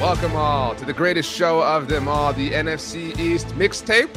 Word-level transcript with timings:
welcome 0.00 0.36
all 0.36 0.76
to 0.76 0.84
the 0.84 0.92
greatest 0.92 1.28
show 1.28 1.60
of 1.60 1.88
them 1.88 2.06
all, 2.06 2.32
the 2.32 2.50
NFC 2.50 3.18
East 3.18 3.48
mixtape. 3.56 4.14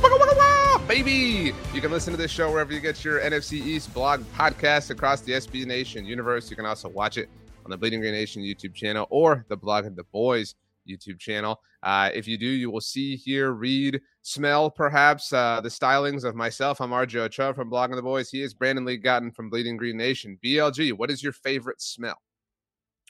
Baby, 0.88 1.54
you 1.74 1.82
can 1.82 1.90
listen 1.90 2.14
to 2.14 2.18
this 2.18 2.30
show 2.30 2.52
wherever 2.52 2.72
you 2.72 2.80
get 2.80 3.04
your 3.04 3.20
NFC 3.20 3.54
East 3.54 3.92
blog 3.92 4.22
podcast 4.36 4.92
across 4.92 5.22
the 5.22 5.32
SB 5.32 5.66
Nation 5.66 6.06
universe. 6.06 6.52
You 6.52 6.56
can 6.56 6.68
also 6.68 6.88
watch 6.88 7.18
it 7.18 7.30
on 7.66 7.72
the 7.72 7.78
Bleeding 7.78 8.00
Green 8.00 8.12
Nation 8.14 8.44
YouTube 8.44 8.76
channel 8.76 9.08
or 9.10 9.44
the 9.50 9.58
Blog 9.58 9.88
of 9.88 9.96
the 9.96 10.04
Boys 10.04 10.54
YouTube 10.88 11.18
channel. 11.18 11.60
Uh, 11.82 12.12
if 12.14 12.28
you 12.28 12.38
do, 12.38 12.46
you 12.46 12.70
will 12.70 12.82
see, 12.82 13.16
hear, 13.16 13.52
read, 13.52 14.00
smell 14.22 14.70
perhaps 14.70 15.34
uh, 15.34 15.62
the 15.62 15.70
stylings 15.70 16.24
of 16.24 16.36
myself. 16.36 16.80
I'm 16.80 16.92
RJ 16.92 17.16
Ochoa 17.22 17.56
from 17.56 17.72
Blog 17.72 17.90
of 17.90 17.96
the 17.96 18.04
Boys. 18.04 18.30
He 18.30 18.44
is 18.44 18.54
Brandon 18.54 18.86
Lee 18.86 19.00
Gowton 19.00 19.34
from 19.36 19.50
Bleeding 19.50 19.78
Green 19.78 19.98
Nation. 19.98 20.38
BLG, 20.46 20.94
what 20.94 21.10
is 21.10 21.24
your 21.24 21.34
favorite 21.34 21.82
smell? 21.82 22.22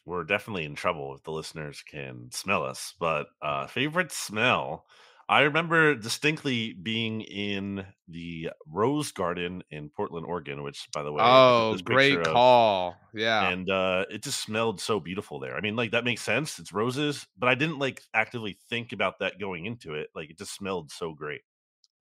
We're 0.05 0.23
definitely 0.23 0.65
in 0.65 0.75
trouble 0.75 1.13
if 1.15 1.23
the 1.23 1.31
listeners 1.31 1.83
can 1.83 2.31
smell 2.31 2.63
us. 2.63 2.93
But 2.99 3.27
uh, 3.41 3.67
favorite 3.67 4.11
smell, 4.11 4.85
I 5.29 5.41
remember 5.41 5.95
distinctly 5.95 6.73
being 6.73 7.21
in 7.21 7.85
the 8.07 8.49
Rose 8.67 9.11
Garden 9.11 9.63
in 9.69 9.89
Portland, 9.89 10.25
Oregon, 10.25 10.63
which, 10.63 10.89
by 10.93 11.03
the 11.03 11.11
way, 11.13 11.21
oh, 11.23 11.77
great 11.85 12.19
of, 12.19 12.33
call, 12.33 12.97
yeah. 13.13 13.49
And 13.49 13.69
uh, 13.69 14.05
it 14.09 14.23
just 14.23 14.41
smelled 14.41 14.81
so 14.81 14.99
beautiful 14.99 15.39
there. 15.39 15.55
I 15.55 15.61
mean, 15.61 15.75
like 15.75 15.91
that 15.91 16.03
makes 16.03 16.21
sense. 16.21 16.59
It's 16.59 16.73
roses, 16.73 17.27
but 17.37 17.47
I 17.47 17.55
didn't 17.55 17.79
like 17.79 18.01
actively 18.13 18.57
think 18.69 18.91
about 18.91 19.19
that 19.19 19.39
going 19.39 19.65
into 19.65 19.93
it. 19.93 20.09
Like 20.13 20.29
it 20.31 20.37
just 20.37 20.53
smelled 20.53 20.91
so 20.91 21.13
great. 21.13 21.41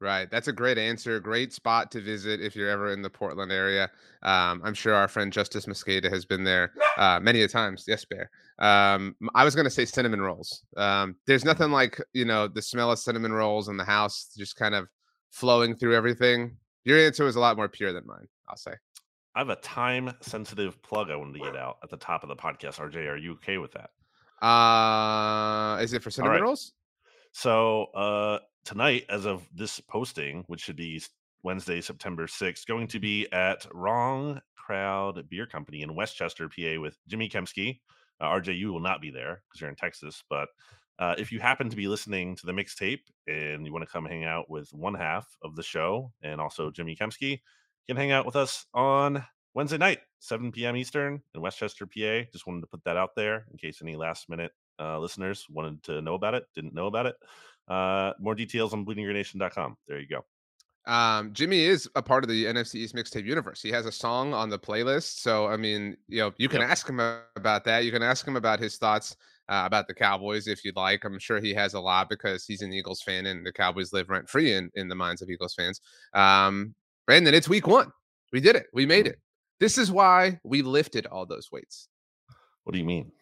Right. 0.01 0.31
That's 0.31 0.49
a 0.49 0.53
great 0.53 0.79
answer. 0.79 1.21
Great 1.21 1.53
spot 1.53 1.91
to 1.91 2.01
visit 2.01 2.41
if 2.41 2.57
you're 2.57 2.71
ever 2.71 2.91
in 2.91 3.03
the 3.03 3.11
Portland 3.11 3.53
area. 3.53 3.91
Um, 4.23 4.63
I'm 4.65 4.73
sure 4.73 4.95
our 4.95 5.09
friend 5.09 5.31
Justice 5.31 5.67
Mosqueda 5.67 6.11
has 6.11 6.25
been 6.25 6.43
there 6.43 6.73
uh, 6.97 7.21
many 7.21 7.43
a 7.43 7.49
times. 7.49 7.85
Yes, 7.87 8.07
Bear. 8.07 8.31
Um, 8.61 9.15
I 9.35 9.45
was 9.45 9.55
going 9.55 9.67
to 9.67 9.71
say 9.71 9.85
cinnamon 9.85 10.23
rolls. 10.23 10.65
Um, 10.79 11.17
there's 11.27 11.45
nothing 11.45 11.71
like, 11.71 12.01
you 12.15 12.25
know, 12.25 12.49
the 12.49 12.63
smell 12.63 12.91
of 12.91 12.99
cinnamon 12.99 13.33
rolls 13.33 13.69
in 13.69 13.77
the 13.77 13.85
house 13.85 14.33
just 14.39 14.57
kind 14.57 14.75
of 14.75 14.89
flowing 15.31 15.77
through 15.77 15.95
everything. 15.95 16.57
Your 16.85 16.99
answer 16.99 17.25
was 17.25 17.37
a 17.37 17.41
lot 17.41 17.59
more 17.59 17.69
pure 17.69 17.93
than 17.93 18.07
mine, 18.07 18.27
I'll 18.49 18.57
say. 18.57 18.73
I 19.35 19.41
have 19.41 19.51
a 19.51 19.57
time 19.57 20.13
sensitive 20.23 20.83
plug 20.83 21.11
I 21.11 21.17
wanted 21.17 21.35
to 21.35 21.45
get 21.45 21.57
out 21.57 21.77
at 21.83 21.91
the 21.91 21.99
top 21.99 22.23
of 22.23 22.31
the 22.31 22.37
podcast. 22.37 22.81
RJ, 22.81 23.07
are 23.07 23.19
you 23.19 23.33
okay 23.35 23.59
with 23.59 23.73
that? 23.73 23.91
Uh, 24.45 25.77
is 25.83 25.93
it 25.93 26.03
for 26.03 26.11
cinnamon 26.11 26.37
right. 26.37 26.43
rolls? 26.43 26.73
So, 27.33 27.85
uh, 27.95 28.39
tonight, 28.65 29.05
as 29.09 29.27
of 29.27 29.47
this 29.55 29.81
posting, 29.81 30.45
which 30.47 30.61
should 30.61 30.77
be 30.77 31.03
Wednesday, 31.43 31.81
September 31.81 32.27
6th, 32.27 32.67
going 32.67 32.87
to 32.89 33.01
be 33.01 33.31
at 33.33 33.67
Wrong 33.73 34.41
Crowd 34.57 35.29
Beer 35.29 35.47
Company 35.47 35.83
in 35.83 35.95
West 35.95 36.17
Chester, 36.17 36.49
PA, 36.49 36.81
with 36.81 36.97
Jimmy 37.07 37.29
Kempski. 37.29 37.81
Uh, 38.21 38.27
RJ, 38.27 38.59
you 38.59 38.73
will 38.73 38.81
not 38.81 39.01
be 39.01 39.11
there 39.11 39.43
because 39.49 39.61
you're 39.61 39.71
in 39.71 39.77
Texas. 39.77 40.23
But 40.29 40.49
uh, 40.99 41.15
if 41.19 41.33
you 41.33 41.41
happen 41.41 41.71
to 41.71 41.77
be 41.77 41.89
listening 41.89 42.37
to 42.37 42.47
the 42.47 42.53
mixtape 42.53 43.01
and 43.27 43.65
you 43.65 43.73
want 43.73 43.85
to 43.85 43.91
come 43.91 44.05
hang 44.05 44.25
out 44.25 44.51
with 44.51 44.73
one 44.73 44.95
half 44.95 45.27
of 45.43 45.57
the 45.57 45.63
show 45.63 46.13
and 46.23 46.41
also 46.41 46.71
Jimmy 46.71 46.95
Kempski, 46.95 47.31
you 47.31 47.39
can 47.89 47.97
hang 47.97 48.13
out 48.13 48.27
with 48.27 48.37
us 48.37 48.67
on 48.75 49.25
Wednesday 49.55 49.79
night, 49.79 49.99
7 50.21 50.53
p.m. 50.53 50.77
Eastern 50.77 51.23
in 51.35 51.41
West 51.41 51.59
Chester, 51.59 51.87
PA. 51.87 52.29
Just 52.33 52.47
wanted 52.47 52.61
to 52.61 52.67
put 52.67 52.85
that 52.85 52.97
out 52.97 53.17
there 53.17 53.47
in 53.51 53.57
case 53.57 53.81
any 53.83 53.97
last 53.97 54.29
minute 54.29 54.53
uh, 54.79 54.99
listeners 54.99 55.47
wanted 55.51 55.83
to 55.85 56.01
know 56.01 56.15
about 56.15 56.35
it, 56.35 56.45
didn't 56.55 56.75
know 56.75 56.87
about 56.87 57.07
it. 57.07 57.17
Uh, 57.71 58.13
more 58.19 58.35
details 58.35 58.73
on 58.73 58.85
bleedinggreennation.com. 58.85 59.77
There 59.87 60.01
you 60.01 60.09
go. 60.09 60.25
Um, 60.87 61.33
Jimmy 61.33 61.61
is 61.61 61.89
a 61.95 62.03
part 62.03 62.25
of 62.25 62.31
the 62.31 62.47
NFC 62.47 62.77
East 62.77 62.97
mixtape 62.97 63.25
universe. 63.25 63.63
He 63.63 63.71
has 63.71 63.87
a 63.87 63.93
song 63.93 64.35
on 64.35 64.51
the 64.51 64.59
playlist. 64.59 65.21
So, 65.21 65.47
I 65.47 65.57
mean, 65.57 65.97
you 66.09 66.19
know, 66.19 66.33
you 66.37 66.49
can 66.49 66.61
yep. 66.61 66.71
ask 66.71 66.89
him 66.89 66.99
about 67.37 67.65
that. 67.65 67.85
You 67.85 67.93
can 67.93 68.03
ask 68.03 68.27
him 68.27 68.37
about 68.37 68.59
his 68.59 68.77
thoughts 68.77 69.15
uh, 69.49 69.63
about 69.67 69.87
the 69.87 69.95
Cowboys 69.95 70.49
if 70.49 70.65
you'd 70.65 70.77
like. 70.77 71.05
I'm 71.05 71.19
sure 71.19 71.39
he 71.39 71.55
has 71.55 71.75
a 71.75 71.81
lot 71.81 72.09
because 72.09 72.45
he's 72.45 72.63
an 72.63 72.73
Eagles 72.73 73.03
fan 73.03 73.27
and 73.27 73.47
the 73.47 73.53
Cowboys 73.53 73.93
live 73.93 74.11
rent 74.11 74.29
free 74.29 74.55
in, 74.55 74.71
in 74.75 74.89
the 74.89 74.95
minds 74.97 75.23
of 75.23 75.31
Eagles 75.31 75.55
fans. 75.55 75.81
Um, 76.13 76.75
Brandon, 77.07 77.35
it's 77.35 77.49
week 77.49 77.67
one. 77.67 77.93
We 78.33 78.41
did 78.41 78.57
it. 78.57 78.67
We 78.73 78.87
made 78.87 79.07
it. 79.07 79.21
This 79.61 79.77
is 79.77 79.93
why 79.93 80.41
we 80.43 80.63
lifted 80.63 81.07
all 81.07 81.27
those 81.27 81.53
weights. 81.53 81.89
What 82.65 82.73
do 82.73 82.79
you 82.79 82.85
mean? 82.85 83.13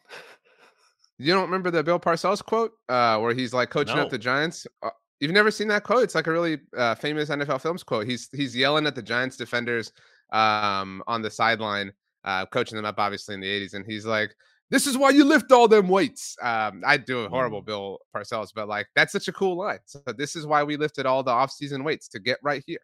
You 1.19 1.33
don't 1.33 1.43
remember 1.43 1.71
the 1.71 1.83
Bill 1.83 1.99
Parcells 1.99 2.45
quote 2.45 2.73
uh, 2.89 3.19
where 3.19 3.35
he's 3.35 3.53
like 3.53 3.71
coaching 3.71 3.97
no. 3.97 4.03
up 4.03 4.11
the 4.11 4.19
Giants? 4.19 4.67
Uh, 4.83 4.91
you've 5.21 5.33
never 5.33 5.51
seen 5.51 5.69
that 5.69 5.83
quote? 5.83 6.05
It's 6.05 6.15
like 6.15 6.29
a 6.29 6.33
really 6.33 6.59
uh, 6.77 6.95
famous 6.95 7.29
NFL 7.29 7.61
Films 7.61 7.83
quote. 7.83 8.07
He's 8.07 8.29
he's 8.33 8.55
yelling 8.55 8.87
at 8.87 8.95
the 8.95 9.03
Giants 9.03 9.37
defenders 9.37 9.93
um, 10.33 11.03
on 11.09 11.23
the 11.23 11.31
sideline, 11.31 11.93
uh, 12.25 12.47
coaching 12.47 12.77
them 12.77 12.85
up 12.85 12.99
obviously 12.99 13.35
in 13.35 13.41
the 13.41 13.49
80s, 13.49 13.75
and 13.75 13.85
he's 13.85 14.07
like, 14.07 14.33
"This 14.71 14.87
is 14.87 14.97
why 14.97 15.11
you 15.11 15.25
lift 15.25 15.51
all 15.51 15.67
them 15.67 15.89
weights." 15.89 16.37
Um, 16.41 16.83
I 16.87 16.97
do 16.97 17.21
a 17.21 17.29
horrible 17.29 17.63
mm. 17.63 17.67
Bill 17.67 17.99
Parcells, 18.15 18.51
but 18.55 18.69
like 18.69 18.87
that's 18.95 19.13
such 19.13 19.27
a 19.27 19.33
cool 19.33 19.57
line. 19.57 19.81
So 19.87 20.01
this 20.17 20.37
is 20.37 20.47
why 20.47 20.63
we 20.63 20.77
lifted 20.77 21.05
all 21.05 21.25
the 21.25 21.33
offseason 21.33 21.85
weights 21.85 22.07
to 22.09 22.21
get 22.21 22.39
right 22.43 22.63
here. 22.65 22.81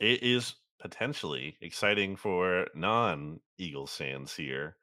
It 0.00 0.22
is 0.24 0.56
potentially 0.80 1.56
exciting 1.60 2.16
for 2.16 2.66
non-Eagles 2.74 3.94
fans 3.94 4.34
here 4.34 4.76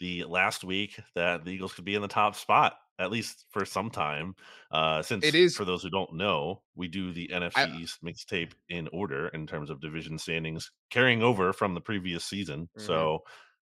the 0.00 0.24
last 0.24 0.64
week 0.64 1.00
that 1.14 1.44
the 1.44 1.50
Eagles 1.50 1.74
could 1.74 1.84
be 1.84 1.94
in 1.94 2.02
the 2.02 2.08
top 2.08 2.34
spot 2.36 2.74
at 2.98 3.10
least 3.10 3.46
for 3.50 3.64
some 3.64 3.90
time. 3.90 4.34
Uh, 4.70 5.02
since 5.02 5.24
it 5.24 5.34
is 5.34 5.56
for 5.56 5.64
those 5.64 5.82
who 5.82 5.90
don't 5.90 6.14
know, 6.14 6.62
we 6.74 6.88
do 6.88 7.12
the 7.12 7.28
NFC 7.32 7.52
I, 7.56 7.76
East 7.76 8.04
mixtape 8.04 8.52
in 8.68 8.88
order 8.92 9.28
in 9.28 9.46
terms 9.46 9.70
of 9.70 9.80
division 9.80 10.18
standings, 10.18 10.70
carrying 10.90 11.22
over 11.22 11.52
from 11.52 11.74
the 11.74 11.80
previous 11.80 12.24
season. 12.24 12.68
Mm-hmm. 12.76 12.86
So 12.86 13.24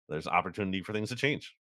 there's 0.09 0.27
opportunity 0.27 0.81
for 0.81 0.93
things 0.93 1.09
to 1.09 1.15
change. 1.15 1.55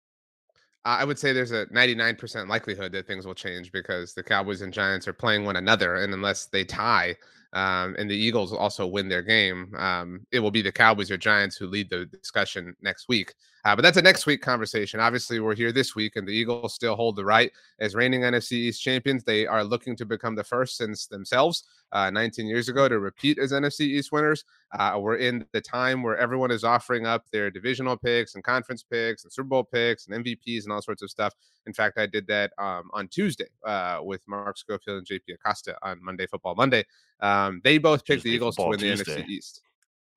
I 0.87 1.05
would 1.07 1.19
say 1.19 1.33
there's 1.33 1.53
a 1.53 1.65
99% 1.67 2.47
likelihood 2.47 2.93
that 2.93 3.07
things 3.07 3.27
will 3.27 3.35
change 3.35 3.73
because 3.73 4.13
the 4.13 4.23
Cowboys 4.23 4.61
and 4.61 4.71
Giants 4.71 5.09
are 5.09 5.15
playing 5.15 5.47
one 5.47 5.57
another, 5.57 5.97
and 5.97 6.13
unless 6.13 6.47
they 6.47 6.63
tie, 6.63 7.17
um, 7.55 7.95
and 7.99 8.11
the 8.11 8.17
Eagles 8.17 8.53
also 8.53 8.87
win 8.87 9.09
their 9.09 9.23
game, 9.23 9.75
um, 9.77 10.27
it 10.33 10.41
will 10.41 10.51
be 10.51 10.63
the 10.63 10.73
Cowboys 10.73 11.11
or 11.11 11.17
Giants 11.17 11.57
who 11.57 11.67
lead 11.67 11.89
the 11.89 12.07
discussion 12.07 12.77
next 12.83 13.09
week. 13.09 13.35
Uh, 13.65 13.75
but 13.75 13.81
that's 13.81 13.97
a 13.97 14.03
next 14.03 14.27
week 14.27 14.43
conversation. 14.43 15.01
Obviously, 15.01 15.41
we're 15.41 15.55
here 15.55 15.73
this 15.73 15.95
week, 15.95 16.17
and 16.17 16.29
the 16.29 16.33
Eagles 16.33 16.75
still 16.75 16.97
hold 16.97 17.17
the 17.17 17.25
right 17.25 17.51
as 17.79 17.95
reigning 17.95 18.21
NFC 18.21 18.53
East 18.53 18.83
champions. 18.83 19.25
They 19.25 19.47
are 19.47 19.65
looking 19.65 19.97
to 19.97 20.05
become 20.05 20.35
the 20.35 20.45
first 20.45 20.77
since 20.77 21.07
themselves 21.07 21.65
uh, 21.93 22.11
19 22.11 22.47
years 22.47 22.69
ago 22.69 22.89
to 22.89 22.99
repeat 22.99 23.39
as 23.39 23.53
NFC 23.53 23.83
East 23.83 24.13
winners. 24.13 24.45
Uh, 24.79 24.99
we're 25.01 25.17
in 25.17 25.47
the 25.53 25.61
time 25.61 26.03
where 26.03 26.19
everyone 26.19 26.51
is 26.51 26.65
offering 26.65 27.07
up 27.07 27.25
their 27.31 27.51
divisional 27.51 27.97
picks 27.97 28.35
and 28.35 28.45
conference 28.45 28.83
picks 28.83 29.25
and 29.25 29.33
Super 29.33 29.49
Bowl 29.49 29.65
picks 29.65 30.09
and 30.09 30.25
MVPs 30.25 30.65
and 30.65 30.73
all 30.73 30.83
sorts 30.83 31.03
of 31.03 31.09
stuff. 31.09 31.33
In 31.67 31.73
fact, 31.73 31.97
I 31.97 32.07
did 32.07 32.27
that 32.27 32.53
um, 32.59 32.91
on 32.93 33.09
Tuesday 33.09 33.47
uh, 33.65 34.01
with 34.03 34.21
Mark 34.27 34.59
Schofield 34.59 34.99
and 34.99 35.07
JP 35.07 35.35
Acosta 35.35 35.77
on 35.83 36.05
Monday 36.05 36.27
Football 36.27 36.57
Monday. 36.57 36.85
Um, 37.21 37.44
they 37.63 37.79
both 37.79 38.05
picked 38.05 38.23
the 38.25 38.31
Eagles 38.31 38.57
to 38.57 38.63
win 38.67 38.79
the 38.79 38.95
Tuesday. 38.97 39.23
NFC 39.23 39.29
East. 39.29 39.61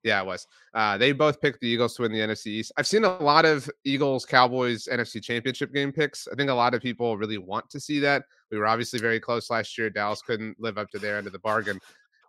Yeah, 0.04 0.22
it 0.22 0.26
was. 0.26 0.48
Uh, 0.74 0.98
they 0.98 1.12
both 1.12 1.42
picked 1.42 1.60
the 1.60 1.68
Eagles 1.68 1.96
to 1.96 2.04
win 2.04 2.12
the 2.12 2.20
NFC 2.20 2.48
East. 2.48 2.72
I've 2.78 2.88
seen 2.88 3.04
a 3.04 3.18
lot 3.18 3.46
of 3.46 3.70
Eagles 3.84 4.26
Cowboys 4.26 4.88
NFC 4.92 5.22
Championship 5.22 5.74
game 5.74 5.92
picks. 5.92 6.28
I 6.32 6.36
think 6.36 6.50
a 6.50 6.54
lot 6.54 6.74
of 6.74 6.82
people 6.82 7.18
really 7.18 7.38
want 7.38 7.70
to 7.72 7.80
see 7.80 8.00
that. 8.00 8.24
We 8.52 8.58
were 8.58 8.68
obviously 8.68 9.00
very 9.00 9.20
close 9.20 9.50
last 9.50 9.78
year. 9.78 9.90
Dallas 9.90 10.22
couldn't 10.22 10.60
live 10.60 10.78
up 10.78 10.90
to 10.92 11.00
their 11.00 11.18
end 11.18 11.28
of 11.28 11.34
the 11.34 11.40
bargain. 11.40 11.80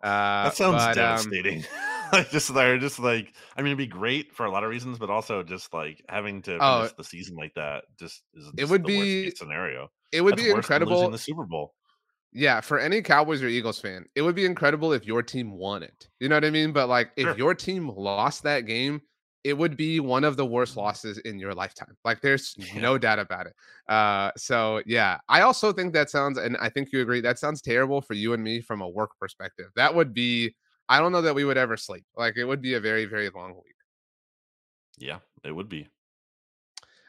Uh, 0.03 0.45
that 0.45 0.55
sounds 0.55 0.83
but, 0.83 0.97
um, 0.97 1.15
devastating. 1.15 1.63
Um, 2.11 2.25
just 2.31 2.51
they're 2.55 2.79
just 2.79 2.97
like 2.97 3.35
I 3.55 3.61
mean, 3.61 3.67
it'd 3.67 3.77
be 3.77 3.85
great 3.85 4.33
for 4.33 4.47
a 4.47 4.51
lot 4.51 4.63
of 4.63 4.71
reasons, 4.71 4.97
but 4.97 5.11
also 5.11 5.43
just 5.43 5.71
like 5.75 6.03
having 6.09 6.41
to 6.41 6.57
oh, 6.59 6.77
finish 6.79 6.93
the 6.93 7.03
season 7.03 7.35
like 7.35 7.53
that 7.53 7.83
just 7.99 8.23
is 8.33 8.49
it 8.57 8.67
would 8.67 8.83
be 8.83 9.29
scenario. 9.29 9.91
It 10.11 10.21
would 10.21 10.33
That's 10.33 10.41
be 10.41 10.49
incredible 10.49 11.05
in 11.05 11.11
the 11.11 11.19
Super 11.19 11.45
Bowl. 11.45 11.75
Yeah, 12.31 12.61
for 12.61 12.77
any 12.77 13.01
Cowboys 13.01 13.41
or 13.41 13.47
Eagles 13.47 13.79
fan, 13.79 14.05
it 14.15 14.21
would 14.21 14.35
be 14.35 14.45
incredible 14.45 14.93
if 14.93 15.05
your 15.05 15.23
team 15.23 15.51
won 15.51 15.81
it. 15.81 16.07
You 16.19 16.29
know 16.29 16.35
what 16.35 16.45
I 16.45 16.51
mean? 16.51 16.71
But 16.71 16.87
like 16.87 17.11
if 17.17 17.25
sure. 17.25 17.37
your 17.37 17.55
team 17.55 17.89
lost 17.89 18.43
that 18.43 18.61
game, 18.61 19.01
it 19.43 19.53
would 19.53 19.75
be 19.75 19.99
one 19.99 20.23
of 20.23 20.37
the 20.37 20.45
worst 20.45 20.77
losses 20.77 21.17
in 21.19 21.39
your 21.39 21.55
lifetime. 21.55 21.97
Like 22.05 22.21
there's 22.21 22.55
yeah. 22.57 22.81
no 22.81 22.97
doubt 22.97 23.19
about 23.19 23.47
it. 23.47 23.53
Uh 23.87 24.31
so 24.37 24.81
yeah, 24.85 25.17
I 25.27 25.41
also 25.41 25.73
think 25.73 25.93
that 25.93 26.09
sounds 26.09 26.37
and 26.37 26.55
I 26.57 26.69
think 26.69 26.91
you 26.91 27.01
agree 27.01 27.21
that 27.21 27.39
sounds 27.39 27.61
terrible 27.61 28.01
for 28.01 28.13
you 28.13 28.33
and 28.33 28.43
me 28.43 28.61
from 28.61 28.81
a 28.81 28.87
work 28.87 29.11
perspective. 29.19 29.67
That 29.75 29.95
would 29.95 30.13
be 30.13 30.55
I 30.87 30.99
don't 30.99 31.11
know 31.11 31.21
that 31.23 31.33
we 31.33 31.45
would 31.45 31.57
ever 31.57 31.77
sleep. 31.77 32.05
Like 32.15 32.37
it 32.37 32.45
would 32.45 32.61
be 32.61 32.75
a 32.75 32.79
very 32.79 33.05
very 33.05 33.29
long 33.29 33.55
week. 33.55 33.75
Yeah, 34.99 35.19
it 35.43 35.51
would 35.51 35.69
be. 35.69 35.87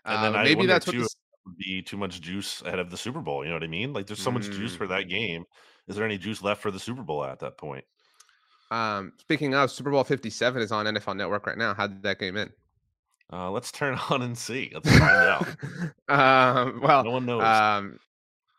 And 0.05 0.25
then 0.25 0.37
uh, 0.37 0.45
maybe 0.45 0.67
that's 0.67 0.87
what 0.87 0.95
the, 0.95 1.01
would 1.03 1.09
be 1.57 1.83
too 1.83 1.97
much 1.97 2.21
juice 2.21 2.63
ahead 2.63 2.79
of 2.79 2.91
the 2.91 2.97
Super 2.97 3.21
Bowl. 3.21 3.45
You 3.45 3.51
know 3.51 3.57
what 3.57 3.65
I 3.65 3.69
mean? 3.69 3.93
Like 3.93 4.07
there's 4.07 4.23
so 4.23 4.31
much 4.31 4.45
juice 4.51 4.75
for 4.75 4.87
that 4.87 5.07
mm. 5.07 5.11
game. 5.11 5.45
Is 5.89 5.97
there 5.97 6.05
any 6.05 6.19
juice 6.19 6.43
left 6.43 6.63
for 6.63 6.71
the 6.71 6.79
Super 6.79 7.03
Bowl 7.03 7.25
at 7.25 7.41
that 7.41 7.59
point? 7.59 7.85
Um, 8.71 9.13
speaking 9.19 9.55
of 9.55 9.71
Super 9.71 9.91
Bowl 9.91 10.05
57 10.05 10.63
is 10.63 10.73
on 10.73 10.87
NFL 10.87 11.17
Network 11.17 11.47
right 11.47 11.59
now. 11.59 11.75
How 11.75 11.87
did 11.87 12.03
that 12.03 12.19
game 12.19 12.37
in? 12.37 12.51
Uh, 13.33 13.51
let's 13.51 13.73
turn 13.73 13.99
on 14.11 14.23
and 14.23 14.37
see. 14.37 14.71
Let's 14.73 14.89
find 14.89 15.03
out. 15.03 15.47
um, 16.09 16.81
well, 16.81 17.05
no 17.05 17.11
one 17.11 17.27
knows. 17.27 17.43
Um, 17.43 17.99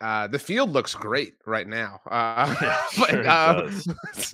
uh, 0.01 0.27
the 0.27 0.39
field 0.39 0.71
looks 0.71 0.95
great 0.95 1.36
right 1.45 1.68
now. 1.68 2.00
Uh, 2.09 2.53
but, 3.00 3.25
um, 3.27 3.81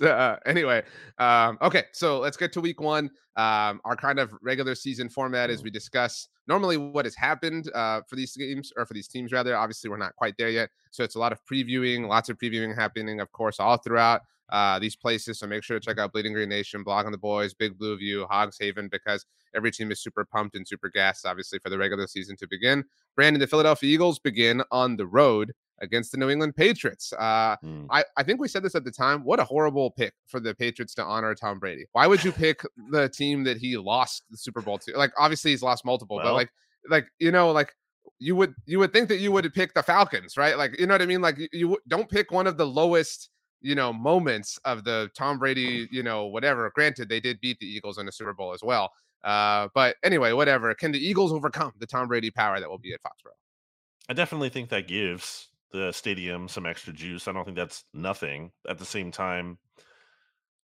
uh, 0.02 0.36
anyway, 0.46 0.82
um, 1.18 1.58
okay, 1.60 1.84
so 1.92 2.18
let's 2.18 2.36
get 2.36 2.52
to 2.54 2.60
week 2.60 2.80
one. 2.80 3.10
Um, 3.36 3.80
our 3.84 3.94
kind 3.94 4.18
of 4.18 4.32
regular 4.42 4.74
season 4.74 5.08
format 5.08 5.50
is 5.50 5.62
we 5.62 5.70
discuss 5.70 6.28
normally 6.48 6.76
what 6.76 7.04
has 7.04 7.14
happened 7.14 7.70
uh, 7.74 8.00
for 8.08 8.16
these 8.16 8.34
games 8.34 8.72
or 8.76 8.86
for 8.86 8.94
these 8.94 9.08
teams 9.08 9.30
rather. 9.30 9.56
Obviously, 9.56 9.90
we're 9.90 9.98
not 9.98 10.16
quite 10.16 10.34
there 10.38 10.48
yet, 10.48 10.70
so 10.90 11.04
it's 11.04 11.14
a 11.14 11.18
lot 11.18 11.32
of 11.32 11.38
previewing, 11.44 12.08
lots 12.08 12.28
of 12.28 12.38
previewing 12.38 12.74
happening, 12.74 13.20
of 13.20 13.30
course, 13.32 13.60
all 13.60 13.76
throughout 13.76 14.22
uh, 14.50 14.78
these 14.78 14.96
places. 14.96 15.38
So 15.38 15.46
make 15.46 15.62
sure 15.62 15.78
to 15.78 15.84
check 15.84 15.98
out 15.98 16.12
Bleeding 16.12 16.32
Green 16.32 16.48
Nation, 16.48 16.84
Blogging 16.84 17.12
the 17.12 17.18
Boys, 17.18 17.54
Big 17.54 17.78
Blue 17.78 17.96
View, 17.96 18.26
Hogs 18.30 18.56
Haven, 18.58 18.88
because 18.88 19.26
every 19.54 19.70
team 19.70 19.90
is 19.90 20.00
super 20.00 20.24
pumped 20.24 20.56
and 20.56 20.66
super 20.66 20.88
gassed, 20.88 21.26
obviously, 21.26 21.58
for 21.58 21.70
the 21.70 21.78
regular 21.78 22.06
season 22.06 22.36
to 22.36 22.46
begin. 22.48 22.84
Brandon, 23.16 23.40
the 23.40 23.46
Philadelphia 23.46 23.92
Eagles 23.92 24.18
begin 24.18 24.62
on 24.70 24.96
the 24.96 25.06
road 25.06 25.52
against 25.80 26.10
the 26.10 26.18
New 26.18 26.28
England 26.28 26.56
Patriots. 26.56 27.12
Uh, 27.12 27.56
mm. 27.64 27.86
I, 27.90 28.04
I 28.16 28.22
think 28.22 28.40
we 28.40 28.48
said 28.48 28.62
this 28.62 28.74
at 28.74 28.84
the 28.84 28.90
time. 28.90 29.22
What 29.24 29.38
a 29.38 29.44
horrible 29.44 29.90
pick 29.90 30.12
for 30.26 30.40
the 30.40 30.54
Patriots 30.54 30.94
to 30.94 31.04
honor 31.04 31.34
Tom 31.34 31.58
Brady. 31.58 31.86
Why 31.92 32.06
would 32.06 32.24
you 32.24 32.32
pick 32.32 32.62
the 32.90 33.08
team 33.08 33.44
that 33.44 33.58
he 33.58 33.76
lost 33.76 34.24
the 34.30 34.36
Super 34.36 34.60
Bowl 34.60 34.78
to? 34.78 34.96
Like, 34.96 35.12
obviously, 35.18 35.52
he's 35.52 35.62
lost 35.62 35.84
multiple, 35.84 36.16
well, 36.16 36.26
but 36.26 36.34
like, 36.34 36.50
like 36.88 37.06
you 37.18 37.30
know, 37.30 37.52
like 37.52 37.72
you 38.18 38.34
would 38.34 38.54
you 38.66 38.78
would 38.80 38.92
think 38.92 39.08
that 39.08 39.18
you 39.18 39.30
would 39.30 39.52
pick 39.54 39.74
the 39.74 39.82
Falcons, 39.82 40.36
right? 40.36 40.56
Like, 40.58 40.78
you 40.78 40.86
know 40.86 40.94
what 40.94 41.02
I 41.02 41.06
mean? 41.06 41.20
Like, 41.20 41.38
you, 41.38 41.48
you 41.52 41.78
don't 41.86 42.08
pick 42.08 42.32
one 42.32 42.46
of 42.46 42.56
the 42.56 42.66
lowest 42.66 43.30
you 43.60 43.74
know 43.74 43.92
moments 43.92 44.58
of 44.64 44.84
the 44.84 45.10
Tom 45.16 45.38
Brady, 45.38 45.88
you 45.90 46.02
know, 46.02 46.26
whatever. 46.26 46.70
Granted, 46.74 47.08
they 47.08 47.20
did 47.20 47.40
beat 47.40 47.58
the 47.58 47.66
Eagles 47.66 47.98
in 47.98 48.06
the 48.06 48.12
Super 48.12 48.32
Bowl 48.32 48.52
as 48.52 48.62
well. 48.62 48.92
Uh, 49.24 49.68
but 49.74 49.96
anyway, 50.04 50.32
whatever. 50.32 50.74
Can 50.74 50.92
the 50.92 51.04
Eagles 51.04 51.32
overcome 51.32 51.72
the 51.78 51.86
Tom 51.86 52.08
Brady 52.08 52.30
power 52.30 52.60
that 52.60 52.68
will 52.68 52.78
be 52.78 52.92
at 52.92 53.02
Foxborough? 53.02 53.36
I 54.08 54.14
definitely 54.14 54.48
think 54.48 54.70
that 54.70 54.88
gives 54.88 55.48
the 55.72 55.92
stadium 55.92 56.48
some 56.48 56.66
extra 56.66 56.92
juice. 56.92 57.28
I 57.28 57.32
don't 57.32 57.44
think 57.44 57.56
that's 57.56 57.84
nothing. 57.92 58.52
At 58.68 58.78
the 58.78 58.84
same 58.84 59.10
time, 59.10 59.58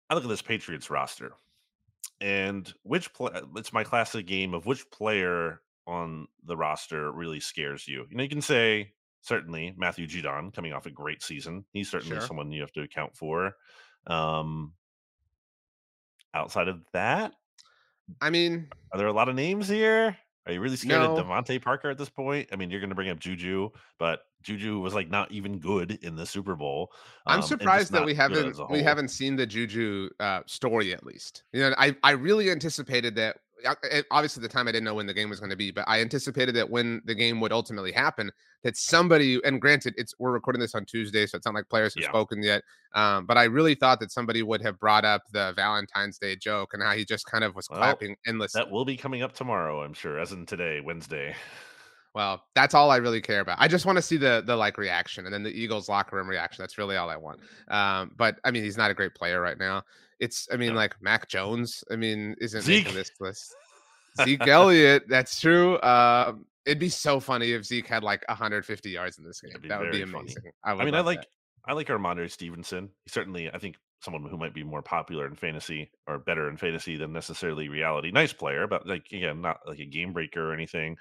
I 0.09 0.13
look 0.13 0.23
at 0.23 0.29
this 0.29 0.41
Patriots 0.41 0.89
roster, 0.89 1.33
and 2.19 2.71
which 2.83 3.13
play, 3.13 3.31
it's 3.55 3.73
my 3.73 3.83
classic 3.83 4.27
game 4.27 4.53
of 4.53 4.65
which 4.65 4.89
player 4.91 5.61
on 5.87 6.27
the 6.44 6.55
roster 6.55 7.11
really 7.11 7.39
scares 7.39 7.87
you. 7.87 8.05
You 8.09 8.17
know, 8.17 8.23
you 8.23 8.29
can 8.29 8.41
say 8.41 8.91
certainly 9.21 9.73
Matthew 9.77 10.07
Judon 10.07 10.53
coming 10.53 10.73
off 10.73 10.85
a 10.85 10.91
great 10.91 11.23
season. 11.23 11.65
He's 11.73 11.89
certainly 11.89 12.18
sure. 12.18 12.27
someone 12.27 12.51
you 12.51 12.62
have 12.62 12.73
to 12.73 12.81
account 12.81 13.15
for. 13.15 13.56
Um, 14.07 14.73
outside 16.33 16.68
of 16.68 16.81
that, 16.94 17.33
I 18.19 18.29
mean, 18.29 18.68
are 18.91 18.97
there 18.97 19.07
a 19.07 19.13
lot 19.13 19.29
of 19.29 19.35
names 19.35 19.68
here? 19.68 20.18
Are 20.47 20.53
you 20.53 20.59
really 20.59 20.75
scared 20.75 21.01
no. 21.01 21.15
of 21.15 21.25
DeVante 21.25 21.62
Parker 21.62 21.89
at 21.89 22.00
this 22.00 22.09
point? 22.09 22.50
I 22.51 22.56
mean, 22.56 22.71
you're 22.71 22.79
going 22.79 22.89
to 22.89 22.95
bring 22.95 23.09
up 23.09 23.19
Juju, 23.19 23.69
but 24.00 24.21
Juju 24.41 24.79
was 24.79 24.95
like 24.95 25.09
not 25.09 25.31
even 25.31 25.59
good 25.59 26.00
in 26.01 26.15
the 26.15 26.25
Super 26.25 26.56
Bowl. 26.56 26.91
Um, 27.27 27.38
I'm 27.38 27.41
surprised 27.44 27.91
that 27.91 28.03
we 28.03 28.15
haven't 28.15 28.57
we 28.69 28.81
haven't 28.81 29.09
seen 29.09 29.35
the 29.35 29.45
Juju 29.45 30.09
uh, 30.19 30.41
story 30.47 30.94
at 30.94 31.06
least. 31.06 31.44
You 31.53 31.62
know, 31.62 31.75
I 31.77 31.95
I 32.01 32.12
really 32.12 32.50
anticipated 32.50 33.15
that 33.15 33.38
obviously 34.11 34.41
the 34.41 34.47
time 34.47 34.67
I 34.67 34.71
didn't 34.71 34.85
know 34.85 34.93
when 34.95 35.05
the 35.05 35.13
game 35.13 35.29
was 35.29 35.39
going 35.39 35.49
to 35.49 35.55
be, 35.55 35.71
but 35.71 35.85
I 35.87 36.01
anticipated 36.01 36.55
that 36.55 36.69
when 36.69 37.01
the 37.05 37.15
game 37.15 37.39
would 37.41 37.51
ultimately 37.51 37.91
happen, 37.91 38.31
that 38.63 38.77
somebody 38.77 39.39
and 39.43 39.59
granted, 39.59 39.93
it's 39.97 40.13
we're 40.19 40.31
recording 40.31 40.59
this 40.59 40.75
on 40.75 40.85
Tuesday, 40.85 41.25
so 41.25 41.37
it's 41.37 41.45
not 41.45 41.55
like 41.55 41.69
players 41.69 41.93
have 41.95 42.03
yeah. 42.03 42.09
spoken 42.09 42.43
yet. 42.43 42.63
Um, 42.93 43.25
but 43.25 43.37
I 43.37 43.45
really 43.45 43.75
thought 43.75 43.99
that 44.01 44.11
somebody 44.11 44.43
would 44.43 44.61
have 44.61 44.79
brought 44.79 45.05
up 45.05 45.23
the 45.31 45.53
Valentine's 45.55 46.17
Day 46.17 46.35
joke 46.35 46.69
and 46.73 46.83
how 46.83 46.91
he 46.93 47.05
just 47.05 47.25
kind 47.25 47.43
of 47.43 47.55
was 47.55 47.67
well, 47.69 47.79
clapping 47.79 48.15
endlessly. 48.27 48.59
That 48.59 48.71
will 48.71 48.85
be 48.85 48.97
coming 48.97 49.21
up 49.21 49.33
tomorrow, 49.33 49.83
I'm 49.83 49.93
sure, 49.93 50.19
as 50.19 50.31
in 50.31 50.45
today, 50.45 50.81
Wednesday. 50.81 51.35
Well, 52.13 52.43
that's 52.55 52.73
all 52.73 52.91
I 52.91 52.97
really 52.97 53.21
care 53.21 53.39
about. 53.39 53.57
I 53.59 53.67
just 53.67 53.85
want 53.85 53.97
to 53.97 54.01
see 54.01 54.17
the 54.17 54.43
the 54.45 54.55
like 54.55 54.77
reaction 54.77 55.25
and 55.25 55.33
then 55.33 55.43
the 55.43 55.49
Eagles 55.49 55.87
locker 55.87 56.17
room 56.17 56.27
reaction. 56.27 56.61
That's 56.61 56.77
really 56.77 56.97
all 56.97 57.09
I 57.09 57.17
want. 57.17 57.39
Um, 57.69 58.11
but 58.17 58.37
I 58.43 58.51
mean, 58.51 58.63
he's 58.63 58.77
not 58.77 58.91
a 58.91 58.93
great 58.93 59.15
player 59.15 59.39
right 59.39 59.57
now. 59.57 59.83
It's, 60.19 60.47
I 60.51 60.55
mean, 60.55 60.69
no. 60.69 60.75
like 60.75 61.01
Mac 61.01 61.27
Jones. 61.29 61.83
I 61.91 61.95
mean, 61.95 62.35
isn't 62.39 62.61
Zeke. 62.61 62.85
making 62.85 62.95
this 62.95 63.11
list. 63.19 63.55
Zeke 64.23 64.45
Elliott. 64.45 65.03
That's 65.07 65.39
true. 65.39 65.77
Uh, 65.77 66.33
it'd 66.65 66.79
be 66.79 66.89
so 66.89 67.19
funny 67.19 67.53
if 67.53 67.65
Zeke 67.65 67.87
had 67.87 68.03
like 68.03 68.23
150 68.27 68.89
yards 68.89 69.17
in 69.17 69.25
this 69.25 69.41
game. 69.41 69.53
That 69.67 69.79
would 69.79 69.91
be 69.91 70.03
amazing. 70.03 70.43
I, 70.63 70.73
I, 70.73 70.85
mean, 70.85 70.93
I 70.93 71.01
like 71.01 71.21
that. 71.21 71.27
I 71.65 71.73
like 71.73 71.87
Rhamondre 71.87 72.29
Stevenson. 72.29 72.89
He's 73.05 73.13
certainly, 73.13 73.49
I 73.51 73.57
think, 73.57 73.77
someone 74.01 74.27
who 74.29 74.37
might 74.37 74.53
be 74.53 74.63
more 74.63 74.81
popular 74.81 75.27
in 75.27 75.35
fantasy 75.35 75.91
or 76.07 76.17
better 76.17 76.49
in 76.49 76.57
fantasy 76.57 76.97
than 76.97 77.13
necessarily 77.13 77.69
reality. 77.69 78.11
Nice 78.11 78.33
player, 78.33 78.67
but 78.67 78.87
like 78.87 79.05
again, 79.11 79.41
not 79.41 79.59
like 79.67 79.79
a 79.79 79.85
game 79.85 80.11
breaker 80.11 80.51
or 80.51 80.53
anything. 80.53 80.97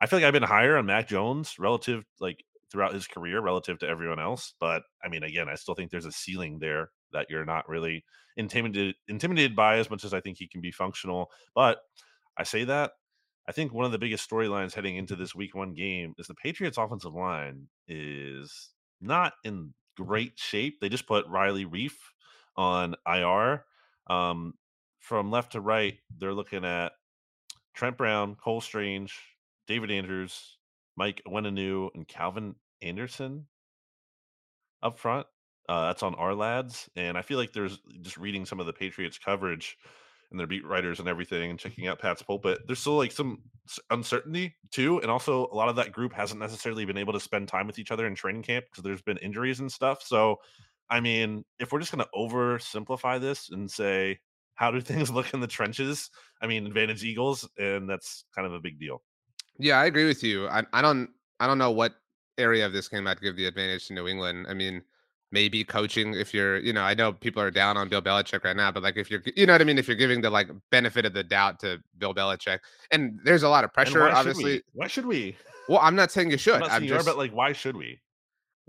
I 0.00 0.06
feel 0.06 0.18
like 0.18 0.26
I've 0.26 0.32
been 0.32 0.42
higher 0.42 0.76
on 0.76 0.86
Mac 0.86 1.08
Jones 1.08 1.56
relative, 1.58 2.04
like 2.20 2.44
throughout 2.70 2.94
his 2.94 3.06
career, 3.06 3.40
relative 3.40 3.78
to 3.80 3.88
everyone 3.88 4.20
else. 4.20 4.54
But 4.60 4.82
I 5.04 5.08
mean, 5.08 5.22
again, 5.22 5.48
I 5.48 5.54
still 5.54 5.74
think 5.74 5.90
there's 5.90 6.06
a 6.06 6.12
ceiling 6.12 6.58
there 6.58 6.90
that 7.12 7.26
you're 7.28 7.44
not 7.44 7.68
really 7.68 8.04
intimidated 8.36 8.94
intimidated 9.08 9.56
by 9.56 9.78
as 9.78 9.90
much 9.90 10.04
as 10.04 10.14
I 10.14 10.20
think 10.20 10.38
he 10.38 10.48
can 10.48 10.60
be 10.60 10.70
functional. 10.70 11.30
But 11.54 11.78
I 12.38 12.44
say 12.44 12.64
that 12.64 12.92
I 13.48 13.52
think 13.52 13.72
one 13.72 13.84
of 13.84 13.92
the 13.92 13.98
biggest 13.98 14.30
storylines 14.30 14.74
heading 14.74 14.96
into 14.96 15.16
this 15.16 15.34
week 15.34 15.54
one 15.54 15.74
game 15.74 16.14
is 16.18 16.28
the 16.28 16.34
Patriots 16.34 16.78
offensive 16.78 17.14
line 17.14 17.66
is 17.88 18.70
not 19.00 19.32
in 19.44 19.74
great 19.96 20.34
shape. 20.36 20.78
They 20.80 20.88
just 20.88 21.06
put 21.06 21.26
Riley 21.26 21.64
Reiff 21.64 21.96
on 22.56 22.94
IR. 23.06 23.64
Um, 24.06 24.54
from 24.98 25.30
left 25.30 25.52
to 25.52 25.60
right, 25.60 25.98
they're 26.18 26.34
looking 26.34 26.64
at 26.64 26.92
Trent 27.74 27.96
Brown, 27.96 28.36
Cole 28.36 28.60
Strange, 28.60 29.18
David 29.70 29.92
Andrews, 29.92 30.58
Mike 30.96 31.22
Onwenu, 31.28 31.90
and 31.94 32.06
Calvin 32.08 32.56
Anderson 32.82 33.46
up 34.82 34.98
front. 34.98 35.28
Uh, 35.68 35.86
that's 35.86 36.02
on 36.02 36.16
Ourlads, 36.16 36.88
and 36.96 37.16
I 37.16 37.22
feel 37.22 37.38
like 37.38 37.52
there's 37.52 37.78
just 38.02 38.16
reading 38.16 38.44
some 38.44 38.58
of 38.58 38.66
the 38.66 38.72
Patriots 38.72 39.16
coverage 39.16 39.78
and 40.32 40.40
their 40.40 40.48
beat 40.48 40.66
writers 40.66 40.98
and 40.98 41.08
everything, 41.08 41.50
and 41.50 41.58
checking 41.58 41.86
out 41.86 42.00
Pat's 42.00 42.20
pulpit. 42.20 42.58
There's 42.66 42.80
still 42.80 42.96
like 42.96 43.12
some 43.12 43.42
uncertainty 43.90 44.56
too, 44.72 44.98
and 45.02 45.08
also 45.08 45.46
a 45.52 45.54
lot 45.54 45.68
of 45.68 45.76
that 45.76 45.92
group 45.92 46.12
hasn't 46.14 46.40
necessarily 46.40 46.84
been 46.84 46.98
able 46.98 47.12
to 47.12 47.20
spend 47.20 47.46
time 47.46 47.68
with 47.68 47.78
each 47.78 47.92
other 47.92 48.08
in 48.08 48.16
training 48.16 48.42
camp 48.42 48.64
because 48.68 48.82
there's 48.82 49.02
been 49.02 49.18
injuries 49.18 49.60
and 49.60 49.70
stuff. 49.70 50.02
So, 50.02 50.40
I 50.88 50.98
mean, 50.98 51.44
if 51.60 51.70
we're 51.70 51.78
just 51.78 51.92
going 51.92 52.04
to 52.04 52.10
oversimplify 52.18 53.20
this 53.20 53.50
and 53.50 53.70
say 53.70 54.18
how 54.56 54.72
do 54.72 54.80
things 54.80 55.10
look 55.12 55.32
in 55.32 55.38
the 55.38 55.46
trenches, 55.46 56.10
I 56.42 56.48
mean, 56.48 56.66
advantage 56.66 57.04
Eagles, 57.04 57.48
and 57.56 57.88
that's 57.88 58.24
kind 58.34 58.48
of 58.48 58.52
a 58.52 58.60
big 58.60 58.80
deal. 58.80 59.00
Yeah, 59.60 59.78
I 59.78 59.86
agree 59.86 60.06
with 60.06 60.22
you. 60.22 60.48
I, 60.48 60.64
I 60.72 60.82
don't 60.82 61.10
I 61.38 61.46
don't 61.46 61.58
know 61.58 61.70
what 61.70 61.94
area 62.38 62.66
of 62.66 62.72
this 62.72 62.88
game 62.88 63.06
I'd 63.06 63.20
give 63.20 63.36
the 63.36 63.46
advantage 63.46 63.88
to 63.88 63.94
New 63.94 64.08
England. 64.08 64.46
I 64.48 64.54
mean, 64.54 64.82
maybe 65.32 65.64
coaching 65.64 66.14
if 66.14 66.34
you're, 66.34 66.58
you 66.58 66.72
know, 66.72 66.82
I 66.82 66.94
know 66.94 67.12
people 67.12 67.42
are 67.42 67.50
down 67.50 67.76
on 67.76 67.88
Bill 67.88 68.02
Belichick 68.02 68.44
right 68.44 68.56
now, 68.56 68.70
but 68.72 68.82
like 68.82 68.96
if 68.96 69.10
you're, 69.10 69.22
you 69.36 69.46
know 69.46 69.52
what 69.52 69.60
I 69.60 69.64
mean, 69.64 69.78
if 69.78 69.86
you're 69.86 69.96
giving 69.96 70.20
the 70.20 70.30
like 70.30 70.48
benefit 70.70 71.06
of 71.06 71.12
the 71.12 71.22
doubt 71.22 71.60
to 71.60 71.80
Bill 71.98 72.14
Belichick, 72.14 72.58
and 72.90 73.18
there's 73.24 73.42
a 73.42 73.48
lot 73.48 73.64
of 73.64 73.72
pressure, 73.72 74.00
why 74.00 74.12
obviously. 74.12 74.54
Should 74.56 74.62
why 74.72 74.86
should 74.86 75.06
we? 75.06 75.36
Well, 75.68 75.78
I'm 75.80 75.94
not 75.94 76.10
saying 76.10 76.30
you 76.30 76.38
should. 76.38 76.62
I'm, 76.62 76.70
I'm 76.70 76.86
just, 76.86 77.06
are, 77.06 77.10
but 77.10 77.18
like, 77.18 77.32
why 77.32 77.52
should 77.52 77.76
we? 77.76 78.00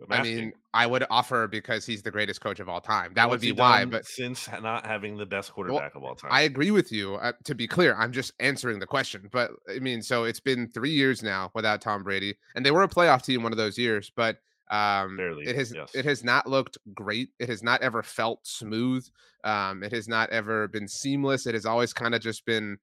I 0.09 0.21
mean, 0.21 0.53
I 0.73 0.87
would 0.87 1.05
offer 1.09 1.47
because 1.47 1.85
he's 1.85 2.01
the 2.01 2.11
greatest 2.11 2.41
coach 2.41 2.59
of 2.59 2.69
all 2.69 2.81
time. 2.81 3.13
That 3.15 3.29
would 3.29 3.41
be 3.41 3.51
why. 3.51 3.85
But 3.85 4.05
since 4.05 4.49
not 4.61 4.85
having 4.85 5.17
the 5.17 5.25
best 5.25 5.53
quarterback 5.53 5.95
well, 5.95 6.03
of 6.03 6.09
all 6.09 6.15
time, 6.15 6.31
I 6.33 6.41
agree 6.41 6.71
with 6.71 6.91
you. 6.91 7.15
Uh, 7.15 7.33
to 7.45 7.55
be 7.55 7.67
clear, 7.67 7.95
I'm 7.95 8.11
just 8.11 8.33
answering 8.39 8.79
the 8.79 8.87
question. 8.87 9.29
But 9.31 9.51
I 9.69 9.79
mean, 9.79 10.01
so 10.01 10.23
it's 10.23 10.39
been 10.39 10.67
three 10.69 10.91
years 10.91 11.21
now 11.21 11.51
without 11.53 11.81
Tom 11.81 12.03
Brady, 12.03 12.35
and 12.55 12.65
they 12.65 12.71
were 12.71 12.83
a 12.83 12.87
playoff 12.87 13.23
team 13.23 13.43
one 13.43 13.51
of 13.51 13.57
those 13.57 13.77
years, 13.77 14.11
but 14.15 14.37
um, 14.71 15.17
Barely, 15.17 15.45
it 15.45 15.55
has 15.57 15.73
yes. 15.73 15.93
it 15.93 16.05
has 16.05 16.23
not 16.23 16.47
looked 16.47 16.77
great. 16.93 17.29
It 17.39 17.49
has 17.49 17.61
not 17.61 17.81
ever 17.81 18.01
felt 18.01 18.39
smooth. 18.47 19.05
Um, 19.43 19.83
it 19.83 19.91
has 19.91 20.07
not 20.07 20.29
ever 20.29 20.69
been 20.69 20.87
seamless. 20.87 21.45
It 21.45 21.53
has 21.55 21.65
always 21.65 21.91
kind 21.91 22.15
of 22.15 22.21
just 22.21 22.45
been 22.45 22.77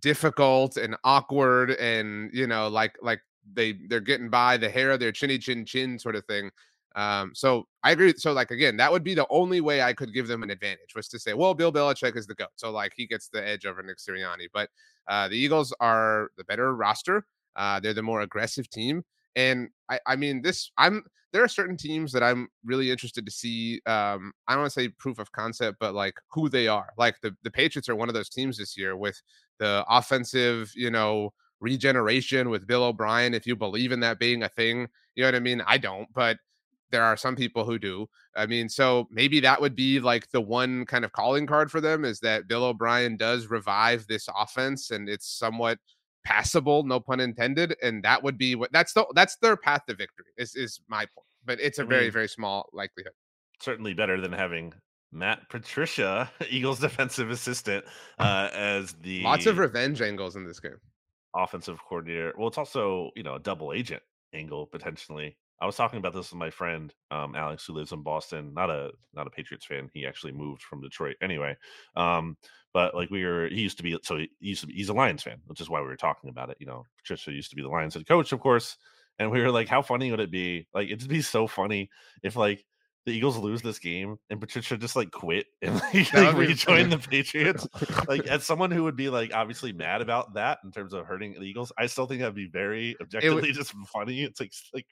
difficult 0.00 0.76
and 0.76 0.96
awkward 1.04 1.72
and 1.72 2.30
you 2.32 2.46
know 2.46 2.68
like 2.68 2.96
like 3.02 3.20
they 3.52 3.74
they're 3.88 4.00
getting 4.00 4.30
by 4.30 4.56
the 4.56 4.68
hair 4.68 4.90
of 4.90 5.00
their 5.00 5.12
chinny 5.12 5.38
chin 5.38 5.64
chin 5.64 5.98
sort 5.98 6.16
of 6.16 6.24
thing. 6.26 6.50
Um, 6.96 7.32
so 7.34 7.66
I 7.82 7.90
agree. 7.90 8.14
So 8.16 8.32
like 8.32 8.50
again, 8.50 8.76
that 8.76 8.90
would 8.90 9.02
be 9.04 9.14
the 9.14 9.26
only 9.30 9.60
way 9.60 9.82
I 9.82 9.92
could 9.92 10.14
give 10.14 10.28
them 10.28 10.42
an 10.42 10.50
advantage 10.50 10.94
was 10.94 11.08
to 11.08 11.18
say, 11.18 11.34
well, 11.34 11.54
Bill 11.54 11.72
Belichick 11.72 12.16
is 12.16 12.26
the 12.26 12.34
goat, 12.34 12.48
so 12.56 12.70
like 12.70 12.92
he 12.96 13.06
gets 13.06 13.28
the 13.28 13.46
edge 13.46 13.66
over 13.66 13.82
Nick 13.82 13.98
Sirianni. 13.98 14.46
But 14.52 14.70
uh, 15.08 15.28
the 15.28 15.36
Eagles 15.36 15.74
are 15.80 16.30
the 16.36 16.44
better 16.44 16.74
roster. 16.74 17.26
Uh, 17.56 17.80
they're 17.80 17.94
the 17.94 18.02
more 18.02 18.22
aggressive 18.22 18.68
team, 18.70 19.04
and 19.36 19.68
I, 19.88 19.98
I 20.06 20.16
mean 20.16 20.42
this. 20.42 20.70
I'm 20.78 21.04
there 21.32 21.42
are 21.42 21.48
certain 21.48 21.76
teams 21.76 22.12
that 22.12 22.22
I'm 22.22 22.46
really 22.64 22.92
interested 22.92 23.26
to 23.26 23.32
see. 23.32 23.80
Um, 23.86 24.32
I 24.46 24.52
don't 24.52 24.62
want 24.62 24.72
to 24.72 24.80
say 24.80 24.88
proof 24.88 25.18
of 25.18 25.32
concept, 25.32 25.78
but 25.80 25.92
like 25.92 26.14
who 26.30 26.48
they 26.48 26.68
are. 26.68 26.90
Like 26.96 27.16
the 27.22 27.36
the 27.42 27.50
Patriots 27.50 27.88
are 27.88 27.96
one 27.96 28.08
of 28.08 28.14
those 28.14 28.28
teams 28.28 28.56
this 28.56 28.76
year 28.76 28.96
with 28.96 29.20
the 29.58 29.84
offensive, 29.88 30.72
you 30.76 30.92
know, 30.92 31.32
regeneration 31.64 32.50
with 32.50 32.66
Bill 32.66 32.84
O'Brien, 32.84 33.34
if 33.34 33.46
you 33.46 33.56
believe 33.56 33.90
in 33.90 34.00
that 34.00 34.18
being 34.18 34.42
a 34.42 34.48
thing. 34.48 34.86
You 35.14 35.22
know 35.22 35.28
what 35.28 35.34
I 35.34 35.40
mean? 35.40 35.62
I 35.66 35.78
don't, 35.78 36.06
but 36.14 36.38
there 36.90 37.02
are 37.02 37.16
some 37.16 37.34
people 37.34 37.64
who 37.64 37.78
do. 37.78 38.08
I 38.36 38.46
mean, 38.46 38.68
so 38.68 39.08
maybe 39.10 39.40
that 39.40 39.60
would 39.60 39.74
be 39.74 39.98
like 39.98 40.30
the 40.30 40.40
one 40.40 40.86
kind 40.86 41.04
of 41.04 41.12
calling 41.12 41.46
card 41.46 41.70
for 41.70 41.80
them 41.80 42.04
is 42.04 42.20
that 42.20 42.46
Bill 42.46 42.64
O'Brien 42.64 43.16
does 43.16 43.48
revive 43.48 44.06
this 44.06 44.28
offense 44.38 44.90
and 44.90 45.08
it's 45.08 45.26
somewhat 45.28 45.78
passable, 46.24 46.84
no 46.84 47.00
pun 47.00 47.20
intended. 47.20 47.74
And 47.82 48.02
that 48.04 48.22
would 48.22 48.38
be 48.38 48.54
what 48.54 48.70
that's 48.72 48.92
the 48.92 49.06
that's 49.14 49.36
their 49.36 49.56
path 49.56 49.82
to 49.88 49.94
victory, 49.94 50.26
is 50.36 50.54
is 50.54 50.80
my 50.88 51.00
point. 51.00 51.26
But 51.44 51.60
it's 51.60 51.78
a 51.78 51.82
I 51.82 51.86
very, 51.86 52.02
mean, 52.04 52.12
very 52.12 52.28
small 52.28 52.68
likelihood. 52.72 53.12
Certainly 53.60 53.94
better 53.94 54.20
than 54.20 54.32
having 54.32 54.72
Matt 55.10 55.48
Patricia, 55.48 56.30
Eagles 56.48 56.80
defensive 56.80 57.30
assistant, 57.30 57.84
uh, 58.18 58.50
as 58.52 58.92
the 59.02 59.22
lots 59.22 59.46
of 59.46 59.58
revenge 59.58 60.00
angles 60.00 60.36
in 60.36 60.46
this 60.46 60.60
game 60.60 60.78
offensive 61.34 61.78
coordinator. 61.88 62.32
Well, 62.36 62.48
it's 62.48 62.58
also 62.58 63.10
you 63.16 63.22
know 63.22 63.34
a 63.34 63.40
double 63.40 63.72
agent 63.72 64.02
angle 64.32 64.66
potentially. 64.66 65.36
I 65.60 65.66
was 65.66 65.76
talking 65.76 65.98
about 65.98 66.12
this 66.12 66.30
with 66.30 66.38
my 66.38 66.50
friend 66.50 66.92
um, 67.10 67.34
Alex, 67.34 67.64
who 67.64 67.74
lives 67.74 67.92
in 67.92 68.02
Boston. 68.02 68.52
Not 68.54 68.70
a 68.70 68.90
not 69.14 69.26
a 69.26 69.30
Patriots 69.30 69.66
fan. 69.66 69.88
He 69.94 70.06
actually 70.06 70.32
moved 70.32 70.62
from 70.62 70.82
Detroit 70.82 71.16
anyway. 71.22 71.56
Um, 71.96 72.36
but 72.72 72.94
like 72.94 73.10
we 73.10 73.24
were, 73.24 73.48
he 73.48 73.62
used 73.62 73.76
to 73.76 73.84
be. 73.84 73.96
So 74.02 74.16
he 74.16 74.30
used 74.40 74.62
to 74.62 74.66
be. 74.66 74.74
He's 74.74 74.88
a 74.88 74.94
Lions 74.94 75.22
fan, 75.22 75.38
which 75.46 75.60
is 75.60 75.70
why 75.70 75.80
we 75.80 75.86
were 75.86 75.96
talking 75.96 76.28
about 76.28 76.50
it. 76.50 76.56
You 76.58 76.66
know, 76.66 76.84
Patricia 76.98 77.32
used 77.32 77.50
to 77.50 77.56
be 77.56 77.62
the 77.62 77.68
Lions 77.68 77.94
head 77.94 78.06
coach, 78.06 78.32
of 78.32 78.40
course. 78.40 78.76
And 79.18 79.30
we 79.30 79.40
were 79.40 79.52
like, 79.52 79.68
how 79.68 79.80
funny 79.80 80.10
would 80.10 80.18
it 80.18 80.32
be? 80.32 80.66
Like, 80.74 80.90
it'd 80.90 81.08
be 81.08 81.22
so 81.22 81.46
funny 81.46 81.88
if 82.24 82.34
like 82.34 82.64
the 83.06 83.12
Eagles 83.12 83.36
lose 83.36 83.62
this 83.62 83.78
game 83.78 84.16
and 84.30 84.40
Patricia 84.40 84.76
just 84.76 84.96
like 84.96 85.10
quit 85.10 85.46
and 85.62 85.74
like, 85.74 86.12
like 86.12 86.36
rejoin 86.36 86.88
the 86.88 86.98
Patriots. 86.98 87.66
like 88.08 88.26
as 88.26 88.44
someone 88.44 88.70
who 88.70 88.84
would 88.84 88.96
be 88.96 89.08
like 89.08 89.34
obviously 89.34 89.72
mad 89.72 90.00
about 90.00 90.34
that 90.34 90.58
in 90.64 90.70
terms 90.70 90.92
of 90.92 91.06
hurting 91.06 91.34
the 91.34 91.42
Eagles, 91.42 91.72
I 91.76 91.86
still 91.86 92.06
think 92.06 92.20
that'd 92.20 92.34
be 92.34 92.48
very 92.48 92.96
objectively 93.00 93.42
would, 93.42 93.54
just 93.54 93.72
funny. 93.92 94.22
It's 94.22 94.40
like 94.40 94.52
like 94.72 94.86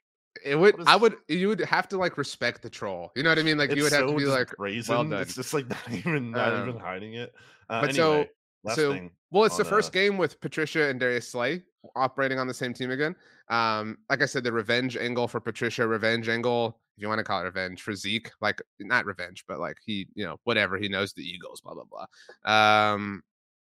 it 0.45 0.57
would 0.57 0.79
is, 0.79 0.87
I 0.87 0.97
would 0.97 1.17
you 1.29 1.49
would 1.49 1.61
have 1.61 1.89
to 1.89 1.99
like 1.99 2.19
respect 2.19 2.63
the 2.63 2.71
troll. 2.71 3.13
You 3.17 3.23
know 3.23 3.31
what 3.31 3.39
I 3.39 3.43
mean? 3.43 3.59
Like 3.59 3.75
you 3.75 3.83
would 3.83 3.93
have 3.93 4.07
to 4.07 4.17
be 4.17 4.25
like 4.25 4.51
brazen. 4.57 5.11
Well 5.11 5.21
it's 5.21 5.35
just 5.35 5.55
like 5.55 5.69
not 5.71 5.93
even 5.93 6.31
not 6.31 6.53
um, 6.53 6.69
even 6.69 6.81
hiding 6.81 7.15
it. 7.15 7.33
Uh, 7.69 7.81
but 7.81 7.91
anyway, 7.91 8.29
so 8.69 8.75
so 8.75 9.09
well, 9.31 9.45
it's 9.45 9.57
the 9.57 9.65
first 9.65 9.89
uh, 9.89 9.93
game 9.93 10.19
with 10.19 10.41
Patricia 10.41 10.89
and 10.89 11.01
Darius 11.01 11.29
Slay 11.29 11.63
operating 11.97 12.39
on 12.39 12.47
the 12.47 12.55
same 12.55 12.75
team 12.75 12.91
again. 12.91 13.15
Um, 13.49 13.99
like 14.09 14.23
I 14.23 14.27
said, 14.27 14.45
the 14.45 14.53
revenge 14.53 14.97
angle 14.97 15.29
for 15.29 15.41
Patricia, 15.41 15.87
revenge 15.87 16.29
angle 16.29 16.79
if 16.97 17.03
you 17.03 17.09
want 17.09 17.19
to 17.19 17.25
call 17.25 17.41
it 17.41 17.45
revenge 17.45 17.83
for 17.83 17.95
Zeke, 17.95 18.31
like 18.41 18.61
not 18.79 19.07
revenge, 19.07 19.45
but 19.49 19.59
like 19.59 19.79
he, 19.85 20.07
you 20.15 20.25
know, 20.25 20.37
whatever 20.45 20.77
he 20.77 20.89
knows 20.89 21.13
the 21.13 21.23
Eagles, 21.23 21.61
blah 21.61 21.75
blah 21.75 21.85
blah. 21.85 22.93
Um, 22.93 23.23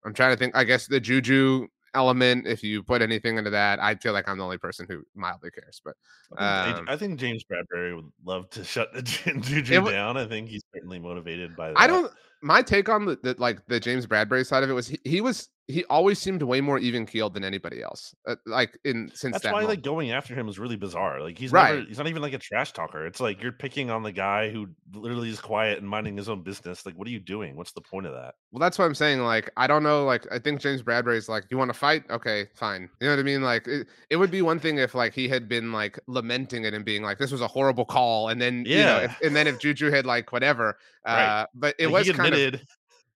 I'm 0.05 0.14
trying 0.14 0.33
to 0.33 0.37
think. 0.38 0.57
I 0.57 0.64
guess 0.64 0.87
the 0.87 1.00
Juju 1.00 1.67
element, 1.95 2.47
if 2.47 2.62
you 2.62 2.83
put 2.83 3.02
anything 3.02 3.37
into 3.37 3.50
that, 3.50 3.79
I 3.81 3.95
feel 3.97 4.12
like 4.12 4.29
I'm 4.29 4.38
the 4.38 4.45
only 4.45 4.59
person 4.59 4.87
who 4.88 5.02
mildly 5.14 5.50
cares. 5.50 5.83
But 5.85 5.97
I 6.37 6.64
think, 6.64 6.79
um, 6.79 6.87
I 6.88 6.97
think 6.97 7.21
James 7.21 7.45
Bradberry 7.45 7.95
would 7.95 8.11
love 8.25 8.49
to 8.50 8.64
shut 8.64 8.93
the 8.95 9.02
Juju 9.02 9.87
it, 9.87 9.90
down. 9.90 10.17
I 10.17 10.26
think 10.26 10.49
he's 10.49 10.62
certainly 10.75 10.99
motivated 10.99 11.55
by 11.57 11.69
that. 11.69 11.79
I 11.79 11.87
don't. 11.87 12.11
My 12.42 12.62
take 12.62 12.88
on 12.88 13.04
the, 13.04 13.18
the 13.23 13.35
like 13.38 13.66
the 13.66 13.80
James 13.80 14.06
Bradberry 14.06 14.47
side 14.47 14.62
of 14.62 14.70
it 14.70 14.73
was 14.73 14.88
he, 14.88 14.99
he 15.04 15.20
was 15.20 15.49
he 15.70 15.85
always 15.85 16.18
seemed 16.18 16.42
way 16.42 16.61
more 16.61 16.78
even 16.78 17.06
keeled 17.06 17.35
than 17.35 17.44
anybody 17.44 17.82
else. 17.82 18.14
Uh, 18.26 18.37
like 18.47 18.78
in 18.85 19.11
since 19.14 19.35
that's 19.35 19.44
that 19.44 19.52
why 19.52 19.61
moment. 19.61 19.78
like 19.78 19.82
going 19.82 20.11
after 20.11 20.35
him 20.35 20.49
is 20.49 20.59
really 20.59 20.76
bizarre. 20.76 21.20
Like 21.20 21.38
he's 21.38 21.52
right. 21.52 21.75
Never, 21.76 21.87
he's 21.87 21.99
not 21.99 22.09
even 22.09 22.23
like 22.23 22.32
a 22.32 22.38
trash 22.38 22.73
talker. 22.73 23.06
It's 23.06 23.20
like 23.20 23.42
you're 23.42 23.52
picking 23.52 23.90
on 23.90 24.02
the 24.02 24.12
guy 24.12 24.50
who 24.50 24.68
literally 24.92 25.30
is 25.30 25.40
quiet 25.40 25.78
and 25.78 25.88
minding 25.88 26.16
his 26.16 26.28
own 26.28 26.42
business. 26.42 26.85
Like, 26.85 26.97
what 26.97 27.06
are 27.06 27.11
you 27.11 27.20
doing? 27.20 27.56
What's 27.56 27.73
the 27.73 27.80
point 27.80 28.06
of 28.06 28.12
that? 28.14 28.35
Well, 28.50 28.61
that's 28.61 28.78
what 28.78 28.85
I'm 28.85 28.94
saying. 28.94 29.20
Like, 29.20 29.50
I 29.56 29.66
don't 29.66 29.82
know. 29.82 30.04
Like, 30.04 30.26
I 30.32 30.38
think 30.38 30.61
James 30.61 30.82
Bradberry's 30.82 31.28
like, 31.28 31.44
you 31.50 31.59
want 31.59 31.70
to 31.70 31.78
fight? 31.78 32.04
Okay, 32.11 32.49
fine. 32.54 32.88
You 33.00 33.06
know 33.06 33.14
what 33.14 33.20
I 33.20 33.25
mean? 33.25 33.42
Like, 33.42 33.66
it, 33.68 33.87
it 34.11 34.16
would 34.16 34.30
be 34.30 34.42
one 34.42 34.59
thing 34.59 34.78
if 34.78 34.94
like 34.94 35.14
he 35.14 35.28
had 35.28 35.49
been 35.49 35.73
like 35.73 35.99
lamenting 36.06 36.64
it 36.64 36.75
and 36.75 36.85
being 36.85 37.02
like, 37.02 37.18
this 37.18 37.32
was 37.32 37.40
a 37.40 37.49
horrible 37.49 37.85
call, 37.85 38.28
and 38.28 38.40
then 38.40 38.64
yeah, 38.66 38.76
you 38.76 38.85
know, 38.85 39.04
if, 39.04 39.20
and 39.23 39.37
then 39.37 39.47
if 39.47 39.59
Juju 39.59 39.90
had 39.90 40.06
like 40.06 40.32
whatever. 40.32 40.76
Uh, 41.04 41.47
but 41.54 41.75
it 41.78 41.88
like 41.88 42.07
was 42.07 42.16
kind 42.16 42.35
of 42.35 42.61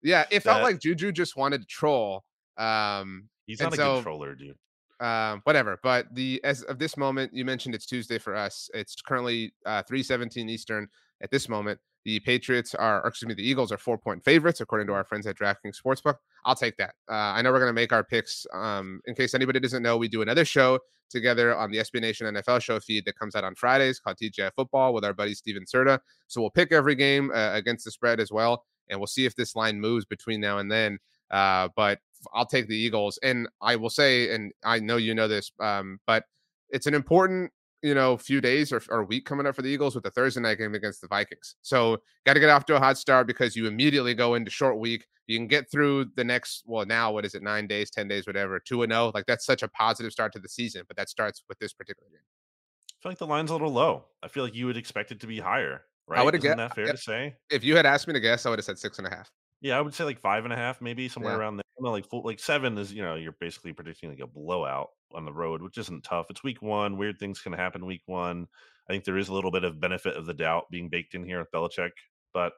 yeah, 0.01 0.25
it 0.31 0.41
felt 0.41 0.63
like 0.63 0.79
Juju 0.79 1.11
just 1.11 1.35
wanted 1.37 1.61
to 1.61 1.67
troll 1.67 2.23
um, 2.57 3.29
He's 3.45 3.59
not 3.59 3.73
a 3.73 3.75
so, 3.75 3.95
controller, 3.95 4.35
dude. 4.35 4.57
Um, 4.99 5.41
whatever. 5.43 5.79
But 5.83 6.13
the 6.13 6.41
as 6.43 6.63
of 6.63 6.79
this 6.79 6.95
moment, 6.97 7.33
you 7.33 7.45
mentioned 7.45 7.75
it's 7.75 7.85
Tuesday 7.85 8.17
for 8.17 8.35
us. 8.35 8.69
It's 8.73 9.01
currently 9.01 9.53
uh, 9.65 9.83
three 9.83 10.03
seventeen 10.03 10.49
Eastern 10.49 10.87
at 11.21 11.31
this 11.31 11.49
moment. 11.49 11.79
The 12.05 12.19
Patriots 12.21 12.75
are, 12.75 13.05
excuse 13.07 13.27
me, 13.29 13.33
the 13.33 13.47
Eagles 13.47 13.71
are 13.71 13.77
four 13.77 13.97
point 13.97 14.23
favorites 14.23 14.61
according 14.61 14.87
to 14.87 14.93
our 14.93 15.03
friends 15.03 15.25
at 15.27 15.37
DraftKings 15.37 15.81
Sportsbook. 15.81 16.15
I'll 16.45 16.55
take 16.55 16.75
that. 16.77 16.95
Uh, 17.09 17.13
I 17.13 17.41
know 17.41 17.51
we're 17.51 17.59
going 17.59 17.69
to 17.69 17.73
make 17.73 17.93
our 17.93 18.03
picks. 18.03 18.45
Um, 18.53 19.01
in 19.05 19.15
case 19.15 19.33
anybody 19.33 19.59
doesn't 19.59 19.83
know, 19.83 19.97
we 19.97 20.07
do 20.07 20.21
another 20.21 20.45
show 20.45 20.79
together 21.09 21.55
on 21.55 21.71
the 21.71 21.77
SB 21.77 22.01
Nation 22.01 22.33
NFL 22.33 22.61
show 22.61 22.79
feed 22.79 23.05
that 23.05 23.17
comes 23.17 23.35
out 23.35 23.43
on 23.43 23.55
Fridays 23.55 23.99
called 23.99 24.17
TGI 24.17 24.51
Football 24.55 24.93
with 24.93 25.05
our 25.05 25.13
buddy 25.13 25.33
Steven 25.33 25.63
Serta. 25.63 25.99
So 26.27 26.41
we'll 26.41 26.49
pick 26.49 26.71
every 26.71 26.95
game 26.95 27.31
uh, 27.33 27.51
against 27.53 27.85
the 27.85 27.91
spread 27.91 28.19
as 28.19 28.31
well, 28.31 28.65
and 28.89 28.99
we'll 28.99 29.07
see 29.07 29.25
if 29.25 29.35
this 29.35 29.55
line 29.55 29.79
moves 29.79 30.05
between 30.05 30.41
now 30.41 30.57
and 30.57 30.71
then. 30.71 30.99
Uh, 31.31 31.69
but 31.75 31.99
I'll 32.33 32.45
take 32.45 32.67
the 32.67 32.75
Eagles. 32.77 33.17
And 33.23 33.47
I 33.61 33.75
will 33.75 33.89
say, 33.89 34.33
and 34.33 34.51
I 34.63 34.79
know 34.79 34.97
you 34.97 35.15
know 35.15 35.27
this, 35.27 35.51
um, 35.59 35.99
but 36.05 36.25
it's 36.69 36.87
an 36.87 36.93
important, 36.93 37.51
you 37.83 37.93
know, 37.93 38.17
few 38.17 38.39
days 38.39 38.71
or, 38.71 38.81
or 38.89 39.03
week 39.03 39.25
coming 39.25 39.45
up 39.45 39.55
for 39.55 39.61
the 39.61 39.67
Eagles 39.67 39.93
with 39.93 40.05
the 40.05 40.09
Thursday 40.09 40.39
night 40.39 40.57
game 40.57 40.73
against 40.73 41.01
the 41.01 41.07
Vikings. 41.07 41.57
So 41.61 41.97
got 42.25 42.33
to 42.33 42.39
get 42.39 42.49
off 42.49 42.65
to 42.65 42.75
a 42.75 42.79
hot 42.79 42.97
start 42.97 43.27
because 43.27 43.55
you 43.55 43.67
immediately 43.67 44.13
go 44.13 44.35
into 44.35 44.49
short 44.49 44.79
week. 44.79 45.05
You 45.27 45.37
can 45.37 45.47
get 45.47 45.69
through 45.69 46.05
the 46.15 46.23
next, 46.23 46.63
well, 46.65 46.85
now 46.85 47.11
what 47.11 47.25
is 47.25 47.35
it, 47.35 47.43
nine 47.43 47.67
days, 47.67 47.91
10 47.91 48.07
days, 48.07 48.25
whatever, 48.25 48.59
two 48.59 48.83
and 48.83 48.91
zero. 48.91 49.07
Oh. 49.07 49.11
Like 49.13 49.25
that's 49.25 49.45
such 49.45 49.63
a 49.63 49.67
positive 49.67 50.13
start 50.13 50.31
to 50.33 50.39
the 50.39 50.49
season, 50.49 50.83
but 50.87 50.95
that 50.95 51.09
starts 51.09 51.43
with 51.49 51.59
this 51.59 51.73
particular 51.73 52.09
game. 52.09 52.19
I 52.19 52.95
feel 53.03 53.11
like 53.11 53.19
the 53.19 53.27
line's 53.27 53.51
a 53.51 53.53
little 53.53 53.71
low. 53.71 54.05
I 54.23 54.29
feel 54.29 54.45
like 54.45 54.55
you 54.55 54.65
would 54.65 54.77
expect 54.77 55.11
it 55.11 55.19
to 55.19 55.27
be 55.27 55.39
higher. 55.39 55.81
Right? 56.07 56.19
I 56.19 56.23
would 56.23 56.33
have 56.33 56.43
guessed. 56.43 56.57
That 56.57 56.75
fair 56.75 56.85
to 56.85 56.97
say? 56.97 57.35
If 57.49 57.65
you 57.65 57.75
had 57.75 57.85
asked 57.85 58.07
me 58.07 58.13
to 58.13 58.19
guess, 58.21 58.45
I 58.45 58.49
would 58.49 58.59
have 58.59 58.65
said 58.65 58.79
six 58.79 58.97
and 58.97 59.07
a 59.07 59.09
half. 59.09 59.29
Yeah, 59.63 59.77
I 59.77 59.81
would 59.81 59.93
say 59.93 60.03
like 60.03 60.19
five 60.19 60.43
and 60.43 60.53
a 60.53 60.57
half, 60.57 60.81
maybe 60.81 61.07
somewhere 61.07 61.33
yeah. 61.33 61.39
around 61.39 61.57
there. 61.57 61.63
Like 61.79 62.05
full, 62.05 62.21
like 62.23 62.39
seven 62.39 62.77
is 62.77 62.93
you 62.93 63.01
know 63.01 63.15
you're 63.15 63.35
basically 63.39 63.73
predicting 63.73 64.09
like 64.09 64.19
a 64.19 64.27
blowout 64.27 64.89
on 65.13 65.25
the 65.25 65.33
road, 65.33 65.61
which 65.61 65.77
isn't 65.77 66.03
tough. 66.03 66.27
It's 66.29 66.43
week 66.43 66.61
one. 66.61 66.97
Weird 66.97 67.17
things 67.17 67.41
can 67.41 67.53
happen 67.53 67.85
week 67.85 68.03
one. 68.05 68.47
I 68.89 68.93
think 68.93 69.05
there 69.05 69.17
is 69.17 69.29
a 69.29 69.33
little 69.33 69.51
bit 69.51 69.63
of 69.63 69.79
benefit 69.79 70.15
of 70.15 70.25
the 70.25 70.33
doubt 70.33 70.69
being 70.69 70.89
baked 70.89 71.15
in 71.15 71.25
here 71.25 71.39
with 71.39 71.51
Belichick, 71.51 71.91
but 72.33 72.53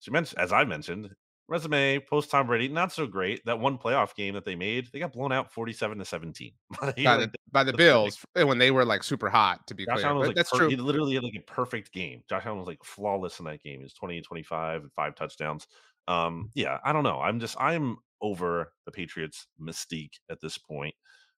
as 0.00 0.06
you 0.06 0.12
mentioned, 0.12 0.40
as 0.40 0.52
I 0.52 0.64
mentioned, 0.64 1.10
resume 1.48 1.98
post 2.00 2.30
Tom 2.30 2.46
Brady 2.46 2.68
not 2.68 2.92
so 2.92 3.06
great. 3.06 3.44
That 3.46 3.58
one 3.58 3.78
playoff 3.78 4.14
game 4.14 4.34
that 4.34 4.44
they 4.44 4.54
made, 4.54 4.88
they 4.92 4.98
got 4.98 5.12
blown 5.12 5.32
out 5.32 5.52
forty 5.52 5.72
seven 5.72 5.98
to 5.98 6.04
seventeen 6.04 6.52
by 6.80 6.92
the, 6.92 7.30
by 7.50 7.64
the 7.64 7.72
Bills 7.72 8.24
like, 8.36 8.46
when 8.46 8.58
they 8.58 8.70
were 8.70 8.84
like 8.84 9.02
super 9.02 9.28
hot. 9.28 9.66
To 9.68 9.74
be 9.74 9.86
Josh 9.86 10.00
clear, 10.00 10.14
was 10.14 10.28
like 10.28 10.36
that's 10.36 10.50
per- 10.50 10.58
true. 10.58 10.68
He 10.68 10.76
literally 10.76 11.14
had 11.14 11.24
like 11.24 11.36
a 11.36 11.52
perfect 11.52 11.92
game. 11.92 12.22
Josh 12.28 12.44
Allen 12.46 12.58
was 12.58 12.66
like 12.66 12.84
flawless 12.84 13.38
in 13.38 13.46
that 13.46 13.62
game. 13.62 13.78
He 13.78 13.84
was 13.84 13.94
20 13.94 14.20
25 14.20 14.82
and 14.82 14.92
five 14.92 15.14
touchdowns. 15.14 15.66
Um, 16.08 16.50
yeah, 16.54 16.78
I 16.84 16.92
don't 16.92 17.04
know. 17.04 17.20
I'm 17.20 17.38
just 17.38 17.56
I'm 17.60 17.98
over 18.20 18.72
the 18.86 18.92
Patriots 18.92 19.46
mystique 19.60 20.14
at 20.30 20.40
this 20.40 20.58
point. 20.58 20.94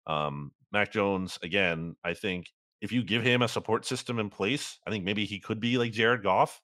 Um, 0.06 0.52
Mac 0.72 0.92
Jones, 0.92 1.38
again, 1.42 1.96
I 2.04 2.14
think 2.14 2.46
if 2.80 2.92
you 2.92 3.02
give 3.02 3.22
him 3.22 3.42
a 3.42 3.48
support 3.48 3.84
system 3.84 4.18
in 4.18 4.30
place, 4.30 4.78
I 4.86 4.90
think 4.90 5.04
maybe 5.04 5.26
he 5.26 5.40
could 5.40 5.60
be 5.60 5.76
like 5.76 5.92
Jared 5.92 6.22
Goff 6.22 6.62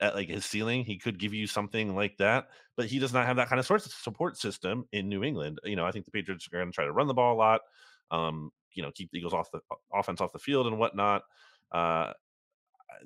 at 0.00 0.14
like 0.14 0.28
his 0.28 0.46
ceiling. 0.46 0.84
He 0.84 0.96
could 0.96 1.18
give 1.18 1.34
you 1.34 1.46
something 1.46 1.94
like 1.94 2.16
that, 2.18 2.46
but 2.76 2.86
he 2.86 2.98
does 2.98 3.12
not 3.12 3.26
have 3.26 3.36
that 3.36 3.48
kind 3.48 3.58
of 3.58 3.66
sort 3.66 3.84
of 3.84 3.92
support 3.92 4.38
system 4.38 4.84
in 4.92 5.08
New 5.08 5.24
England. 5.24 5.58
You 5.64 5.76
know, 5.76 5.84
I 5.84 5.90
think 5.90 6.04
the 6.04 6.12
Patriots 6.12 6.46
are 6.46 6.56
going 6.56 6.70
to 6.70 6.74
try 6.74 6.84
to 6.84 6.92
run 6.92 7.08
the 7.08 7.14
ball 7.14 7.34
a 7.34 7.36
lot. 7.36 7.60
Um, 8.10 8.50
you 8.72 8.82
know, 8.82 8.92
keep 8.94 9.10
the 9.10 9.18
Eagles 9.18 9.34
off 9.34 9.50
the 9.50 9.60
offense 9.92 10.20
off 10.20 10.32
the 10.32 10.38
field 10.38 10.68
and 10.68 10.78
whatnot. 10.78 11.22
Uh, 11.72 12.12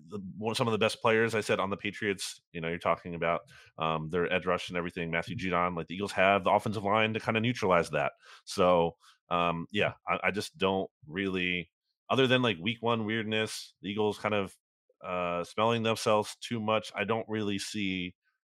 the, 0.09 0.21
one, 0.39 0.55
some 0.55 0.67
of 0.67 0.73
the 0.73 0.79
best 0.79 1.01
players 1.01 1.35
I 1.35 1.41
said 1.41 1.61
on 1.61 1.71
the 1.71 1.77
Patriots. 1.77 2.41
You 2.53 2.61
know, 2.61 2.69
you're 2.69 2.79
talking 2.79 3.15
about 3.15 3.41
um, 3.79 4.09
their 4.11 4.33
edge 4.33 4.47
rush 4.47 4.69
and 4.69 4.79
everything. 4.79 5.11
Matthew 5.11 5.37
Judon, 5.37 5.77
like 5.77 5.89
the 5.89 5.95
Eagles 5.95 6.13
have 6.13 6.45
the 6.45 6.51
offensive 6.51 6.85
line 6.85 7.15
to 7.15 7.21
kind 7.21 7.37
of 7.37 7.43
neutralize 7.43 7.91
that. 7.91 8.13
So 8.45 8.97
um, 9.31 9.67
yeah, 9.71 9.93
I, 10.07 10.19
I, 10.25 10.31
just 10.31 10.59
don't 10.59 10.91
really, 11.09 11.71
other 12.11 12.27
than 12.27 12.43
like 12.43 12.59
week 12.61 12.79
one 12.81 13.07
weirdness, 13.07 13.73
the 13.81 13.89
Eagles 13.89 14.19
kind 14.19 14.35
of 14.35 14.55
uh, 15.03 15.43
smelling 15.45 15.83
themselves 15.83 16.37
too 16.41 16.61
much. 16.61 16.93
I 16.95 17.05
don't 17.05 17.27
really 17.29 17.59
see 17.59 18.15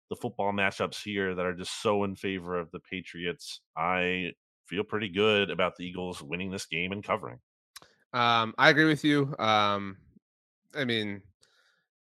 the 0.10 0.16
football 0.16 0.54
matchups 0.54 1.04
here 1.04 1.34
that 1.34 1.46
are 1.46 1.56
just 1.56 1.82
so 1.82 2.04
in 2.04 2.16
favor 2.16 2.58
of 2.58 2.70
the 2.72 2.80
Patriots. 2.80 3.62
I 3.76 4.34
feel 4.66 4.84
pretty 4.84 5.10
good 5.10 5.50
about 5.50 5.76
the 5.76 5.86
Eagles 5.86 6.22
winning 6.22 6.52
this 6.52 6.68
game 6.68 6.92
and 6.92 7.04
covering. 7.04 7.40
Um, 8.14 8.54
I 8.58 8.70
agree 8.70 8.86
with 8.86 9.04
you. 9.04 9.36
Um, 9.40 9.98
I 10.76 10.86
mean, 10.86 11.22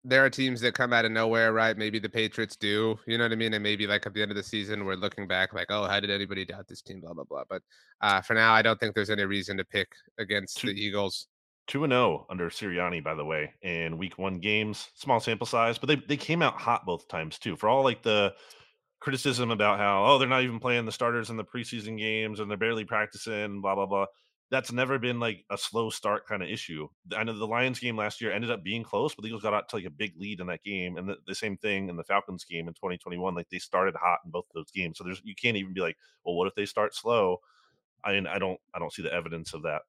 there 0.03 0.25
are 0.25 0.29
teams 0.29 0.62
that 0.62 0.74
come 0.74 0.93
out 0.93 1.05
of 1.05 1.12
nowhere, 1.12 1.53
right? 1.53 1.77
Maybe 1.77 2.00
the 2.00 2.10
Patriots 2.10 2.55
do, 2.55 2.98
you 3.05 3.17
know 3.17 3.25
what 3.25 3.31
I 3.31 3.36
mean? 3.36 3.53
And 3.53 3.62
maybe 3.62 3.86
like 3.86 4.05
at 4.05 4.13
the 4.13 4.22
end 4.22 4.31
of 4.31 4.38
the 4.38 4.43
season, 4.43 4.86
we're 4.86 4.96
looking 4.96 5.27
back 5.27 5.53
like, 5.53 5.67
oh, 5.70 5.86
how 5.86 6.00
did 6.00 6.10
anybody 6.10 6.46
doubt 6.46 6.67
this 6.67 6.81
team? 6.81 7.01
Blah 7.01 7.13
blah 7.13 7.24
blah. 7.24 7.43
But 7.50 7.62
uh, 8.01 8.22
for 8.22 8.34
now, 8.34 8.53
I 8.53 8.62
don't 8.62 8.79
think 8.79 8.96
there's 8.96 9.12
any 9.12 9.25
reason 9.25 9.58
to 9.58 9.65
pick 9.65 9.89
against 10.17 10.58
two, 10.58 10.67
the 10.67 10.74
Eagles. 10.74 11.27
Two 11.67 11.84
and 11.84 11.93
zero 11.93 12.01
oh 12.01 12.25
under 12.29 12.50
Sirianni, 12.50 13.03
by 13.03 13.13
the 13.13 13.24
way, 13.24 13.53
in 13.62 13.98
Week 13.98 14.17
One 14.17 14.39
games. 14.39 14.89
Small 14.96 15.20
sample 15.20 15.46
size, 15.46 15.77
but 15.77 15.88
they 15.88 15.96
they 16.08 16.17
came 16.17 16.41
out 16.41 16.60
hot 16.60 16.86
both 16.86 17.08
times 17.08 17.38
too. 17.38 17.55
For 17.55 17.70
all 17.70 17.84
like 17.84 18.01
the 18.01 18.34
criticism 19.00 19.51
about 19.51 19.77
how 19.77 20.03
oh 20.05 20.17
they're 20.17 20.27
not 20.27 20.41
even 20.41 20.60
playing 20.60 20.86
the 20.86 20.91
starters 20.91 21.29
in 21.29 21.38
the 21.38 21.43
preseason 21.43 21.98
games 21.98 22.39
and 22.39 22.50
they're 22.50 22.58
barely 22.58 22.84
practicing, 22.84 23.62
blah 23.62 23.75
blah 23.75 23.86
blah 23.86 24.08
that's 24.51 24.74
never 24.74 25.00
been 25.00 25.17
like 25.17 25.46
a 25.50 25.58
slow 25.58 25.89
start 25.89 26.27
kind 26.27 26.43
of 26.43 26.50
issue. 26.50 26.88
I 27.15 27.24
know 27.24 27.34
the 27.34 27.48
Lions 27.48 27.79
game 27.79 27.96
last 27.96 28.20
year 28.20 28.34
ended 28.34 28.51
up 28.51 28.63
being 28.63 28.84
close, 28.84 29.15
but 29.15 29.22
the 29.22 29.29
Eagles 29.29 29.43
got 29.43 29.53
out 29.53 29.70
to 29.70 29.77
like 29.77 29.86
a 29.86 29.89
big 29.89 30.12
lead 30.17 30.41
in 30.41 30.48
that 30.48 30.63
game, 30.63 30.98
and 30.98 31.08
the, 31.08 31.15
the, 31.25 31.34
same 31.34 31.55
thing 31.55 31.88
in 31.88 31.96
the 31.96 32.03
Falcons 32.03 32.43
game 32.43 32.67
in 32.67 32.74
2021. 32.74 33.34
Like 33.34 33.50
they 33.50 33.60
started 33.60 33.96
hot 33.96 34.20
in 34.25 34.31
both 34.31 34.46
those 34.53 34.70
games, 34.72 34.98
so 34.98 35.05
there's 35.05 35.22
you 35.24 35.36
can't 35.41 35.55
even 35.55 35.74
be 35.74 35.79
like, 35.79 35.96
well, 36.25 36.36
what 36.36 36.48
if 36.48 36.55
they 36.55 36.65
start 36.65 36.93
slow? 36.93 37.38
I 38.03 38.12
mean, 38.12 38.27
I 38.27 38.39
don't 38.39 38.60
I 38.75 38.79
don't 38.79 38.91
see 38.91 39.01
the 39.01 39.13
evidence 39.13 39.53
of 39.53 39.62
that. 39.63 39.84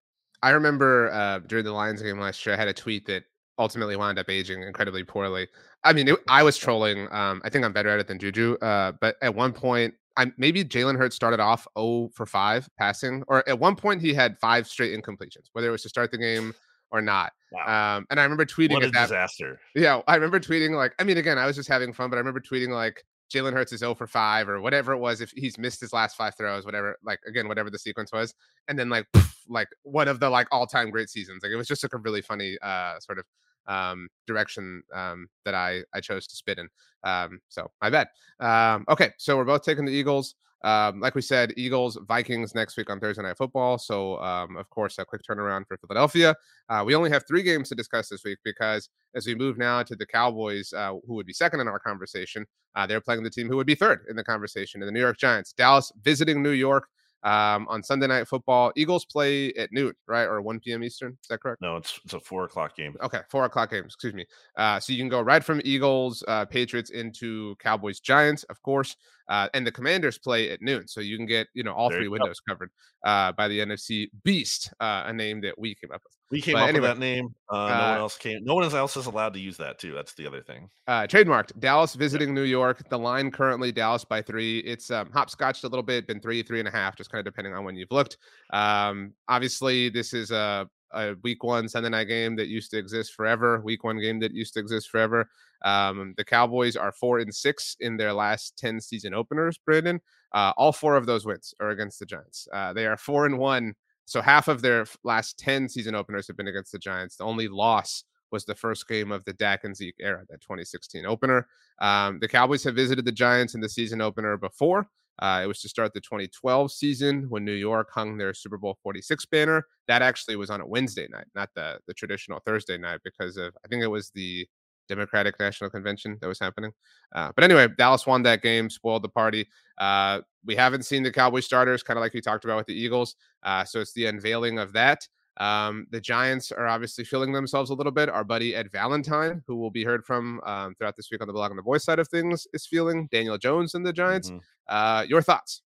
I 0.45 0.51
remember 0.51 1.11
uh, 1.11 1.41
during 1.41 1.65
the 1.65 1.73
Lions 1.73 2.01
game 2.01 2.21
last 2.21 2.47
year, 2.47 2.55
I 2.55 2.59
had 2.59 2.69
a 2.69 2.73
tweet 2.73 3.07
that 3.07 3.25
ultimately 3.59 3.97
wound 3.97 4.19
up 4.19 4.31
aging 4.31 4.63
incredibly 4.63 5.03
poorly. 5.03 5.49
I 5.85 5.93
mean, 5.93 6.09
it, 6.09 6.19
I 6.29 6.45
was 6.45 6.57
trolling. 6.57 7.09
Um, 7.13 7.43
I 7.45 7.51
think 7.51 7.65
I'm 7.65 7.73
better 7.73 7.89
at 7.89 7.99
it 7.99 8.07
than 8.07 8.19
Juju. 8.19 8.57
Uh, 8.59 8.93
but 9.01 9.17
at 9.23 9.35
one 9.35 9.53
point, 9.53 9.95
I 10.17 10.33
maybe 10.37 10.65
Jalen 10.65 10.97
Hurts 10.97 11.17
started 11.17 11.41
off 11.41 11.67
0 11.79 12.11
for 12.15 12.27
5 12.27 12.69
passing, 12.79 13.25
or 13.29 13.49
at 13.49 13.59
one 13.59 13.77
point 13.77 14.01
he 14.01 14.15
had 14.15 14.39
five 14.41 14.67
straight 14.67 14.99
incompletions, 14.99 15.49
whether 15.53 15.69
it 15.69 15.73
was 15.73 15.83
to 15.83 15.89
start 15.89 16.11
the 16.11 16.19
game 16.19 16.55
or 16.91 17.01
not. 17.01 17.33
Wow. 17.51 17.97
Um, 17.97 18.07
and 18.11 18.21
I 18.21 18.23
remember 18.23 18.45
tweeting 18.45 18.73
what 18.73 18.85
a 18.85 18.91
that, 18.91 19.09
disaster. 19.09 19.61
Yeah, 19.75 20.01
I 20.07 20.15
remember 20.15 20.41
tweeting 20.41 20.77
like, 20.77 20.95
I 20.99 21.05
mean, 21.05 21.19
again, 21.19 21.39
I 21.39 21.47
was 21.47 21.57
just 21.57 21.69
having 21.69 21.93
fun, 21.93 22.11
but 22.11 22.17
I 22.17 22.19
remember 22.19 22.41
tweeting 22.41 22.69
like 22.69 23.05
Jalen 23.33 23.53
Hurts 23.53 23.73
is 23.73 23.81
0 23.81 23.95
for 23.95 24.07
5 24.07 24.49
or 24.49 24.61
whatever 24.61 24.93
it 24.93 24.99
was. 24.99 25.21
If 25.21 25.31
he's 25.31 25.59
missed 25.59 25.81
his 25.81 25.93
last 25.93 26.17
five 26.17 26.35
throws, 26.37 26.65
whatever, 26.65 26.99
like 27.03 27.21
again, 27.27 27.49
whatever 27.49 27.71
the 27.71 27.79
sequence 27.79 28.13
was, 28.13 28.35
and 28.69 28.79
then 28.79 28.89
like, 28.89 29.07
poof, 29.13 29.33
like 29.49 29.69
one 29.83 30.09
of 30.09 30.21
the 30.21 30.29
like 30.29 30.49
all 30.51 30.67
time 30.67 30.91
great 30.91 31.09
seasons. 31.09 31.43
Like 31.43 31.53
it 31.53 31.57
was 31.57 31.69
just 31.69 31.83
like 31.83 31.95
a 31.95 31.99
really 31.99 32.23
funny 32.23 32.57
uh 32.63 32.99
sort 33.01 33.19
of 33.19 33.25
um, 33.67 34.09
direction 34.27 34.83
um, 34.95 35.29
that 35.45 35.55
I 35.55 35.83
I 35.95 36.01
chose 36.01 36.27
to 36.29 36.37
spit 36.37 36.59
in. 36.59 36.69
Um, 37.05 37.41
so 37.49 37.71
my 37.81 37.91
bad. 37.91 38.09
Um, 38.41 38.85
okay, 38.89 39.11
so 39.19 39.37
we're 39.37 39.45
both 39.45 39.63
taking 39.63 39.85
the 39.85 39.93
Eagles. 39.93 40.35
Um, 40.65 41.01
like 41.01 41.17
we 41.17 41.23
said, 41.23 41.53
Eagles 41.57 41.99
Vikings 42.07 42.55
next 42.55 42.77
week 42.77 42.89
on 42.89 43.01
Thursday 43.01 43.23
Night 43.23 43.37
Football. 43.37 43.79
So 43.79 44.19
um, 44.19 44.57
of 44.57 44.71
course, 44.71 44.99
a 44.99 45.05
quick 45.05 45.23
turnaround 45.29 45.67
for 45.67 45.77
Philadelphia. 45.77 46.37
Uh, 46.69 46.85
we 46.87 46.95
only 46.95 47.11
have 47.11 47.25
three 47.27 47.43
games 47.43 47.69
to 47.71 47.75
discuss 47.75 48.09
this 48.09 48.23
week 48.25 48.39
because 48.45 48.89
as 49.17 49.27
we 49.27 49.35
move 49.35 49.59
now 49.59 49.83
to 49.83 49.97
the 49.97 50.07
Cowboys, 50.07 50.73
uh, 50.73 50.93
who 51.07 51.15
would 51.15 51.27
be 51.27 51.33
second 51.33 51.61
in 51.61 51.69
our 51.69 51.81
conversation, 51.81 52.47
uh, 52.77 52.87
they're 52.87 53.01
playing 53.01 53.25
the 53.25 53.31
team 53.31 53.49
who 53.49 53.57
would 53.57 53.67
be 53.67 53.75
third 53.75 54.05
in 54.09 54.15
the 54.15 54.25
conversation, 54.25 54.81
in 54.83 54.87
the 54.87 54.93
New 54.93 55.01
York 55.01 55.19
Giants. 55.19 55.53
Dallas 55.53 55.91
visiting 56.03 56.43
New 56.43 56.51
York 56.51 56.87
um, 57.25 57.67
on 57.69 57.83
Sunday 57.83 58.07
Night 58.07 58.29
Football. 58.29 58.73
Eagles 58.77 59.05
play 59.05 59.53
at 59.55 59.73
noon, 59.73 59.93
right, 60.07 60.25
or 60.25 60.41
1 60.41 60.61
p.m. 60.61 60.83
Eastern. 60.83 61.13
Is 61.23 61.29
that 61.29 61.41
correct? 61.41 61.61
No, 61.61 61.77
it's 61.77 62.01
it's 62.05 62.15
a 62.15 62.21
four 62.21 62.45
o'clock 62.45 62.77
game. 62.77 62.97
Okay, 63.03 63.21
four 63.31 63.45
o'clock 63.45 63.71
game. 63.71 63.85
Excuse 63.85 64.15
me. 64.15 64.27
Uh, 64.57 64.81
so 64.81 64.93
you 64.93 64.99
can 64.99 65.09
go 65.09 65.21
right 65.21 65.43
from 65.43 65.61
Eagles, 65.65 66.25
uh, 66.29 66.45
Patriots 66.45 66.91
into 66.91 67.55
Cowboys, 67.57 68.01
Giants, 68.01 68.45
of 68.45 68.61
course, 68.63 68.97
uh, 69.29 69.49
and 69.55 69.67
the 69.67 69.73
Commanders 69.73 70.19
play 70.19 70.51
at 70.51 70.63
noon. 70.63 70.89
So 70.89 71.01
you 71.01 71.17
can 71.17 71.27
get 71.27 71.49
you 71.55 71.63
know 71.63 71.73
all 71.73 71.91
there 71.91 71.99
three 71.99 72.09
windows 72.09 72.41
go. 72.41 72.55
covered 72.55 72.71
uh, 73.05 73.33
by 73.33 73.49
the 73.49 73.61
NFC 73.61 74.11
Beast, 74.25 74.73
uh, 74.81 75.05
a 75.07 75.13
name 75.13 75.41
that 75.43 75.59
we 75.59 75.75
came 75.75 75.93
up 75.93 76.03
with. 76.05 76.13
We 76.33 76.41
came 76.41 76.55
but 76.55 76.63
up 76.63 76.69
anyway, 76.71 76.89
with 76.89 76.97
that 76.97 76.99
name. 76.99 77.35
Uh, 77.51 77.57
no 77.57 77.63
one 77.63 77.71
uh, 77.71 77.99
else 77.99 78.17
came. 78.17 78.43
No 78.43 78.55
one 78.55 78.65
else 78.65 78.97
is 78.97 79.05
allowed 79.05 79.35
to 79.35 79.39
use 79.39 79.59
that 79.59 79.79
too. 79.79 79.93
That's 79.93 80.15
the 80.15 80.27
other 80.27 80.41
thing. 80.41 80.71
Uh, 80.89 81.03
trademarked. 81.03 81.61
Dallas 81.61 81.95
visiting 81.95 82.33
New 82.33 82.45
York. 82.45 82.89
The 82.89 82.99
line 82.99 83.31
currently 83.31 83.71
Dallas 83.71 84.03
by 84.03 84.23
three. 84.23 84.61
It's 84.61 84.91
um, 84.91 85.11
hopscotched 85.13 85.65
a 85.65 85.69
little 85.69 85.83
bit. 85.83 86.07
Been 86.07 86.21
three, 86.21 86.43
three 86.43 86.59
and 86.59 86.67
a 86.67 86.71
half, 86.71 86.97
just 86.97 87.13
kind 87.13 87.21
of 87.21 87.27
depending 87.27 87.53
on 87.53 87.65
when 87.65 87.77
you've 87.77 87.91
looked. 87.91 88.17
Um, 88.51 89.13
obviously, 89.29 89.91
this 89.91 90.15
is 90.15 90.31
a, 90.31 90.67
a 90.95 91.15
week 91.23 91.45
one 91.45 91.69
Sunday 91.69 91.91
night 91.91 92.09
game 92.09 92.35
that 92.37 92.49
used 92.49 92.71
to 92.71 92.79
exist 92.79 93.13
forever. 93.13 93.61
Week 93.61 93.85
one 93.85 94.01
game 94.01 94.19
that 94.21 94.33
used 94.33 94.55
to 94.55 94.61
exist 94.61 94.89
forever. 94.89 95.29
Um, 95.67 96.15
the 96.17 96.25
Cowboys 96.25 96.77
are 96.77 96.93
four 96.93 97.19
and 97.19 97.35
six 97.35 97.77
in 97.81 97.99
their 97.99 98.15
last 98.15 98.57
ten 98.57 98.81
season 98.81 99.13
openers. 99.13 99.59
Brandon, 99.59 100.01
uh, 100.33 100.55
all 100.57 100.73
four 100.73 100.97
of 100.97 101.05
those 101.05 101.27
wins 101.27 101.53
are 101.61 101.71
against 101.71 101.99
the 101.99 102.07
Giants. 102.07 102.49
Uh, 102.55 102.73
they 102.73 102.87
are 102.87 102.97
four 102.97 103.27
and 103.27 103.39
one 103.39 103.75
so 104.13 104.21
half 104.21 104.47
of 104.47 104.61
their 104.61 104.85
last 105.05 105.39
10 105.39 105.71
season 105.71 105.95
openers 105.95 106.27
have 106.27 106.37
been 106.37 106.49
against 106.49 106.71
the 106.71 106.79
Giants. 106.79 107.17
The 107.17 107.25
only 107.25 107.49
loss 107.49 108.05
was 108.31 108.45
the 108.45 108.55
first 108.55 108.87
game 108.87 109.11
of 109.11 109.25
the 109.25 109.33
Dak 109.33 109.65
and 109.65 109.75
Zeke 109.75 109.97
era, 110.01 110.25
that 110.29 110.43
2016 110.43 111.07
opener. 111.07 111.47
Um, 111.81 112.19
the 112.21 112.29
Cowboys 112.29 112.63
have 112.65 112.75
visited 112.75 113.07
the 113.07 113.13
Giants 113.13 113.55
in 113.55 113.63
the 113.63 113.71
season 113.71 114.03
opener 114.03 114.37
before. 114.37 114.87
Uh, 115.19 115.41
it 115.43 115.47
was 115.47 115.63
to 115.63 115.69
start 115.69 115.95
the 115.95 116.01
2012 116.01 116.73
season 116.73 117.25
when 117.31 117.45
New 117.45 117.53
York 117.53 117.89
hung 117.91 118.19
their 118.19 118.35
Super 118.35 118.59
Bowl 118.59 118.77
46 118.83 119.25
banner. 119.27 119.67
That 119.89 120.03
actually 120.03 120.37
was 120.37 120.51
on 120.51 120.61
a 120.61 120.67
Wednesday 120.67 121.07
night, 121.11 121.27
not 121.35 121.49
the 121.55 121.79
the 121.87 121.95
traditional 121.95 122.41
Thursday 122.45 122.77
night, 122.77 123.01
because 123.05 123.37
of 123.39 123.55
I 123.65 123.69
think 123.69 123.83
it 123.83 123.89
was 123.89 124.11
the 124.11 124.47
Democratic 124.95 125.39
National 125.41 125.71
Convention 125.71 126.19
that 126.21 126.29
was 126.29 126.39
happening. 126.39 126.73
Uh, 127.15 127.33
but 127.35 127.45
anyway, 127.45 127.69
Dallas 127.79 128.07
won 128.07 128.23
that 128.25 128.43
game, 128.43 128.69
spoiled 128.69 129.03
the 129.03 129.09
party. 129.09 129.49
Uh, 129.79 130.21
we 130.45 130.55
haven't 130.55 130.85
seen 130.85 131.03
the 131.03 131.11
Cowboy 131.11 131.41
starters, 131.41 131.83
kind 131.83 131.99
of 131.99 132.03
like 132.03 132.13
we 132.13 132.21
talked 132.21 132.45
about 132.45 132.57
with 132.57 132.67
the 132.67 132.75
Eagles. 132.75 133.17
Uh, 133.43 133.65
so 133.65 133.81
it's 133.81 133.93
the 133.95 134.07
unveiling 134.07 134.59
of 134.59 134.73
that. 134.73 135.09
Um, 135.39 135.87
the 135.91 136.01
Giants 136.01 136.53
are 136.53 136.67
obviously 136.67 137.05
feeling 137.05 137.33
themselves 137.33 137.71
a 137.71 137.75
little 137.75 137.93
bit. 137.93 138.11
Our 138.11 138.25
buddy 138.25 138.55
Ed 138.55 138.71
Valentine, 138.71 139.43
who 139.47 139.57
will 139.57 139.71
be 139.71 139.85
heard 139.85 140.05
from 140.05 140.41
um, 140.45 140.75
throughout 140.75 140.97
this 140.97 141.11
week 141.11 141.23
on 141.23 141.27
the 141.27 141.33
blog 141.33 141.51
and 141.51 141.59
the 141.59 141.63
voice 141.63 141.85
side 141.85 141.99
of 141.99 142.09
things, 142.09 142.47
is 142.53 142.67
feeling 142.67 143.09
Daniel 143.11 143.39
Jones 143.39 143.75
and 143.75 143.85
the 143.85 143.93
Giants. 143.93 144.31
Mm-hmm. 144.31 144.39
Uh, 144.69 145.03
your 145.09 145.23
thoughts? 145.23 145.63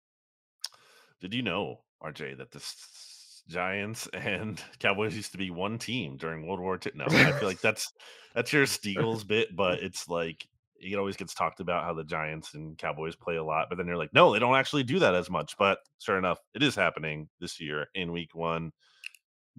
Did 1.21 1.35
you 1.35 1.43
know, 1.43 1.81
RJ, 2.03 2.39
that 2.39 2.51
this 2.51 2.75
Giants 3.51 4.09
and 4.15 4.63
Cowboys 4.79 5.17
used 5.17 5.33
to 5.33 5.39
be 5.39 5.51
one 5.51 5.79
team 5.79 6.17
during 6.17 6.47
World 6.47 6.61
War 6.61 6.79
II. 6.85 6.93
No, 6.95 7.05
I 7.07 7.33
feel 7.33 7.49
like 7.49 7.61
that's 7.63 7.93
that's 8.35 8.53
your 8.53 8.65
Steagles 8.65 9.27
bit, 9.27 9.55
but 9.55 9.81
it's 9.83 10.09
like 10.09 10.47
it 10.81 10.97
always 10.97 11.17
gets 11.17 11.35
talked 11.35 11.61
about 11.61 11.85
how 11.85 11.93
the 11.93 12.05
Giants 12.05 12.55
and 12.55 12.79
Cowboys 12.79 13.15
play 13.15 13.37
a 13.37 13.45
lot, 13.45 13.67
but 13.69 13.77
then 13.77 13.87
you're 13.87 13.99
like, 13.99 14.15
no, 14.15 14.33
they 14.33 14.39
don't 14.39 14.57
actually 14.57 14.83
do 14.83 14.99
that 15.01 15.15
as 15.15 15.29
much. 15.29 15.59
But 15.59 15.79
sure 15.99 16.17
enough, 16.17 16.39
it 16.55 16.63
is 16.63 16.75
happening 16.75 17.29
this 17.39 17.61
year 17.61 17.89
in 17.95 18.13
Week 18.13 18.35
One. 18.35 18.73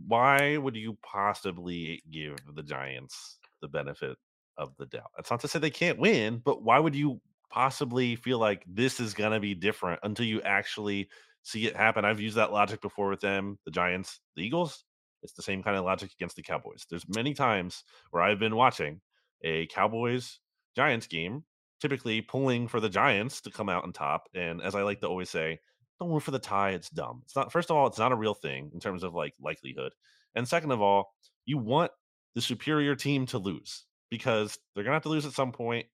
Why 0.08 0.58
would 0.58 0.75
you 0.75 0.97
possibly 1.04 2.01
give 2.10 2.38
the 2.56 2.63
Giants 2.63 3.38
the 3.62 3.67
benefit 3.67 4.17
of 4.58 4.75
the 4.80 4.88
doubt? 4.88 5.12
That's 5.15 5.30
not 5.30 5.41
to 5.41 5.47
say 5.47 5.60
they 5.60 5.69
can't 5.69 5.99
win, 5.99 6.41
but 6.43 6.63
why 6.63 6.80
would 6.80 6.95
you 6.95 7.21
possibly 7.51 8.15
feel 8.15 8.39
like 8.39 8.63
this 8.65 8.99
is 8.99 9.13
going 9.13 9.34
to 9.34 9.39
be 9.39 9.54
different 9.54 9.99
until 10.01 10.25
you 10.25 10.41
actually 10.41 11.08
see 11.43 11.67
it 11.67 11.75
happen. 11.75 12.06
I've 12.06 12.19
used 12.19 12.38
that 12.38 12.51
logic 12.51 12.82
before 12.82 13.10
with 13.10 13.21
them, 13.21 13.58
the 13.65 13.71
Giants, 13.71 14.19
the 14.36 14.43
Eagles. 14.43 14.84
It's 15.23 15.34
the 15.34 15.43
same 15.43 15.62
kind 15.63 15.77
of 15.77 15.86
logic 15.86 16.12
against 16.13 16.36
the 16.36 16.43
Cowboys. 16.43 16.86
There's 16.89 17.08
many 17.08 17.34
times 17.34 17.84
where 18.10 18.23
I've 18.23 18.39
been 18.39 18.56
watching 18.56 19.01
a 19.43 19.67
Cowboys 19.67 20.39
Giants 20.75 21.08
game, 21.08 21.43
typically 21.80 22.21
pulling 22.21 22.67
for 22.67 22.80
the 22.80 22.89
Giants 22.89 23.41
to 23.41 23.51
come 23.51 23.69
out 23.69 23.84
on 23.84 23.93
top. 23.93 24.27
And 24.34 24.62
as 24.62 24.75
I 24.75 24.82
like 24.82 24.99
to 25.01 25.08
always 25.08 25.30
say, 25.30 25.60
don't 25.99 26.10
root 26.10 26.23
for 26.23 26.32
the 26.32 26.39
tie. 26.39 26.71
It's 26.71 26.89
dumb. 26.89 27.21
It's 27.25 27.36
not, 27.36 27.51
first 27.51 27.69
of 27.69 27.77
all, 27.77 27.88
it's 27.88 27.99
not 27.99 28.12
a 28.12 28.15
real 28.15 28.34
thing 28.34 28.71
in 28.73 28.80
terms 28.80 29.04
of 29.04 29.13
like 29.13 29.34
likelihood. 29.39 29.93
And 30.34 30.47
second 30.47 30.71
of 30.71 30.82
all, 30.82 31.13
you 31.45 31.58
want 31.58 31.91
the 32.34 32.41
superior 32.41 32.95
team 32.95 33.25
to 33.27 33.38
lose 33.38 33.86
because 34.10 34.58
they're 34.73 34.84
to 34.84 34.91
have 34.91 35.04
to 35.04 35.10
lose 35.10 35.25
at 35.25 35.34
some 35.34 35.51
point 35.51 35.86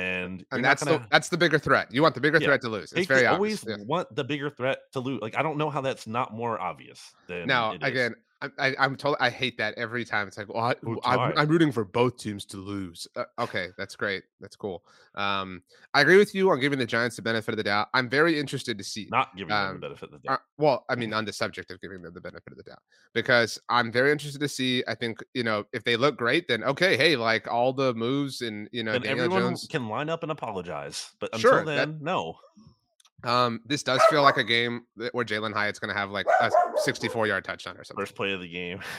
and 0.00 0.46
and 0.50 0.64
that's 0.64 0.82
gonna, 0.82 0.98
the 0.98 1.06
that's 1.10 1.28
the 1.28 1.36
bigger 1.36 1.58
threat. 1.58 1.92
You 1.92 2.02
want 2.02 2.14
the 2.14 2.20
bigger 2.20 2.38
yeah, 2.38 2.46
threat 2.46 2.60
to 2.62 2.68
lose. 2.68 2.92
It's 2.92 3.06
very 3.06 3.26
always 3.26 3.64
want 3.86 4.14
the 4.14 4.24
bigger 4.24 4.50
threat 4.50 4.90
to 4.92 5.00
lose. 5.00 5.20
Like 5.20 5.36
I 5.36 5.42
don't 5.42 5.58
know 5.58 5.70
how 5.70 5.80
that's 5.80 6.06
not 6.06 6.32
more 6.32 6.60
obvious 6.60 7.12
than 7.26 7.46
now. 7.46 7.72
Again, 7.82 8.14
I, 8.58 8.74
am 8.78 8.96
told 8.96 9.16
I 9.20 9.28
hate 9.28 9.58
that 9.58 9.74
every 9.76 10.04
time. 10.04 10.26
It's 10.26 10.38
like, 10.38 10.52
well, 10.52 10.74
I, 11.04 11.14
am 11.14 11.32
I'm 11.36 11.48
rooting 11.48 11.72
for 11.72 11.84
both 11.84 12.16
teams 12.16 12.46
to 12.46 12.56
lose. 12.56 13.06
Uh, 13.14 13.24
okay, 13.38 13.68
that's 13.76 13.96
great. 13.96 14.22
That's 14.40 14.56
cool. 14.56 14.82
Um, 15.14 15.62
I 15.92 16.00
agree 16.00 16.16
with 16.16 16.34
you 16.34 16.50
on 16.50 16.58
giving 16.58 16.78
the 16.78 16.86
Giants 16.86 17.16
the 17.16 17.22
benefit 17.22 17.52
of 17.52 17.58
the 17.58 17.64
doubt. 17.64 17.88
I'm 17.92 18.08
very 18.08 18.38
interested 18.38 18.78
to 18.78 18.84
see 18.84 19.08
not 19.10 19.36
giving 19.36 19.52
um, 19.52 19.66
them 19.66 19.74
the 19.74 19.80
benefit 19.88 20.04
of 20.04 20.10
the 20.12 20.28
doubt. 20.28 20.38
Uh, 20.38 20.42
well, 20.56 20.84
I 20.88 20.94
mean, 20.94 21.12
on 21.12 21.24
the 21.24 21.32
subject 21.32 21.70
of 21.70 21.80
giving 21.82 22.00
them 22.00 22.14
the 22.14 22.20
benefit 22.20 22.50
of 22.50 22.56
the 22.56 22.62
doubt, 22.62 22.80
because 23.12 23.58
I'm 23.68 23.92
very 23.92 24.10
interested 24.10 24.40
to 24.40 24.48
see. 24.48 24.82
I 24.88 24.94
think 24.94 25.22
you 25.34 25.44
know 25.44 25.64
if 25.72 25.84
they 25.84 25.96
look 25.96 26.16
great, 26.16 26.48
then 26.48 26.64
okay, 26.64 26.96
hey, 26.96 27.16
like 27.16 27.46
all 27.46 27.72
the 27.74 27.92
moves 27.94 28.40
and 28.40 28.68
you 28.72 28.84
know, 28.84 28.92
and 28.92 29.04
everyone 29.04 29.40
Jones 29.40 29.66
can 29.70 29.88
line 29.88 30.08
up 30.08 30.22
and 30.22 30.32
apologize. 30.32 31.10
But 31.20 31.30
until 31.34 31.50
sure, 31.50 31.64
then, 31.64 31.76
that, 31.76 32.00
no. 32.00 32.36
Um, 33.24 33.60
this 33.66 33.82
does 33.82 34.00
feel 34.10 34.22
like 34.22 34.36
a 34.36 34.44
game 34.44 34.82
where 35.12 35.24
Jalin 35.24 35.52
Hyatt's 35.52 35.78
going 35.78 35.92
to 35.92 35.98
have 35.98 36.10
like 36.10 36.26
a 36.40 36.50
64 36.76 37.26
yard 37.26 37.44
touchdown 37.44 37.76
or 37.76 37.84
something. 37.84 38.02
First 38.02 38.14
play 38.14 38.32
of 38.32 38.40
the 38.40 38.48
game. 38.48 38.80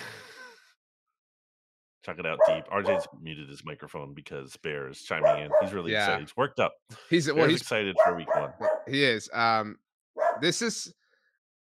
Chuck 2.03 2.17
it 2.17 2.25
out 2.25 2.39
deep. 2.47 2.65
RJ's 2.65 3.07
muted 3.21 3.47
his 3.47 3.63
microphone 3.63 4.15
because 4.15 4.57
Bear 4.57 4.89
is 4.89 5.03
chiming 5.03 5.45
in. 5.45 5.51
He's 5.61 5.71
really 5.71 5.91
yeah. 5.91 6.05
excited. 6.05 6.21
He's 6.21 6.35
worked 6.35 6.59
up. 6.59 6.73
He's 7.09 7.27
Bear's 7.27 7.37
well, 7.37 7.47
he's 7.47 7.61
excited 7.61 7.95
for 8.03 8.15
week 8.15 8.33
one. 8.35 8.51
He 8.87 9.03
is. 9.03 9.29
Um, 9.33 9.77
this 10.41 10.63
is. 10.63 10.91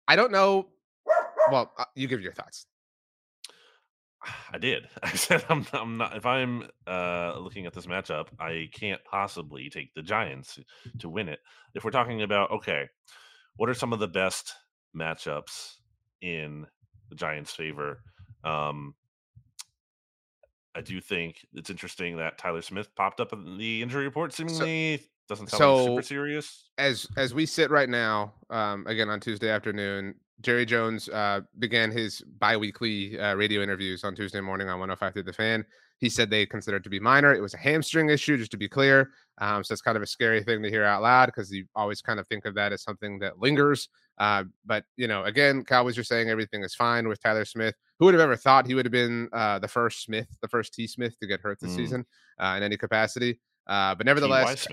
I 0.07 0.15
don't 0.15 0.31
know. 0.31 0.69
Well, 1.51 1.73
uh, 1.77 1.83
you 1.93 2.07
give 2.07 2.21
your 2.21 2.31
thoughts. 2.31 2.65
I 4.51 4.57
did. 4.57 4.87
I 5.03 5.11
said 5.11 5.45
I'm, 5.49 5.65
I'm 5.73 5.97
not. 5.97 6.15
If 6.15 6.25
I'm 6.25 6.67
uh, 6.87 7.37
looking 7.39 7.65
at 7.65 7.73
this 7.73 7.85
matchup, 7.85 8.27
I 8.39 8.69
can't 8.73 9.03
possibly 9.03 9.69
take 9.69 9.93
the 9.93 10.01
Giants 10.01 10.59
to 10.99 11.09
win 11.09 11.29
it. 11.29 11.39
If 11.73 11.83
we're 11.83 11.91
talking 11.91 12.21
about 12.21 12.51
okay, 12.51 12.89
what 13.55 13.69
are 13.69 13.73
some 13.73 13.93
of 13.93 13.99
the 13.99 14.07
best 14.07 14.53
matchups 14.95 15.75
in 16.21 16.65
the 17.09 17.15
Giants' 17.15 17.53
favor? 17.53 18.03
Um, 18.43 18.95
I 20.75 20.81
do 20.81 21.01
think 21.01 21.45
it's 21.53 21.69
interesting 21.69 22.17
that 22.17 22.37
Tyler 22.37 22.61
Smith 22.61 22.93
popped 22.95 23.19
up 23.19 23.33
in 23.33 23.57
the 23.57 23.81
injury 23.81 24.05
report. 24.05 24.33
Seemingly 24.33 24.97
so, 24.97 25.03
doesn't 25.27 25.49
sound 25.49 25.59
so 25.59 25.75
like 25.75 25.87
super 25.87 26.01
serious. 26.03 26.69
As 26.77 27.07
as 27.17 27.33
we 27.33 27.45
sit 27.45 27.71
right 27.71 27.89
now, 27.89 28.33
um, 28.49 28.85
again 28.87 29.09
on 29.09 29.19
Tuesday 29.19 29.49
afternoon, 29.49 30.15
Jerry 30.41 30.65
Jones 30.65 31.09
uh, 31.09 31.41
began 31.59 31.91
his 31.91 32.21
biweekly 32.39 33.19
uh, 33.19 33.35
radio 33.35 33.61
interviews 33.61 34.03
on 34.03 34.15
Tuesday 34.15 34.39
morning 34.39 34.69
on 34.69 34.79
105.3 34.79 35.25
The 35.25 35.33
Fan. 35.33 35.65
He 35.97 36.07
said 36.07 36.29
they 36.29 36.45
considered 36.45 36.83
to 36.85 36.89
be 36.89 36.99
minor. 36.99 37.33
It 37.33 37.41
was 37.41 37.53
a 37.53 37.57
hamstring 37.57 38.09
issue, 38.09 38.37
just 38.37 38.51
to 38.51 38.57
be 38.57 38.69
clear. 38.69 39.11
Um, 39.39 39.63
so 39.65 39.73
it's 39.73 39.81
kind 39.81 39.97
of 39.97 40.03
a 40.03 40.07
scary 40.07 40.41
thing 40.41 40.63
to 40.63 40.69
hear 40.69 40.85
out 40.85 41.01
loud 41.01 41.25
because 41.25 41.51
you 41.51 41.65
always 41.75 42.01
kind 42.01 42.21
of 42.21 42.27
think 42.27 42.45
of 42.45 42.55
that 42.55 42.71
as 42.71 42.83
something 42.83 43.19
that 43.19 43.39
lingers. 43.39 43.89
Uh, 44.17 44.45
but 44.65 44.85
you 44.95 45.07
know, 45.07 45.23
again, 45.25 45.63
Cowboys 45.65 45.97
are 45.97 46.03
saying 46.03 46.29
everything 46.29 46.63
is 46.63 46.73
fine 46.73 47.07
with 47.07 47.21
Tyler 47.21 47.43
Smith. 47.43 47.75
Who 47.99 48.05
would 48.05 48.13
have 48.13 48.21
ever 48.21 48.37
thought 48.37 48.65
he 48.65 48.75
would 48.75 48.85
have 48.85 48.93
been 48.93 49.27
uh, 49.33 49.59
the 49.59 49.67
first 49.67 50.03
Smith, 50.03 50.27
the 50.41 50.47
first 50.47 50.73
T 50.73 50.87
Smith 50.87 51.19
to 51.19 51.27
get 51.27 51.41
hurt 51.41 51.59
this 51.59 51.71
mm. 51.71 51.75
season 51.75 52.05
uh, 52.39 52.53
in 52.55 52.63
any 52.63 52.77
capacity? 52.77 53.41
Uh, 53.67 53.93
but 53.93 54.05
nevertheless, 54.05 54.67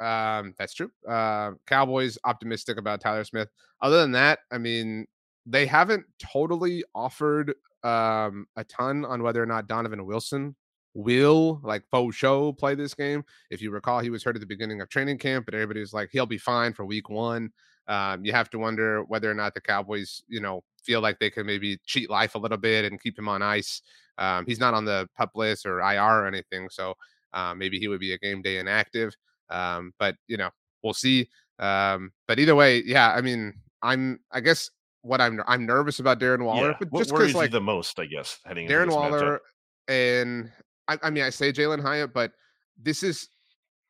um, 0.00 0.54
that's 0.58 0.74
true. 0.74 0.90
Uh, 1.08 1.52
Cowboys 1.66 2.18
optimistic 2.24 2.78
about 2.78 3.00
Tyler 3.00 3.24
Smith. 3.24 3.48
Other 3.80 4.00
than 4.00 4.12
that, 4.12 4.40
I 4.50 4.58
mean, 4.58 5.06
they 5.46 5.66
haven't 5.66 6.04
totally 6.18 6.84
offered 6.94 7.54
um, 7.82 8.46
a 8.56 8.64
ton 8.64 9.04
on 9.04 9.22
whether 9.22 9.42
or 9.42 9.46
not 9.46 9.66
Donovan 9.66 10.04
Wilson 10.04 10.54
will 10.94 11.60
like 11.62 11.84
faux 11.90 12.14
show 12.16 12.52
play 12.52 12.74
this 12.74 12.94
game. 12.94 13.24
If 13.50 13.62
you 13.62 13.70
recall, 13.70 14.00
he 14.00 14.10
was 14.10 14.24
hurt 14.24 14.36
at 14.36 14.40
the 14.40 14.46
beginning 14.46 14.80
of 14.80 14.88
training 14.88 15.18
camp, 15.18 15.44
but 15.44 15.54
everybody 15.54 15.80
was 15.80 15.92
like, 15.92 16.10
he'll 16.12 16.26
be 16.26 16.38
fine 16.38 16.72
for 16.72 16.84
week 16.84 17.08
one. 17.08 17.50
Um, 17.86 18.24
you 18.24 18.32
have 18.32 18.50
to 18.50 18.58
wonder 18.58 19.02
whether 19.04 19.30
or 19.30 19.34
not 19.34 19.54
the 19.54 19.60
Cowboys, 19.60 20.22
you 20.28 20.40
know, 20.40 20.62
feel 20.82 21.00
like 21.00 21.18
they 21.18 21.30
can 21.30 21.46
maybe 21.46 21.78
cheat 21.86 22.10
life 22.10 22.34
a 22.34 22.38
little 22.38 22.58
bit 22.58 22.84
and 22.84 23.00
keep 23.00 23.18
him 23.18 23.28
on 23.28 23.42
ice. 23.42 23.80
Um, 24.18 24.44
he's 24.46 24.60
not 24.60 24.74
on 24.74 24.84
the 24.84 25.08
pup 25.16 25.30
list 25.34 25.64
or 25.64 25.80
IR 25.80 26.22
or 26.22 26.26
anything, 26.26 26.68
so 26.70 26.94
uh, 27.32 27.54
maybe 27.54 27.78
he 27.78 27.88
would 27.88 28.00
be 28.00 28.12
a 28.12 28.18
game 28.18 28.42
day 28.42 28.58
inactive. 28.58 29.14
Um, 29.50 29.92
but 29.98 30.16
you 30.26 30.36
know, 30.36 30.50
we'll 30.82 30.94
see. 30.94 31.28
Um, 31.58 32.12
but 32.26 32.38
either 32.38 32.54
way, 32.54 32.82
yeah, 32.84 33.12
I 33.12 33.20
mean, 33.20 33.54
I'm 33.82 34.20
I 34.32 34.40
guess 34.40 34.70
what 35.02 35.20
I'm 35.20 35.40
I'm 35.46 35.66
nervous 35.66 36.00
about 36.00 36.20
Darren 36.20 36.44
Waller, 36.44 36.70
yeah. 36.70 36.76
but 36.78 36.90
what 36.90 37.00
just 37.00 37.12
because 37.12 37.34
like 37.34 37.50
the 37.50 37.60
most, 37.60 37.98
I 37.98 38.06
guess, 38.06 38.38
heading 38.44 38.68
Darren 38.68 38.90
Waller 38.90 39.40
matchup. 39.88 40.18
and 40.18 40.52
I, 40.86 40.98
I 41.02 41.10
mean 41.10 41.24
I 41.24 41.30
say 41.30 41.52
Jalin 41.52 41.82
Hyatt, 41.82 42.12
but 42.12 42.32
this 42.80 43.02
is 43.02 43.28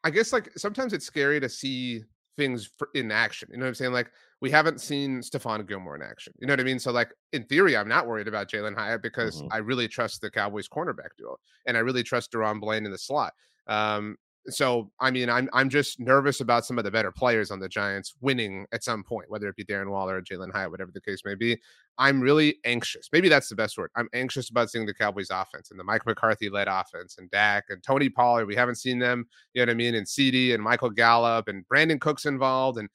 I 0.05 0.11
guess 0.11 0.33
like 0.33 0.51
sometimes 0.57 0.93
it's 0.93 1.07
scary 1.07 1.41
to 1.41 1.49
see 1.49 2.03
things 2.37 2.71
in 2.95 3.11
action. 3.11 3.49
You 3.51 3.59
know 3.59 3.65
what 3.65 3.69
I'm 3.69 3.75
saying? 3.75 3.93
Like 3.93 4.11
we 4.41 4.51
haven't 4.51 4.81
seen 4.81 5.21
Stephon 5.21 5.67
Gilmore 5.67 5.97
in 5.97 6.03
action. 6.03 6.33
You 6.39 6.47
know 6.47 6.53
what 6.53 6.61
I 6.61 6.65
mean? 6.65 6.79
So 6.79 6.93
like 6.93 7.13
in 7.33 7.45
theory, 7.45 7.77
I'm 7.77 7.89
not 7.89 8.07
worried 8.07 8.29
about 8.29 8.49
Jalin 8.49 8.77
Hyatt 8.77 9.03
because 9.03 9.43
mm-hmm. 9.43 9.53
I 9.53 9.59
really 9.59 9.89
trust 9.89 10.21
the 10.21 10.31
Cowboys 10.31 10.69
cornerback 10.69 11.11
duo 11.19 11.37
and 11.67 11.77
I 11.77 11.81
really 11.81 12.03
trust 12.03 12.33
DaRon 12.33 12.61
Bland 12.61 12.87
in 12.87 12.93
the 12.93 12.99
slot. 12.99 13.33
Um, 13.67 14.17
so 14.51 14.91
I 15.01 15.11
mean, 15.11 15.29
I'm 15.31 15.49
I'm 15.53 15.69
just 15.69 16.01
nervous 16.01 16.41
about 16.41 16.65
some 16.65 16.79
of 16.79 16.85
the 16.85 16.91
better 16.91 17.13
players 17.13 17.51
on 17.51 17.61
the 17.61 17.69
Giants 17.69 18.15
winning 18.21 18.67
at 18.73 18.85
some 18.85 19.03
point, 19.05 19.31
whether 19.31 19.49
it 19.49 19.57
be 19.57 19.65
Darren 19.65 19.91
Waller 19.91 20.17
or 20.17 20.23
Jalin 20.23 20.53
Hyatt, 20.53 20.71
whatever 20.71 20.91
the 20.93 21.01
case 21.01 21.23
may 21.25 21.35
be. 21.35 21.59
I'm 21.99 22.21
really 22.21 22.59
anxious. 22.65 23.09
Maybe 23.13 23.29
that's 23.29 23.49
the 23.49 23.57
best 23.57 23.77
word. 23.77 23.91
I'm 23.97 24.09
anxious 24.13 24.51
about 24.51 24.71
seeing 24.71 24.87
the 24.87 24.95
Cowboys 24.95 25.31
offense 25.31 25.71
and 25.71 25.79
the 25.79 25.85
Mike 25.85 26.07
McCarthy 26.07 26.49
led 26.49 26.69
offense 26.69 27.17
and 27.19 27.31
Dak 27.31 27.65
and 27.71 27.83
Tony 27.83 28.09
Pollard. 28.09 28.47
We 28.47 28.55
haven't 28.55 28.77
seen 28.77 28.99
them, 28.99 29.27
you 29.53 29.61
know 29.61 29.71
what 29.71 29.75
I 29.75 29.77
mean? 29.77 29.95
And 29.95 30.09
CD 30.09 30.53
and 30.55 30.63
Michael 30.63 30.91
Gallup 30.91 31.49
and 31.49 31.65
Brandin 31.69 32.01
Cooks 32.01 32.25
involved 32.25 32.79
and 32.79 32.89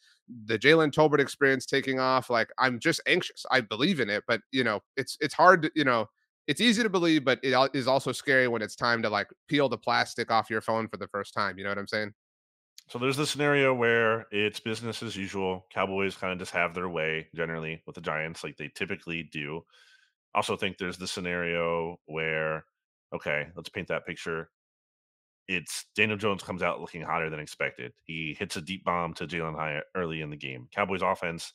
the 0.46 0.58
Jalen 0.58 0.92
Tolbert 0.92 1.20
experience 1.20 1.66
taking 1.66 2.00
off. 2.00 2.30
Like 2.30 2.50
I'm 2.58 2.80
just 2.80 3.02
anxious. 3.08 3.46
I 3.52 3.62
believe 3.62 4.00
in 4.00 4.10
it, 4.10 4.24
but 4.28 4.42
you 4.52 4.64
know, 4.64 4.82
it's 4.96 5.18
it's 5.20 5.34
hard 5.34 5.64
to, 5.64 5.72
you 5.76 5.84
know, 5.84 6.08
it's 6.48 6.62
easy 6.62 6.84
to 6.84 6.90
believe, 6.90 7.24
but 7.24 7.40
it 7.44 7.56
is 7.74 7.88
also 7.88 8.12
scary 8.12 8.48
when 8.48 8.62
it's 8.62 8.76
time 8.76 9.02
to 9.02 9.10
like 9.10 9.30
peel 9.48 9.70
the 9.70 9.78
plastic 9.78 10.32
off 10.32 10.50
your 10.50 10.62
phone 10.62 10.88
for 10.88 10.98
the 10.98 11.08
first 11.08 11.34
time. 11.34 11.58
You 11.58 11.64
know 11.64 11.70
what 11.70 11.78
I'm 11.78 11.88
saying? 11.88 12.14
So 12.90 13.00
there's 13.00 13.18
the 13.18 13.26
scenario 13.26 13.74
where 13.74 14.28
it's 14.32 14.60
business 14.60 15.02
as 15.02 15.16
usual. 15.16 15.66
Cowboys 15.74 16.18
kind 16.18 16.34
of 16.34 16.40
just 16.40 16.52
have 16.52 16.74
their 16.74 16.90
way 16.90 17.28
generally 17.34 17.82
with 17.86 17.96
the 17.96 18.02
Giants, 18.02 18.44
like 18.44 18.58
they 18.58 18.70
typically 18.76 19.24
do. 19.24 19.62
Also, 20.36 20.58
think 20.58 20.78
there's 20.78 20.98
the 20.98 21.08
scenario 21.08 21.98
where, 22.08 22.66
okay, 23.16 23.48
let's 23.56 23.70
paint 23.70 23.88
that 23.88 24.06
picture. 24.06 24.50
It's 25.48 25.86
Daniel 25.96 26.18
Jones 26.18 26.44
comes 26.44 26.62
out 26.62 26.82
looking 26.82 27.02
hotter 27.02 27.30
than 27.30 27.40
expected. 27.40 27.94
He 28.04 28.36
hits 28.38 28.58
a 28.58 28.62
deep 28.62 28.84
bomb 28.84 29.14
to 29.16 29.28
Jalin 29.28 29.56
Hyatt 29.56 29.86
early 29.96 30.22
in 30.22 30.30
the 30.30 30.38
game. 30.38 30.68
Cowboys 30.74 31.02
offense 31.02 31.54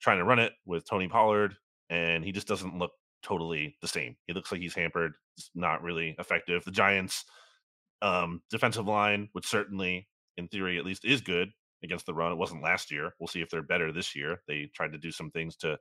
trying 0.00 0.18
to 0.18 0.24
run 0.24 0.38
it 0.38 0.52
with 0.64 0.88
Tony 0.88 1.08
Pollard, 1.08 1.56
and 1.90 2.24
he 2.24 2.30
just 2.30 2.46
doesn't 2.46 2.78
look 2.78 2.92
totally 3.22 3.76
the 3.80 3.88
same. 3.88 4.16
He 4.26 4.32
looks 4.32 4.52
like 4.52 4.60
he's 4.60 4.74
hampered. 4.74 5.12
It's 5.36 5.50
not 5.54 5.82
really 5.82 6.16
effective. 6.18 6.64
The 6.64 6.70
Giants' 6.70 7.24
um, 8.02 8.42
defensive 8.50 8.86
line, 8.86 9.28
which 9.32 9.46
certainly, 9.46 10.08
in 10.36 10.48
theory, 10.48 10.78
at 10.78 10.84
least, 10.84 11.04
is 11.04 11.20
good 11.20 11.50
against 11.82 12.06
the 12.06 12.14
run. 12.14 12.32
It 12.32 12.38
wasn't 12.38 12.62
last 12.62 12.90
year. 12.90 13.14
We'll 13.18 13.28
see 13.28 13.40
if 13.40 13.50
they're 13.50 13.62
better 13.62 13.92
this 13.92 14.14
year. 14.16 14.40
They 14.48 14.70
tried 14.74 14.92
to 14.92 14.98
do 14.98 15.10
some 15.10 15.30
things 15.30 15.56
to 15.56 15.78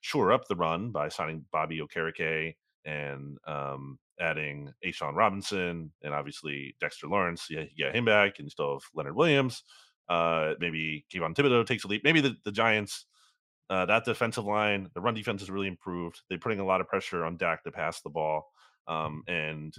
shore 0.00 0.32
up 0.32 0.46
the 0.48 0.56
run 0.56 0.90
by 0.90 1.08
signing 1.08 1.44
Bobby 1.52 1.80
Okereke 1.80 2.54
and 2.84 3.38
um, 3.46 3.98
adding 4.20 4.72
A'Shawn 4.84 5.14
Robinson 5.14 5.92
and 6.02 6.14
obviously 6.14 6.76
Dexter 6.80 7.08
Lawrence. 7.08 7.46
Yeah, 7.50 7.60
you 7.60 7.84
get 7.84 7.96
him 7.96 8.04
back, 8.04 8.38
and 8.38 8.46
you 8.46 8.50
still 8.50 8.74
have 8.74 8.82
Leonard 8.94 9.16
Williams. 9.16 9.62
Uh, 10.08 10.54
maybe 10.60 11.06
Kayvon 11.12 11.34
Thibodeaux 11.34 11.66
takes 11.66 11.84
a 11.84 11.88
leap. 11.88 12.04
Maybe 12.04 12.20
the, 12.20 12.36
the 12.44 12.52
Giants 12.52 13.06
uh, 13.70 13.86
that 13.86 14.04
defensive 14.04 14.44
line, 14.44 14.90
the 14.94 15.00
run 15.00 15.14
defense 15.14 15.40
has 15.40 15.50
really 15.50 15.68
improved. 15.68 16.20
They're 16.28 16.38
putting 16.38 16.60
a 16.60 16.66
lot 16.66 16.80
of 16.80 16.88
pressure 16.88 17.24
on 17.24 17.36
Dak 17.36 17.64
to 17.64 17.70
pass 17.70 18.00
the 18.00 18.10
ball. 18.10 18.50
Um, 18.86 19.22
and 19.26 19.74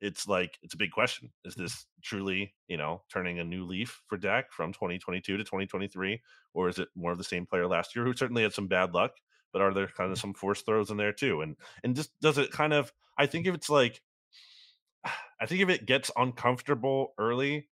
it's 0.00 0.26
like 0.28 0.58
it's 0.62 0.74
a 0.74 0.78
big 0.78 0.90
question. 0.90 1.30
Is 1.44 1.54
this 1.54 1.86
truly, 2.02 2.54
you 2.68 2.76
know, 2.76 3.02
turning 3.10 3.38
a 3.38 3.44
new 3.44 3.64
leaf 3.64 4.02
for 4.06 4.16
Dak 4.16 4.52
from 4.52 4.72
2022 4.72 5.36
to 5.36 5.44
2023, 5.44 6.20
or 6.54 6.68
is 6.68 6.78
it 6.78 6.88
more 6.94 7.12
of 7.12 7.18
the 7.18 7.24
same 7.24 7.46
player 7.46 7.66
last 7.66 7.94
year 7.94 8.04
who 8.04 8.14
certainly 8.14 8.42
had 8.42 8.52
some 8.52 8.68
bad 8.68 8.92
luck, 8.92 9.12
but 9.52 9.62
are 9.62 9.72
there 9.72 9.88
kind 9.88 10.10
of 10.10 10.18
some 10.18 10.34
forced 10.34 10.66
throws 10.66 10.90
in 10.90 10.96
there 10.96 11.12
too? 11.12 11.42
And 11.42 11.56
and 11.84 11.96
just 11.96 12.10
does 12.20 12.38
it 12.38 12.52
kind 12.52 12.72
of? 12.72 12.92
I 13.18 13.26
think 13.26 13.46
if 13.46 13.54
it's 13.54 13.70
like, 13.70 14.00
I 15.40 15.46
think 15.46 15.60
if 15.62 15.68
it 15.68 15.86
gets 15.86 16.10
uncomfortable 16.16 17.14
early, 17.18 17.68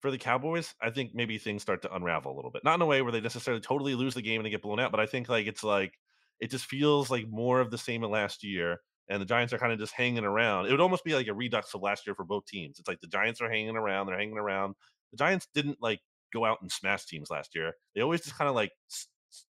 for 0.00 0.10
the 0.10 0.18
Cowboys, 0.18 0.74
I 0.80 0.90
think 0.90 1.14
maybe 1.14 1.38
things 1.38 1.62
start 1.62 1.82
to 1.82 1.94
unravel 1.94 2.32
a 2.32 2.36
little 2.36 2.50
bit. 2.50 2.64
Not 2.64 2.74
in 2.74 2.82
a 2.82 2.86
way 2.86 3.02
where 3.02 3.12
they 3.12 3.20
necessarily 3.20 3.60
totally 3.60 3.94
lose 3.94 4.14
the 4.14 4.22
game 4.22 4.40
and 4.40 4.46
they 4.46 4.50
get 4.50 4.62
blown 4.62 4.80
out, 4.80 4.90
but 4.90 5.00
I 5.00 5.06
think 5.06 5.28
like 5.28 5.46
it's 5.46 5.64
like 5.64 5.98
it 6.40 6.50
just 6.50 6.66
feels 6.66 7.10
like 7.10 7.28
more 7.28 7.60
of 7.60 7.70
the 7.70 7.78
same 7.78 8.04
of 8.04 8.10
last 8.10 8.44
year. 8.44 8.80
And 9.08 9.22
the 9.22 9.26
Giants 9.26 9.52
are 9.52 9.58
kind 9.58 9.72
of 9.72 9.78
just 9.78 9.92
hanging 9.92 10.24
around. 10.24 10.66
It 10.66 10.72
would 10.72 10.80
almost 10.80 11.04
be 11.04 11.14
like 11.14 11.28
a 11.28 11.34
redux 11.34 11.72
of 11.74 11.82
last 11.82 12.06
year 12.06 12.14
for 12.14 12.24
both 12.24 12.44
teams. 12.46 12.78
It's 12.78 12.88
like 12.88 13.00
the 13.00 13.06
Giants 13.06 13.40
are 13.40 13.50
hanging 13.50 13.76
around, 13.76 14.06
they're 14.06 14.18
hanging 14.18 14.38
around. 14.38 14.74
The 15.12 15.18
Giants 15.18 15.46
didn't 15.54 15.78
like 15.80 16.00
go 16.32 16.44
out 16.44 16.58
and 16.60 16.70
smash 16.70 17.06
teams 17.06 17.30
last 17.30 17.54
year. 17.54 17.72
They 17.94 18.00
always 18.02 18.22
just 18.22 18.36
kind 18.36 18.48
of 18.48 18.56
like 18.56 18.72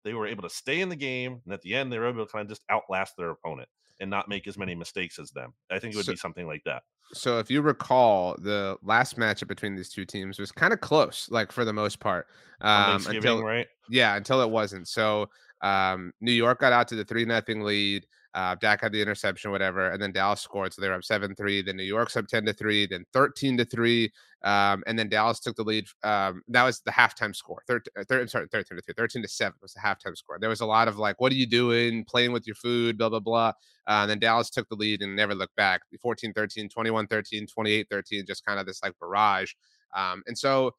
they 0.04 0.14
were 0.14 0.26
able 0.26 0.42
to 0.42 0.50
stay 0.50 0.80
in 0.80 0.88
the 0.88 0.96
game, 0.96 1.40
and 1.44 1.54
at 1.54 1.62
the 1.62 1.74
end 1.74 1.92
they 1.92 1.98
were 1.98 2.08
able 2.08 2.26
to 2.26 2.32
kind 2.32 2.42
of 2.42 2.48
just 2.48 2.64
outlast 2.70 3.14
their 3.16 3.30
opponent 3.30 3.68
and 4.00 4.10
not 4.10 4.28
make 4.28 4.46
as 4.46 4.58
many 4.58 4.74
mistakes 4.74 5.18
as 5.18 5.30
them. 5.30 5.52
I 5.70 5.78
think 5.78 5.94
it 5.94 5.96
would 5.96 6.06
so, 6.06 6.12
be 6.12 6.16
something 6.16 6.46
like 6.46 6.62
that. 6.64 6.82
So 7.12 7.38
if 7.38 7.50
you 7.50 7.62
recall, 7.62 8.36
the 8.38 8.76
last 8.82 9.16
matchup 9.18 9.48
between 9.48 9.76
these 9.76 9.90
two 9.90 10.04
teams 10.04 10.38
was 10.38 10.50
kind 10.50 10.72
of 10.72 10.80
close, 10.80 11.28
like 11.30 11.52
for 11.52 11.64
the 11.64 11.72
most 11.72 12.00
part. 12.00 12.26
Um, 12.60 13.06
until, 13.06 13.42
right? 13.42 13.66
Yeah, 13.88 14.16
until 14.16 14.40
it 14.42 14.50
wasn't. 14.50 14.88
So 14.88 15.28
Um, 15.62 16.12
New 16.20 16.32
York 16.32 16.60
got 16.60 16.74
out 16.74 16.88
to 16.88 16.94
the 16.96 17.04
three 17.04 17.24
nothing 17.24 17.62
lead. 17.62 18.06
Uh, 18.34 18.56
Dak 18.56 18.80
had 18.80 18.92
the 18.92 19.00
interception, 19.00 19.52
whatever, 19.52 19.90
and 19.90 20.02
then 20.02 20.10
Dallas 20.10 20.40
scored, 20.40 20.72
so 20.72 20.82
they 20.82 20.88
were 20.88 20.94
up 20.94 21.04
seven 21.04 21.34
three. 21.36 21.62
Then 21.62 21.76
New 21.76 21.84
York's 21.84 22.16
up 22.16 22.26
ten 22.26 22.44
to 22.46 22.52
three, 22.52 22.86
then 22.86 23.04
thirteen 23.12 23.56
to 23.58 23.64
three, 23.64 24.12
um, 24.42 24.82
and 24.86 24.98
then 24.98 25.08
Dallas 25.08 25.38
took 25.38 25.54
the 25.54 25.62
lead. 25.62 25.86
Um, 26.02 26.42
that 26.48 26.64
was 26.64 26.80
the 26.80 26.90
halftime 26.90 27.34
score. 27.34 27.62
Thirteen, 27.68 27.92
uh, 27.96 28.04
thir- 28.08 28.26
sorry, 28.26 28.48
thirteen 28.50 28.76
to 28.76 28.82
three, 28.82 28.94
13 28.96 29.22
to 29.22 29.28
seven 29.28 29.54
was 29.62 29.72
the 29.74 29.80
halftime 29.80 30.16
score. 30.16 30.38
There 30.40 30.50
was 30.50 30.60
a 30.60 30.66
lot 30.66 30.88
of 30.88 30.98
like, 30.98 31.20
"What 31.20 31.30
are 31.32 31.36
you 31.36 31.46
doing? 31.46 32.04
Playing 32.04 32.32
with 32.32 32.46
your 32.46 32.56
food?" 32.56 32.98
Blah 32.98 33.10
blah 33.10 33.20
blah. 33.20 33.52
Uh, 33.86 34.02
and 34.02 34.10
then 34.10 34.18
Dallas 34.18 34.50
took 34.50 34.68
the 34.68 34.74
lead 34.76 35.02
and 35.02 35.14
never 35.14 35.34
looked 35.34 35.56
back. 35.56 35.82
14-13, 36.04 36.70
21-13, 36.72 37.46
28-13, 37.46 38.26
just 38.26 38.44
kind 38.44 38.58
of 38.58 38.66
this 38.66 38.82
like 38.82 38.94
barrage. 38.98 39.52
Um, 39.94 40.22
and 40.26 40.36
so 40.36 40.72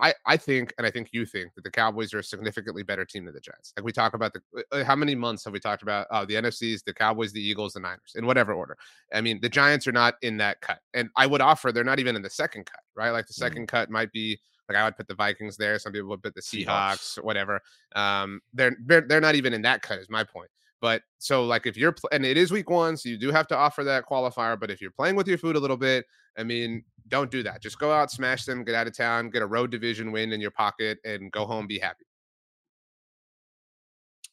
I, 0.00 0.14
I 0.26 0.36
think, 0.36 0.72
and 0.78 0.86
I 0.86 0.90
think 0.90 1.10
you 1.12 1.26
think 1.26 1.54
that 1.54 1.64
the 1.64 1.70
Cowboys 1.70 2.14
are 2.14 2.18
a 2.18 2.24
significantly 2.24 2.82
better 2.82 3.04
team 3.04 3.24
than 3.24 3.34
the 3.34 3.40
Giants. 3.40 3.72
Like 3.76 3.84
we 3.84 3.92
talk 3.92 4.14
about 4.14 4.32
the 4.32 4.40
uh, 4.56 4.76
uh, 4.76 4.84
how 4.84 4.96
many 4.96 5.14
months 5.14 5.44
have 5.44 5.52
we 5.52 5.60
talked 5.60 5.82
about 5.82 6.06
uh, 6.10 6.24
the 6.24 6.34
NFCs, 6.34 6.84
the 6.84 6.94
Cowboys, 6.94 7.32
the 7.32 7.40
Eagles, 7.40 7.74
the 7.74 7.80
Niners, 7.80 8.12
in 8.14 8.26
whatever 8.26 8.52
order. 8.52 8.76
I 9.12 9.20
mean, 9.20 9.40
the 9.40 9.48
Giants 9.48 9.86
are 9.86 9.92
not 9.92 10.14
in 10.22 10.36
that 10.38 10.60
cut, 10.60 10.80
and 10.94 11.10
I 11.16 11.26
would 11.26 11.40
offer 11.40 11.72
they're 11.72 11.84
not 11.84 12.00
even 12.00 12.16
in 12.16 12.22
the 12.22 12.30
second 12.30 12.66
cut, 12.66 12.80
right? 12.94 13.10
Like 13.10 13.26
the 13.26 13.34
2nd 13.34 13.50
mm 13.50 13.68
cut 13.68 13.90
might 13.90 14.10
be 14.12 14.38
like 14.68 14.78
I 14.78 14.84
would 14.84 14.96
put 14.96 15.08
the 15.08 15.14
Vikings 15.14 15.56
there. 15.56 15.78
Some 15.78 15.92
people 15.92 16.08
would 16.10 16.22
put 16.22 16.34
the 16.34 16.40
Seahawks, 16.40 16.66
Seahawks. 17.18 17.24
whatever. 17.24 17.60
Um, 17.94 18.40
they're, 18.54 18.76
they're 18.84 19.02
they're 19.02 19.20
not 19.20 19.34
even 19.34 19.52
in 19.52 19.62
that 19.62 19.82
cut. 19.82 19.98
Is 19.98 20.08
my 20.08 20.24
point. 20.24 20.48
But 20.80 21.02
so 21.18 21.44
like 21.44 21.66
if 21.66 21.76
you're 21.76 21.94
and 22.10 22.24
it 22.24 22.36
is 22.36 22.50
week 22.50 22.70
one, 22.70 22.96
so 22.96 23.08
you 23.08 23.18
do 23.18 23.30
have 23.30 23.46
to 23.48 23.56
offer 23.56 23.84
that 23.84 24.06
qualifier. 24.06 24.58
But 24.58 24.70
if 24.70 24.80
you're 24.80 24.90
playing 24.90 25.16
with 25.16 25.28
your 25.28 25.38
food 25.38 25.56
a 25.56 25.60
little 25.60 25.76
bit, 25.76 26.06
I 26.38 26.42
mean, 26.42 26.84
don't 27.08 27.30
do 27.30 27.42
that. 27.42 27.60
Just 27.60 27.78
go 27.78 27.92
out, 27.92 28.10
smash 28.10 28.44
them, 28.44 28.64
get 28.64 28.74
out 28.74 28.86
of 28.86 28.96
town, 28.96 29.30
get 29.30 29.42
a 29.42 29.46
road 29.46 29.70
division 29.70 30.12
win 30.12 30.32
in 30.32 30.40
your 30.40 30.52
pocket, 30.52 30.98
and 31.04 31.30
go 31.32 31.44
home, 31.44 31.66
be 31.66 31.78
happy. 31.78 32.04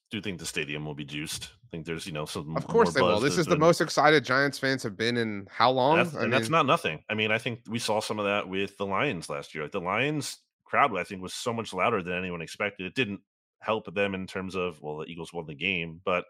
Do 0.10 0.18
you 0.18 0.22
think 0.22 0.40
the 0.40 0.46
stadium 0.46 0.86
will 0.86 0.96
be 0.96 1.04
juiced? 1.04 1.52
I 1.66 1.68
think 1.70 1.86
there's, 1.86 2.06
you 2.06 2.14
know, 2.14 2.26
some. 2.26 2.56
Of 2.56 2.66
course 2.66 2.94
they 2.94 3.02
will. 3.02 3.20
This 3.20 3.38
is 3.38 3.46
the 3.46 3.58
most 3.58 3.82
excited 3.82 4.24
Giants 4.24 4.58
fans 4.58 4.82
have 4.84 4.96
been 4.96 5.18
in 5.18 5.48
how 5.52 5.70
long? 5.70 5.98
That's, 5.98 6.14
and 6.14 6.22
mean, 6.22 6.32
that's 6.32 6.50
not 6.50 6.66
nothing. 6.66 7.04
I 7.10 7.14
mean, 7.14 7.30
I 7.30 7.38
think 7.38 7.60
we 7.68 7.78
saw 7.78 8.00
some 8.00 8.20
of 8.20 8.26
that 8.26 8.48
with 8.48 8.78
the 8.78 8.86
Lions 8.86 9.30
last 9.30 9.54
year. 9.54 9.66
Like 9.66 9.74
the 9.74 9.82
Lions 9.82 10.38
crowd, 10.64 10.98
I 10.98 11.04
think, 11.04 11.22
was 11.22 11.34
so 11.34 11.52
much 11.52 11.74
louder 11.74 12.02
than 12.02 12.14
anyone 12.14 12.42
expected. 12.42 12.86
It 12.86 12.96
didn't 12.96 13.20
help 13.62 13.94
them 13.94 14.16
in 14.16 14.28
terms 14.28 14.56
of 14.56 14.82
well, 14.82 14.98
the 14.98 15.06
Eagles 15.06 15.34
won 15.34 15.46
the 15.46 15.56
game, 15.56 16.02
but 16.06 16.26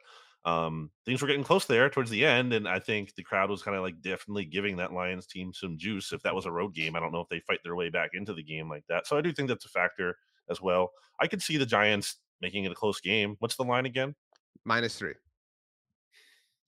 um, 0.46 0.92
things 1.06 1.22
were 1.22 1.28
getting 1.28 1.44
close 1.44 1.66
there 1.66 1.90
towards 1.90 2.10
the 2.10 2.26
end, 2.26 2.54
and 2.54 2.68
I 2.68 2.80
think 2.80 3.14
the 3.16 3.24
crowd 3.24 3.50
was 3.50 3.62
kind 3.62 3.76
of 3.76 3.84
like 3.84 4.02
definitely 4.02 4.46
giving 4.46 4.78
that 4.78 4.94
Lions 4.94 5.28
team 5.28 5.52
some 5.54 5.78
juice. 5.78 6.14
If 6.14 6.22
that 6.24 6.36
was 6.36 6.46
a 6.46 6.52
road 6.52 6.74
game, 6.74 6.96
I 6.96 7.00
don't 7.00 7.12
know 7.12 7.20
if 7.20 7.30
they 7.30 7.42
fight 7.42 7.60
their 7.64 7.76
way 7.76 7.90
back 7.90 8.12
into 8.14 8.34
the 8.34 8.44
game 8.44 8.70
like 8.70 8.86
that. 8.88 9.08
So 9.08 9.18
I 9.18 9.22
do 9.22 9.34
think 9.34 9.50
that's 9.50 9.66
a 9.66 9.70
factor 9.70 10.16
as 10.50 10.62
well. 10.62 10.92
I 11.20 11.28
could 11.28 11.42
see 11.42 11.58
the 11.58 11.66
Giants 11.66 12.18
making 12.42 12.64
it 12.64 12.72
a 12.72 12.76
close 12.76 13.02
game. 13.02 13.36
What's 13.40 13.56
the 13.56 13.64
line 13.64 13.86
again? 13.86 14.16
Minus 14.64 14.98
three. 14.98 15.16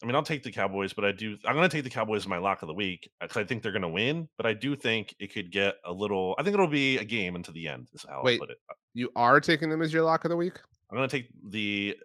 I 0.02 0.06
mean, 0.06 0.16
I'll 0.16 0.24
take 0.24 0.44
the 0.44 0.52
Cowboys, 0.52 0.94
but 0.94 1.04
I 1.04 1.12
do. 1.12 1.38
I'm 1.46 1.56
going 1.56 1.70
to 1.70 1.76
take 1.76 1.84
the 1.84 1.90
Cowboys 1.90 2.22
as 2.22 2.28
my 2.28 2.38
lock 2.38 2.62
of 2.62 2.68
the 2.68 2.74
week 2.74 3.10
because 3.20 3.38
I 3.38 3.44
think 3.44 3.62
they're 3.62 3.74
going 3.74 3.82
to 3.82 3.90
win. 3.90 4.30
But 4.38 4.46
I 4.46 4.54
do 4.54 4.76
think 4.76 5.14
it 5.20 5.34
could 5.34 5.52
get 5.52 5.76
a 5.84 5.92
little. 5.92 6.36
I 6.38 6.44
think 6.44 6.54
it'll 6.54 6.68
be 6.68 6.98
a 6.98 7.04
game 7.04 7.36
into 7.36 7.52
the 7.52 7.68
end. 7.68 7.90
Is 7.94 8.06
how 8.08 8.22
Wait, 8.24 8.36
I 8.36 8.40
put 8.40 8.52
it. 8.52 8.58
You 8.94 9.12
are 9.16 9.42
taking 9.42 9.70
them 9.70 9.82
as 9.82 9.92
your 9.92 10.04
lock 10.04 10.24
of 10.24 10.30
the 10.30 10.38
week. 10.38 10.60
I'm 10.90 10.98
going 10.98 11.10
to 11.10 11.18
take 11.18 11.30
the 11.50 11.98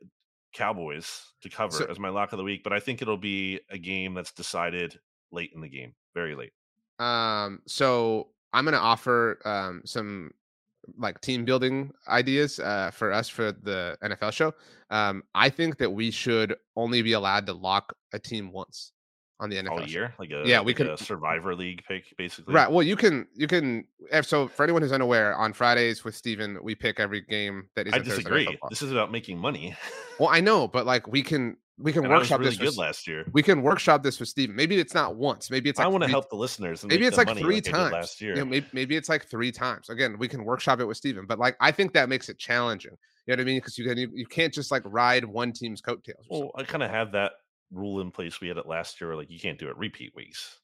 Cowboys 0.55 1.23
to 1.43 1.49
cover 1.49 1.77
so, 1.77 1.87
as 1.87 1.99
my 1.99 2.09
lock 2.09 2.33
of 2.33 2.39
the 2.39 2.45
week, 2.45 2.63
but 2.65 2.73
I 2.73 2.81
think 2.81 3.03
it'll 3.03 3.17
be 3.17 3.61
a 3.71 3.79
game 3.79 4.15
that's 4.15 4.33
decided 4.33 4.99
late 5.31 5.51
in 5.55 5.61
the 5.61 5.69
game, 5.69 5.95
very 6.15 6.35
late. 6.35 6.53
Um, 6.99 7.61
so 7.67 8.29
I'm 8.53 8.65
gonna 8.65 8.77
offer 8.77 9.41
um 9.45 9.83
some 9.85 10.31
like 10.99 11.20
team 11.20 11.44
building 11.44 11.92
ideas 12.09 12.61
uh, 12.61 12.90
for 12.92 13.12
us 13.12 13.29
for 13.29 13.53
the 13.53 13.97
NFL 14.03 14.33
show. 14.33 14.55
Um, 14.90 15.23
I 15.35 15.49
think 15.49 15.79
that 15.79 15.90
we 15.90 16.11
should 16.11 16.57
only 16.77 17.03
be 17.03 17.12
allowed 17.12 17.47
to 17.47 17.53
lock 17.53 17.94
a 18.12 18.18
team 18.18 18.53
once 18.53 18.92
on 19.40 19.51
the 19.51 19.57
NFL 19.57 19.70
all 19.70 19.83
year, 19.83 20.09
show. 20.09 20.14
like 20.18 20.31
a 20.31 20.42
yeah, 20.47 20.59
like 20.59 20.66
we 20.66 20.75
could 20.75 20.99
Survivor 20.99 21.55
League 21.55 21.83
pick 21.87 22.14
basically. 22.16 22.55
Right. 22.55 22.70
Well, 22.70 22.83
you 22.83 22.97
can 22.97 23.27
you 23.35 23.47
can. 23.47 23.85
So 24.23 24.49
for 24.49 24.62
anyone 24.62 24.83
who's 24.83 24.92
unaware, 24.92 25.35
on 25.37 25.53
Fridays 25.53 26.05
with 26.05 26.14
Steven, 26.14 26.59
we 26.62 26.75
pick 26.75 27.01
every 27.01 27.23
game 27.23 27.68
that 27.77 27.87
is. 27.87 27.92
I 27.92 27.99
disagree. 27.99 28.59
This 28.70 28.83
is 28.83 28.92
about 28.92 29.11
making 29.11 29.38
money. 29.38 29.77
well, 30.18 30.29
I 30.31 30.40
know, 30.40 30.68
but 30.68 30.87
like 30.87 31.09
we 31.09 31.23
can 31.23 31.57
we 31.77 31.93
can 31.93 32.05
and 32.05 32.13
workshop 32.13 32.39
really 32.39 32.51
this 32.51 32.59
good 32.59 32.77
last 32.77 33.07
year. 33.07 33.25
We 33.33 33.43
can 33.43 33.63
workshop 33.63 34.03
this 34.03 34.21
with 34.21 34.29
Steven. 34.29 34.55
Maybe 34.55 34.79
it's 34.79 34.95
not 34.95 35.17
once. 35.17 35.51
Maybe 35.51 35.69
it's. 35.69 35.79
Like 35.79 35.87
I 35.87 35.89
want 35.89 36.05
to 36.05 36.11
help 36.11 36.31
the 36.31 36.37
listeners. 36.37 36.85
maybe 36.85 37.05
it's 37.05 37.17
like 37.17 37.37
three 37.37 37.57
like 37.57 37.65
times 37.65 37.93
last 37.93 38.21
year. 38.21 38.35
You 38.35 38.41
know, 38.41 38.45
maybe, 38.45 38.67
maybe 38.73 38.97
it's 38.97 39.09
like 39.09 39.27
three 39.27 39.51
times. 39.51 39.89
Again, 39.89 40.17
we 40.19 40.29
can 40.29 40.45
workshop 40.45 40.81
it 40.81 40.85
with 40.85 40.97
Steven. 40.97 41.27
But 41.27 41.39
like, 41.39 41.57
I 41.61 41.73
think 41.73 41.93
that 41.95 42.09
makes 42.09 42.29
it 42.29 42.39
challenging. 42.39 42.93
You 43.27 43.35
know 43.35 43.41
what 43.41 43.43
I 43.43 43.45
mean? 43.45 43.59
Because 43.59 43.77
you 43.77 43.89
can 43.89 43.99
you 43.99 44.27
can't 44.27 44.53
just 44.53 44.71
like 44.71 44.83
ride 44.85 45.25
one 45.25 45.53
team's 45.53 45.81
coattails. 45.81 46.27
Well, 46.31 46.53
I 46.57 46.63
kind 46.63 46.83
of 46.83 46.91
have 46.91 47.13
that 47.13 47.33
rule 47.73 48.01
in 48.01 48.11
place. 48.11 48.41
We 48.41 48.49
had 48.49 48.57
it 48.57 48.67
last 48.67 49.01
year. 49.01 49.17
Like 49.17 49.31
you 49.31 49.41
can't 49.41 49.59
do 49.59 49.69
it 49.69 49.77
repeat 49.77 50.15
weeks. 50.15 50.61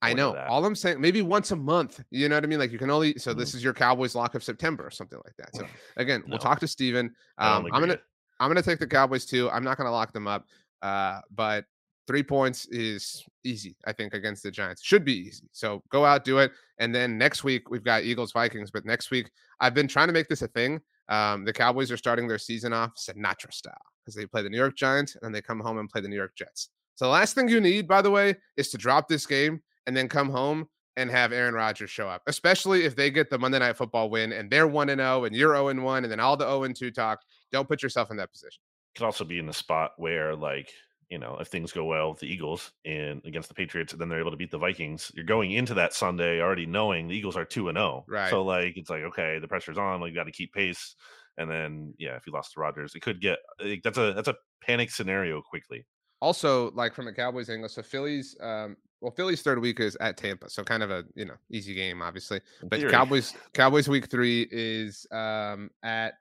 I 0.00 0.14
know. 0.14 0.36
All 0.48 0.64
I'm 0.64 0.76
saying, 0.76 1.00
maybe 1.00 1.20
once 1.20 1.50
a 1.50 1.56
month. 1.56 2.00
You 2.10 2.28
know 2.28 2.36
what 2.36 2.44
I 2.44 2.46
mean? 2.46 2.58
Like 2.58 2.72
you 2.72 2.78
can 2.78 2.90
only. 2.90 3.18
So 3.18 3.34
mm. 3.34 3.38
this 3.38 3.54
is 3.54 3.64
your 3.64 3.74
Cowboys 3.74 4.14
lock 4.14 4.34
of 4.34 4.44
September 4.44 4.86
or 4.86 4.90
something 4.90 5.18
like 5.24 5.36
that. 5.36 5.54
So 5.54 5.66
again, 5.96 6.20
no. 6.20 6.30
we'll 6.30 6.38
talk 6.38 6.60
to 6.60 6.68
Steven. 6.68 7.06
Um, 7.38 7.66
I'm 7.72 7.80
gonna 7.80 7.98
I'm 8.40 8.48
gonna 8.48 8.62
take 8.62 8.78
the 8.78 8.86
Cowboys 8.86 9.26
too. 9.26 9.50
I'm 9.50 9.64
not 9.64 9.76
gonna 9.76 9.90
lock 9.92 10.12
them 10.12 10.26
up. 10.26 10.46
Uh, 10.82 11.20
but 11.34 11.64
three 12.06 12.22
points 12.22 12.66
is 12.66 13.24
easy, 13.44 13.76
I 13.86 13.92
think, 13.92 14.14
against 14.14 14.42
the 14.42 14.50
Giants. 14.50 14.82
Should 14.82 15.04
be 15.04 15.16
easy. 15.16 15.48
So 15.52 15.82
go 15.90 16.04
out, 16.04 16.24
do 16.24 16.38
it. 16.38 16.52
And 16.78 16.94
then 16.94 17.16
next 17.16 17.44
week 17.44 17.70
we've 17.70 17.84
got 17.84 18.04
Eagles 18.04 18.32
Vikings. 18.32 18.70
But 18.70 18.84
next 18.84 19.10
week, 19.10 19.30
I've 19.60 19.74
been 19.74 19.88
trying 19.88 20.08
to 20.08 20.12
make 20.12 20.28
this 20.28 20.42
a 20.42 20.48
thing. 20.48 20.80
Um, 21.08 21.44
the 21.44 21.52
Cowboys 21.52 21.90
are 21.90 21.96
starting 21.96 22.28
their 22.28 22.38
season 22.38 22.72
off 22.72 22.96
Sinatra 22.96 23.52
style 23.52 23.74
because 24.00 24.14
they 24.14 24.26
play 24.26 24.42
the 24.42 24.50
New 24.50 24.58
York 24.58 24.76
Giants 24.76 25.14
and 25.14 25.22
then 25.22 25.32
they 25.32 25.42
come 25.42 25.60
home 25.60 25.78
and 25.78 25.88
play 25.88 26.00
the 26.00 26.08
New 26.08 26.16
York 26.16 26.34
Jets. 26.36 26.70
So 26.96 27.06
the 27.06 27.10
last 27.10 27.34
thing 27.34 27.48
you 27.48 27.60
need, 27.60 27.88
by 27.88 28.02
the 28.02 28.10
way, 28.10 28.36
is 28.56 28.70
to 28.70 28.78
drop 28.78 29.08
this 29.08 29.26
game 29.26 29.60
and 29.86 29.96
then 29.96 30.08
come 30.08 30.28
home 30.28 30.68
and 30.96 31.10
have 31.10 31.32
Aaron 31.32 31.54
Rodgers 31.54 31.90
show 31.90 32.08
up, 32.08 32.22
especially 32.26 32.84
if 32.84 32.94
they 32.94 33.10
get 33.10 33.30
the 33.30 33.38
Monday 33.38 33.58
Night 33.58 33.76
Football 33.76 34.10
win 34.10 34.32
and 34.32 34.50
they're 34.50 34.66
1 34.66 34.88
and 34.90 35.00
0 35.00 35.24
and 35.24 35.34
you're 35.34 35.54
0 35.54 35.68
and 35.68 35.84
1 35.84 36.04
and 36.04 36.12
then 36.12 36.20
all 36.20 36.36
the 36.36 36.44
0 36.44 36.64
and 36.64 36.76
2 36.76 36.90
talk. 36.90 37.20
Don't 37.52 37.68
put 37.68 37.82
yourself 37.82 38.10
in 38.10 38.16
that 38.18 38.32
position. 38.32 38.62
Could 38.96 39.04
also 39.04 39.24
be 39.24 39.38
in 39.38 39.48
a 39.48 39.52
spot 39.52 39.92
where, 39.96 40.36
like, 40.36 40.70
you 41.10 41.18
know, 41.18 41.36
if 41.40 41.48
things 41.48 41.72
go 41.72 41.84
well 41.84 42.10
with 42.10 42.20
the 42.20 42.26
Eagles 42.26 42.72
and 42.84 43.20
against 43.24 43.48
the 43.48 43.54
Patriots, 43.54 43.92
and 43.92 44.00
then 44.00 44.08
they're 44.08 44.20
able 44.20 44.30
to 44.30 44.36
beat 44.36 44.50
the 44.50 44.58
Vikings, 44.58 45.10
you're 45.14 45.24
going 45.24 45.50
into 45.50 45.74
that 45.74 45.92
Sunday 45.92 46.40
already 46.40 46.66
knowing 46.66 47.08
the 47.08 47.16
Eagles 47.16 47.36
are 47.36 47.44
2 47.44 47.68
and 47.68 47.76
0. 47.76 48.04
Right. 48.08 48.30
So, 48.30 48.42
like, 48.44 48.76
it's 48.76 48.90
like, 48.90 49.02
okay, 49.02 49.38
the 49.38 49.48
pressure's 49.48 49.78
on. 49.78 50.00
Like, 50.00 50.10
you 50.10 50.14
got 50.14 50.24
to 50.24 50.32
keep 50.32 50.52
pace. 50.52 50.94
And 51.36 51.50
then, 51.50 51.94
yeah, 51.98 52.14
if 52.14 52.26
you 52.26 52.32
lost 52.32 52.52
to 52.52 52.60
Rodgers, 52.60 52.94
it 52.94 53.00
could 53.00 53.20
get 53.20 53.40
like, 53.58 53.82
that's 53.82 53.98
a 53.98 54.12
that's 54.12 54.28
a 54.28 54.36
panic 54.62 54.90
scenario 54.90 55.42
quickly 55.42 55.84
also 56.24 56.70
like 56.70 56.94
from 56.94 57.06
a 57.06 57.12
Cowboys 57.12 57.50
angle, 57.50 57.68
so 57.68 57.82
Phillies, 57.82 58.34
um, 58.40 58.76
well, 59.04 59.10
Philly's 59.10 59.42
third 59.42 59.60
week 59.60 59.80
is 59.80 59.96
at 60.00 60.16
Tampa, 60.16 60.48
so 60.48 60.64
kind 60.64 60.82
of 60.82 60.90
a 60.90 61.04
you 61.14 61.26
know 61.26 61.34
easy 61.50 61.74
game, 61.74 62.00
obviously. 62.00 62.40
But 62.62 62.80
Theory. 62.80 62.90
Cowboys, 62.90 63.34
Cowboys 63.52 63.86
week 63.86 64.10
three 64.10 64.48
is 64.50 65.06
um, 65.12 65.70
at 65.82 66.14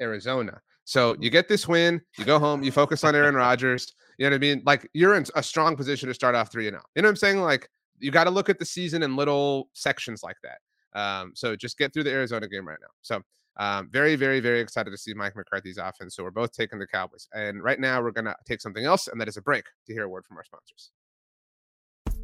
Arizona. 0.00 0.58
So 0.84 1.14
you 1.20 1.28
get 1.28 1.46
this 1.46 1.68
win, 1.68 2.00
you 2.16 2.24
go 2.24 2.38
home, 2.38 2.62
you 2.62 2.72
focus 2.72 3.04
on 3.04 3.14
Aaron 3.14 3.34
Rodgers. 3.46 3.92
You 4.16 4.24
know 4.24 4.30
what 4.30 4.36
I 4.36 4.38
mean? 4.38 4.62
Like 4.64 4.88
you're 4.94 5.14
in 5.14 5.26
a 5.34 5.42
strong 5.42 5.76
position 5.76 6.08
to 6.08 6.14
start 6.14 6.34
off 6.34 6.50
three 6.50 6.68
and 6.68 6.76
out. 6.76 6.86
You 6.94 7.02
know 7.02 7.08
what 7.08 7.10
I'm 7.10 7.16
saying? 7.16 7.40
Like 7.42 7.68
you 7.98 8.10
got 8.10 8.24
to 8.24 8.30
look 8.30 8.48
at 8.48 8.58
the 8.58 8.64
season 8.64 9.02
in 9.02 9.14
little 9.14 9.68
sections 9.74 10.22
like 10.22 10.36
that. 10.42 10.98
Um, 10.98 11.32
so 11.34 11.54
just 11.54 11.76
get 11.76 11.92
through 11.92 12.04
the 12.04 12.12
Arizona 12.12 12.48
game 12.48 12.66
right 12.66 12.78
now. 12.80 12.88
So 13.02 13.20
um, 13.58 13.90
very, 13.90 14.16
very, 14.16 14.40
very 14.40 14.60
excited 14.60 14.90
to 14.90 14.96
see 14.96 15.12
Mike 15.12 15.36
McCarthy's 15.36 15.76
offense. 15.76 16.16
So 16.16 16.24
we're 16.24 16.30
both 16.30 16.52
taking 16.52 16.78
the 16.78 16.86
Cowboys. 16.86 17.28
And 17.34 17.62
right 17.62 17.78
now 17.78 18.00
we're 18.00 18.10
going 18.10 18.24
to 18.24 18.36
take 18.46 18.62
something 18.62 18.86
else, 18.86 19.06
and 19.06 19.20
that 19.20 19.28
is 19.28 19.36
a 19.36 19.42
break 19.42 19.64
to 19.86 19.92
hear 19.92 20.04
a 20.04 20.08
word 20.08 20.24
from 20.26 20.38
our 20.38 20.44
sponsors. 20.44 20.92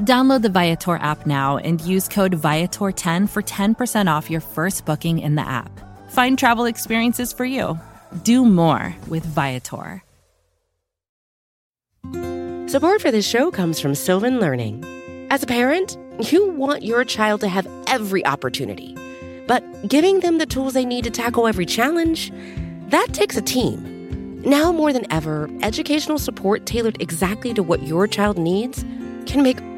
Download 0.00 0.42
the 0.42 0.48
Viator 0.48 0.96
app 0.96 1.24
now 1.24 1.56
and 1.58 1.80
use 1.80 2.08
code 2.08 2.36
Viator10 2.36 3.28
for 3.28 3.42
10% 3.42 4.12
off 4.12 4.28
your 4.28 4.40
first 4.40 4.84
booking 4.84 5.20
in 5.20 5.36
the 5.36 5.46
app. 5.46 5.70
Find 6.10 6.36
travel 6.36 6.64
experiences 6.64 7.32
for 7.32 7.44
you. 7.44 7.78
Do 8.24 8.44
more 8.44 8.96
with 9.08 9.24
Viator. 9.24 10.02
Support 12.66 13.02
for 13.02 13.12
this 13.12 13.24
show 13.24 13.52
comes 13.52 13.78
from 13.78 13.94
Sylvan 13.94 14.40
Learning. 14.40 14.84
As 15.30 15.44
a 15.44 15.46
parent, 15.46 15.96
you 16.18 16.50
want 16.50 16.82
your 16.82 17.04
child 17.04 17.40
to 17.42 17.48
have 17.48 17.68
every 17.86 18.26
opportunity, 18.26 18.96
but 19.46 19.62
giving 19.86 20.20
them 20.20 20.38
the 20.38 20.46
tools 20.46 20.72
they 20.72 20.84
need 20.84 21.04
to 21.04 21.10
tackle 21.10 21.46
every 21.46 21.66
challenge, 21.66 22.32
that 22.88 23.08
takes 23.12 23.36
a 23.36 23.42
team. 23.42 24.42
Now 24.42 24.72
more 24.72 24.92
than 24.92 25.10
ever, 25.12 25.48
educational 25.62 26.18
support 26.18 26.66
tailored 26.66 27.00
exactly 27.00 27.54
to 27.54 27.62
what 27.62 27.84
your 27.84 28.08
child 28.08 28.38
needs 28.38 28.84
can 29.26 29.42
make 29.42 29.58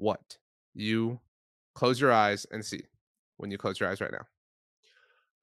what 0.00 0.38
you 0.74 1.20
close 1.74 2.00
your 2.00 2.12
eyes 2.12 2.46
and 2.50 2.64
see 2.64 2.82
when 3.36 3.50
you 3.50 3.58
close 3.58 3.78
your 3.78 3.88
eyes 3.88 4.00
right 4.00 4.12
now. 4.12 4.26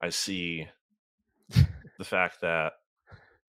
I 0.01 0.09
see 0.09 0.67
the 1.49 2.05
fact 2.05 2.41
that 2.41 2.73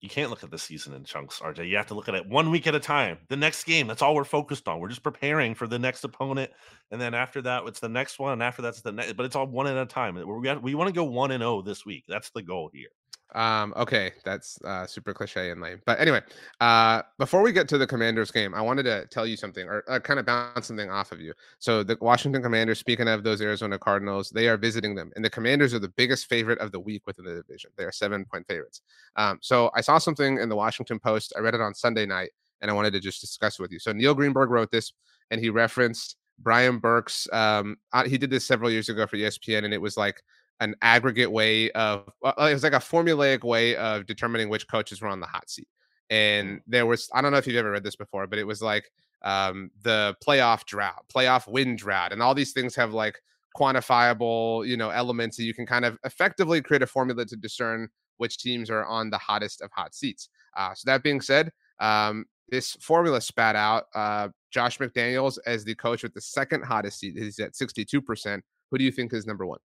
you 0.01 0.09
can't 0.09 0.29
look 0.29 0.43
at 0.43 0.51
the 0.51 0.57
season 0.57 0.93
in 0.93 1.03
chunks, 1.03 1.39
RJ. 1.39 1.67
You 1.67 1.75
have 1.75 1.87
to 1.87 1.93
look 1.93 2.07
at 2.07 2.15
it 2.15 2.27
one 2.27 2.51
week 2.51 2.67
at 2.67 2.75
a 2.75 2.79
time. 2.79 3.17
The 3.27 3.35
next 3.35 3.65
game, 3.65 3.85
that's 3.87 4.01
all 4.01 4.15
we're 4.15 4.23
focused 4.23 4.67
on. 4.67 4.79
We're 4.79 4.87
just 4.87 5.03
preparing 5.03 5.55
for 5.55 5.67
the 5.67 5.77
next 5.77 6.03
opponent, 6.05 6.51
and 6.89 7.01
then 7.01 7.13
after 7.13 7.41
that, 7.41 7.63
it's 7.65 7.81
the 7.81 7.89
next 7.89 8.17
one, 8.17 8.33
and 8.33 8.43
after 8.43 8.61
that's 8.61 8.81
the 8.81 8.93
next. 8.93 9.13
But 9.13 9.25
it's 9.25 9.35
all 9.35 9.47
one 9.47 9.67
at 9.67 9.75
a 9.75 9.85
time. 9.85 10.15
We 10.15 10.43
got, 10.43 10.63
we 10.63 10.73
want 10.73 10.87
to 10.87 10.93
go 10.93 11.03
one 11.03 11.31
and 11.31 11.43
oh 11.43 11.61
this 11.61 11.85
week. 11.85 12.05
That's 12.07 12.29
the 12.29 12.41
goal 12.41 12.69
here. 12.73 12.89
Um, 13.35 13.73
okay, 13.77 14.13
that's 14.25 14.59
uh, 14.63 14.87
super 14.87 15.13
cliche 15.13 15.51
and 15.51 15.61
lame. 15.61 15.81
But 15.85 15.99
anyway, 15.99 16.21
uh, 16.59 17.03
before 17.19 17.41
we 17.41 17.51
get 17.51 17.67
to 17.69 17.77
the 17.77 17.85
Commanders 17.85 18.31
game, 18.31 18.55
I 18.55 18.61
wanted 18.61 18.83
to 18.83 19.05
tell 19.07 19.25
you 19.25 19.37
something 19.37 19.67
or 19.67 19.83
uh, 19.87 19.99
kind 19.99 20.19
of 20.19 20.25
bounce 20.25 20.67
something 20.67 20.89
off 20.89 21.11
of 21.11 21.21
you. 21.21 21.33
So 21.59 21.83
the 21.83 21.97
Washington 22.01 22.41
Commanders, 22.41 22.79
speaking 22.79 23.07
of 23.07 23.23
those 23.23 23.41
Arizona 23.41 23.77
Cardinals, 23.77 24.29
they 24.31 24.47
are 24.47 24.57
visiting 24.57 24.95
them, 24.95 25.11
and 25.15 25.23
the 25.23 25.29
Commanders 25.29 25.73
are 25.73 25.79
the 25.79 25.89
biggest 25.89 26.27
favorite 26.27 26.59
of 26.59 26.71
the 26.71 26.79
week 26.79 27.03
within 27.05 27.25
the 27.25 27.35
division. 27.35 27.69
They 27.77 27.83
are 27.83 27.91
seven 27.91 28.25
point 28.25 28.47
favorites. 28.47 28.81
Um, 29.15 29.37
so 29.41 29.69
I 29.75 29.81
saw 29.81 29.99
something 29.99 30.39
in 30.39 30.49
the 30.49 30.55
Washington 30.55 30.99
Post. 30.99 31.33
I 31.37 31.41
read 31.41 31.55
it 31.55 31.61
on 31.61 31.75
Sunday 31.75 32.07
night, 32.07 32.31
and 32.61 32.71
I 32.71 32.73
wanted 32.73 32.93
to 32.93 32.99
just 32.99 33.21
discuss 33.21 33.59
with 33.59 33.71
you. 33.71 33.79
So 33.79 33.91
Neil 33.91 34.15
Greenberg 34.15 34.49
wrote 34.49 34.71
this, 34.71 34.91
and 35.29 35.39
he 35.39 35.49
referenced 35.49 36.15
Brian 36.39 36.79
Burke's. 36.79 37.27
Um, 37.31 37.77
uh, 37.93 38.05
he 38.05 38.17
did 38.17 38.29
this 38.29 38.45
several 38.45 38.71
years 38.71 38.89
ago 38.89 39.05
for 39.05 39.17
ESPN, 39.17 39.65
and 39.65 39.73
it 39.73 39.81
was 39.81 39.97
like 39.97 40.21
an 40.59 40.75
aggregate 40.81 41.31
way 41.31 41.71
of 41.71 42.09
uh, 42.23 42.33
it 42.37 42.53
was 42.53 42.63
like 42.63 42.73
a 42.73 42.77
formulaic 42.77 43.43
way 43.43 43.75
of 43.75 44.05
determining 44.05 44.49
which 44.49 44.67
coaches 44.67 45.01
were 45.01 45.07
on 45.07 45.19
the 45.19 45.27
hot 45.27 45.49
seat. 45.49 45.67
And 46.09 46.57
mm. 46.57 46.61
there 46.67 46.85
was 46.85 47.09
I 47.13 47.21
don't 47.21 47.31
know 47.31 47.37
if 47.37 47.47
you've 47.47 47.55
ever 47.55 47.71
read 47.71 47.83
this 47.83 47.95
before, 47.95 48.27
but 48.27 48.39
it 48.39 48.45
was 48.45 48.61
like 48.61 48.91
um, 49.21 49.71
the 49.81 50.15
playoff 50.25 50.65
drought, 50.65 51.05
playoff 51.13 51.47
win 51.47 51.75
drought, 51.75 52.13
and 52.13 52.21
all 52.21 52.33
these 52.33 52.53
things 52.53 52.75
have 52.75 52.93
like 52.93 53.21
quantifiable, 53.57 54.67
you 54.67 54.77
know, 54.77 54.89
elements 54.89 55.37
that 55.37 55.43
you 55.43 55.53
can 55.53 55.65
kind 55.65 55.85
of 55.85 55.97
effectively 56.03 56.61
create 56.61 56.83
a 56.83 56.87
formula 56.87 57.25
to 57.25 57.35
discern 57.35 57.89
which 58.17 58.37
teams 58.37 58.69
are 58.69 58.85
on 58.85 59.09
the 59.09 59.17
hottest 59.17 59.61
of 59.61 59.71
hot 59.71 59.95
seats. 59.95 60.29
Uh, 60.57 60.73
so 60.73 60.83
that 60.85 61.03
being 61.03 61.21
said, 61.21 61.51
um, 61.79 62.25
this 62.49 62.73
formula 62.81 63.21
spat 63.21 63.55
out 63.55 63.85
uh, 63.95 64.27
Josh 64.51 64.77
McDaniels 64.77 65.37
as 65.45 65.63
the 65.63 65.75
coach 65.75 66.03
with 66.03 66.13
the 66.13 66.21
second 66.21 66.63
hottest 66.63 66.99
seat. 66.99 67.17
He's 67.17 67.39
at 67.39 67.53
62%. 67.53 68.41
Who 68.71 68.77
do 68.77 68.83
you 68.83 68.91
think 68.91 69.13
is 69.13 69.25
number 69.25 69.45
one? 69.45 69.59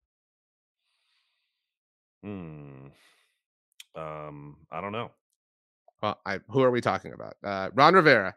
Hmm. 2.22 2.88
Um, 3.94 4.56
I 4.70 4.80
don't 4.80 4.92
know. 4.92 5.10
Well, 6.02 6.18
I, 6.26 6.40
who 6.48 6.62
are 6.62 6.70
we 6.70 6.80
talking 6.80 7.12
about? 7.12 7.34
Uh, 7.44 7.70
Ron 7.74 7.94
Rivera, 7.94 8.34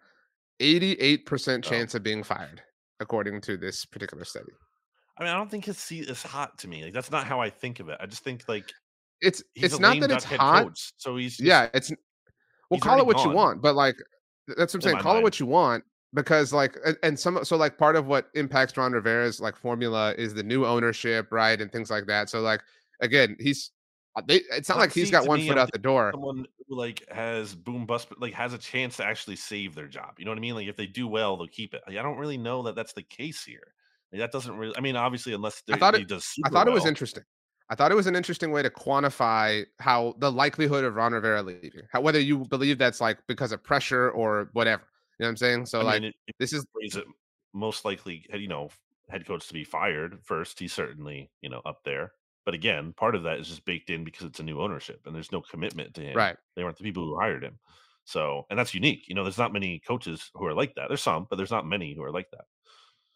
88% 0.59 1.63
chance 1.63 1.95
oh. 1.95 1.97
of 1.97 2.03
being 2.03 2.23
fired, 2.23 2.61
according 2.99 3.41
to 3.41 3.57
this 3.57 3.85
particular 3.85 4.23
study. 4.23 4.51
I 5.17 5.23
mean, 5.23 5.33
I 5.33 5.37
don't 5.37 5.49
think 5.49 5.65
his 5.65 5.77
seat 5.77 6.09
is 6.09 6.21
hot 6.21 6.57
to 6.59 6.67
me. 6.67 6.83
Like 6.83 6.93
that's 6.93 7.11
not 7.11 7.25
how 7.25 7.39
I 7.39 7.49
think 7.49 7.79
of 7.79 7.89
it. 7.89 7.97
I 8.01 8.05
just 8.05 8.23
think 8.23 8.43
like 8.47 8.71
it's 9.21 9.41
it's 9.55 9.79
not 9.79 9.99
that 10.01 10.11
it's 10.11 10.25
hot. 10.25 10.65
Coach, 10.65 10.91
so 10.97 11.15
he's 11.15 11.37
just, 11.37 11.47
yeah. 11.47 11.69
It's 11.73 11.91
well, 12.69 12.79
call 12.81 12.99
it 12.99 13.05
what 13.05 13.15
gone. 13.15 13.29
you 13.29 13.35
want, 13.35 13.61
but 13.61 13.75
like 13.75 13.95
that's 14.47 14.73
what 14.73 14.75
I'm 14.75 14.81
saying. 14.81 14.97
Call 14.97 15.13
mind. 15.13 15.21
it 15.21 15.23
what 15.23 15.39
you 15.39 15.45
want 15.45 15.85
because 16.13 16.51
like 16.51 16.77
and 17.03 17.17
some 17.17 17.43
so 17.45 17.55
like 17.55 17.77
part 17.77 17.95
of 17.95 18.07
what 18.07 18.27
impacts 18.35 18.75
Ron 18.75 18.91
Rivera's 18.91 19.39
like 19.39 19.55
formula 19.55 20.13
is 20.17 20.33
the 20.33 20.43
new 20.43 20.65
ownership, 20.65 21.27
right, 21.31 21.59
and 21.61 21.71
things 21.71 21.89
like 21.89 22.07
that. 22.07 22.29
So 22.29 22.41
like 22.41 22.61
again, 23.01 23.37
he's 23.39 23.71
Uh, 24.15 24.21
they, 24.25 24.41
it's 24.51 24.69
not 24.69 24.77
like 24.77 24.93
he's 24.93 25.11
got 25.11 25.27
one 25.27 25.45
foot 25.45 25.57
out 25.57 25.71
the 25.71 25.77
door. 25.77 26.11
Someone 26.13 26.45
who 26.67 26.75
like 26.75 27.05
has 27.11 27.53
boom 27.53 27.85
bust, 27.85 28.07
like 28.19 28.33
has 28.33 28.53
a 28.53 28.57
chance 28.57 28.97
to 28.97 29.05
actually 29.05 29.35
save 29.35 29.75
their 29.75 29.87
job. 29.87 30.15
You 30.17 30.25
know 30.25 30.31
what 30.31 30.37
I 30.37 30.41
mean? 30.41 30.55
Like 30.55 30.67
if 30.67 30.77
they 30.77 30.87
do 30.87 31.07
well, 31.07 31.35
they'll 31.35 31.47
keep 31.47 31.73
it. 31.73 31.81
Like, 31.87 31.97
I 31.97 32.01
don't 32.01 32.17
really 32.17 32.37
know 32.37 32.63
that 32.63 32.75
that's 32.75 32.93
the 32.93 33.03
case 33.03 33.43
here. 33.43 33.73
Like, 34.11 34.21
that 34.21 34.31
doesn't 34.31 34.55
really. 34.55 34.75
I 34.77 34.81
mean, 34.81 34.95
obviously, 34.95 35.33
unless 35.33 35.61
I 35.69 35.77
thought 35.77 35.95
it 35.95 36.07
does. 36.07 36.33
I 36.45 36.49
thought 36.49 36.67
well. 36.67 36.75
it 36.75 36.79
was 36.79 36.85
interesting. 36.85 37.23
I 37.69 37.75
thought 37.75 37.91
it 37.91 37.95
was 37.95 38.07
an 38.07 38.15
interesting 38.15 38.51
way 38.51 38.61
to 38.61 38.69
quantify 38.69 39.65
how 39.79 40.13
the 40.19 40.31
likelihood 40.31 40.83
of 40.83 40.95
Ron 40.95 41.13
Rivera 41.13 41.41
leaving, 41.41 41.81
how, 41.91 41.99
whether 41.99 42.19
you 42.19 42.45
believe 42.45 42.77
that's 42.77 43.01
like 43.01 43.17
because 43.27 43.51
of 43.51 43.63
pressure 43.63 44.11
or 44.11 44.49
whatever. 44.53 44.83
You 45.17 45.23
know 45.23 45.27
what 45.27 45.31
I'm 45.31 45.37
saying? 45.37 45.65
So 45.65 45.79
I 45.79 45.83
like, 45.83 46.01
mean, 46.01 46.13
it, 46.27 46.35
this 46.39 46.53
is 46.53 46.65
it 46.79 47.05
most 47.53 47.83
likely, 47.83 48.25
you 48.33 48.47
know, 48.47 48.69
head 49.09 49.25
coach 49.25 49.47
to 49.47 49.53
be 49.53 49.63
fired 49.63 50.19
first. 50.23 50.59
He's 50.59 50.73
certainly, 50.73 51.31
you 51.41 51.49
know, 51.49 51.61
up 51.65 51.79
there. 51.83 52.11
But 52.45 52.53
again, 52.53 52.93
part 52.93 53.15
of 53.15 53.23
that 53.23 53.39
is 53.39 53.47
just 53.47 53.65
baked 53.65 53.89
in 53.89 54.03
because 54.03 54.27
it's 54.27 54.39
a 54.39 54.43
new 54.43 54.61
ownership 54.61 55.01
and 55.05 55.15
there's 55.15 55.31
no 55.31 55.41
commitment 55.41 55.93
to 55.95 56.01
him. 56.01 56.15
Right. 56.15 56.37
They 56.55 56.63
weren't 56.63 56.77
the 56.77 56.83
people 56.83 57.03
who 57.03 57.19
hired 57.19 57.43
him. 57.43 57.57
So, 58.05 58.45
and 58.49 58.57
that's 58.57 58.73
unique. 58.73 59.07
You 59.07 59.15
know, 59.15 59.23
there's 59.23 59.39
not 59.39 59.51
many 59.51 59.81
coaches 59.85 60.29
who 60.35 60.45
are 60.45 60.53
like 60.53 60.75
that. 60.75 60.87
There's 60.87 61.01
some, 61.01 61.25
but 61.29 61.37
there's 61.37 61.51
not 61.51 61.65
many 61.65 61.95
who 61.95 62.03
are 62.03 62.11
like 62.11 62.29
that. 62.31 62.45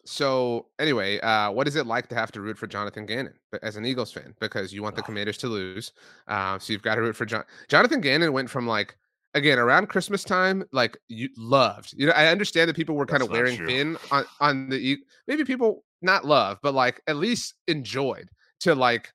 So 0.04 0.66
anyway, 0.78 1.20
uh, 1.20 1.50
what 1.52 1.68
is 1.68 1.76
it 1.76 1.86
like 1.86 2.08
to 2.08 2.14
have 2.14 2.32
to 2.32 2.40
root 2.40 2.58
for 2.58 2.66
Jonathan 2.66 3.06
Gannon 3.06 3.34
as 3.62 3.76
an 3.76 3.84
Eagles 3.84 4.12
fan? 4.12 4.34
Because 4.40 4.72
you 4.72 4.82
want 4.82 4.96
the 4.96 5.02
Commanders 5.02 5.38
to 5.38 5.46
lose, 5.46 5.92
uh, 6.26 6.58
so 6.58 6.72
you've 6.72 6.82
got 6.82 6.96
to 6.96 7.02
root 7.02 7.14
for 7.14 7.26
John. 7.26 7.44
Jonathan 7.68 8.00
Gannon 8.00 8.32
went 8.32 8.48
from 8.48 8.66
like 8.66 8.96
again 9.34 9.58
around 9.58 9.88
Christmas 9.88 10.24
time, 10.24 10.64
like 10.72 10.96
you 11.08 11.28
loved. 11.36 11.94
You 11.96 12.06
know, 12.06 12.12
I 12.12 12.28
understand 12.28 12.68
that 12.68 12.76
people 12.76 12.94
were 12.94 13.06
kind 13.06 13.22
of 13.22 13.30
wearing 13.30 13.56
true. 13.56 13.66
thin 13.66 13.96
on 14.10 14.24
on 14.40 14.68
the 14.70 14.98
maybe 15.28 15.44
people 15.44 15.84
not 16.02 16.24
love, 16.24 16.58
but 16.62 16.74
like 16.74 17.02
at 17.06 17.16
least 17.16 17.54
enjoyed 17.68 18.30
to 18.60 18.74
like 18.74 19.12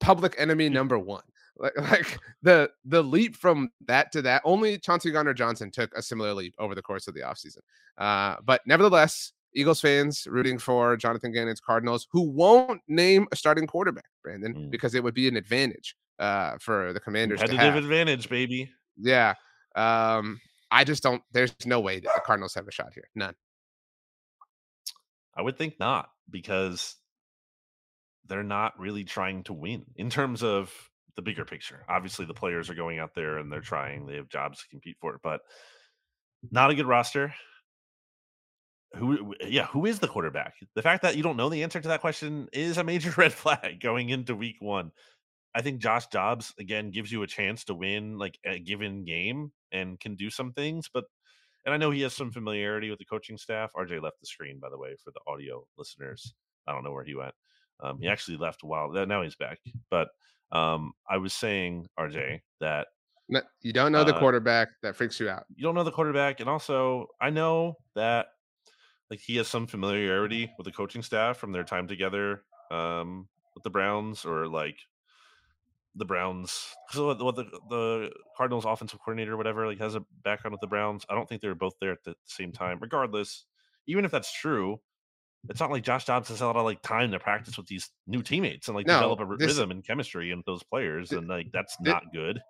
public 0.00 0.34
enemy 0.38 0.68
number 0.68 0.98
one. 0.98 1.22
Like, 1.58 1.76
like 1.90 2.18
the 2.42 2.70
the 2.84 3.02
leap 3.02 3.36
from 3.36 3.70
that 3.86 4.12
to 4.12 4.22
that, 4.22 4.42
only 4.44 4.78
Chauncey 4.78 5.10
Gardner 5.10 5.34
Johnson 5.34 5.70
took 5.70 5.92
a 5.94 6.02
similar 6.02 6.34
leap 6.34 6.54
over 6.58 6.74
the 6.74 6.82
course 6.82 7.06
of 7.06 7.14
the 7.14 7.20
offseason. 7.20 7.58
Uh, 7.98 8.36
but 8.44 8.62
nevertheless, 8.66 9.32
Eagles 9.54 9.80
fans 9.80 10.26
rooting 10.28 10.58
for 10.58 10.96
Jonathan 10.96 11.32
Gannon's 11.32 11.60
Cardinals, 11.60 12.06
who 12.10 12.22
won't 12.22 12.80
name 12.88 13.26
a 13.32 13.36
starting 13.36 13.66
quarterback, 13.66 14.06
Brandon, 14.22 14.54
mm. 14.54 14.70
because 14.70 14.94
it 14.94 15.02
would 15.02 15.14
be 15.14 15.28
an 15.28 15.36
advantage 15.36 15.96
uh, 16.18 16.56
for 16.60 16.92
the 16.92 17.00
Commanders. 17.00 17.40
Competitive 17.40 17.76
advantage, 17.76 18.28
baby. 18.28 18.70
Yeah. 18.96 19.34
Um, 19.74 20.40
I 20.70 20.84
just 20.84 21.02
don't. 21.02 21.22
There's 21.32 21.54
no 21.66 21.80
way 21.80 22.00
that 22.00 22.12
the 22.14 22.20
Cardinals 22.24 22.54
have 22.54 22.68
a 22.68 22.72
shot 22.72 22.92
here. 22.94 23.08
None. 23.14 23.34
I 25.36 25.42
would 25.42 25.56
think 25.56 25.78
not, 25.80 26.10
because 26.30 26.96
they're 28.30 28.42
not 28.44 28.78
really 28.78 29.02
trying 29.02 29.42
to 29.42 29.52
win 29.52 29.84
in 29.96 30.08
terms 30.08 30.42
of 30.42 30.72
the 31.16 31.22
bigger 31.22 31.44
picture. 31.44 31.84
Obviously, 31.88 32.24
the 32.24 32.32
players 32.32 32.70
are 32.70 32.74
going 32.74 33.00
out 33.00 33.14
there 33.14 33.38
and 33.38 33.52
they're 33.52 33.60
trying. 33.60 34.06
They 34.06 34.14
have 34.14 34.28
jobs 34.28 34.60
to 34.60 34.68
compete 34.68 34.96
for 35.00 35.16
it, 35.16 35.20
but 35.22 35.40
not 36.50 36.70
a 36.70 36.74
good 36.76 36.86
roster. 36.86 37.34
Who, 38.94 39.34
yeah, 39.46 39.66
who 39.66 39.84
is 39.84 39.98
the 39.98 40.08
quarterback? 40.08 40.54
The 40.76 40.82
fact 40.82 41.02
that 41.02 41.16
you 41.16 41.24
don't 41.24 41.36
know 41.36 41.48
the 41.48 41.64
answer 41.64 41.80
to 41.80 41.88
that 41.88 42.00
question 42.00 42.48
is 42.52 42.78
a 42.78 42.84
major 42.84 43.12
red 43.16 43.32
flag 43.32 43.80
going 43.80 44.10
into 44.10 44.36
week 44.36 44.56
one. 44.60 44.92
I 45.52 45.62
think 45.62 45.80
Josh 45.80 46.06
Dobbs 46.06 46.54
again 46.60 46.92
gives 46.92 47.10
you 47.10 47.24
a 47.24 47.26
chance 47.26 47.64
to 47.64 47.74
win 47.74 48.16
like 48.16 48.38
a 48.46 48.60
given 48.60 49.04
game 49.04 49.50
and 49.72 49.98
can 49.98 50.14
do 50.14 50.30
some 50.30 50.52
things, 50.52 50.88
but 50.92 51.04
and 51.66 51.74
I 51.74 51.76
know 51.76 51.90
he 51.90 52.02
has 52.02 52.14
some 52.14 52.30
familiarity 52.30 52.88
with 52.88 53.00
the 53.00 53.04
coaching 53.04 53.36
staff. 53.36 53.72
RJ 53.76 54.00
left 54.00 54.20
the 54.20 54.26
screen, 54.26 54.60
by 54.60 54.70
the 54.70 54.78
way, 54.78 54.96
for 55.04 55.10
the 55.10 55.20
audio 55.26 55.66
listeners. 55.76 56.32
I 56.66 56.72
don't 56.72 56.84
know 56.84 56.92
where 56.92 57.04
he 57.04 57.14
went. 57.14 57.34
Um, 57.82 57.98
he 58.00 58.08
actually 58.08 58.36
left 58.36 58.62
a 58.62 58.66
while. 58.66 58.90
Now 59.06 59.22
he's 59.22 59.36
back. 59.36 59.58
But 59.90 60.08
um, 60.52 60.92
I 61.08 61.16
was 61.18 61.32
saying, 61.32 61.86
RJ, 61.98 62.40
that 62.60 62.88
no, 63.28 63.40
you 63.62 63.72
don't 63.72 63.92
know 63.92 64.04
the 64.04 64.14
uh, 64.14 64.18
quarterback. 64.18 64.68
That 64.82 64.96
freaks 64.96 65.20
you 65.20 65.28
out. 65.28 65.44
You 65.54 65.62
don't 65.62 65.74
know 65.74 65.84
the 65.84 65.92
quarterback, 65.92 66.40
and 66.40 66.48
also 66.48 67.06
I 67.20 67.30
know 67.30 67.76
that 67.94 68.26
like 69.08 69.20
he 69.20 69.36
has 69.36 69.48
some 69.48 69.66
familiarity 69.66 70.50
with 70.58 70.64
the 70.64 70.72
coaching 70.72 71.02
staff 71.02 71.38
from 71.38 71.52
their 71.52 71.64
time 71.64 71.86
together 71.86 72.42
um, 72.70 73.28
with 73.54 73.62
the 73.62 73.70
Browns, 73.70 74.24
or 74.24 74.48
like 74.48 74.76
the 75.94 76.04
Browns. 76.04 76.74
So 76.90 77.14
what 77.22 77.36
the 77.36 77.44
the 77.68 78.10
Cardinals 78.36 78.64
offensive 78.64 78.98
coordinator, 78.98 79.36
whatever, 79.36 79.66
like 79.66 79.78
has 79.78 79.94
a 79.94 80.04
background 80.24 80.52
with 80.52 80.60
the 80.60 80.66
Browns. 80.66 81.06
I 81.08 81.14
don't 81.14 81.28
think 81.28 81.40
they 81.40 81.48
were 81.48 81.54
both 81.54 81.74
there 81.80 81.92
at 81.92 82.02
the 82.04 82.16
same 82.24 82.50
time. 82.50 82.78
Regardless, 82.80 83.44
even 83.86 84.04
if 84.04 84.10
that's 84.10 84.32
true, 84.32 84.80
it's 85.48 85.60
not 85.60 85.70
like 85.70 85.82
Josh 85.82 86.04
Dobbs 86.04 86.28
has 86.28 86.40
a 86.40 86.46
lot 86.46 86.56
of 86.56 86.64
like 86.64 86.82
time 86.82 87.10
to 87.12 87.18
practice 87.18 87.56
with 87.56 87.66
these 87.66 87.90
new 88.06 88.22
teammates 88.22 88.68
and 88.68 88.76
like 88.76 88.86
no, 88.86 88.94
develop 88.94 89.20
a 89.20 89.36
this, 89.36 89.48
rhythm 89.48 89.70
and 89.70 89.84
chemistry 89.86 90.30
in 90.32 90.42
those 90.46 90.62
players, 90.62 91.12
and 91.12 91.28
like 91.28 91.46
that's 91.52 91.76
this, 91.78 91.92
not 91.92 92.12
good. 92.12 92.40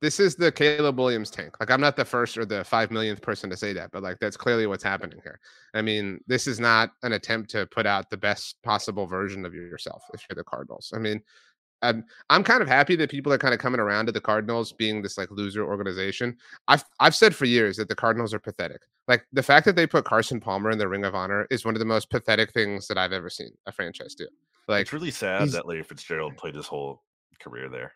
This 0.00 0.18
is 0.18 0.34
the 0.34 0.50
Caleb 0.50 0.98
Williams 0.98 1.30
tank. 1.30 1.54
Like 1.60 1.70
I'm 1.70 1.80
not 1.80 1.96
the 1.96 2.04
first 2.04 2.36
or 2.38 2.44
the 2.44 2.64
five 2.64 2.90
millionth 2.90 3.22
person 3.22 3.50
to 3.50 3.56
say 3.56 3.72
that, 3.72 3.90
but 3.92 4.02
like 4.02 4.18
that's 4.20 4.36
clearly 4.36 4.66
what's 4.66 4.84
happening 4.84 5.20
here. 5.22 5.40
I 5.74 5.82
mean, 5.82 6.20
this 6.26 6.46
is 6.46 6.60
not 6.60 6.90
an 7.02 7.12
attempt 7.12 7.50
to 7.50 7.66
put 7.66 7.86
out 7.86 8.10
the 8.10 8.16
best 8.16 8.62
possible 8.62 9.06
version 9.06 9.44
of 9.44 9.54
yourself 9.54 10.02
if 10.14 10.24
you're 10.28 10.36
the 10.36 10.44
Cardinals. 10.44 10.92
I 10.94 10.98
mean, 10.98 11.22
I'm 11.82 12.04
I'm 12.30 12.44
kind 12.44 12.62
of 12.62 12.68
happy 12.68 12.96
that 12.96 13.10
people 13.10 13.32
are 13.32 13.38
kind 13.38 13.52
of 13.52 13.60
coming 13.60 13.80
around 13.80 14.06
to 14.06 14.12
the 14.12 14.20
Cardinals 14.20 14.72
being 14.72 15.02
this 15.02 15.18
like 15.18 15.30
loser 15.30 15.64
organization. 15.64 16.36
I've 16.68 16.84
I've 17.00 17.14
said 17.14 17.34
for 17.34 17.44
years 17.44 17.76
that 17.76 17.88
the 17.88 17.94
Cardinals 17.94 18.32
are 18.32 18.38
pathetic. 18.38 18.82
Like 19.08 19.26
the 19.32 19.42
fact 19.42 19.66
that 19.66 19.76
they 19.76 19.86
put 19.86 20.04
Carson 20.04 20.40
Palmer 20.40 20.70
in 20.70 20.78
the 20.78 20.88
Ring 20.88 21.04
of 21.04 21.14
Honor 21.14 21.46
is 21.50 21.64
one 21.64 21.74
of 21.74 21.80
the 21.80 21.84
most 21.84 22.10
pathetic 22.10 22.52
things 22.52 22.86
that 22.88 22.98
I've 22.98 23.12
ever 23.12 23.28
seen 23.28 23.50
a 23.66 23.72
franchise 23.72 24.14
do. 24.14 24.28
Like 24.68 24.82
it's 24.82 24.92
really 24.92 25.10
sad 25.10 25.48
that 25.50 25.66
Larry 25.66 25.82
Fitzgerald 25.82 26.36
played 26.36 26.54
his 26.54 26.66
whole 26.66 27.02
career 27.40 27.68
there. 27.68 27.92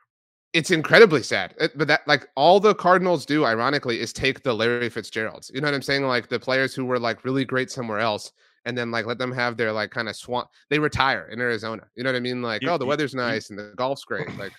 It's 0.53 0.71
incredibly 0.71 1.23
sad. 1.23 1.55
Eh, 1.59 1.69
but 1.77 1.87
that 1.89 2.07
like 2.09 2.29
all 2.35 2.61
the 2.61 2.75
Cardinals 2.75 3.27
do, 3.27 3.45
ironically, 3.45 4.01
is 4.01 4.13
take 4.13 4.43
the 4.43 4.55
Larry 4.55 4.89
Fitzgeralds. 4.89 5.51
You 5.55 5.61
know 5.61 5.69
what 5.69 5.75
I'm 5.75 5.83
saying? 5.83 6.07
Like 6.07 6.29
the 6.29 6.41
players 6.41 6.75
who 6.75 6.85
were 6.85 6.99
like 6.99 7.25
really 7.25 7.45
great 7.45 7.71
somewhere 7.71 8.01
else 8.01 8.33
and 8.67 8.77
then 8.77 8.91
like 8.91 9.07
let 9.07 9.17
them 9.17 9.33
have 9.33 9.57
their 9.57 9.73
like 9.73 9.91
kind 9.91 10.09
of 10.09 10.17
swamp. 10.17 10.49
They 10.69 10.79
retire 10.79 11.29
in 11.33 11.41
Arizona. 11.41 11.85
You 11.95 12.03
know 12.03 12.11
what 12.11 12.17
I 12.17 12.21
mean? 12.21 12.43
Like, 12.43 12.63
you, 12.63 12.69
oh, 12.69 12.77
the 12.77 12.85
you, 12.85 12.89
weather's 12.89 13.15
nice 13.15 13.49
you, 13.49 13.57
and 13.57 13.71
the 13.71 13.75
golf's 13.77 14.05
great. 14.05 14.29
Like, 14.37 14.53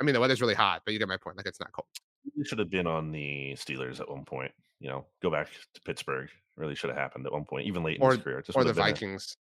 I 0.00 0.04
mean, 0.04 0.14
the 0.14 0.20
weather's 0.20 0.40
really 0.40 0.54
hot, 0.54 0.82
but 0.84 0.92
you 0.92 0.98
get 0.98 1.08
my 1.08 1.16
point. 1.16 1.36
Like, 1.36 1.46
it's 1.46 1.60
not 1.60 1.72
cold. 1.72 1.86
You 2.34 2.44
should 2.44 2.58
have 2.58 2.70
been 2.70 2.88
on 2.88 3.12
the 3.12 3.52
Steelers 3.52 4.00
at 4.00 4.10
one 4.10 4.24
point. 4.24 4.50
You 4.80 4.88
know, 4.88 5.06
go 5.22 5.30
back 5.30 5.48
to 5.74 5.80
Pittsburgh. 5.82 6.28
Really 6.56 6.74
should 6.74 6.90
have 6.90 6.98
happened 6.98 7.24
at 7.24 7.32
one 7.32 7.44
point, 7.44 7.66
even 7.66 7.82
late 7.82 7.96
in 7.96 8.02
or, 8.02 8.10
his 8.12 8.20
career. 8.20 8.42
Just 8.42 8.58
or 8.58 8.64
the 8.64 8.72
Vikings. 8.72 9.36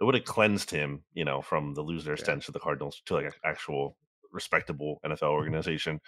A, 0.00 0.02
it 0.02 0.06
would 0.06 0.14
have 0.14 0.24
cleansed 0.24 0.70
him, 0.70 1.02
you 1.14 1.24
know, 1.24 1.42
from 1.42 1.74
the 1.74 1.82
loser 1.82 2.12
yeah. 2.12 2.16
stench 2.16 2.48
of 2.48 2.54
the 2.54 2.60
Cardinals 2.60 3.02
to 3.06 3.14
like 3.14 3.26
an 3.26 3.32
actual 3.44 3.96
respectable 4.32 4.98
NFL 5.04 5.30
organization. 5.30 6.00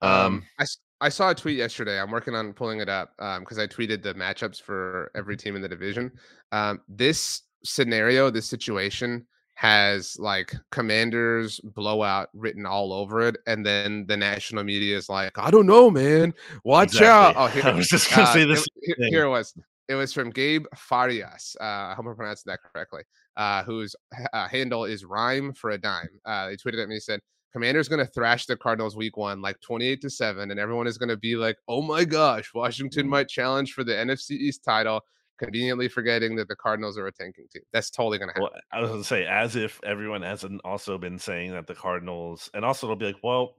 Um, 0.00 0.10
um 0.10 0.44
I, 0.58 0.64
I 1.00 1.08
saw 1.08 1.30
a 1.30 1.34
tweet 1.34 1.56
yesterday. 1.56 2.00
I'm 2.00 2.10
working 2.10 2.34
on 2.34 2.52
pulling 2.52 2.80
it 2.80 2.88
up 2.88 3.12
because 3.16 3.58
um, 3.58 3.62
I 3.62 3.66
tweeted 3.66 4.02
the 4.02 4.14
matchups 4.14 4.60
for 4.60 5.10
every 5.14 5.36
team 5.36 5.54
in 5.54 5.62
the 5.62 5.68
division. 5.68 6.10
Um, 6.52 6.80
this 6.88 7.42
scenario, 7.64 8.30
this 8.30 8.46
situation 8.46 9.26
has 9.58 10.16
like 10.20 10.54
commanders 10.70 11.58
blowout 11.74 12.28
written 12.32 12.64
all 12.64 12.92
over 12.92 13.22
it 13.22 13.36
and 13.48 13.66
then 13.66 14.06
the 14.06 14.16
national 14.16 14.62
media 14.62 14.96
is 14.96 15.08
like 15.08 15.36
i 15.36 15.50
don't 15.50 15.66
know 15.66 15.90
man 15.90 16.32
watch 16.62 16.90
exactly. 16.90 17.08
out 17.08 17.34
oh 17.36 17.48
here, 17.48 17.64
i 17.64 17.72
was 17.72 17.88
just 17.88 18.08
gonna 18.08 18.22
uh, 18.22 18.32
say 18.32 18.44
this 18.44 18.64
it, 18.82 18.96
here, 19.10 19.24
it 19.24 19.28
was 19.28 19.52
it 19.88 19.96
was 19.96 20.12
from 20.12 20.30
gabe 20.30 20.64
farias 20.76 21.56
uh, 21.60 21.64
i 21.64 21.94
hope 21.96 22.06
i 22.06 22.14
pronounced 22.14 22.44
that 22.44 22.60
correctly 22.72 23.02
uh, 23.36 23.64
whose 23.64 23.96
uh, 24.32 24.46
handle 24.46 24.84
is 24.84 25.04
rhyme 25.04 25.52
for 25.52 25.70
a 25.70 25.78
dime 25.78 26.08
uh, 26.24 26.46
they 26.46 26.56
tweeted 26.56 26.80
at 26.80 26.88
me 26.88 26.94
and 26.94 27.02
said 27.02 27.18
commander's 27.52 27.88
going 27.88 28.04
to 28.04 28.12
thrash 28.12 28.46
the 28.46 28.56
cardinals 28.56 28.96
week 28.96 29.16
one 29.16 29.40
like 29.40 29.60
28 29.60 30.00
to 30.00 30.10
7 30.10 30.50
and 30.50 30.60
everyone 30.60 30.86
is 30.86 30.98
going 30.98 31.08
to 31.08 31.16
be 31.16 31.36
like 31.36 31.56
oh 31.68 31.80
my 31.80 32.04
gosh 32.04 32.52
washington 32.54 33.06
mm. 33.06 33.10
might 33.10 33.28
challenge 33.28 33.72
for 33.72 33.84
the 33.84 33.92
nfc 33.92 34.30
east 34.30 34.62
title 34.64 35.02
conveniently 35.38 35.88
forgetting 35.88 36.36
that 36.36 36.48
the 36.48 36.56
Cardinals 36.56 36.98
are 36.98 37.06
a 37.06 37.12
tanking 37.12 37.46
team. 37.50 37.62
That's 37.72 37.90
totally 37.90 38.18
going 38.18 38.28
to 38.28 38.34
happen. 38.34 38.50
Well, 38.52 38.60
I 38.72 38.80
was 38.80 38.90
going 38.90 39.02
to 39.02 39.06
say, 39.06 39.24
as 39.24 39.56
if 39.56 39.80
everyone 39.84 40.22
hasn't 40.22 40.60
also 40.64 40.98
been 40.98 41.18
saying 41.18 41.52
that 41.52 41.66
the 41.66 41.74
Cardinals, 41.74 42.50
and 42.54 42.64
also 42.64 42.86
they'll 42.86 42.96
be 42.96 43.06
like, 43.06 43.22
well, 43.22 43.54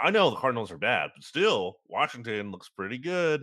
I 0.00 0.10
know 0.10 0.30
the 0.30 0.36
Cardinals 0.36 0.70
are 0.70 0.78
bad, 0.78 1.10
but 1.14 1.24
still, 1.24 1.78
Washington 1.88 2.52
looks 2.52 2.68
pretty 2.68 2.98
good. 2.98 3.42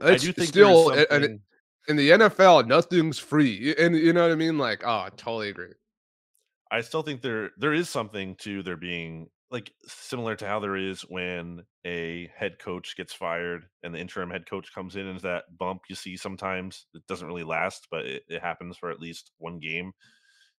It's 0.00 0.22
I 0.22 0.26
do 0.26 0.32
think 0.32 0.48
still 0.48 0.94
something... 0.94 1.40
in 1.88 1.96
the 1.96 2.10
NFL, 2.10 2.66
nothing's 2.66 3.18
free, 3.18 3.74
and 3.76 3.96
you 3.96 4.12
know 4.12 4.22
what 4.22 4.32
I 4.32 4.36
mean. 4.36 4.58
Like, 4.58 4.82
oh, 4.84 4.90
I 4.90 5.08
totally 5.16 5.48
agree. 5.48 5.72
I 6.70 6.80
still 6.80 7.02
think 7.02 7.22
there 7.22 7.50
there 7.56 7.74
is 7.74 7.88
something 7.88 8.34
to 8.36 8.62
there 8.62 8.76
being 8.76 9.28
like 9.50 9.72
similar 9.86 10.34
to 10.34 10.46
how 10.46 10.58
there 10.58 10.76
is 10.76 11.02
when 11.02 11.62
a 11.84 12.28
head 12.36 12.58
coach 12.58 12.96
gets 12.96 13.12
fired 13.12 13.66
and 13.82 13.94
the 13.94 13.98
interim 13.98 14.30
head 14.30 14.48
coach 14.48 14.72
comes 14.74 14.96
in 14.96 15.06
and 15.06 15.20
that 15.20 15.44
bump 15.56 15.82
you 15.88 15.94
see 15.94 16.16
sometimes 16.16 16.86
it 16.94 17.06
doesn't 17.06 17.28
really 17.28 17.44
last 17.44 17.86
but 17.90 18.04
it, 18.04 18.24
it, 18.28 18.42
happens 18.42 18.76
for 18.76 18.90
at 18.90 19.00
least 19.00 19.30
one 19.38 19.60
game. 19.60 19.92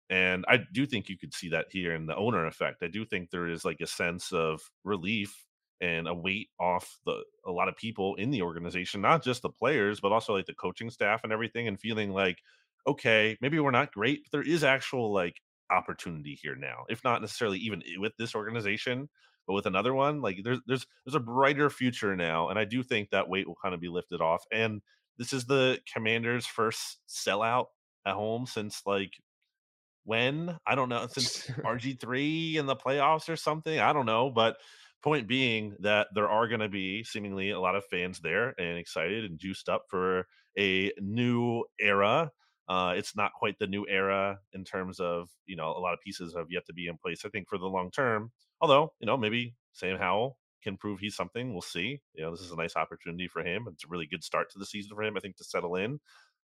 And 0.10 0.46
i 0.48 0.60
do 0.74 0.86
think 0.86 1.10
you 1.10 1.18
could 1.18 1.34
see 1.34 1.50
that 1.50 1.66
here 1.70 1.94
in 1.94 2.06
the 2.06 2.16
owner 2.16 2.46
effect 2.48 2.82
i 2.82 2.88
do 2.88 3.04
think 3.06 3.30
there 3.30 3.48
is 3.48 3.66
like 3.66 3.82
a 3.82 3.88
sense 3.88 4.32
of 4.32 4.62
relief 4.86 5.36
and 5.82 6.08
a 6.08 6.14
weight 6.14 6.50
off 6.60 6.98
the 7.06 7.24
a 7.46 7.52
lot 7.52 7.68
of 7.68 7.76
people 7.76 8.16
in 8.16 8.32
the 8.32 8.42
organization 8.42 9.02
not 9.02 9.22
just 9.22 9.42
the 9.42 9.50
players 9.50 10.00
but 10.00 10.14
also 10.14 10.34
like 10.34 10.46
the 10.46 10.54
coaching 10.54 10.90
staff 10.90 11.26
and 11.26 11.34
everything 11.34 11.68
and 11.68 11.80
feeling 11.80 12.12
like 12.14 12.40
okay 12.88 13.38
maybe 13.42 13.60
we're 13.60 13.70
not 13.70 13.92
great 13.92 14.22
but 14.24 14.32
there 14.32 14.50
is 14.50 14.64
actual 14.64 15.12
like 15.14 15.36
opportunity 15.72 16.38
here 16.42 16.56
now, 16.56 16.86
if 16.90 17.04
not 17.04 17.22
necessarily 17.22 17.60
even 17.60 17.82
with 17.98 18.16
this 18.18 18.36
organization, 18.36 19.10
but 19.48 19.54
with 19.54 19.66
another 19.66 19.94
one. 19.94 20.22
Like 20.22 20.40
there's 20.44 20.60
there's 20.68 20.86
there's 21.06 21.16
a 21.16 21.20
brighter 21.20 21.70
future 21.70 22.16
now, 22.16 22.50
and 22.50 22.60
I 22.60 22.66
do 22.66 22.84
think 22.84 23.10
that 23.10 23.30
weight 23.30 23.48
will 23.48 23.58
kind 23.62 23.74
of 23.74 23.82
be 23.82 23.90
lifted 23.90 24.22
off. 24.22 24.44
And 24.52 24.82
this 25.18 25.34
is 25.34 25.46
the 25.46 25.80
Commanders' 25.92 26.46
first 26.46 27.00
sellout 27.10 27.66
at 28.06 28.14
home 28.14 28.46
since 28.46 28.82
like 28.86 29.14
when 30.04 30.58
I 30.66 30.76
don't 30.76 30.90
know 30.90 31.08
since 31.08 31.48
RG 31.66 32.00
three 32.00 32.58
in 32.58 32.66
the 32.66 32.76
playoffs 32.76 33.30
or 33.30 33.36
something. 33.36 33.80
I 33.80 33.94
don't 33.94 34.06
know, 34.06 34.30
but 34.30 34.58
point 35.04 35.28
being 35.28 35.76
that 35.80 36.08
there 36.14 36.28
are 36.28 36.48
going 36.48 36.60
to 36.60 36.70
be 36.70 37.04
seemingly 37.04 37.52
a 37.52 37.60
lot 37.60 37.76
of 37.76 37.86
fans 37.86 38.20
there 38.20 38.54
and 38.60 38.78
excited 38.78 39.26
and 39.26 39.40
juiced 39.40 39.70
up 39.70 39.84
for 39.90 40.26
a 40.58 40.92
new 41.00 41.64
era 41.80 42.32
uh, 42.68 42.94
it's 42.96 43.16
not 43.16 43.34
quite 43.34 43.58
the 43.60 43.68
new 43.68 43.86
era 43.88 44.40
in 44.54 44.64
terms 44.64 45.00
of 45.00 45.30
you 45.46 45.56
know 45.56 45.70
a 45.70 45.80
lot 45.80 45.94
of 45.94 46.02
pieces 46.02 46.36
have 46.36 46.48
yet 46.50 46.66
to 46.66 46.74
be 46.74 46.88
in 46.88 46.98
place. 46.98 47.24
I 47.26 47.30
think 47.30 47.48
for 47.48 47.58
the 47.58 47.68
long 47.68 47.92
term, 47.92 48.32
although 48.62 48.94
you 49.00 49.08
know 49.08 49.18
maybe 49.18 49.56
Sam 49.72 49.98
Howell 49.98 50.38
can 50.64 50.78
prove 50.78 51.00
he's 51.00 51.16
something. 51.16 51.54
We'll 51.54 51.62
see. 51.62 52.02
You 52.14 52.24
know 52.24 52.32
this 52.32 52.42
is 52.42 52.52
a 52.52 52.58
nice 52.58 52.76
opportunity 52.76 53.28
for 53.28 53.42
him. 53.42 53.68
It's 53.72 53.86
a 53.86 53.90
really 53.90 54.08
good 54.08 54.24
start 54.24 54.52
to 54.52 54.60
the 54.60 54.66
season 54.66 54.96
for 54.96 55.04
him. 55.04 55.16
I 55.16 55.20
think 55.20 55.38
to 55.38 55.44
settle 55.44 55.76
in. 55.76 56.00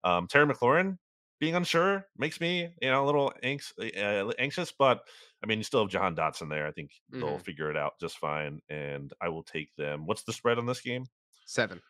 Um, 0.05 0.27
Terry 0.27 0.45
McLaurin 0.45 0.97
being 1.39 1.55
unsure 1.55 2.05
makes 2.17 2.39
me 2.39 2.69
you 2.81 2.89
know 2.89 3.03
a 3.03 3.05
little 3.05 3.33
anx- 3.43 3.73
uh, 3.77 4.31
anxious, 4.39 4.71
but 4.71 5.01
I 5.43 5.47
mean 5.47 5.57
you 5.57 5.63
still 5.65 5.81
have 5.81 5.91
Jahan 5.91 6.15
Dotson 6.15 6.49
there. 6.49 6.67
I 6.67 6.71
think 6.71 6.91
mm-hmm. 7.11 7.19
they'll 7.19 7.39
figure 7.39 7.69
it 7.69 7.75
out 7.75 7.99
just 7.99 8.17
fine, 8.17 8.61
and 8.69 9.11
I 9.21 9.27
will 9.27 9.43
take 9.43 9.75
them. 9.77 10.05
What's 10.05 10.23
the 10.23 10.31
spread 10.31 10.57
on 10.57 10.65
this 10.65 10.79
game? 10.79 11.05
Seven. 11.45 11.81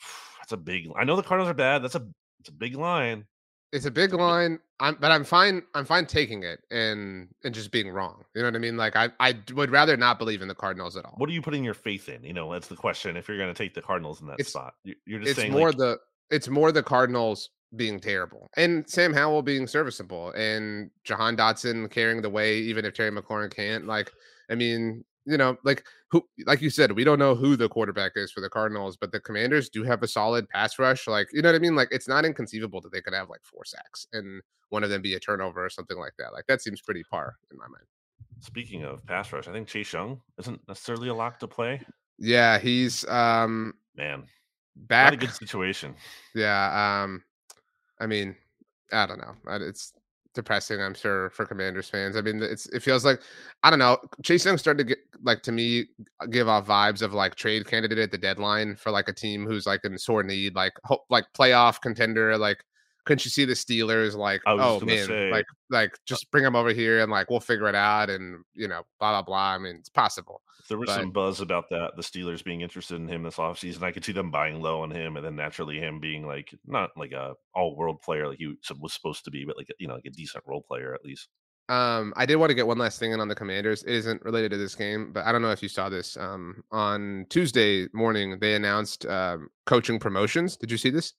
That's 0.38 0.52
a 0.52 0.56
big. 0.56 0.88
I 0.96 1.02
know 1.02 1.16
the 1.16 1.22
Cardinals 1.22 1.50
are 1.50 1.54
bad. 1.54 1.82
That's 1.82 1.96
a 1.96 2.06
it's 2.44 2.50
a 2.50 2.52
big 2.52 2.76
line. 2.76 3.24
It's 3.72 3.86
a 3.86 3.90
big 3.90 4.12
line. 4.12 4.58
I'm, 4.80 4.98
but 5.00 5.10
I'm 5.10 5.24
fine. 5.24 5.62
I'm 5.74 5.86
fine 5.86 6.04
taking 6.04 6.42
it 6.42 6.60
and 6.70 7.28
and 7.42 7.54
just 7.54 7.72
being 7.72 7.88
wrong. 7.88 8.22
You 8.34 8.42
know 8.42 8.48
what 8.48 8.54
I 8.54 8.58
mean? 8.58 8.76
Like 8.76 8.96
I 8.96 9.08
I 9.18 9.34
would 9.54 9.70
rather 9.70 9.96
not 9.96 10.18
believe 10.18 10.42
in 10.42 10.48
the 10.48 10.54
Cardinals 10.54 10.94
at 10.98 11.06
all. 11.06 11.14
What 11.16 11.30
are 11.30 11.32
you 11.32 11.40
putting 11.40 11.64
your 11.64 11.72
faith 11.72 12.10
in? 12.10 12.22
You 12.22 12.34
know, 12.34 12.52
that's 12.52 12.68
the 12.68 12.76
question. 12.76 13.16
If 13.16 13.28
you're 13.28 13.38
going 13.38 13.52
to 13.52 13.56
take 13.56 13.72
the 13.72 13.80
Cardinals 13.80 14.20
in 14.20 14.26
that 14.26 14.38
it's, 14.38 14.50
spot, 14.50 14.74
you're 14.84 15.20
just 15.20 15.30
it's 15.30 15.40
saying 15.40 15.52
more 15.52 15.68
like, 15.68 15.78
the 15.78 15.98
it's 16.30 16.48
more 16.48 16.70
the 16.70 16.82
Cardinals 16.82 17.48
being 17.76 17.98
terrible 17.98 18.46
and 18.58 18.88
Sam 18.88 19.14
Howell 19.14 19.42
being 19.42 19.66
serviceable 19.66 20.32
and 20.32 20.90
Jahan 21.02 21.34
Dotson 21.34 21.90
carrying 21.90 22.20
the 22.20 22.30
way, 22.30 22.58
even 22.58 22.84
if 22.84 22.92
Terry 22.92 23.10
McLaurin 23.10 23.52
can't. 23.52 23.86
Like, 23.86 24.12
I 24.50 24.54
mean, 24.54 25.02
you 25.26 25.36
know, 25.36 25.56
like 25.64 25.84
who, 26.10 26.24
like 26.46 26.60
you 26.60 26.70
said, 26.70 26.92
we 26.92 27.04
don't 27.04 27.18
know 27.18 27.34
who 27.34 27.56
the 27.56 27.68
quarterback 27.68 28.12
is 28.16 28.30
for 28.30 28.40
the 28.40 28.50
Cardinals, 28.50 28.96
but 28.96 29.12
the 29.12 29.20
Commanders 29.20 29.68
do 29.68 29.82
have 29.82 30.02
a 30.02 30.08
solid 30.08 30.48
pass 30.48 30.78
rush. 30.78 31.06
Like, 31.06 31.28
you 31.32 31.42
know 31.42 31.48
what 31.50 31.56
I 31.56 31.60
mean? 31.60 31.74
Like, 31.76 31.88
it's 31.90 32.08
not 32.08 32.24
inconceivable 32.24 32.80
that 32.82 32.92
they 32.92 33.00
could 33.00 33.14
have 33.14 33.30
like 33.30 33.40
four 33.44 33.64
sacks 33.64 34.06
and 34.12 34.42
one 34.68 34.84
of 34.84 34.90
them 34.90 35.02
be 35.02 35.14
a 35.14 35.20
turnover 35.20 35.64
or 35.64 35.70
something 35.70 35.98
like 35.98 36.14
that. 36.18 36.32
Like, 36.32 36.46
that 36.46 36.62
seems 36.62 36.80
pretty 36.80 37.02
par 37.10 37.36
in 37.50 37.58
my 37.58 37.66
mind. 37.66 37.84
Speaking 38.40 38.84
of 38.84 39.04
pass 39.06 39.32
rush, 39.32 39.48
I 39.48 39.52
think 39.52 39.68
Chase 39.68 39.92
Young 39.92 40.20
isn't 40.38 40.60
necessarily 40.68 41.08
a 41.08 41.14
lock 41.14 41.38
to 41.40 41.48
play. 41.48 41.80
Yeah, 42.18 42.58
he's 42.58 43.06
um 43.08 43.74
man. 43.96 44.24
back. 44.76 45.12
Not 45.12 45.14
a 45.14 45.26
good 45.26 45.34
situation. 45.34 45.94
Yeah. 46.34 47.02
Um, 47.02 47.24
I 47.98 48.06
mean, 48.06 48.36
I 48.92 49.06
don't 49.06 49.18
know. 49.18 49.34
It's 49.46 49.92
depressing, 50.34 50.80
I'm 50.80 50.94
sure, 50.94 51.30
for 51.30 51.46
Commanders 51.46 51.88
fans. 51.88 52.16
I 52.16 52.20
mean, 52.20 52.42
it's 52.42 52.66
it 52.66 52.82
feels 52.82 53.04
like 53.04 53.20
I 53.62 53.70
don't 53.70 53.78
know. 53.78 53.98
Chase 54.22 54.44
Young 54.44 54.58
started 54.58 54.78
to 54.78 54.84
get 54.84 54.98
like 55.22 55.42
to 55.42 55.52
me 55.52 55.86
uh, 56.20 56.26
give 56.26 56.48
off 56.48 56.66
vibes 56.66 57.02
of 57.02 57.14
like 57.14 57.34
trade 57.34 57.66
candidate 57.66 57.98
at 57.98 58.10
the 58.10 58.18
deadline 58.18 58.76
for 58.76 58.90
like 58.90 59.08
a 59.08 59.12
team 59.12 59.46
who's 59.46 59.66
like 59.66 59.84
in 59.84 59.96
sore 59.98 60.22
need, 60.22 60.54
like 60.54 60.72
hope, 60.84 61.04
like 61.10 61.24
playoff 61.36 61.80
contender, 61.80 62.36
like 62.36 62.64
couldn't 63.04 63.24
you 63.24 63.30
see 63.30 63.44
the 63.44 63.54
Steelers 63.54 64.14
like, 64.14 64.42
oh 64.46 64.80
man, 64.80 65.06
say, 65.06 65.30
like 65.30 65.46
like 65.70 65.98
just 66.06 66.30
bring 66.30 66.44
them 66.44 66.56
over 66.56 66.70
here 66.70 67.00
and 67.00 67.10
like 67.10 67.30
we'll 67.30 67.40
figure 67.40 67.68
it 67.68 67.74
out 67.74 68.10
and 68.10 68.44
you 68.54 68.68
know 68.68 68.82
blah 68.98 69.12
blah 69.12 69.22
blah. 69.22 69.54
I 69.54 69.58
mean, 69.58 69.76
it's 69.76 69.88
possible. 69.88 70.42
There 70.68 70.78
was 70.78 70.88
but, 70.88 70.96
some 70.96 71.10
buzz 71.10 71.40
about 71.40 71.68
that, 71.70 71.92
the 71.96 72.02
Steelers 72.02 72.42
being 72.42 72.62
interested 72.62 72.96
in 72.96 73.06
him 73.06 73.22
this 73.22 73.36
offseason. 73.36 73.82
I 73.82 73.92
could 73.92 74.04
see 74.04 74.12
them 74.12 74.30
buying 74.30 74.62
low 74.62 74.82
on 74.82 74.90
him, 74.90 75.16
and 75.16 75.24
then 75.24 75.36
naturally 75.36 75.78
him 75.78 76.00
being 76.00 76.26
like 76.26 76.54
not 76.66 76.90
like 76.96 77.12
a 77.12 77.34
all 77.54 77.76
world 77.76 78.00
player 78.00 78.28
like 78.28 78.38
he 78.38 78.56
was 78.80 78.94
supposed 78.94 79.24
to 79.24 79.30
be, 79.30 79.44
but 79.44 79.56
like 79.56 79.68
you 79.78 79.86
know 79.86 79.94
like 79.94 80.06
a 80.06 80.10
decent 80.10 80.44
role 80.46 80.62
player 80.62 80.94
at 80.94 81.04
least. 81.04 81.28
Um, 81.68 82.12
I 82.16 82.26
did 82.26 82.36
want 82.36 82.50
to 82.50 82.54
get 82.54 82.66
one 82.66 82.76
last 82.76 82.98
thing 82.98 83.12
in 83.12 83.20
on 83.20 83.28
the 83.28 83.34
Commanders. 83.34 83.82
It 83.84 83.94
isn't 83.94 84.22
related 84.22 84.50
to 84.50 84.58
this 84.58 84.74
game, 84.74 85.12
but 85.12 85.24
I 85.24 85.32
don't 85.32 85.40
know 85.40 85.50
if 85.50 85.62
you 85.62 85.68
saw 85.68 85.88
this. 85.88 86.16
Um, 86.16 86.62
on 86.70 87.24
Tuesday 87.30 87.88
morning, 87.94 88.38
they 88.38 88.54
announced 88.54 89.06
um, 89.06 89.48
coaching 89.64 89.98
promotions. 89.98 90.58
Did 90.58 90.70
you 90.70 90.76
see 90.76 90.90
this? 90.90 91.14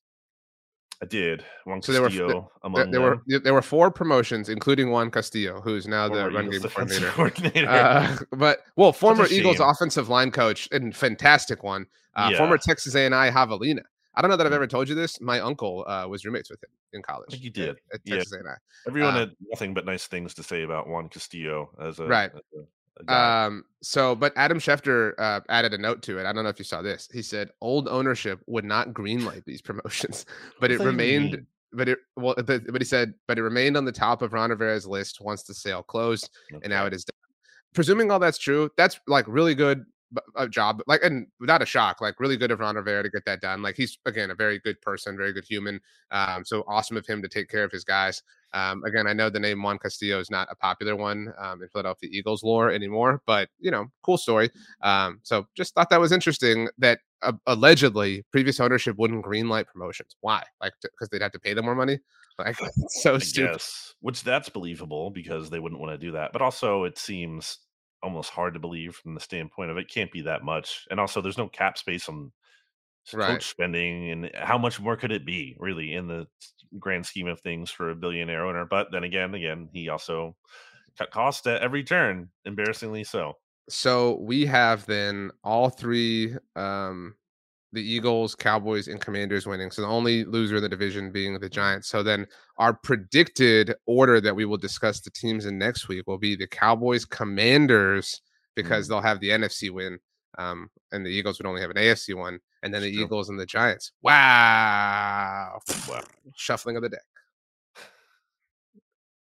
I 1.06 1.08
did. 1.08 1.45
Juan 1.66 1.82
so 1.82 1.91
there 1.91 2.01
were 2.01 2.10
there, 2.10 2.86
there 2.88 3.01
were 3.01 3.22
there 3.28 3.53
were 3.53 3.62
four 3.62 3.91
promotions, 3.91 4.49
including 4.49 4.89
Juan 4.89 5.12
Castillo, 5.12 5.62
who's 5.62 5.88
now 5.88 6.08
former 6.08 6.30
the 6.30 6.36
run 6.36 6.45
Eagles 6.47 6.62
game 6.62 6.72
coordinator. 6.72 7.10
coordinator. 7.12 7.70
Uh, 7.70 8.18
but 8.32 8.64
well, 8.76 8.91
former 8.91 9.28
Eagles 9.28 9.60
offensive 9.60 10.10
line 10.10 10.32
coach 10.32 10.68
and 10.72 10.95
fantastic 10.95 11.64
one. 11.64 11.86
Uh, 12.16 12.30
yeah. 12.32 12.38
Former 12.38 12.58
Texas 12.58 12.95
A 12.95 13.06
and 13.06 13.14
I 13.14 13.30
Javelina. 13.30 13.82
I 14.16 14.22
don't 14.22 14.30
know 14.30 14.38
that 14.38 14.45
I've 14.45 14.53
mm. 14.53 14.56
ever 14.56 14.68
told 14.68 14.88
you 14.88 14.95
this. 14.95 15.20
My 15.20 15.39
uncle 15.41 15.84
uh, 15.88 16.08
was 16.08 16.24
roommates 16.24 16.49
with 16.49 16.64
him 16.64 16.70
in 16.93 17.01
college. 17.01 17.28
I 17.30 17.32
think 17.34 17.43
you 17.43 17.49
did. 17.49 17.70
At, 17.70 17.78
at 17.95 18.06
Texas 18.06 18.39
yeah. 18.43 18.51
Everyone 18.88 19.14
uh, 19.14 19.20
had 19.20 19.32
nothing 19.51 19.74
but 19.74 19.86
nice 19.86 20.08
things 20.08 20.34
to 20.36 20.43
say 20.43 20.64
about 20.64 20.88
Juan 20.88 21.10
Castillo 21.10 21.70
as 21.82 21.99
a 21.99 22.06
right. 22.06 22.32
As 22.34 22.39
a, 22.58 22.64
um, 23.08 23.66
so, 23.82 24.16
but 24.16 24.34
Adam 24.36 24.60
Schefter 24.60 25.14
uh, 25.18 25.41
added 25.50 25.74
a 25.74 25.78
note 25.78 26.02
to 26.04 26.18
it. 26.18 26.26
I 26.26 26.34
don't 26.34 26.43
know 26.43 26.50
if 26.50 26.60
you 26.60 26.66
saw 26.66 26.82
this. 26.82 27.10
He 27.12 27.22
said 27.22 27.50
old 27.62 27.88
ownership 27.88 28.39
would 28.48 28.66
not 28.66 28.93
greenlight 28.93 29.43
these 29.46 29.62
promotions, 29.62 30.26
but 30.60 30.72
it 30.72 30.80
remained. 30.80 31.46
But 31.74 31.89
it 31.89 32.00
well, 32.16 32.36
but, 32.38 32.48
but 32.48 32.82
he 32.82 32.86
said, 32.86 33.14
but 33.28 33.38
it 33.38 33.43
remained 33.43 33.76
on 33.76 33.84
the 33.84 33.91
top 33.91 34.22
of 34.22 34.32
Ron 34.32 34.50
Rivera's 34.50 34.88
list 34.88 35.20
once 35.20 35.43
the 35.43 35.54
sale 35.54 35.84
closed, 35.84 36.30
okay. 36.54 36.62
and 36.64 36.72
now 36.72 36.86
it 36.86 36.93
is 36.93 37.04
done. 37.04 37.14
Presuming 37.74 38.12
all 38.12 38.20
that's 38.20 38.38
true, 38.38 38.70
that's 38.78 39.00
like 39.08 39.26
really 39.28 39.56
good 39.56 39.86
a 40.36 40.47
job 40.47 40.82
like 40.88 41.01
and 41.03 41.28
without 41.39 41.61
a 41.61 41.66
shock 41.66 42.01
like 42.01 42.20
really 42.20 42.38
good 42.38 42.51
of 42.51 42.59
Ron 42.59 42.76
Rivera 42.76 43.03
to 43.03 43.09
get 43.09 43.26
that 43.26 43.41
done 43.41 43.61
like 43.61 43.76
he's 43.76 43.97
again 44.05 44.32
a 44.32 44.36
very 44.36 44.59
good 44.59 44.82
person 44.82 45.18
very 45.18 45.34
good 45.34 45.45
human 45.45 45.80
um 46.11 46.43
so 46.45 46.63
awesome 46.68 46.97
of 46.97 47.05
him 47.05 47.22
to 47.22 47.28
take 47.28 47.49
care 47.49 47.63
of 47.63 47.72
his 47.72 47.84
guys 47.84 48.22
um 48.53 48.84
again 48.84 49.07
I 49.07 49.13
know 49.13 49.30
the 49.30 49.39
name 49.39 49.61
Juan 49.61 49.78
Castillo 49.80 50.20
is 50.20 50.30
not 50.30 50.47
a 50.51 50.55
popular 50.55 50.95
one 50.95 51.34
um 51.38 51.61
in 51.61 51.70
Philadelphia 51.70 52.09
Eagles 52.11 52.43
lore 52.43 52.72
anymore 52.72 53.22
but 53.26 53.49
you 53.59 53.72
know 53.72 53.88
cool 54.03 54.18
story 54.18 54.49
um 54.82 55.20
so 55.24 55.47
just 55.55 55.74
thought 55.76 55.89
that 55.89 55.99
was 55.99 56.11
interesting 56.11 56.68
that 56.78 56.99
uh, 57.22 57.34
allegedly 57.47 58.24
previous 58.32 58.59
ownership 58.59 58.97
wouldn't 58.97 59.26
greenlight 59.26 59.66
promotions 59.68 60.16
why? 60.22 60.43
Like 60.61 60.74
because 60.82 61.09
they'd 61.09 61.22
have 61.22 61.32
to 61.32 61.39
pay 61.39 61.53
them 61.53 61.66
more 61.66 61.76
money? 61.76 61.99
Like 62.38 62.57
so 62.89 63.18
stupid. 63.18 63.53
guess, 63.53 63.95
which 64.01 64.24
that's 64.24 64.49
believable 64.49 65.09
because 65.09 65.49
they 65.49 65.59
wouldn't 65.59 65.80
want 65.80 65.93
to 65.93 65.97
do 65.97 66.11
that 66.11 66.34
but 66.34 66.41
also 66.41 66.84
it 66.84 66.97
seems 66.97 67.59
almost 68.06 68.30
hard 68.30 68.53
to 68.53 68.60
believe 68.60 68.95
from 68.95 69.16
the 69.16 69.20
standpoint 69.20 69.72
of 69.72 69.78
it 69.78 69.89
can't 69.89 70.12
be 70.12 70.22
that 70.22 70.43
much. 70.43 70.86
And 70.89 70.99
also, 70.99 71.22
there's 71.22 71.38
no 71.38 71.49
cap 71.49 71.78
space 71.78 72.08
on 72.08 72.32
right. 73.14 73.32
coach 73.32 73.47
spending, 73.47 74.12
and 74.12 74.32
how 74.36 74.58
much 74.58 74.80
more 74.80 74.95
could 74.95 75.12
it 75.12 75.26
be 75.26 75.58
really 75.60 75.93
in 75.93 76.08
the 76.08 76.28
grand 76.80 77.06
scheme 77.06 77.28
of 77.28 77.41
things 77.41 77.72
for 77.72 77.89
a 77.89 77.95
billionaire 77.95 78.45
owner? 78.45 78.66
But 78.66 78.88
then 78.91 79.03
again, 79.03 79.34
again, 79.34 79.70
he 79.74 79.89
also 79.89 80.36
cut 80.97 81.12
costs 81.12 81.45
at 81.47 81.62
every 81.62 81.84
turn, 81.84 82.30
embarrassingly 82.45 83.03
so. 83.03 83.34
So 83.68 84.20
we 84.22 84.45
have 84.45 84.86
then 84.86 85.32
all 85.43 85.70
three 85.70 86.36
um 86.56 87.16
the 87.76 87.84
Eagles, 87.84 88.36
Cowboys, 88.36 88.88
and 88.88 89.00
Commanders 89.00 89.46
winning. 89.46 89.72
So 89.72 89.82
the 89.82 89.88
only 89.88 90.24
loser 90.26 90.58
in 90.58 90.64
the 90.64 90.70
division 90.70 91.12
being 91.12 91.40
the. 91.40 91.50
Giants. 91.56 91.88
So 91.88 92.04
then 92.04 92.28
our 92.58 92.74
predicted 92.74 93.74
order 93.86 94.20
that 94.20 94.36
we 94.36 94.46
will 94.46 94.58
discuss 94.58 95.00
the 95.00 95.10
teams 95.10 95.46
in 95.46 95.58
next 95.58 95.88
week 95.88 96.06
will 96.06 96.18
be 96.18 96.36
the 96.36 96.48
Cowboys, 96.48 97.06
Commanders, 97.06 98.22
because 98.56 98.86
mm. 98.86 98.90
they'll 98.90 99.02
have 99.02 99.20
the 99.20 99.30
NFC 99.30 99.72
win. 99.72 100.00
Um, 100.38 100.70
and 100.92 101.06
the 101.06 101.10
Eagles 101.10 101.40
would 101.40 101.48
only 101.48 101.62
have 101.62 101.70
an 101.70 101.78
AFC 101.78 102.14
one, 102.14 102.40
and 102.62 102.74
then 102.74 102.82
the 102.82 102.94
true. 102.94 103.04
Eagles 103.04 103.30
and 103.30 103.40
the 103.40 103.46
Giants. 103.46 103.94
Wow. 104.02 105.60
wow. 105.88 106.02
Shuffling 106.36 106.76
of 106.76 106.84
the 106.84 106.90
deck. 106.90 107.00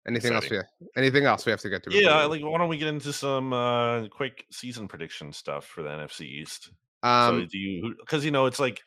Anything 0.07 0.33
Exciting. 0.33 0.35
else? 0.35 0.51
We 0.51 0.57
have, 0.57 0.67
anything 0.97 1.25
else 1.25 1.47
we 1.47 1.51
have 1.51 1.61
to 1.61 1.71
get 1.71 1.83
to? 1.85 1.91
Yeah, 1.93 2.25
like 2.25 2.43
why 2.43 2.59
don't 2.59 2.69
we 2.69 2.79
get 2.79 2.89
into 2.89 3.13
some 3.13 3.53
uh 3.53 4.09
quick 4.09 4.47
season 4.51 4.89
prediction 4.89 5.33
stuff 5.33 5.65
for 5.65 5.83
the 5.83 5.89
NFC 5.89 6.23
East? 6.23 6.71
Um, 7.03 7.43
so 7.43 7.47
do 7.47 7.59
you? 7.59 7.95
Because 8.01 8.25
you 8.25 8.31
know, 8.31 8.47
it's 8.47 8.61
like 8.61 8.81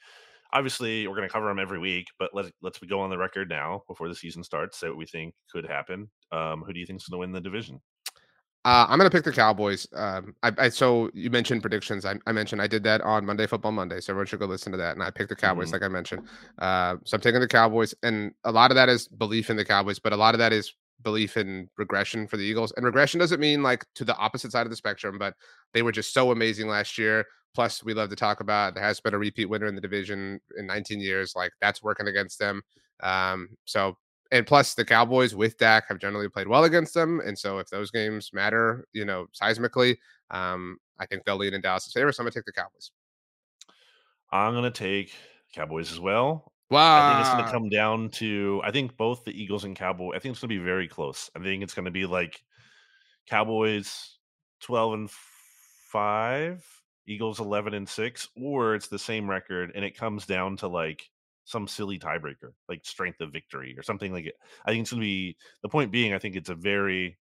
obviously 0.54 1.08
we're 1.08 1.16
going 1.16 1.28
to 1.28 1.34
cover 1.34 1.48
them 1.48 1.60
every 1.60 1.80
week, 1.80 2.08
but 2.18 2.32
let's 2.34 2.52
let's 2.62 2.80
go 2.80 3.02
on 3.02 3.10
the 3.10 3.18
record 3.18 3.50
now 3.50 3.84
before 3.88 4.08
the 4.08 4.16
season 4.16 4.44
starts. 4.44 4.80
Say 4.80 4.88
what 4.88 4.98
we 4.98 5.06
think 5.06 5.34
could 5.52 5.66
happen. 5.66 6.10
Um, 6.32 6.64
who 6.66 6.74
do 6.74 6.80
you 6.80 6.86
think 6.86 7.02
is 7.02 7.08
going 7.08 7.18
to 7.18 7.20
win 7.20 7.32
the 7.32 7.42
division? 7.42 7.82
Uh, 8.66 8.88
I'm 8.90 8.98
going 8.98 9.08
to 9.08 9.16
pick 9.16 9.24
the 9.24 9.32
Cowboys. 9.32 9.88
Um, 9.94 10.34
I, 10.42 10.52
I, 10.58 10.70
so 10.70 11.12
you 11.14 11.30
mentioned 11.30 11.62
predictions. 11.62 12.04
I, 12.04 12.16
I, 12.26 12.32
mentioned 12.32 12.64
I 12.64 12.66
did 12.66 12.82
that 12.86 13.00
on 13.02 13.24
Monday 13.24 13.46
Football 13.46 13.74
Monday, 13.74 14.02
so 14.02 14.12
everyone 14.12 14.26
should 14.26 14.40
go 14.40 14.48
listen 14.48 14.72
to 14.72 14.78
that. 14.80 14.96
And 14.96 15.04
I 15.04 15.12
picked 15.12 15.30
the 15.30 15.36
Cowboys, 15.36 15.68
mm-hmm. 15.68 15.74
like 15.74 15.84
I 15.84 15.88
mentioned. 15.88 16.28
Uh, 16.58 16.96
so 17.04 17.14
I'm 17.14 17.22
taking 17.22 17.42
the 17.42 17.48
Cowboys, 17.48 17.94
and 18.02 18.32
a 18.44 18.52
lot 18.52 18.72
of 18.72 18.76
that 18.76 18.90
is 18.90 19.08
belief 19.08 19.52
in 19.52 19.56
the 19.56 19.64
Cowboys, 19.64 20.00
but 20.00 20.14
a 20.14 20.18
lot 20.18 20.34
of 20.34 20.40
that 20.40 20.52
is 20.52 20.74
belief 21.04 21.38
in 21.38 21.70
regression 21.78 22.28
for 22.28 22.38
the 22.38 22.44
Eagles. 22.44 22.74
And 22.76 22.84
regression 22.84 23.20
doesn't 23.20 23.40
mean 23.40 23.62
like 23.62 23.86
to 23.94 24.04
the 24.04 24.16
opposite 24.18 24.52
side 24.52 24.66
of 24.66 24.72
the 24.72 24.76
spectrum, 24.76 25.20
but 25.20 25.36
they 25.74 25.84
were 25.84 25.92
just 25.92 26.12
so 26.12 26.32
amazing 26.32 26.68
last 26.68 26.98
year. 26.98 27.24
Plus, 27.56 27.84
we 27.84 27.94
love 27.94 28.10
to 28.10 28.16
talk 28.16 28.42
about 28.42 28.76
there 28.76 28.84
has 28.84 29.00
been 29.00 29.14
a 29.14 29.18
repeat 29.18 29.46
winner 29.46 29.66
in 29.66 29.76
the 29.76 29.82
division 29.82 30.40
in 30.58 30.68
19 30.68 31.00
years. 31.00 31.34
Like 31.36 31.52
that's 31.62 31.82
working 31.82 32.08
against 32.08 32.38
them. 32.38 32.62
Um, 33.02 33.50
so 33.66 33.98
and 34.32 34.46
plus 34.46 34.74
the 34.74 34.86
Cowboys 34.86 35.36
with 35.36 35.58
Dak 35.58 35.88
have 35.88 36.00
generally 36.00 36.28
played 36.30 36.48
well 36.48 36.66
against 36.66 36.94
them. 36.94 37.22
And 37.26 37.38
so 37.38 37.60
if 37.60 37.70
those 37.70 37.92
games 37.92 38.32
matter, 38.34 38.86
you 38.92 39.06
know, 39.06 39.28
seismically, 39.40 39.98
um, 40.32 40.78
I 41.00 41.06
think 41.06 41.24
they'll 41.24 41.38
lead 41.38 41.54
in 41.54 41.62
Dallas' 41.62 41.92
favor. 41.94 42.12
So 42.12 42.22
I'm 42.22 42.26
gonna 42.26 42.34
take 42.34 42.46
the 42.46 42.52
Cowboys. 42.52 42.92
I'm 44.32 44.54
gonna 44.54 44.72
take 44.72 45.14
Cowboys 45.54 45.92
as 45.92 46.00
well. 46.00 46.52
Wow. 46.70 46.98
I 46.98 47.14
think 47.14 47.22
it's 47.22 47.36
going 47.36 47.46
to 47.46 47.52
come 47.52 47.70
down 47.70 48.10
to 48.10 48.62
I 48.64 48.72
think 48.72 48.98
both 48.98 49.24
the 49.24 49.40
Eagles 49.40 49.66
and 49.66 49.76
Cowboys. 49.76 50.14
I 50.16 50.20
think 50.20 50.34
it's 50.34 50.42
going 50.42 50.50
to 50.50 50.60
be 50.60 50.64
very 50.64 50.88
close. 50.88 51.30
I 51.36 51.40
think 51.40 51.62
it's 51.62 51.76
going 51.76 51.86
to 51.86 51.92
be 51.92 52.06
like 52.06 52.42
Cowboys 53.28 54.18
12 54.62 54.94
and 54.94 55.12
5, 55.12 56.75
Eagles 57.08 57.40
11 57.40 57.74
and 57.74 57.88
6 57.88 58.30
or 58.36 58.76
it's 58.76 58.88
the 58.88 59.00
same 59.00 59.30
record 59.30 59.72
and 59.76 59.86
it 59.86 59.98
comes 59.98 60.26
down 60.26 60.58
to 60.58 60.68
like 60.68 61.10
some 61.46 61.68
silly 61.68 62.00
tiebreaker, 62.00 62.54
like 62.68 62.84
strength 62.84 63.22
of 63.22 63.32
victory 63.32 63.76
or 63.78 63.84
something 63.84 64.12
like 64.12 64.26
it. 64.26 64.36
I 64.66 64.72
think 64.72 64.82
it's 64.82 64.92
going 64.92 65.02
to 65.02 65.06
be 65.06 65.38
the 65.62 65.70
point 65.70 65.92
being 65.92 66.14
I 66.14 66.20
think 66.20 66.36
it's 66.36 66.50
a 66.50 66.56
very 66.56 67.18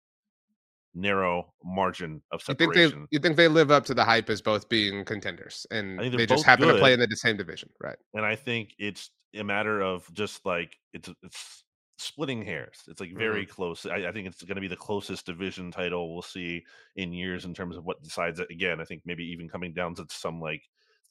narrow 0.94 1.52
margin 1.64 2.20
of 2.32 2.42
separation. 2.42 2.72
You 2.74 2.88
think 2.88 2.92
they 2.92 3.06
you 3.10 3.18
think 3.20 3.36
they 3.36 3.48
live 3.48 3.70
up 3.70 3.84
to 3.86 3.94
the 3.94 4.04
hype 4.04 4.28
as 4.30 4.42
both 4.42 4.68
being 4.68 5.04
contenders 5.04 5.66
and 5.70 5.98
they 6.00 6.26
just 6.26 6.44
happen 6.44 6.66
good. 6.66 6.74
to 6.74 6.78
play 6.78 6.92
in 6.92 7.00
the 7.00 7.08
same 7.16 7.36
division, 7.36 7.70
right? 7.80 7.98
And 8.14 8.24
I 8.26 8.34
think 8.34 8.74
it's 8.78 9.10
a 9.34 9.44
matter 9.44 9.80
of 9.80 10.12
just 10.14 10.44
like 10.44 10.76
it's 10.92 11.08
it's 11.22 11.64
splitting 11.98 12.44
hairs. 12.44 12.82
It's 12.88 13.00
like 13.00 13.16
very 13.16 13.44
mm-hmm. 13.44 13.52
close. 13.52 13.86
I, 13.86 14.08
I, 14.08 14.12
think 14.12 14.26
it's 14.26 14.42
going 14.42 14.56
to 14.56 14.60
be 14.60 14.68
the 14.68 14.76
closest 14.76 15.26
division 15.26 15.70
title 15.70 16.12
we'll 16.12 16.22
see 16.22 16.64
in 16.96 17.12
years 17.12 17.44
in 17.44 17.54
terms 17.54 17.76
of 17.76 17.84
what 17.84 18.02
decides 18.02 18.40
it. 18.40 18.50
Again, 18.50 18.80
I 18.80 18.84
think 18.84 19.02
maybe 19.04 19.24
even 19.24 19.48
coming 19.48 19.72
down 19.72 19.94
to 19.96 20.06
some 20.10 20.40
like 20.40 20.62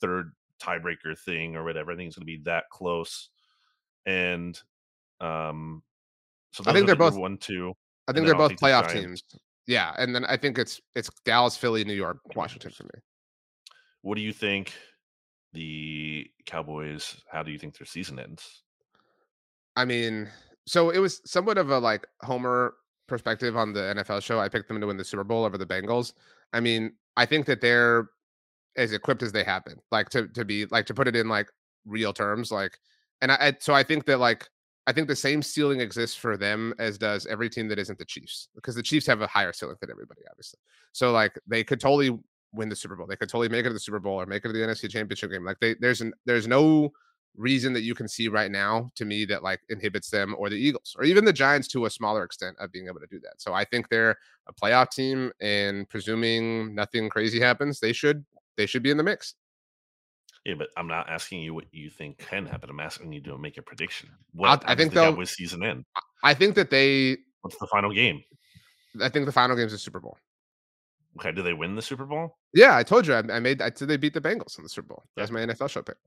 third 0.02 0.34
tiebreaker 0.62 1.18
thing 1.18 1.56
or 1.56 1.64
whatever. 1.64 1.92
I 1.92 1.96
think 1.96 2.08
it's 2.08 2.18
going 2.18 2.26
to 2.26 2.38
be 2.38 2.42
that 2.46 2.66
close. 2.72 3.30
And 4.06 4.60
um, 5.20 5.84
so 6.54 6.64
I 6.66 6.74
think 6.74 6.88
they're 6.88 6.96
both 6.96 7.18
one 7.18 7.38
two. 7.38 7.74
I 8.08 8.14
think 8.14 8.26
they're 8.26 8.36
both 8.36 8.54
playoff 8.54 8.88
the 8.88 9.02
teams. 9.02 9.24
Yeah, 9.68 9.94
and 9.98 10.16
then 10.16 10.24
I 10.26 10.38
think 10.38 10.58
it's 10.58 10.80
it's 10.96 11.10
Dallas, 11.26 11.58
Philly, 11.58 11.84
New 11.84 11.94
York, 11.94 12.20
Washington 12.36 12.72
for 12.72 12.84
me. 12.84 13.02
What 14.02 14.16
do 14.16 14.22
you 14.22 14.32
think 14.32 14.74
the 15.52 16.30
Cowboys, 16.46 17.18
how 17.30 17.44
do 17.44 17.52
you 17.52 17.60
think 17.60 17.78
their 17.78 17.86
season 17.86 18.20
ends? 18.20 18.64
I 19.76 19.86
mean, 19.86 20.30
so 20.68 20.90
it 20.90 21.00
was 21.00 21.22
somewhat 21.26 21.58
of 21.58 21.72
a 21.72 21.80
like 21.80 22.06
Homer 22.22 22.76
perspective 23.08 23.56
on 23.56 23.74
the 23.74 23.80
NFL 23.80 24.22
show. 24.22 24.40
I 24.40 24.50
picked 24.50 24.68
them 24.68 24.82
to 24.82 24.88
win 24.88 24.98
the 24.98 25.06
Super 25.06 25.24
Bowl 25.24 25.46
over 25.46 25.58
the 25.58 25.66
Bengals. 25.66 26.14
I 26.54 26.60
mean, 26.60 26.94
I 27.16 27.26
think 27.26 27.46
that 27.48 27.62
they're 27.62 28.10
as 28.76 28.94
equipped 28.94 29.24
as 29.24 29.32
they 29.32 29.44
have 29.44 29.66
been, 29.66 29.80
like 29.92 30.10
to 30.10 30.28
to 30.30 30.46
be 30.46 30.66
like 30.68 30.86
to 30.88 30.94
put 30.94 31.08
it 31.08 31.16
in 31.16 31.28
like 31.28 31.50
real 31.86 32.14
terms, 32.14 32.52
like, 32.52 32.78
and 33.22 33.32
I, 33.32 33.38
I 33.40 33.54
so 33.60 33.74
I 33.74 33.84
think 33.84 34.06
that 34.06 34.20
like 34.20 34.48
I 34.86 34.94
think 34.94 35.08
the 35.08 35.16
same 35.16 35.42
ceiling 35.42 35.82
exists 35.82 36.16
for 36.16 36.38
them 36.38 36.74
as 36.80 36.98
does 36.98 37.26
every 37.26 37.50
team 37.50 37.68
that 37.70 37.80
isn't 37.80 37.98
the 37.98 38.06
Chiefs, 38.06 38.50
because 38.56 38.76
the 38.76 38.84
Chiefs 38.84 39.08
have 39.08 39.22
a 39.22 39.28
higher 39.28 39.54
ceiling 39.54 39.78
than 39.82 39.90
everybody, 39.90 40.22
obviously. 40.30 40.60
So 40.92 41.12
like 41.12 41.38
they 41.48 41.64
could 41.64 41.80
totally 41.80 42.18
win 42.54 42.70
the 42.70 42.76
Super 42.76 42.96
Bowl. 42.96 43.08
They 43.08 43.16
could 43.16 43.30
totally 43.30 43.50
make 43.50 43.66
it 43.66 43.70
to 43.70 43.74
the 43.74 43.80
Super 43.80 44.00
Bowl 44.00 44.20
or 44.20 44.26
make 44.26 44.46
it 44.46 44.50
to 44.50 44.54
the 44.54 44.60
NFC 44.60 44.90
Championship 44.90 45.32
game. 45.32 45.46
Like 45.46 45.60
they 45.60 45.76
there's 45.80 46.02
an, 46.02 46.14
there's 46.26 46.48
no 46.48 46.92
reason 47.36 47.72
that 47.74 47.82
you 47.82 47.94
can 47.94 48.08
see 48.08 48.28
right 48.28 48.50
now 48.52 48.90
to 48.96 49.06
me 49.06 49.24
that 49.26 49.44
like 49.44 49.60
inhibits 49.70 50.10
them 50.10 50.36
or 50.40 50.50
the 50.50 50.56
Eagles 50.56 50.96
or 50.98 51.04
even 51.04 51.24
the 51.26 51.34
Giants 51.34 51.68
to 51.70 51.86
a 51.86 51.90
smaller 51.90 52.24
extent 52.24 52.58
of 52.60 52.72
being 52.72 52.88
able 52.88 53.00
to 53.00 53.08
do 53.08 53.20
that. 53.20 53.40
So 53.42 53.54
I 53.54 53.64
think 53.64 53.90
they're 53.90 54.16
a 54.48 54.54
playoff 54.54 54.90
team 54.90 55.32
and 55.40 55.88
presuming 55.90 56.74
nothing 56.74 57.10
crazy 57.10 57.40
happens, 57.40 57.80
they 57.80 57.94
should 57.94 58.26
they 58.56 58.66
should 58.66 58.82
be 58.82 58.90
in 58.92 58.98
the 58.98 59.04
mix. 59.04 59.36
Yeah, 60.46 60.56
but 60.58 60.70
I'm 60.78 60.88
not 60.88 61.10
asking 61.10 61.42
you 61.42 61.54
what 61.54 61.66
you 61.72 61.90
think 61.90 62.18
can 62.18 62.46
happen. 62.46 62.70
I'm 62.70 62.80
asking 62.80 63.12
you 63.12 63.22
to 63.24 63.38
make 63.38 63.58
a 63.58 63.62
prediction. 63.62 64.10
What 64.34 64.64
I 64.66 64.74
think 64.76 64.94
they'll- 64.94 65.12
Cowboys 65.12 65.32
season 65.32 65.62
end? 65.64 65.84
I 66.24 66.34
think 66.34 66.56
that 66.56 66.70
they 66.72 67.18
What's 67.42 67.58
the 67.58 67.68
final 67.68 67.92
game? 67.94 68.24
I 69.02 69.10
think 69.10 69.26
the 69.28 69.32
final 69.32 69.56
game 69.56 69.68
is 69.68 69.74
the 69.74 69.78
Super 69.78 70.00
Bowl. 70.00 70.18
Okay, 71.20 71.32
do 71.32 71.42
they 71.44 71.54
win 71.54 71.76
the 71.76 71.82
Super 71.82 72.06
Bowl? 72.06 72.38
Yeah, 72.54 72.76
I 72.76 72.84
told 72.84 73.06
you 73.06 73.14
I, 73.14 73.20
I 73.20 73.40
made 73.40 73.62
I 73.62 73.72
said 73.76 73.88
they 73.90 73.98
beat 73.98 74.14
the 74.14 74.22
Bengals 74.22 74.58
in 74.58 74.64
the 74.64 74.70
Super 74.70 74.88
Bowl. 74.90 75.04
That's 75.16 75.30
Yeah. 75.32 75.46
my 75.46 75.54
NFL 75.54 75.70
show 75.70 75.82
pick. 75.84 75.98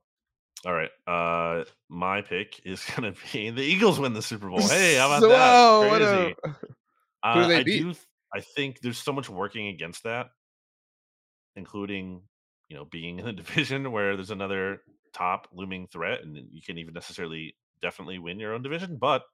All 0.66 0.74
right. 0.74 0.90
Uh 1.06 1.64
my 1.88 2.22
pick 2.22 2.60
is 2.64 2.84
gonna 2.96 3.14
be 3.32 3.50
the 3.50 3.62
Eagles 3.62 3.98
win 3.98 4.12
the 4.12 4.22
Super 4.22 4.48
Bowl. 4.48 4.60
Hey, 4.60 4.96
how 4.96 5.06
about 5.10 5.20
So, 5.20 5.30
that? 5.30 5.78
Crazy. 5.80 6.36
a- 6.42 6.48
Uh, 7.22 7.48
they 7.48 7.60
I 7.60 7.62
beat? 7.62 7.82
do. 7.82 7.94
I 8.34 8.40
think 8.40 8.80
there's 8.80 8.98
so 8.98 9.12
much 9.12 9.28
working 9.28 9.68
against 9.68 10.04
that, 10.04 10.30
including 11.56 12.22
you 12.68 12.76
know 12.76 12.84
being 12.84 13.18
in 13.18 13.26
a 13.26 13.32
division 13.42 13.90
where 13.92 14.16
there's 14.16 14.30
another 14.30 14.82
top 15.12 15.48
looming 15.52 15.86
threat, 15.88 16.22
and 16.22 16.36
you 16.52 16.62
can 16.62 16.78
even 16.78 16.94
necessarily 16.94 17.56
definitely 17.82 18.18
win 18.18 18.38
your 18.38 18.54
own 18.54 18.62
division. 18.62 18.96
But 18.96 19.24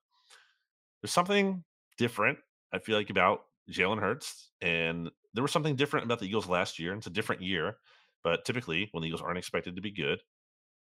there's 1.03 1.12
something 1.12 1.64
different. 1.99 2.39
I 2.72 2.79
feel 2.79 2.97
like 2.97 3.11
about 3.11 3.47
Jalen 3.70 4.01
Hurts, 4.01 4.51
and 4.61 5.11
there 5.35 5.43
was 5.43 5.53
something 5.53 5.77
different 5.77 6.05
about 6.05 6.18
the 6.18 6.27
Eagles 6.27 6.49
last 6.49 6.79
year. 6.79 6.93
and 6.93 6.99
It's 6.99 7.07
a 7.07 7.11
different 7.11 7.43
year, 7.43 7.79
but 8.22 8.45
typically 8.45 8.89
when 8.93 9.03
the 9.03 9.09
Eagles 9.09 9.22
aren't 9.22 9.39
expected 9.39 9.77
to 9.77 9.83
be 9.83 9.91
good, 9.91 10.20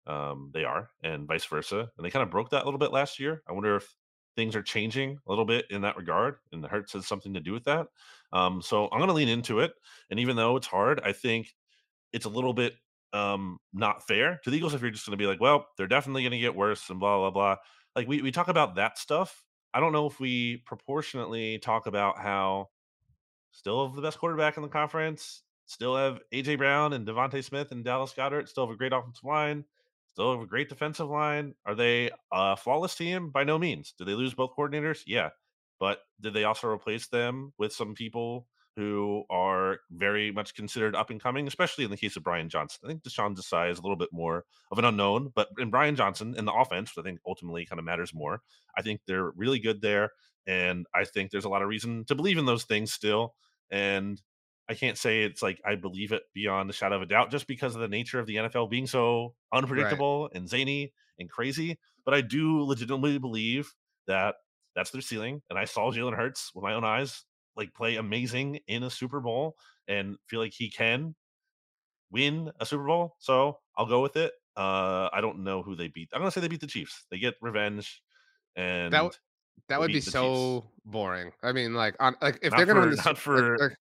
um, 0.08 0.51
they 0.54 0.64
are, 0.64 0.89
and 1.04 1.28
vice 1.28 1.45
versa. 1.45 1.89
And 1.97 2.06
they 2.06 2.10
kind 2.10 2.24
of 2.24 2.32
broke 2.32 2.49
that 2.51 2.64
a 2.64 2.66
little 2.66 2.80
bit 2.80 2.91
last 2.91 3.20
year. 3.20 3.41
I 3.47 3.54
wonder 3.54 3.76
if 3.76 3.93
things 4.36 4.56
are 4.56 4.64
changing 4.64 5.18
a 5.26 5.30
little 5.30 5.45
bit 5.45 5.66
in 5.70 5.82
that 5.82 5.97
regard, 5.97 6.38
and 6.51 6.64
the 6.64 6.68
Hurts 6.68 6.93
has 6.93 7.08
something 7.08 7.34
to 7.34 7.39
do 7.39 7.54
with 7.54 7.64
that. 7.66 7.88
Um, 8.32 8.62
so 8.62 8.86
I'm 8.86 8.99
going 8.99 9.10
to 9.10 9.14
lean 9.14 9.30
into 9.30 9.60
it. 9.60 9.74
And 10.10 10.20
even 10.20 10.36
though 10.36 10.58
it's 10.58 10.68
hard, 10.68 11.01
I 11.06 11.12
think 11.12 11.54
it's 12.12 12.26
a 12.26 12.30
little 12.30 12.54
bit 12.54 12.74
um, 13.14 13.60
not 13.74 14.06
fair 14.08 14.39
to 14.43 14.49
the 14.49 14.58
Eagles 14.58 14.74
if 14.74 14.82
you're 14.82 14.91
just 14.91 15.06
going 15.06 15.18
to 15.18 15.22
be 15.22 15.28
like, 15.28 15.39
well, 15.39 15.68
they're 15.78 15.88
definitely 15.88 16.24
going 16.24 16.32
to 16.32 16.39
get 16.39 16.56
worse 16.56 16.89
and 16.89 16.99
blah 16.99 17.18
blah 17.18 17.32
blah. 17.32 17.56
Like 17.95 18.08
we 18.08 18.22
we 18.22 18.32
talk 18.32 18.47
about 18.47 18.76
that 18.76 18.97
stuff. 18.97 19.43
I 19.74 19.80
don't 19.80 19.93
know 19.93 20.08
if 20.08 20.20
we 20.20 20.58
proportionately 20.66 21.60
talk 21.60 21.86
about 21.86 22.18
how 22.18 22.70
still 23.51 23.86
have 23.86 23.95
the 23.95 24.01
best 24.01 24.20
quarterback 24.20 24.58
in 24.58 24.64
the 24.64 24.70
conference, 24.70 25.43
still 25.66 25.95
have 25.95 26.20
AJ 26.34 26.58
Brown 26.58 26.93
and 26.93 27.08
DeVonta 27.08 27.43
Smith 27.43 27.72
and 27.72 27.84
Dallas 27.84 28.14
Goedert, 28.14 28.49
still 28.49 28.66
have 28.66 28.74
a 28.74 28.78
great 28.78 28.93
offensive 28.93 29.24
line, 29.24 29.64
still 30.14 30.32
have 30.34 30.41
a 30.41 30.47
great 30.47 30.70
defensive 30.70 31.09
line. 31.09 31.55
Are 31.66 31.76
they 31.76 32.11
a 32.32 32.55
flawless 32.55 32.95
team? 32.95 33.32
By 33.32 33.43
no 33.43 33.57
means. 33.57 33.93
Did 33.97 34.07
they 34.07 34.14
lose 34.14 34.34
both 34.34 34.55
coordinators? 34.57 35.01
Yeah. 35.07 35.30
But 35.80 35.99
did 36.22 36.34
they 36.34 36.43
also 36.43 36.68
replace 36.68 37.07
them 37.07 37.51
with 37.57 37.74
some 37.74 37.95
people 37.95 38.47
who 38.76 39.24
are 39.30 39.80
very 39.91 40.32
much 40.32 40.55
considered 40.55 40.95
up 40.95 41.09
and 41.09 41.22
coming, 41.22 41.47
especially 41.47 41.84
in 41.84 41.91
the 41.91 41.97
case 41.97 42.16
of 42.16 42.24
Brian 42.24 42.47
Johnson? 42.47 42.82
I 42.84 42.88
think 42.88 43.03
Deshaun 43.03 43.36
Desai 43.36 43.72
is 43.72 43.80
a 43.80 43.82
little 43.82 43.97
bit 43.97 44.09
more 44.11 44.45
of 44.72 44.80
an 44.80 44.86
unknown, 44.86 45.32
but 45.36 45.49
in 45.57 45.70
Brian 45.70 45.95
Johnson 45.95 46.36
in 46.38 46.45
the 46.45 46.53
offense, 46.53 46.95
which 46.95 47.03
I 47.03 47.07
think 47.07 47.20
ultimately 47.26 47.66
kind 47.66 47.80
of 47.80 47.86
matters 47.86 48.14
more, 48.14 48.41
I 48.78 48.82
think 48.82 49.01
they're 49.05 49.32
really 49.36 49.59
good 49.59 49.82
there. 49.82 50.11
And 50.45 50.86
I 50.93 51.05
think 51.05 51.32
there's 51.32 51.45
a 51.45 51.49
lot 51.49 51.61
of 51.61 51.70
reason 51.70 52.05
to 52.05 52.16
believe 52.16 52.38
in 52.38 52.45
those 52.45 52.66
things 52.66 52.93
still. 52.93 53.34
And 53.72 54.22
I 54.70 54.76
can't 54.76 54.97
say 54.97 55.24
it's 55.24 55.41
like 55.41 55.61
I 55.66 55.76
believe 55.76 56.11
it 56.11 56.24
beyond 56.34 56.70
the 56.70 56.74
shadow 56.74 56.95
of 56.95 57.01
a 57.01 57.05
doubt 57.05 57.32
just 57.32 57.47
because 57.47 57.76
of 57.76 57.82
the 57.82 57.88
nature 57.88 58.20
of 58.20 58.26
the 58.28 58.36
NFL 58.38 58.70
being 58.70 58.88
so 58.88 59.34
unpredictable 59.51 60.30
and 60.34 60.47
zany 60.47 60.93
and 61.20 61.30
crazy. 61.30 61.78
But 62.05 62.14
I 62.14 62.22
do 62.22 62.61
legitimately 62.64 63.18
believe 63.18 63.74
that 64.07 64.36
that's 64.76 64.91
their 64.91 65.01
ceiling. 65.01 65.41
And 65.49 65.59
I 65.59 65.66
saw 65.66 65.91
Jalen 65.91 66.16
Hurts 66.16 66.51
with 66.55 66.64
my 66.64 66.74
own 66.74 66.84
eyes 66.84 67.24
like 67.55 67.74
play 67.74 67.97
amazing 67.97 68.59
in 68.68 68.84
a 68.84 68.89
Super 68.89 69.20
Bowl 69.20 69.55
and 69.88 70.18
feel 70.28 70.39
like 70.39 70.53
he 70.53 70.70
can 70.70 71.14
win 72.11 72.51
a 72.59 72.66
Super 72.66 72.86
Bowl. 72.86 73.16
So 73.20 73.59
I'll 73.78 73.86
go 73.86 74.01
with 74.01 74.16
it. 74.16 74.34
Uh, 74.55 75.09
I 75.11 75.20
don't 75.22 75.43
know 75.43 75.61
who 75.61 75.76
they 75.76 75.88
beat. 75.88 76.09
I'm 76.14 76.22
gonna 76.22 76.32
say 76.32 76.41
they 76.41 76.47
beat 76.47 76.61
the 76.61 76.68
Chiefs. 76.68 77.05
They 77.11 77.18
get 77.20 77.36
revenge, 77.41 78.01
and 78.55 78.93
That 78.93 79.03
We'll 79.70 79.80
would 79.82 79.88
be 79.88 79.93
the 79.93 79.99
Chiefs. 80.01 80.11
so 80.14 80.70
boring. 80.86 81.32
I 81.43 81.51
mean, 81.53 81.74
like, 81.74 81.95
on 81.99 82.16
like 82.22 82.39
if 82.41 82.51
Not 82.51 82.57
they're 82.57 82.66
gonna 82.68 82.82
win 82.82 82.89
the 82.91 82.95
not 82.97 83.18
for 83.18 83.57
like- 83.57 83.78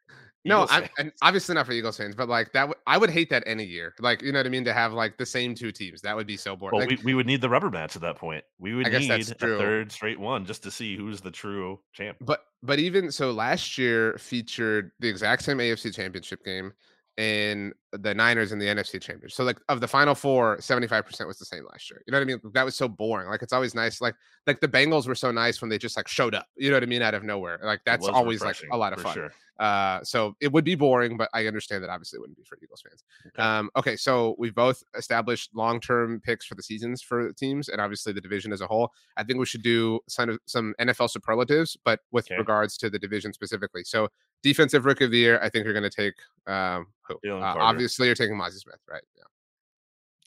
no, 0.45 0.63
Eagles 0.63 0.71
I, 0.71 0.79
fans. 0.79 0.89
and 0.97 1.11
obviously 1.21 1.55
not 1.55 1.65
for 1.65 1.73
Eagles 1.73 1.97
fans, 1.97 2.15
but 2.15 2.29
like 2.29 2.51
that, 2.53 2.61
w- 2.61 2.79
I 2.87 2.97
would 2.97 3.09
hate 3.09 3.29
that 3.29 3.43
any 3.45 3.65
year. 3.65 3.93
Like, 3.99 4.21
you 4.21 4.31
know 4.31 4.39
what 4.39 4.45
I 4.45 4.49
mean? 4.49 4.63
To 4.65 4.73
have 4.73 4.93
like 4.93 5.17
the 5.17 5.25
same 5.25 5.53
two 5.53 5.71
teams, 5.71 6.01
that 6.01 6.15
would 6.15 6.27
be 6.27 6.37
so 6.37 6.55
boring. 6.55 6.77
Well, 6.77 6.87
Like, 6.87 6.99
we, 6.99 7.05
we 7.05 7.13
would 7.13 7.25
need 7.25 7.41
the 7.41 7.49
rubber 7.49 7.69
match 7.69 7.95
at 7.95 8.01
that 8.03 8.15
point. 8.15 8.43
We 8.57 8.75
would 8.75 8.87
need 8.87 9.11
a 9.11 9.23
third 9.23 9.91
straight 9.91 10.19
one 10.19 10.45
just 10.45 10.63
to 10.63 10.71
see 10.71 10.95
who's 10.95 11.21
the 11.21 11.31
true 11.31 11.79
champ. 11.93 12.17
But 12.21 12.45
but 12.63 12.79
even 12.79 13.11
so, 13.11 13.31
last 13.31 13.77
year 13.77 14.17
featured 14.17 14.91
the 14.99 15.07
exact 15.07 15.43
same 15.43 15.57
AFC 15.57 15.93
Championship 15.93 16.43
game 16.43 16.73
and 17.19 17.73
the 17.91 18.13
Niners 18.13 18.53
in 18.53 18.59
the 18.59 18.65
NFC 18.65 18.93
Championship. 18.93 19.33
So 19.33 19.43
like 19.43 19.59
of 19.67 19.81
the 19.81 19.87
final 19.89 20.15
four, 20.15 20.55
75% 20.57 21.27
was 21.27 21.37
the 21.37 21.43
same 21.43 21.65
last 21.69 21.91
year. 21.91 22.01
You 22.07 22.11
know 22.13 22.17
what 22.17 22.21
I 22.21 22.25
mean? 22.25 22.39
That 22.53 22.63
was 22.63 22.77
so 22.77 22.87
boring. 22.87 23.27
Like 23.27 23.41
it's 23.41 23.51
always 23.51 23.75
nice. 23.75 23.99
Like 23.99 24.15
like 24.47 24.61
the 24.61 24.69
Bengals 24.69 25.05
were 25.05 25.15
so 25.15 25.29
nice 25.29 25.61
when 25.61 25.67
they 25.69 25.77
just 25.77 25.97
like 25.97 26.07
showed 26.07 26.33
up. 26.33 26.47
You 26.55 26.69
know 26.69 26.77
what 26.77 26.83
I 26.83 26.85
mean? 26.85 27.01
Out 27.01 27.15
of 27.15 27.23
nowhere. 27.23 27.59
Like 27.61 27.81
that's 27.85 28.07
always 28.07 28.41
like 28.41 28.55
a 28.71 28.77
lot 28.77 28.93
of 28.93 29.01
fun. 29.01 29.13
Sure. 29.13 29.31
Uh, 29.59 30.01
so 30.01 30.33
it 30.39 30.49
would 30.49 30.63
be 30.63 30.75
boring, 30.75 31.17
but 31.17 31.29
I 31.33 31.45
understand 31.45 31.83
that 31.83 31.89
obviously 31.89 32.15
it 32.15 32.21
wouldn't 32.21 32.37
be 32.37 32.45
for 32.45 32.57
Eagles 32.63 32.81
fans. 32.81 33.03
Okay. 33.27 33.43
Um, 33.43 33.69
okay, 33.75 33.97
so 33.97 34.37
we've 34.39 34.55
both 34.55 34.81
established 34.97 35.49
long-term 35.53 36.21
picks 36.21 36.45
for 36.45 36.55
the 36.55 36.63
seasons 36.63 37.01
for 37.01 37.27
the 37.27 37.33
teams 37.33 37.67
and 37.67 37.81
obviously 37.81 38.13
the 38.13 38.21
division 38.21 38.53
as 38.53 38.61
a 38.61 38.67
whole. 38.67 38.93
I 39.17 39.23
think 39.25 39.37
we 39.37 39.45
should 39.45 39.61
do 39.61 39.99
some 40.07 40.39
some 40.45 40.73
NFL 40.79 41.09
superlatives, 41.09 41.77
but 41.83 41.99
with 42.11 42.27
Okay. 42.27 42.37
regards 42.37 42.77
to 42.77 42.89
the 42.89 42.97
division 42.97 43.33
specifically. 43.33 43.83
So 43.83 44.07
defensive 44.43 44.85
rookie 44.85 45.05
of 45.05 45.11
the 45.11 45.17
year, 45.17 45.39
I 45.41 45.49
think 45.49 45.65
you're 45.65 45.73
going 45.73 45.89
to 45.89 45.95
take 45.95 46.13
um, 46.47 46.87
who? 47.03 47.15
Uh, 47.29 47.55
obviously, 47.57 48.07
you're 48.07 48.15
taking 48.15 48.35
Mazi 48.35 48.59
Smith, 48.59 48.79
right? 48.89 49.03
Yeah. 49.17 49.23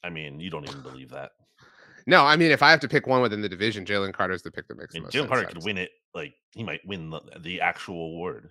I 0.05 0.11
mean, 0.11 0.41
you 0.41 0.51
don't 0.51 0.69
even 0.69 0.83
believe 0.83 1.11
that. 1.11 1.33
No, 2.07 2.25
I 2.25 2.37
mean 2.37 2.51
if 2.51 2.63
I 2.63 2.71
have 2.71 2.81
to 2.81 2.89
pick 2.89 3.07
one 3.07 3.23
within 3.23 3.41
the 3.41 3.49
division, 3.49 3.85
Jalen 3.85 4.13
Carter's 4.13 4.43
the 4.43 4.51
pick 4.51 4.67
that 4.67 4.77
makes 4.77 4.95
I 4.95 4.99
the 4.99 5.01
mean, 5.01 5.05
most 5.05 5.15
Jalen 5.15 5.19
sense. 5.21 5.29
Carter 5.29 5.47
could 5.47 5.65
win 5.65 5.79
it. 5.79 5.91
Like 6.15 6.35
he 6.53 6.65
might 6.65 6.81
win 6.85 7.11
the, 7.11 7.21
the 7.41 7.61
actual 7.61 8.07
award. 8.07 8.51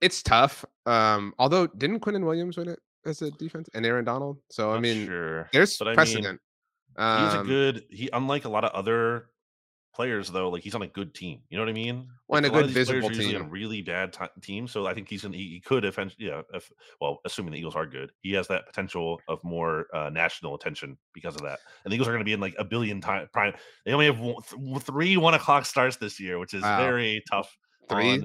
It's 0.00 0.22
tough. 0.22 0.64
Um, 0.86 1.34
although 1.38 1.66
didn't 1.66 2.00
Quinton 2.00 2.24
Williams 2.24 2.56
win 2.56 2.68
it 2.68 2.78
as 3.04 3.22
a 3.22 3.30
defense 3.32 3.68
and 3.74 3.84
Aaron 3.84 4.04
Donald? 4.04 4.38
So 4.50 4.70
I 4.70 4.74
Not 4.74 4.82
mean, 4.82 5.06
sure. 5.06 5.48
there's 5.52 5.76
but 5.78 5.88
I 5.88 5.90
mean, 5.90 5.94
precedent. 5.96 6.40
He's 6.96 7.02
a 7.34 7.40
Um, 7.40 7.46
good. 7.48 7.84
He 7.90 8.08
unlike 8.12 8.44
a 8.44 8.48
lot 8.48 8.64
of 8.64 8.70
other 8.70 9.26
players 9.94 10.28
though. 10.30 10.48
Like 10.48 10.62
he's 10.62 10.74
on 10.74 10.82
a 10.82 10.86
good 10.86 11.14
team. 11.14 11.40
You 11.48 11.56
know 11.58 11.62
what 11.64 11.70
I 11.70 11.74
mean? 11.74 12.08
Well, 12.28 12.38
and 12.44 12.44
Like, 12.44 12.52
a 12.52 12.54
good 12.54 12.64
of 12.70 12.74
these 12.74 12.88
players 12.88 13.06
visible 13.06 13.30
team. 13.32 13.42
on 13.42 13.50
really 13.50 13.82
bad 13.82 14.12
ti 14.12 14.24
team. 14.42 14.66
So 14.68 14.86
I 14.86 14.94
think 14.94 15.08
he's 15.08 15.22
gonna. 15.22 15.36
He, 15.36 15.48
he 15.50 15.60
could 15.60 15.84
eventually. 15.84 16.26
Yeah. 16.26 16.42
If 16.52 16.70
well, 17.00 17.20
assuming 17.24 17.52
the 17.52 17.58
Eagles 17.58 17.76
are 17.76 17.86
good, 17.86 18.10
he 18.22 18.32
has 18.32 18.48
that 18.48 18.66
potential 18.66 19.20
of 19.28 19.42
more 19.44 19.86
uh, 19.94 20.10
national 20.10 20.54
attention 20.54 20.96
because 21.12 21.34
of 21.34 21.42
that. 21.42 21.58
And 21.84 21.92
the 21.92 21.94
Eagles 21.96 22.08
are 22.08 22.12
going 22.12 22.20
to 22.20 22.24
be 22.24 22.32
in 22.32 22.40
like 22.40 22.54
a 22.58 22.64
billion 22.64 23.00
time 23.00 23.28
prime. 23.32 23.54
They 23.86 23.92
only 23.92 24.06
have 24.06 24.18
one, 24.20 24.42
th- 24.42 24.82
three 24.82 25.16
one 25.16 25.34
o'clock 25.34 25.66
starts 25.66 25.96
this 25.96 26.18
year, 26.20 26.38
which 26.38 26.54
is 26.54 26.62
Wow. 26.62 26.78
very 26.84 27.22
tough. 27.30 27.56
Three? 27.88 28.18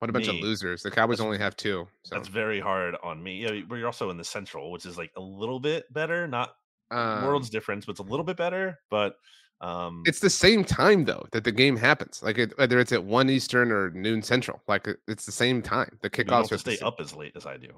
what 0.00 0.10
a 0.10 0.12
bunch 0.12 0.26
me. 0.28 0.36
of 0.38 0.42
losers. 0.44 0.82
The 0.82 0.90
Cowboys 0.90 1.18
That's- 1.18 1.24
only 1.26 1.38
have 1.38 1.56
two. 1.56 1.86
So 2.02 2.14
That's 2.16 2.28
very 2.28 2.60
hard 2.60 2.96
on 3.02 3.22
me. 3.22 3.42
Yeah, 3.42 3.62
but 3.66 3.76
you're 3.76 3.86
also 3.86 4.10
in 4.10 4.16
the 4.16 4.24
Central, 4.24 4.70
which 4.70 4.84
is 4.86 4.98
like 4.98 5.12
a 5.16 5.20
little 5.20 5.60
bit 5.60 5.90
better. 5.92 6.26
Not 6.26 6.54
world's 6.90 7.48
um, 7.48 7.52
difference, 7.52 7.86
but 7.86 7.92
it's 7.92 8.00
a 8.00 8.04
little 8.04 8.24
bit 8.24 8.36
better. 8.36 8.78
But 8.90 9.16
um, 9.60 10.02
it's 10.06 10.20
the 10.20 10.28
same 10.30 10.64
time 10.64 11.04
though 11.04 11.26
that 11.32 11.44
the 11.44 11.52
game 11.52 11.76
happens. 11.76 12.22
Like 12.22 12.38
it, 12.38 12.56
whether 12.58 12.78
it's 12.80 12.92
at 12.92 13.02
one 13.02 13.30
Eastern 13.30 13.70
or 13.72 13.90
noon 13.90 14.22
Central, 14.22 14.60
like 14.68 14.86
it- 14.86 15.00
it's 15.08 15.24
the 15.26 15.32
same 15.32 15.62
time. 15.62 15.98
The 16.02 16.10
kickoffs 16.10 16.46
are 16.46 16.56
to 16.56 16.58
stay 16.58 16.78
up 16.80 16.96
as 17.00 17.14
late 17.14 17.32
as 17.36 17.46
I 17.46 17.56
do. 17.56 17.68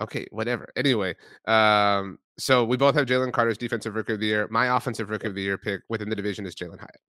Okay, 0.00 0.26
whatever. 0.32 0.72
Anyway, 0.74 1.14
um, 1.46 2.18
so 2.38 2.64
we 2.64 2.76
both 2.76 2.94
have 2.96 3.06
Jalen 3.06 3.32
Carter's 3.32 3.58
defensive 3.58 3.94
rookie 3.94 4.14
of 4.14 4.20
the 4.20 4.26
year. 4.26 4.48
My 4.50 4.76
offensive 4.76 5.10
rookie 5.10 5.28
of 5.28 5.34
the 5.36 5.42
year 5.42 5.56
pick 5.58 5.82
within 5.88 6.08
the 6.08 6.16
division 6.16 6.44
is 6.44 6.56
Jalin 6.56 6.80
Hyatt. 6.80 7.00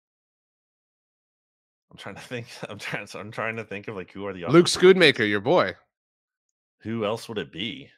I'm 1.91 1.97
trying 1.97 2.15
to 2.15 2.21
think. 2.21 2.47
I'm 2.69 2.77
trying. 2.77 3.07
I'm 3.15 3.31
trying 3.31 3.55
to 3.55 3.63
think 3.63 3.87
of 3.87 3.95
like 3.95 4.11
who 4.11 4.25
are 4.27 4.33
the 4.33 4.45
other. 4.45 4.53
Luke 4.53 4.67
Schoonmaker, 4.67 5.27
your 5.27 5.41
boy. 5.41 5.73
Who 6.81 7.05
else 7.05 7.29
would 7.29 7.37
it 7.37 7.51
be? 7.51 7.89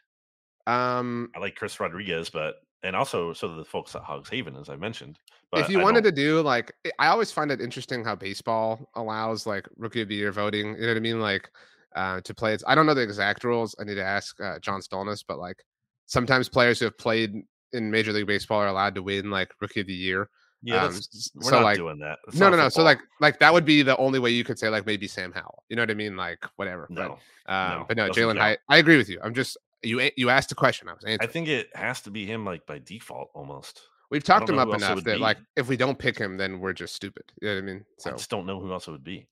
Um, 0.67 1.29
I 1.35 1.39
like 1.39 1.55
Chris 1.55 1.79
Rodriguez, 1.79 2.29
but 2.29 2.55
and 2.85 2.95
also 2.95 3.33
so 3.33 3.55
the 3.55 3.65
folks 3.65 3.95
at 3.95 4.03
Hogs 4.03 4.29
Haven, 4.29 4.55
as 4.55 4.69
I 4.69 4.75
mentioned. 4.75 5.19
But 5.51 5.61
if 5.61 5.69
you 5.69 5.79
I 5.79 5.83
wanted 5.83 6.03
don't- 6.03 6.15
to 6.15 6.21
do 6.21 6.41
like, 6.41 6.71
I- 6.85 6.91
I 6.99 7.07
always 7.07 7.31
find 7.31 7.51
it 7.51 7.61
interesting 7.61 8.03
how 8.03 8.15
baseball 8.15 8.89
allows 8.95 9.45
like 9.45 9.67
rookie 9.77 10.01
of 10.01 10.07
the 10.07 10.15
year 10.15 10.31
voting. 10.31 10.75
You 10.75 10.81
know 10.81 10.87
what 10.89 10.97
I 10.97 11.01
mean? 11.01 11.19
Like, 11.19 11.49
uh, 11.95 12.19
to 12.21 12.33
play. 12.33 12.53
It's 12.53 12.63
I 12.67 12.75
don't 12.75 12.85
know 12.85 12.93
the 12.93 13.01
exact 13.01 13.43
rules. 13.43 13.75
I 13.79 13.83
need 13.85 13.95
to 13.95 14.03
ask 14.03 14.39
uh, 14.41 14.59
John 14.59 14.81
Stolnis, 14.81 15.23
but 15.27 15.37
like 15.39 15.63
sometimes 16.07 16.49
players 16.49 16.79
who 16.79 16.85
have 16.85 16.97
played 16.97 17.33
in 17.73 17.89
Major 17.91 18.11
League 18.13 18.27
Baseball 18.27 18.59
are 18.59 18.67
allowed 18.67 18.95
to 18.95 19.03
win 19.03 19.29
like 19.31 19.49
rookie 19.61 19.79
of 19.81 19.87
the 19.87 19.93
year. 19.93 20.29
yeah, 20.61 20.83
um, 20.85 20.93
we're 21.35 21.43
so 21.43 21.55
not 21.57 21.63
like 21.63 21.77
doing 21.77 21.99
that. 21.99 22.17
No, 22.33 22.49
no, 22.49 22.57
no. 22.57 22.69
So 22.69 22.81
like, 22.83 22.99
like 23.21 23.39
that 23.39 23.53
would 23.53 23.65
be 23.65 23.81
the 23.81 23.95
only 23.97 24.19
way 24.19 24.31
you 24.31 24.43
could 24.43 24.59
say 24.59 24.67
like 24.69 24.85
maybe 24.85 25.07
Sam 25.07 25.31
Howell. 25.31 25.63
You 25.69 25.75
know 25.77 25.83
what 25.83 25.91
I 25.91 25.93
mean? 25.93 26.17
Like 26.17 26.43
whatever. 26.57 26.87
no, 26.89 27.17
But, 27.45 27.53
um, 27.53 27.79
no, 27.79 27.85
but 27.87 27.97
no, 27.97 28.09
Jalin. 28.09 28.37
Hyatt. 28.37 28.59
I 28.67 28.77
agree 28.77 28.97
with 28.97 29.07
you. 29.09 29.19
I'm 29.23 29.33
just 29.33 29.55
You 29.85 30.09
you 30.17 30.29
asked 30.29 30.51
a 30.51 30.55
question. 30.55 30.89
I 30.89 30.93
was 30.93 31.17
I 31.19 31.27
think 31.27 31.47
it 31.47 31.69
has 31.75 32.01
to 32.01 32.11
be 32.11 32.25
him 32.25 32.45
like 32.45 32.65
by 32.65 32.79
default 32.79 33.29
almost. 33.33 33.81
We've 34.11 34.23
talked 34.23 34.49
him 34.49 34.59
up 34.59 34.67
who 34.67 34.73
else 34.73 34.83
it 34.83 34.85
enough 34.85 35.03
that 35.03 35.15
be. 35.15 35.19
like 35.19 35.37
if 35.55 35.67
we 35.67 35.77
don't 35.77 35.97
pick 35.97 36.17
him, 36.17 36.37
then 36.37 36.59
we're 36.59 36.73
just 36.73 36.95
stupid. 36.95 37.23
You 37.41 37.47
know 37.49 37.55
what 37.55 37.59
I 37.59 37.65
mean? 37.65 37.85
I 38.05 38.09
just 38.11 38.29
don't 38.29 38.45
know 38.45 38.59
who 38.59 38.71
else 38.71 38.87
it 38.87 38.91
would 38.91 39.03
be. 39.03 39.27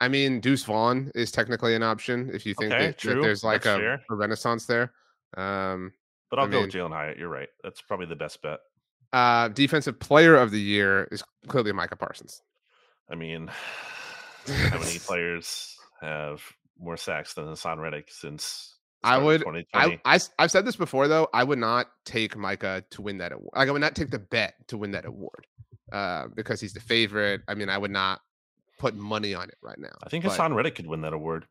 I 0.00 0.08
mean, 0.08 0.40
Deuce 0.40 0.64
Vaughn 0.64 1.10
is 1.14 1.30
technically 1.30 1.74
an 1.74 1.82
option 1.82 2.30
if 2.32 2.44
you 2.44 2.54
think 2.54 2.72
Okay, 2.72 2.86
that, 2.86 2.98
that 2.98 3.22
there's 3.22 3.44
like 3.44 3.64
a, 3.64 4.00
a 4.10 4.14
renaissance 4.14 4.66
there. 4.66 4.92
Um, 5.36 5.92
But 6.30 6.38
I'll 6.40 6.46
I 6.46 6.50
go 6.50 6.60
with 6.62 6.70
Jalin 6.70 6.90
Hyatt. 6.92 7.16
You're 7.18 7.28
right. 7.28 7.48
That's 7.62 7.80
probably 7.80 8.06
the 8.06 8.16
best 8.16 8.42
bet. 8.42 8.60
uh, 9.12 9.48
defensive 9.48 9.98
player 10.00 10.34
of 10.36 10.50
the 10.50 10.60
year 10.60 11.08
is 11.12 11.22
clearly 11.46 11.72
Micah 11.72 11.96
Parsons. 11.96 12.42
I 13.08 13.14
mean, 13.14 13.48
how 14.46 14.78
many 14.78 14.98
players 15.06 15.76
have 16.00 16.42
more 16.78 16.96
sacks 16.96 17.34
than 17.34 17.44
Haason 17.46 17.78
Reddick 17.78 18.08
since 18.10 18.73
the 18.73 18.73
I 19.04 19.18
would. 19.18 19.40
2020? 19.40 20.00
I, 20.04 20.14
I 20.14 20.18
have 20.42 20.50
said 20.50 20.64
this 20.64 20.76
before 20.76 21.08
though. 21.08 21.28
I 21.32 21.44
would 21.44 21.58
not 21.58 21.88
take 22.04 22.36
Micah 22.36 22.82
to 22.90 23.02
win 23.02 23.18
that 23.18 23.32
award. 23.32 23.50
Like 23.54 23.68
I 23.68 23.72
would 23.72 23.80
not 23.80 23.94
take 23.94 24.10
the 24.10 24.18
bet 24.18 24.54
to 24.68 24.78
win 24.78 24.90
that 24.92 25.04
award 25.04 25.46
uh, 25.92 26.26
because 26.34 26.60
he's 26.60 26.72
the 26.72 26.80
favorite. 26.80 27.42
I 27.46 27.54
mean, 27.54 27.68
I 27.68 27.78
would 27.78 27.90
not 27.90 28.20
put 28.78 28.94
money 28.96 29.34
on 29.34 29.48
it 29.48 29.56
right 29.62 29.78
now. 29.78 29.94
I 30.02 30.08
think 30.08 30.24
but 30.24 30.32
Haason 30.32 30.54
Reddick 30.54 30.74
could 30.74 30.86
win 30.86 31.02
that 31.02 31.12
award. 31.12 31.46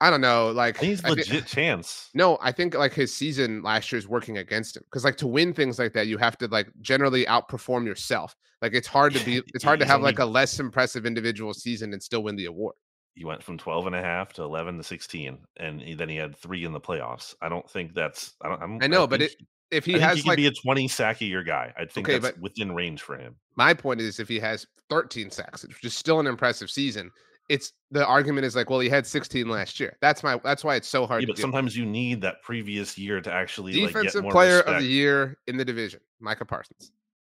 I 0.00 0.10
don't 0.10 0.20
know. 0.20 0.50
Like 0.50 0.76
he's 0.78 1.02
legit 1.02 1.46
chance. 1.46 2.10
No, 2.14 2.36
I 2.42 2.52
think 2.52 2.74
like 2.74 2.92
his 2.92 3.14
season 3.14 3.62
last 3.62 3.90
year 3.90 3.98
is 3.98 4.06
working 4.06 4.38
against 4.38 4.76
him 4.76 4.82
because 4.84 5.04
like 5.04 5.16
to 5.18 5.26
win 5.26 5.54
things 5.54 5.78
like 5.78 5.92
that, 5.94 6.08
you 6.08 6.18
have 6.18 6.36
to 6.38 6.48
like 6.48 6.68
generally 6.80 7.24
outperform 7.24 7.86
yourself. 7.86 8.36
Like 8.60 8.74
it's 8.74 8.88
hard 8.88 9.14
to 9.14 9.24
be, 9.24 9.42
it's 9.54 9.64
hard 9.64 9.80
to 9.80 9.86
have 9.86 10.02
like 10.02 10.18
a 10.18 10.24
less 10.24 10.58
impressive 10.60 11.06
individual 11.06 11.54
season 11.54 11.92
and 11.92 12.02
still 12.02 12.22
win 12.22 12.36
the 12.36 12.46
award. 12.46 12.74
He 13.14 13.24
went 13.24 13.42
from 13.42 13.58
12 13.58 13.86
and 13.86 13.94
a 13.96 14.00
half 14.02 14.32
to 14.34 14.42
11 14.42 14.76
to 14.78 14.82
16, 14.82 15.38
and 15.58 15.80
he, 15.80 15.94
then 15.94 16.08
he 16.08 16.16
had 16.16 16.36
three 16.36 16.64
in 16.64 16.72
the 16.72 16.80
playoffs. 16.80 17.34
I 17.40 17.48
don't 17.48 17.68
think 17.70 17.94
that's. 17.94 18.34
I 18.42 18.48
don't. 18.48 18.62
I'm, 18.62 18.78
I 18.82 18.88
know, 18.88 19.06
but 19.06 19.22
it, 19.22 19.36
if 19.70 19.84
he, 19.84 19.94
I 19.94 19.98
has 19.98 20.16
he 20.16 20.22
could 20.22 20.28
like 20.30 20.36
be 20.36 20.46
a 20.48 20.52
20 20.52 20.88
sack 20.88 21.20
a 21.20 21.24
year 21.24 21.44
guy. 21.44 21.72
I 21.78 21.84
think 21.84 22.08
Okay, 22.08 22.18
that's 22.18 22.36
within 22.38 22.74
range 22.74 23.02
for 23.02 23.16
him. 23.16 23.36
my 23.56 23.72
point 23.72 24.00
is 24.00 24.18
if 24.18 24.28
he 24.28 24.40
has 24.40 24.66
13 24.90 25.30
sacks, 25.30 25.62
which 25.64 25.84
is 25.84 25.96
still 25.96 26.18
an 26.20 26.26
impressive 26.26 26.70
season. 26.70 27.10
It's 27.50 27.74
the 27.90 28.06
argument 28.06 28.46
is 28.46 28.56
like, 28.56 28.70
well, 28.70 28.80
he 28.80 28.88
had 28.88 29.06
16 29.06 29.46
last 29.50 29.78
year. 29.78 29.98
That's 30.00 30.22
my 30.22 30.40
that's 30.42 30.64
why 30.64 30.76
it's 30.76 30.88
so 30.88 31.06
hard 31.06 31.20
Yeah, 31.20 31.26
to 31.26 31.32
but 31.32 31.36
do. 31.36 31.42
sometimes 31.42 31.76
you 31.76 31.84
need 31.84 32.22
that 32.22 32.40
previous 32.42 32.96
year 32.96 33.20
to 33.20 33.30
actually 33.30 33.72
like, 33.74 33.82
get 33.82 33.88
Defensive 33.88 34.22
more 34.22 34.32
player 34.32 34.56
respect. 34.56 34.76
of 34.76 34.82
the 34.82 34.88
year 34.88 35.36
in 35.46 35.58
the 35.58 35.64
division, 35.64 36.00
Micah 36.20 36.46
Parsons. 36.46 36.90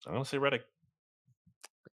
I'm 0.07 0.13
gonna 0.13 0.25
say 0.25 0.39
Reddick. 0.39 0.63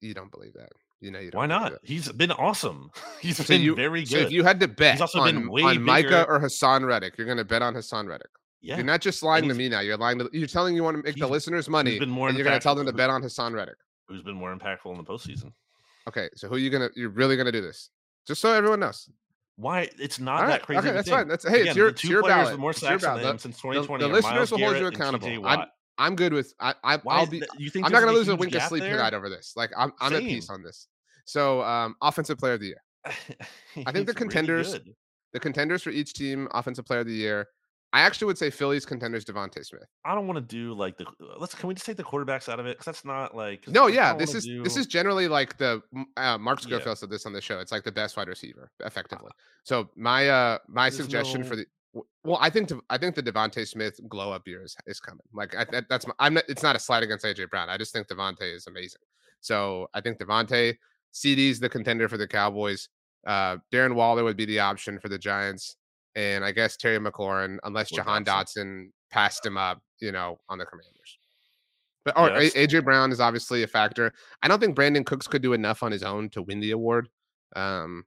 You 0.01 0.13
don't 0.13 0.31
believe 0.33 0.55
that. 0.55 0.71
You 1.01 1.11
know 1.11 1.19
you. 1.19 1.31
Why 1.33 1.47
not? 1.47 1.75
He's 1.83 2.11
been 2.13 2.31
awesome. 2.33 2.91
He's 3.21 3.39
So 3.39 3.45
been 3.45 3.63
you- 3.63 3.75
very 3.75 4.05
So 4.05 4.17
good. 4.19 4.27
if 4.27 4.33
you 4.33 4.45
had 4.45 4.61
to 4.61 4.69
bet 4.69 5.01
also 5.01 5.25
been 5.25 5.37
on, 5.37 5.51
way 5.51 5.63
on 5.63 5.83
Micah 5.83 6.25
or 6.29 6.39
Haason 6.41 6.87
Reddick, 6.87 7.17
you're 7.17 7.27
going 7.27 7.39
to 7.39 7.45
bet 7.45 7.63
on 7.63 7.75
Haason 7.75 8.07
Reddick. 8.07 8.29
yeah, 8.61 8.77
You're 8.77 8.85
not 8.85 9.01
just 9.01 9.23
lying 9.23 9.49
to 9.49 9.55
me 9.55 9.69
now. 9.71 9.81
You're 9.81 9.97
lying 9.97 10.19
to. 10.19 10.29
You're 10.33 10.47
telling 10.47 10.77
you 10.77 10.83
want 10.83 10.97
to 10.99 11.03
make 11.03 11.17
the 11.17 11.27
listeners 11.27 11.69
money, 11.69 11.99
been 11.99 12.11
more 12.11 12.29
and 12.29 12.37
you're 12.37 12.45
going 12.45 12.59
to 12.59 12.63
tell 12.63 12.75
them 12.75 12.85
to 12.87 12.93
bet 12.93 13.09
on 13.11 13.23
Haason 13.23 13.55
Reddick. 13.55 13.77
who's 14.09 14.23
been 14.23 14.35
more 14.37 14.55
impactful 14.55 14.91
in 14.93 14.99
the 14.99 15.05
postseason? 15.05 15.53
Okay, 16.09 16.29
so 16.35 16.49
who 16.49 16.55
are 16.57 16.59
you 16.59 16.71
gonna? 16.71 16.89
You're 16.97 17.11
really 17.11 17.37
gonna 17.37 17.53
do 17.53 17.61
this? 17.61 17.91
Just 18.27 18.41
so 18.41 18.53
everyone 18.53 18.81
knows. 18.81 19.09
Why? 19.57 19.89
It's 19.99 20.19
not 20.19 20.43
All 20.43 20.49
that 20.49 20.63
crazy. 20.63 20.79
okay, 20.81 20.93
that's 20.93 21.09
thing. 21.09 21.17
fine. 21.19 21.29
That's 21.29 21.47
hey, 21.47 21.61
Again, 21.61 21.67
it's 21.69 21.77
your 21.77 21.87
the 21.89 21.93
it's 21.93 22.01
two 22.03 22.09
your 22.09 22.23
players 22.23 22.37
ballot. 22.37 22.53
with 22.53 22.61
more 22.61 22.73
sacks 22.73 23.03
than 23.03 23.19
him 23.19 23.23
The- 23.37 23.39
since 23.39 23.57
2020 23.61 24.03
the 24.05 24.09
are 24.09 24.13
listeners 24.13 24.33
Myles 24.35 24.51
will 24.51 24.59
hold 24.59 24.71
you 24.73 24.79
Garrett 24.81 24.95
and 24.95 25.03
accountable. 25.03 25.47
I'm-. 25.47 25.67
I'm 26.01 26.17
good 26.17 26.33
with. 26.33 26.53
I, 26.59 26.75
I 26.83 26.97
Why 26.99 27.17
I'll 27.19 27.23
is 27.25 27.29
be. 27.29 27.41
that- 27.41 27.49
you 27.59 27.71
think 27.71 27.87
I'm 27.87 27.93
not 27.93 28.01
gonna 28.01 28.13
a 28.13 28.15
lose 28.15 28.29
a 28.29 28.35
wink 28.37 28.55
of 28.55 28.63
sleep 28.63 28.83
there? 28.83 28.93
tonight 28.97 29.15
over 29.15 29.29
this. 29.29 29.53
Like 29.57 29.71
I'm 29.77 29.93
I'm 30.01 30.13
at 30.15 30.21
peace 30.23 30.51
on 30.51 30.63
this. 30.63 30.89
So 31.27 31.63
um, 31.63 31.95
offensive 32.03 32.39
player 32.39 32.55
of 32.55 32.61
the 32.61 32.67
year. 32.67 32.83
I 33.07 33.13
think 33.13 33.37
the 33.77 33.83
He's 33.85 33.95
really 33.97 34.15
contenders- 34.15 34.79
The 35.33 35.41
contenders 35.41 35.83
for 35.83 35.91
each 35.91 36.15
team, 36.15 36.49
offensive 36.53 36.85
player 36.87 37.01
of 37.01 37.07
the 37.07 37.13
year. 37.15 37.47
I 37.93 38.03
actually 38.03 38.27
would 38.27 38.39
say 38.39 38.51
Phillies 38.51 38.87
contenders 38.87 39.25
DeVonta 39.25 39.65
Smith. 39.65 39.83
I 40.05 40.15
don't 40.15 40.29
want 40.29 40.37
to 40.37 40.43
do 40.57 40.75
like 40.75 40.97
the. 40.97 41.07
Let's. 41.39 41.55
Can 41.57 41.67
we 41.69 41.75
just 41.75 41.85
take 41.87 41.97
the 41.97 42.05
quarterbacks 42.05 42.49
out 42.49 42.61
of 42.61 42.67
it? 42.67 42.79
Because 42.79 42.85
that's 42.87 43.05
not 43.05 43.37
like 43.37 43.67
No, 43.67 43.89
yeah, 43.89 44.15
this 44.15 44.33
is 44.35 44.49
this 44.63 44.77
is 44.77 44.87
generally 44.87 45.27
like 45.27 45.57
the 45.59 45.83
uh, 46.17 46.39
Mark 46.39 46.61
Yeah. 46.63 46.77
Schofield 46.77 46.99
said 46.99 47.11
this 47.11 47.27
on 47.27 47.33
the 47.33 47.41
show. 47.41 47.59
It's 47.59 47.73
like 47.73 47.83
the 47.83 47.91
best 47.93 48.17
wide 48.17 48.29
receiver, 48.29 48.71
effectively. 48.85 49.31
So 49.65 49.91
my 49.97 50.29
uh 50.29 50.59
my 50.69 50.89
suggestion 50.89 51.43
for 51.43 51.57
the 51.57 51.67
well, 51.93 52.39
I 52.41 52.51
think 52.51 52.71
I 52.89 52.99
think 52.99 53.15
the 53.15 53.23
DeVonta 53.23 53.67
Smith 53.67 53.99
glow 54.09 54.33
up 54.33 54.47
year 54.47 54.63
is, 54.63 54.77
is 54.87 55.01
coming. 55.01 55.25
Like 55.33 55.57
I, 55.57 55.65
that, 55.73 55.87
that's 55.89 56.07
my, 56.07 56.15
I'm 56.19 56.35
not. 56.35 56.45
It's 56.49 56.63
not 56.63 56.77
a 56.77 56.79
slight 56.79 57.03
against 57.03 57.25
AJ 57.25 57.51
Brown. 57.51 57.69
I 57.69 57.77
just 57.77 57.93
think 57.93 58.07
DeVonta 58.09 58.43
is 58.43 58.67
amazing. 58.67 59.01
So 59.41 59.89
I 59.95 60.01
think 60.01 60.19
DeVonta 60.19 60.77
CeeDee's 61.13 61.59
the 61.59 61.69
contender 61.69 62.09
for 62.09 62.17
the 62.17 62.29
Cowboys. 62.29 62.89
Uh, 63.27 63.57
Darren 63.73 63.95
Waller 63.95 64.25
would 64.25 64.37
be 64.37 64.45
the 64.45 64.61
option 64.61 64.99
for 64.99 65.09
the 65.09 65.19
Giants, 65.19 65.77
and 66.15 66.45
I 66.45 66.53
guess 66.53 66.77
Terry 66.77 66.99
McLaurin, 66.99 67.59
unless 67.65 67.93
Or 67.93 67.97
Jahan 67.97 68.25
Dotson. 68.25 68.91
Passed 69.11 69.45
him 69.45 69.57
up, 69.57 69.83
you 70.01 70.13
know, 70.13 70.39
on 70.49 70.59
the 70.59 70.65
Commanders. 70.65 71.19
But 72.05 72.17
or 72.17 72.29
that's- 72.29 72.55
AJ 72.55 72.85
Brown 72.85 73.11
is 73.11 73.19
obviously 73.21 73.65
a 73.65 73.67
factor. 73.67 74.13
I 74.41 74.47
don't 74.47 74.61
think 74.61 74.77
Brandin 74.77 75.05
Cooks 75.05 75.27
could 75.27 75.43
do 75.43 75.53
enough 75.53 75.83
on 75.83 75.91
his 75.91 76.05
own 76.05 76.31
to 76.31 76.43
win 76.43 76.61
the 76.61 76.71
award. 76.71 77.09
Um, 77.57 78.05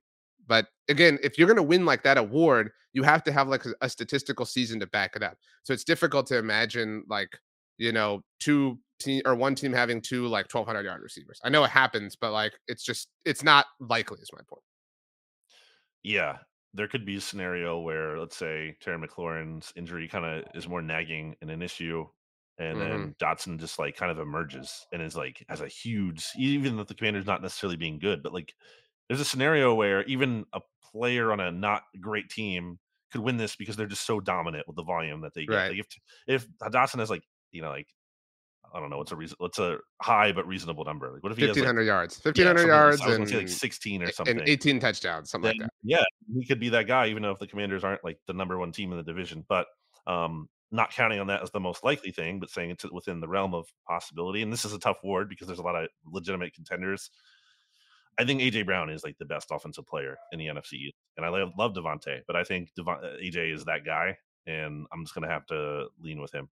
but 0.47 0.67
again, 0.89 1.19
if 1.23 1.37
you're 1.37 1.47
going 1.47 1.57
to 1.57 1.63
win 1.63 1.85
like 1.85 2.03
that 2.03 2.17
award, 2.17 2.71
you 2.93 3.03
have 3.03 3.23
to 3.23 3.31
have 3.31 3.47
like 3.47 3.65
a, 3.65 3.73
a 3.81 3.89
statistical 3.89 4.45
season 4.45 4.79
to 4.81 4.87
back 4.87 5.15
it 5.15 5.23
up. 5.23 5.37
So 5.63 5.73
it's 5.73 5.83
difficult 5.83 6.27
to 6.27 6.37
imagine 6.37 7.03
like 7.07 7.29
you 7.77 7.91
know 7.91 8.21
two 8.39 8.79
team 8.99 9.21
or 9.25 9.35
one 9.35 9.55
team 9.55 9.73
having 9.73 10.01
two 10.01 10.27
like 10.27 10.49
1200 10.49 10.85
yard 10.85 11.01
receivers. 11.01 11.39
I 11.43 11.49
know 11.49 11.63
it 11.63 11.69
happens, 11.71 12.15
but 12.15 12.31
like 12.31 12.53
it's 12.67 12.83
just 12.83 13.09
it's 13.25 13.43
not 13.43 13.65
likely. 13.79 14.19
Is 14.21 14.31
my 14.33 14.41
point. 14.47 14.63
Yeah, 16.03 16.39
there 16.73 16.87
could 16.87 17.05
be 17.05 17.17
a 17.17 17.21
scenario 17.21 17.79
where, 17.79 18.19
let's 18.19 18.35
say, 18.35 18.77
Terry 18.81 18.97
McLaurin's 18.97 19.71
injury 19.75 20.07
kind 20.07 20.25
of 20.25 20.45
is 20.55 20.67
more 20.67 20.81
nagging 20.81 21.35
and 21.41 21.49
an 21.51 21.61
issue, 21.61 22.05
and 22.57 22.79
Mm-hmm. 22.79 23.05
then 23.05 23.15
Dotson 23.19 23.59
just 23.59 23.79
like 23.79 23.95
kind 23.95 24.11
of 24.11 24.19
emerges 24.19 24.85
and 24.91 25.01
is 25.01 25.15
like 25.15 25.45
has 25.49 25.61
a 25.61 25.67
huge, 25.67 26.27
even 26.37 26.75
though 26.77 26.83
the 26.83 26.95
commander's 26.95 27.25
not 27.25 27.41
necessarily 27.41 27.77
being 27.77 27.99
good, 27.99 28.21
but 28.23 28.33
like 28.33 28.53
there's 29.13 29.21
a 29.21 29.29
scenario 29.29 29.75
where 29.75 30.03
even 30.05 30.43
a 30.53 30.61
player 30.91 31.31
on 31.31 31.39
a 31.39 31.51
not 31.51 31.83
great 32.01 32.29
team 32.29 32.79
could 33.11 33.21
win 33.21 33.37
this 33.37 33.55
because 33.55 33.75
they're 33.75 33.85
just 33.85 34.07
so 34.07 34.19
dominant 34.19 34.67
with 34.67 34.75
the 34.75 34.83
volume 34.83 35.21
that 35.21 35.35
they 35.35 35.45
get. 35.45 35.55
Right. 35.55 35.69
Like 35.69 35.79
if 35.79 35.87
if 36.27 36.47
Dotson 36.59 36.97
has 36.97 37.11
like 37.11 37.23
you 37.51 37.61
know 37.61 37.69
like 37.69 37.87
I 38.73 38.79
don't 38.79 38.89
know 38.89 38.97
what's 38.97 39.11
a 39.11 39.15
reason 39.15 39.35
what's 39.37 39.59
a 39.59 39.77
high 40.01 40.31
but 40.31 40.47
reasonable 40.47 40.83
number. 40.83 41.11
Like 41.11 41.21
what 41.21 41.31
if 41.31 41.37
he 41.37 41.43
has 41.43 41.55
like, 41.55 41.63
1500 41.63 41.83
yards, 41.83 42.15
1500 42.23 42.59
something- 42.59 42.67
yards, 42.67 43.01
I 43.01 43.35
and, 43.35 43.41
like 43.43 43.49
16 43.49 44.01
or 44.03 44.11
something 44.11 44.39
and 44.39 44.49
18 44.49 44.79
touchdowns, 44.79 45.29
something 45.29 45.51
like 45.51 45.59
that. 45.59 45.69
yeah, 45.83 46.03
he 46.33 46.43
could 46.43 46.59
be 46.59 46.69
that 46.69 46.87
guy, 46.87 47.07
even 47.07 47.21
though 47.21 47.31
if 47.31 47.39
the 47.39 47.45
Commanders 47.45 47.83
aren't 47.83 48.03
like 48.03 48.17
the 48.25 48.33
number 48.33 48.57
one 48.57 48.71
team 48.71 48.91
in 48.91 48.97
the 48.97 49.03
division. 49.03 49.45
But 49.47 49.67
um, 50.07 50.49
not 50.73 50.91
counting 50.91 51.19
on 51.19 51.27
that 51.27 51.43
as 51.43 51.51
the 51.51 51.59
most 51.59 51.83
likely 51.83 52.09
thing, 52.09 52.39
but 52.39 52.49
saying 52.49 52.71
it's 52.71 52.83
within 52.91 53.19
the 53.19 53.27
realm 53.27 53.53
of 53.53 53.71
possibility. 53.87 54.41
And 54.41 54.51
this 54.51 54.65
is 54.65 54.73
a 54.73 54.79
tough 54.79 54.97
ward 55.03 55.29
because 55.29 55.45
there's 55.45 55.59
a 55.59 55.63
lot 55.63 55.75
of 55.75 55.87
legitimate 56.03 56.55
contenders. 56.55 57.11
I 58.19 58.25
think 58.25 58.41
AJ 58.41 58.65
Brown 58.65 58.89
is 58.89 59.03
like 59.03 59.17
the 59.17 59.25
best 59.25 59.49
offensive 59.51 59.87
player 59.87 60.17
in 60.31 60.39
the 60.39 60.47
NFC, 60.47 60.93
and 61.17 61.25
I 61.25 61.29
love, 61.29 61.51
love 61.57 61.73
DeVonta, 61.73 62.21
but 62.27 62.35
I 62.35 62.43
think 62.43 62.69
Devon, 62.75 62.97
AJ 63.21 63.53
is 63.53 63.65
that 63.65 63.85
guy, 63.85 64.17
and 64.45 64.85
I'm 64.93 65.03
just 65.03 65.15
gonna 65.15 65.29
have 65.29 65.45
to 65.47 65.87
lean 66.01 66.21
with 66.21 66.33
him. 66.33 66.49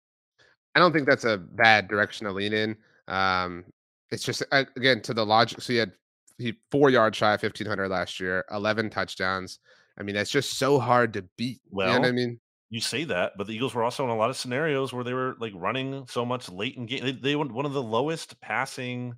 I 0.75 0.79
don't 0.79 0.93
think 0.93 1.07
that's 1.07 1.25
a 1.25 1.37
bad 1.37 1.87
direction 1.87 2.25
to 2.27 2.33
lean 2.33 2.53
in. 2.53 2.77
Um, 3.07 3.65
it's 4.11 4.23
just 4.23 4.43
uh, 4.51 4.65
again 4.75 5.01
to 5.01 5.13
the 5.13 5.25
logic. 5.25 5.61
So 5.61 5.73
he 5.73 5.79
had 5.79 5.91
he 6.37 6.53
four 6.71 6.89
yards 6.89 7.17
shy 7.17 7.33
of 7.33 7.43
1500 7.43 7.89
last 7.89 8.19
year, 8.19 8.43
11 8.51 8.89
touchdowns. 8.89 9.59
I 9.99 10.03
mean, 10.03 10.15
that's 10.15 10.31
just 10.31 10.57
so 10.57 10.79
hard 10.79 11.13
to 11.13 11.23
beat. 11.37 11.61
you 11.71 11.85
know 11.85 11.99
what 11.99 12.07
I 12.07 12.11
mean? 12.11 12.39
you 12.71 12.79
say 12.79 13.03
that, 13.03 13.33
but 13.37 13.47
the 13.47 13.53
Eagles 13.53 13.75
were 13.75 13.83
also 13.83 14.05
in 14.05 14.09
a 14.09 14.15
lot 14.15 14.29
of 14.29 14.37
scenarios 14.37 14.93
where 14.93 15.03
they 15.03 15.13
were 15.13 15.35
like 15.39 15.51
running 15.55 16.07
so 16.07 16.25
much 16.25 16.49
late 16.49 16.77
in 16.77 16.85
game. 16.85 17.03
They, 17.03 17.11
they 17.11 17.35
were 17.35 17.45
one 17.45 17.65
of 17.65 17.73
the 17.73 17.83
lowest 17.83 18.39
passing, 18.39 19.13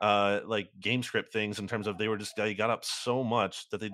uh, 0.00 0.40
like 0.46 0.68
game 0.80 1.02
script 1.02 1.32
things 1.32 1.58
in 1.58 1.66
terms 1.66 1.86
of 1.86 1.98
they 1.98 2.08
were 2.08 2.16
just 2.16 2.36
they 2.36 2.54
got 2.54 2.70
up 2.70 2.84
so 2.84 3.22
much 3.24 3.68
that 3.70 3.80
they. 3.80 3.90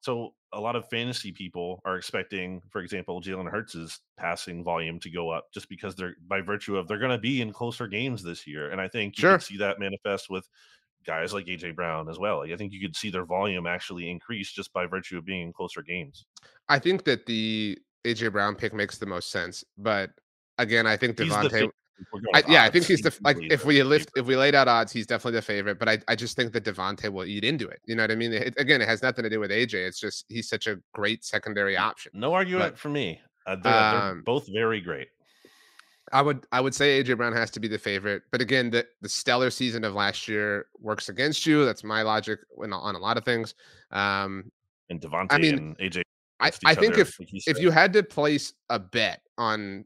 So 0.00 0.34
a 0.52 0.58
lot 0.58 0.74
of 0.74 0.88
fantasy 0.88 1.30
people 1.30 1.80
are 1.84 1.96
expecting, 1.96 2.60
for 2.70 2.80
example, 2.80 3.22
Jalen 3.22 3.48
Hurts' 3.48 4.00
passing 4.16 4.64
volume 4.64 4.98
to 4.98 5.08
go 5.10 5.30
up 5.30 5.44
just 5.54 5.68
because 5.68 5.94
they're 5.94 6.16
by 6.26 6.40
virtue 6.40 6.76
of 6.76 6.88
they're 6.88 6.98
going 6.98 7.12
to 7.12 7.18
be 7.18 7.40
in 7.40 7.52
closer 7.52 7.86
games 7.86 8.20
this 8.20 8.44
year, 8.44 8.70
and 8.70 8.80
I 8.80 8.88
think 8.88 9.16
you 9.16 9.22
Sure. 9.22 9.32
could 9.34 9.42
see 9.42 9.58
that 9.58 9.78
manifest 9.78 10.28
with 10.28 10.48
guys 11.06 11.32
like 11.32 11.46
AJ 11.46 11.76
Brown 11.76 12.08
as 12.08 12.18
well. 12.18 12.38
Like 12.38 12.50
I 12.50 12.56
think 12.56 12.72
you 12.72 12.80
could 12.80 12.96
see 12.96 13.10
their 13.10 13.24
volume 13.24 13.66
actually 13.66 14.10
increase 14.10 14.50
just 14.50 14.72
by 14.72 14.86
virtue 14.86 15.18
of 15.18 15.24
being 15.24 15.42
in 15.42 15.52
closer 15.52 15.82
games. 15.82 16.26
I 16.68 16.80
think 16.80 17.04
that 17.04 17.26
the 17.26 17.78
AJ 18.04 18.32
Brown 18.32 18.56
pick 18.56 18.74
makes 18.74 18.98
the 18.98 19.06
most 19.06 19.30
sense, 19.30 19.64
but 19.78 20.10
again, 20.58 20.86
I 20.86 20.96
think 20.96 21.16
DeVonta. 21.16 21.70
Fa- 21.96 22.02
if 22.02 22.08
we're 22.12 22.20
going 22.20 22.34
I, 22.34 22.42
yeah, 22.48 22.64
I 22.64 22.70
think 22.70 22.86
he's 22.86 23.00
the 23.00 23.16
like 23.22 23.38
if 23.40 23.64
we 23.64 23.82
lift 23.82 24.10
if 24.16 24.26
we 24.26 24.36
laid 24.36 24.54
out 24.54 24.68
odds, 24.68 24.92
he's 24.92 25.06
definitely 25.06 25.38
the 25.38 25.42
favorite. 25.42 25.78
But 25.78 25.88
I, 25.88 25.98
I 26.08 26.14
just 26.14 26.36
think 26.36 26.52
that 26.52 26.64
DeVonta 26.64 27.10
will 27.10 27.24
eat 27.24 27.44
into 27.44 27.68
it. 27.68 27.80
You 27.86 27.94
know 27.94 28.02
what 28.02 28.10
I 28.10 28.14
mean? 28.14 28.32
It, 28.32 28.54
again, 28.58 28.80
it 28.80 28.88
has 28.88 29.02
nothing 29.02 29.22
to 29.24 29.30
do 29.30 29.40
with 29.40 29.50
AJ. 29.50 29.74
It's 29.74 30.00
just 30.00 30.26
he's 30.28 30.48
such 30.48 30.66
a 30.66 30.78
great 30.92 31.24
secondary 31.24 31.76
option. 31.76 32.12
No 32.14 32.32
argument 32.34 32.72
But, 32.72 32.78
for 32.78 32.88
me. 32.88 33.20
Uh, 33.46 33.56
they're, 33.56 33.72
they're 33.72 34.02
um, 34.02 34.22
both 34.24 34.46
very 34.52 34.80
great. 34.80 35.08
I 36.12 36.20
would 36.20 36.46
I 36.52 36.60
would 36.60 36.74
say 36.74 37.02
AJ 37.02 37.16
Brown 37.16 37.32
has 37.32 37.50
to 37.52 37.60
be 37.60 37.68
the 37.68 37.78
favorite, 37.78 38.22
but 38.30 38.40
again, 38.40 38.70
the 38.70 38.86
the 39.00 39.08
stellar 39.08 39.50
season 39.50 39.84
of 39.84 39.94
last 39.94 40.28
year 40.28 40.66
works 40.78 41.08
against 41.08 41.46
you. 41.46 41.64
That's 41.64 41.84
my 41.84 42.02
logic 42.02 42.40
on, 42.58 42.72
on 42.72 42.94
a 42.94 42.98
lot 42.98 43.16
of 43.16 43.24
things. 43.24 43.54
Um, 43.90 44.50
And 44.90 45.00
DeVonta 45.00 45.40
mean, 45.40 45.54
and 45.54 45.78
AJ 45.78 46.02
I, 46.42 46.50
I 46.66 46.74
think 46.74 46.94
other, 46.94 47.02
if 47.02 47.20
like 47.20 47.28
if 47.46 47.60
you 47.60 47.70
had 47.70 47.92
to 47.92 48.02
place 48.02 48.52
a 48.68 48.78
bet 48.78 49.22
on 49.38 49.84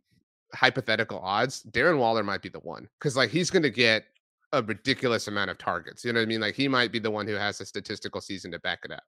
hypothetical 0.57 1.21
odds, 1.21 1.63
Darren 1.71 1.99
Waller 1.99 2.23
might 2.23 2.43
be 2.43 2.49
the 2.49 2.61
one 2.61 2.89
because 2.99 3.17
like 3.17 3.31
he's 3.31 3.51
going 3.51 3.63
to 3.63 3.71
get 3.71 4.05
a 4.53 4.63
ridiculous 4.63 5.29
amount 5.29 5.51
of 5.51 5.59
targets. 5.59 6.05
You 6.05 6.13
know 6.13 6.21
what 6.21 6.25
I 6.25 6.29
mean? 6.29 6.41
Like 6.41 6.55
he 6.55 6.69
might 6.69 6.93
be 6.93 6.99
the 6.99 7.11
one 7.11 7.27
who 7.27 7.35
has 7.35 7.61
a 7.61 7.67
statistical 7.67 8.21
season 8.21 8.51
to 8.53 8.59
back 8.61 8.81
it 8.85 8.91
up. 8.91 9.03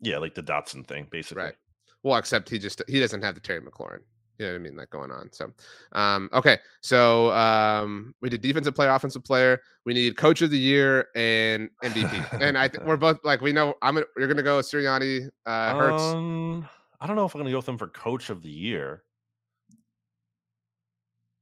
yeah, 0.00 0.18
like 0.18 0.34
the 0.34 0.42
Dotson 0.42 0.86
thing, 0.86 1.08
basically. 1.10 1.44
Right. 1.44 1.54
Well, 2.02 2.16
except 2.16 2.48
he 2.48 2.58
just 2.58 2.82
he 2.88 3.00
doesn't 3.00 3.22
have 3.22 3.34
the 3.34 3.40
Terry 3.40 3.60
McLaurin. 3.60 4.00
You 4.38 4.46
know 4.46 4.52
what 4.52 4.60
I 4.60 4.62
mean? 4.62 4.76
Like 4.76 4.90
going 4.90 5.10
on. 5.10 5.32
So, 5.32 5.52
um, 5.92 6.30
okay. 6.32 6.58
So 6.80 7.32
um, 7.32 8.14
we 8.22 8.28
did 8.28 8.40
defensive 8.40 8.72
player, 8.72 8.90
offensive 8.90 9.24
player. 9.24 9.60
We 9.84 9.94
need 9.94 10.16
coach 10.16 10.42
of 10.42 10.50
the 10.52 10.58
year 10.58 11.08
and 11.16 11.68
MVP. 11.82 12.40
and 12.40 12.56
I 12.56 12.68
think 12.68 12.84
we're 12.84 12.96
both 13.08 13.18
like 13.24 13.40
we 13.40 13.52
know 13.52 13.74
I'm 13.82 13.94
gonna, 13.94 14.06
you're 14.16 14.28
gonna 14.28 14.44
go 14.44 14.60
Sirianni, 14.60 15.28
uh, 15.44 15.74
Hurts. 15.74 16.02
Um, 16.02 16.68
I 17.00 17.06
don't 17.06 17.16
know 17.16 17.24
if 17.24 17.34
I'm 17.34 17.40
going 17.40 17.46
to 17.46 17.52
go 17.52 17.58
with 17.58 17.66
them 17.66 17.78
for 17.78 17.88
coach 17.88 18.30
of 18.30 18.42
the 18.42 18.50
year. 18.50 19.04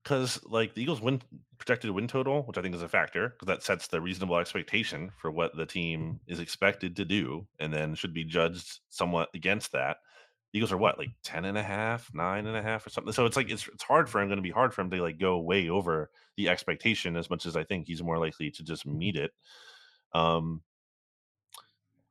Because 0.06 0.38
like 0.44 0.72
the 0.72 0.82
Eagles 0.82 1.00
win 1.00 1.20
projected 1.58 1.90
win 1.90 2.06
total, 2.06 2.44
which 2.44 2.56
I 2.56 2.62
think 2.62 2.76
is 2.76 2.82
a 2.82 2.88
factor, 2.88 3.30
because 3.30 3.46
that 3.46 3.64
sets 3.64 3.88
the 3.88 4.00
reasonable 4.00 4.36
expectation 4.36 5.10
for 5.18 5.32
what 5.32 5.56
the 5.56 5.66
team 5.66 6.20
is 6.28 6.38
expected 6.38 6.94
to 6.94 7.04
do, 7.04 7.44
and 7.58 7.74
then 7.74 7.96
should 7.96 8.14
be 8.14 8.22
judged 8.22 8.78
somewhat 8.88 9.30
against 9.34 9.72
that. 9.72 9.96
The 10.52 10.58
Eagles 10.60 10.70
are 10.70 10.76
what, 10.76 10.96
like 10.96 11.08
10 11.24 11.44
and 11.44 11.58
a 11.58 11.62
half, 11.62 12.08
nine 12.14 12.46
and 12.46 12.56
a 12.56 12.62
half 12.62 12.86
or 12.86 12.90
something. 12.90 13.12
So 13.12 13.26
it's 13.26 13.36
like 13.36 13.50
it's 13.50 13.66
it's 13.66 13.82
hard 13.82 14.08
for 14.08 14.20
him, 14.20 14.28
going 14.28 14.36
to 14.36 14.42
be 14.42 14.50
hard 14.52 14.72
for 14.72 14.82
him 14.82 14.90
to 14.90 15.02
like 15.02 15.18
go 15.18 15.40
way 15.40 15.68
over 15.70 16.08
the 16.36 16.48
expectation 16.48 17.16
as 17.16 17.28
much 17.28 17.44
as 17.44 17.56
I 17.56 17.64
think 17.64 17.88
he's 17.88 18.00
more 18.00 18.18
likely 18.18 18.52
to 18.52 18.62
just 18.62 18.86
meet 18.86 19.16
it. 19.16 19.32
Um 20.14 20.62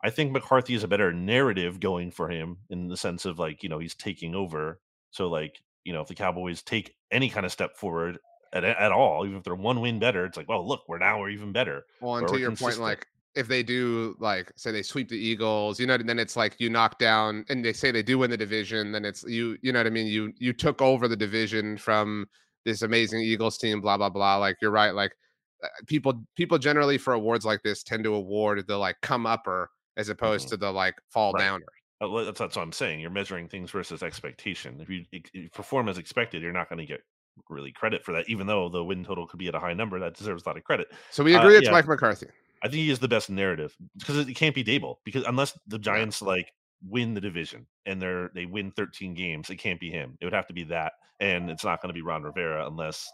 I 0.04 0.10
think 0.10 0.34
McCarthy 0.34 0.74
is 0.74 0.84
a 0.84 0.88
better 0.90 1.14
narrative 1.14 1.80
going 1.80 2.12
for 2.12 2.30
him 2.30 2.58
in 2.70 2.90
the 2.90 2.98
sense 2.98 3.24
of 3.24 3.40
like, 3.40 3.64
you 3.64 3.70
know, 3.70 3.80
he's 3.80 3.96
taking 3.96 4.36
over. 4.36 4.82
So 5.12 5.30
like, 5.30 5.62
you 5.86 5.94
know, 5.94 6.02
if 6.02 6.08
the 6.08 6.16
Cowboys 6.16 6.62
take 6.62 6.96
any 7.12 7.30
kind 7.30 7.46
of 7.46 7.52
step 7.52 7.78
forward 7.78 8.20
at, 8.52 8.64
at 8.66 8.92
all, 8.92 9.26
even 9.26 9.38
if 9.38 9.44
they're 9.44 9.56
one 9.56 9.82
win 9.82 10.00
better, 10.00 10.26
it's 10.26 10.38
like, 10.38 10.50
well, 10.50 10.68
look, 10.68 10.84
we're 10.88 10.98
now 10.98 11.20
we're 11.20 11.30
even 11.30 11.54
better. 11.54 11.86
Well, 12.00 12.18
and 12.18 12.28
to 12.28 12.38
your 12.38 12.52
point, 12.52 12.80
like 12.80 13.08
if 13.36 13.48
they 13.48 13.64
do 13.64 14.16
like 14.20 14.52
say 14.56 14.72
they 14.72 14.84
sweep 14.84 15.10
the 15.10 15.18
Eagles, 15.18 15.80
you 15.80 15.88
know, 15.88 15.98
then 15.98 16.20
it's 16.20 16.36
like 16.36 16.60
you 16.60 16.70
knock 16.70 17.00
down 17.00 17.46
and 17.50 17.64
they 17.64 17.74
say 17.74 17.92
they 17.92 18.04
do 18.04 18.20
win 18.20 18.32
the 18.32 18.38
division, 18.38 18.92
then 18.92 19.06
it's 19.06 19.24
you, 19.24 19.58
you 19.62 19.72
know 19.72 19.80
what 19.80 19.88
I 19.88 19.92
mean? 19.92 20.08
You 20.08 20.34
you 20.38 20.54
took 20.54 20.82
over 20.82 21.08
the 21.08 21.16
division 21.18 21.78
from 21.78 22.28
this 22.66 22.82
amazing 22.82 23.22
Eagles 23.22 23.58
team, 23.58 23.82
blah 23.82 23.98
blah 23.98 24.10
blah. 24.10 24.38
Like 24.38 24.58
you're 24.62 24.72
right. 24.72 24.92
Like 24.94 25.16
uh, 25.64 25.68
people 25.88 26.26
people 26.36 26.58
generally 26.58 26.98
for 26.98 27.14
awards 27.14 27.46
like 27.46 27.62
this 27.64 27.84
tend 27.84 28.04
to 28.06 28.14
award 28.14 28.68
the 28.68 28.78
like 28.78 28.98
come 29.02 29.26
upper 29.26 29.70
as 29.98 30.10
opposed 30.10 30.48
Mhm. 30.48 30.50
to 30.50 30.58
the 30.58 30.72
like 30.72 30.96
fall 31.10 31.34
Right. 31.34 31.52
downer. 31.52 31.66
Uh, 32.02 32.24
That's, 32.24 32.40
that's 32.40 32.56
what 32.58 32.62
I'm 32.64 32.72
saying. 32.72 33.00
You're 33.00 33.10
measuring 33.10 33.48
things 33.48 33.72
versus 33.72 34.04
expectation. 34.04 34.80
If 34.82 34.90
you, 34.90 35.06
if 35.12 35.30
you 35.34 35.50
perform 35.50 35.88
as 35.88 35.98
expected, 35.98 36.42
you're 36.42 36.52
not 36.52 36.68
going 36.70 36.80
to 36.80 36.86
get 36.86 37.02
really 37.50 37.72
credit 37.72 38.04
for 38.04 38.12
that, 38.14 38.28
even 38.30 38.48
though 38.48 38.70
the 38.70 38.84
win 38.84 39.04
total 39.04 39.28
could 39.28 39.40
be 39.40 39.48
at 39.48 39.56
a 39.56 39.60
high 39.60 39.74
number. 39.74 40.00
That 40.00 40.16
deserves 40.16 40.44
a 40.46 40.50
lot 40.50 40.58
of 40.58 40.64
credit. 40.64 40.88
So 41.12 41.24
we 41.24 41.36
Uh, 41.36 41.42
agree 41.42 41.56
it's 41.58 41.66
yeah. 41.66 41.72
Mike 41.72 41.88
McCarthy. 41.88 42.28
I 42.64 42.68
think 42.68 42.84
he 42.84 42.90
is 42.90 43.00
the 43.00 43.08
best 43.08 43.30
narrative 43.30 43.76
because 43.98 44.18
it 44.18 44.34
can't 44.34 44.56
be 44.56 44.64
Daboll 44.64 44.96
because 45.04 45.24
unless 45.26 45.58
the 45.68 45.78
Giants 45.78 46.22
like 46.22 46.52
win 46.88 47.14
the 47.14 47.22
division 47.22 47.66
and 47.86 48.02
they're 48.02 48.30
they 48.34 48.46
win 48.46 48.72
13 48.72 49.14
games, 49.14 49.50
it 49.50 49.58
can't 49.58 49.80
be 49.80 49.90
him. 49.92 50.18
It 50.20 50.26
would 50.26 50.34
have 50.34 50.48
to 50.48 50.54
be 50.54 50.64
that, 50.66 50.94
and 51.20 51.50
it's 51.50 51.64
not 51.64 51.82
going 51.82 51.90
to 51.90 51.94
be 51.94 52.02
Ron 52.02 52.24
Rivera 52.24 52.68
unless 52.68 53.08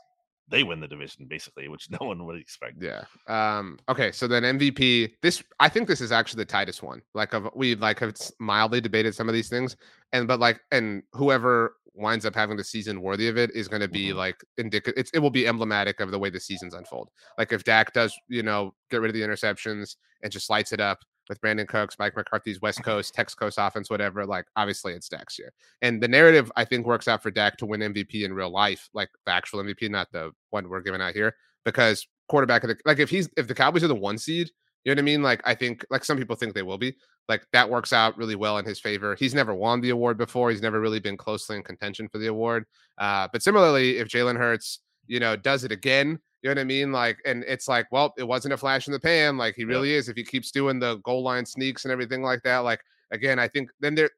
they 0.51 0.63
win 0.63 0.79
the 0.79 0.87
division, 0.87 1.25
basically, 1.25 1.67
which 1.67 1.89
no 1.99 2.05
one 2.07 2.25
would 2.25 2.39
expect. 2.39 2.81
Yeah. 2.81 3.03
Um, 3.27 3.79
okay. 3.89 4.11
So 4.11 4.27
then 4.27 4.43
MVP. 4.43 5.13
This 5.21 5.43
I 5.59 5.69
think 5.69 5.87
this 5.87 6.01
is 6.01 6.11
actually 6.11 6.41
the 6.43 6.51
tightest 6.51 6.83
one. 6.83 7.01
Like 7.13 7.33
of 7.33 7.49
we 7.55 7.75
like 7.75 7.99
have 7.99 8.13
mildly 8.39 8.81
debated 8.81 9.15
some 9.15 9.27
of 9.27 9.33
these 9.33 9.49
things, 9.49 9.75
and 10.13 10.27
but 10.27 10.39
like 10.39 10.59
and 10.71 11.03
whoever 11.13 11.75
winds 11.93 12.25
up 12.25 12.33
having 12.35 12.55
the 12.55 12.63
season 12.63 13.01
worthy 13.01 13.27
of 13.27 13.37
it 13.37 13.51
is 13.53 13.67
going 13.67 13.81
to 13.81 13.87
be 13.87 14.09
Mhm. 14.11 14.15
like 14.15 14.41
indicative. 14.57 14.93
It's 14.97 15.11
it 15.13 15.19
will 15.19 15.29
be 15.29 15.47
emblematic 15.47 15.99
of 15.99 16.11
the 16.11 16.19
way 16.19 16.29
the 16.29 16.39
seasons 16.39 16.73
unfold. 16.73 17.09
Like 17.37 17.51
if 17.51 17.63
Dak 17.65 17.93
does, 17.93 18.13
you 18.29 18.43
know, 18.43 18.73
get 18.89 19.01
rid 19.01 19.09
of 19.09 19.13
the 19.13 19.21
interceptions 19.21 19.95
and 20.23 20.31
just 20.31 20.49
lights 20.49 20.71
it 20.71 20.79
up 20.79 20.99
with 21.31 21.39
Brandin 21.39 21.67
Cooks, 21.67 21.95
Mike 21.97 22.15
McCarthy's 22.17 22.59
West 22.61 22.83
Coast, 22.83 23.13
Tex 23.13 23.33
Coast 23.33 23.57
offense, 23.57 23.89
whatever. 23.89 24.25
Like 24.25 24.45
obviously 24.57 24.91
it's 24.93 25.07
Dak's 25.07 25.39
year, 25.39 25.53
and 25.81 26.03
the 26.03 26.07
narrative 26.09 26.51
I 26.57 26.65
think 26.65 26.85
works 26.85 27.07
out 27.07 27.23
for 27.23 27.31
Dak 27.31 27.57
to 27.57 27.65
win 27.65 27.79
MVP 27.79 28.25
in 28.25 28.33
real 28.33 28.49
life, 28.51 28.89
like 28.93 29.09
the 29.25 29.31
actual 29.31 29.63
MVP, 29.63 29.89
not 29.89 30.11
the 30.11 30.31
one 30.49 30.67
we're 30.67 30.81
giving 30.81 31.01
out 31.01 31.13
here 31.13 31.33
because 31.63 32.05
quarterback 32.27 32.63
of 32.63 32.69
the 32.69 32.77
like 32.85 32.99
if 32.99 33.09
he's 33.09 33.29
if 33.37 33.47
the 33.47 33.55
Cowboys 33.55 33.83
are 33.83 33.87
the 33.87 33.95
one 33.95 34.17
seed, 34.17 34.49
you 34.83 34.91
know 34.91 34.99
what 34.99 35.03
I 35.03 35.05
mean? 35.05 35.23
Like 35.23 35.41
I 35.45 35.55
think 35.55 35.85
like 35.89 36.03
some 36.03 36.17
people 36.17 36.35
think 36.35 36.53
they 36.53 36.63
will 36.63 36.77
be. 36.77 36.95
Like 37.29 37.45
that 37.53 37.69
works 37.69 37.93
out 37.93 38.17
really 38.17 38.35
well 38.35 38.57
in 38.57 38.65
his 38.65 38.79
favor. 38.79 39.15
He's 39.15 39.33
never 39.33 39.53
won 39.53 39.79
the 39.79 39.91
award 39.91 40.17
before. 40.17 40.49
He's 40.49 40.61
never 40.61 40.81
really 40.81 40.99
been 40.99 41.17
closely 41.17 41.55
in 41.55 41.63
contention 41.63 42.09
for 42.09 42.17
the 42.17 42.27
award. 42.27 42.65
Uh, 42.97 43.27
but 43.31 43.41
similarly, 43.41 43.97
if 43.97 44.09
Jalen 44.09 44.37
Hurts, 44.37 44.79
you 45.07 45.19
know, 45.19 45.35
does 45.35 45.63
it 45.63 45.71
again, 45.71 46.19
you 46.41 46.49
know 46.49 46.55
what 46.55 46.61
I 46.61 46.63
mean? 46.65 46.91
Like, 46.91 47.19
and 47.25 47.43
it's 47.47 47.67
like, 47.67 47.87
well, 47.91 48.13
it 48.17 48.27
wasn't 48.27 48.53
a 48.53 48.57
flash 48.57 48.87
in 48.87 48.93
the 48.93 48.99
pan. 48.99 49.37
Like 49.37 49.55
he 49.55 49.61
Yeah. 49.61 49.67
really 49.67 49.93
is. 49.93 50.09
If 50.09 50.17
he 50.17 50.23
keeps 50.23 50.51
doing 50.51 50.79
the 50.79 50.97
goal 50.97 51.23
line 51.23 51.45
sneaks 51.45 51.85
and 51.85 51.91
everything 51.91 52.23
like 52.23 52.41
that, 52.43 52.59
like 52.59 52.81
again, 53.11 53.39
I 53.39 53.47
think 53.47 53.69
then 53.79 53.95
there 53.95 54.09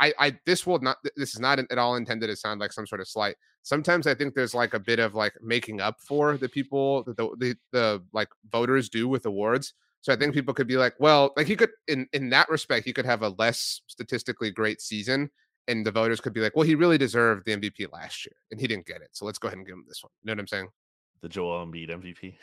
I, 0.00 0.12
I 0.18 0.38
this 0.44 0.66
will 0.66 0.80
not 0.80 0.98
this 1.16 1.34
is 1.34 1.40
not 1.40 1.58
at 1.58 1.78
all 1.78 1.96
intended 1.96 2.26
to 2.26 2.36
sound 2.36 2.60
like 2.60 2.72
some 2.72 2.86
sort 2.86 3.00
of 3.00 3.08
slight. 3.08 3.36
Sometimes 3.62 4.06
I 4.06 4.14
think 4.14 4.34
there's 4.34 4.54
like 4.54 4.74
a 4.74 4.80
bit 4.80 4.98
of 4.98 5.14
like 5.14 5.34
making 5.42 5.80
up 5.80 6.00
for 6.00 6.36
the 6.36 6.48
people 6.48 7.04
that 7.04 7.16
the, 7.16 7.28
the 7.38 7.56
the 7.72 8.02
like 8.12 8.28
voters 8.50 8.88
do 8.88 9.08
with 9.08 9.26
awards. 9.26 9.74
So 10.00 10.12
I 10.12 10.16
think 10.16 10.32
mm-hmm. 10.32 10.40
people 10.40 10.54
could 10.54 10.66
be 10.66 10.76
like, 10.76 10.94
well, 10.98 11.32
like 11.36 11.46
he 11.46 11.56
could 11.56 11.70
in 11.88 12.06
in 12.12 12.28
that 12.30 12.50
respect, 12.50 12.84
he 12.84 12.92
could 12.92 13.06
have 13.06 13.22
a 13.22 13.30
less 13.38 13.80
statistically 13.86 14.50
great 14.50 14.80
season, 14.80 15.30
and 15.68 15.86
the 15.86 15.92
voters 15.92 16.20
could 16.20 16.34
be 16.34 16.40
like, 16.40 16.56
well, 16.56 16.66
he 16.66 16.74
really 16.74 16.98
deserved 16.98 17.46
the 17.46 17.56
MVP 17.56 17.90
last 17.92 18.26
year, 18.26 18.36
and 18.50 18.60
he 18.60 18.66
didn't 18.66 18.86
get 18.86 19.00
it. 19.00 19.10
So 19.12 19.24
let's 19.24 19.38
go 19.38 19.48
ahead 19.48 19.58
and 19.58 19.66
give 19.66 19.74
him 19.74 19.84
this 19.88 20.02
one. 20.02 20.10
You 20.22 20.26
know 20.26 20.32
what 20.32 20.40
I'm 20.40 20.48
saying? 20.48 20.68
The 21.20 21.28
Joel 21.28 21.66
Embiid 21.66 21.90
MVP. 21.90 22.34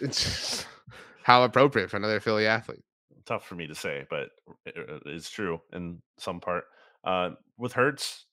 It's 0.00 0.64
how 1.22 1.42
appropriate 1.44 1.90
for 1.90 1.96
another 1.96 2.20
Philly 2.20 2.46
athlete. 2.46 2.82
Tough 3.26 3.46
for 3.46 3.54
me 3.54 3.66
to 3.66 3.74
say, 3.74 4.06
but 4.10 4.30
it- 4.64 4.76
it- 4.76 5.02
it's 5.06 5.30
true 5.30 5.60
in 5.72 6.00
some 6.18 6.40
part. 6.40 6.64
Uh, 7.04 7.30
with 7.58 7.72
Hurts, 7.72 8.26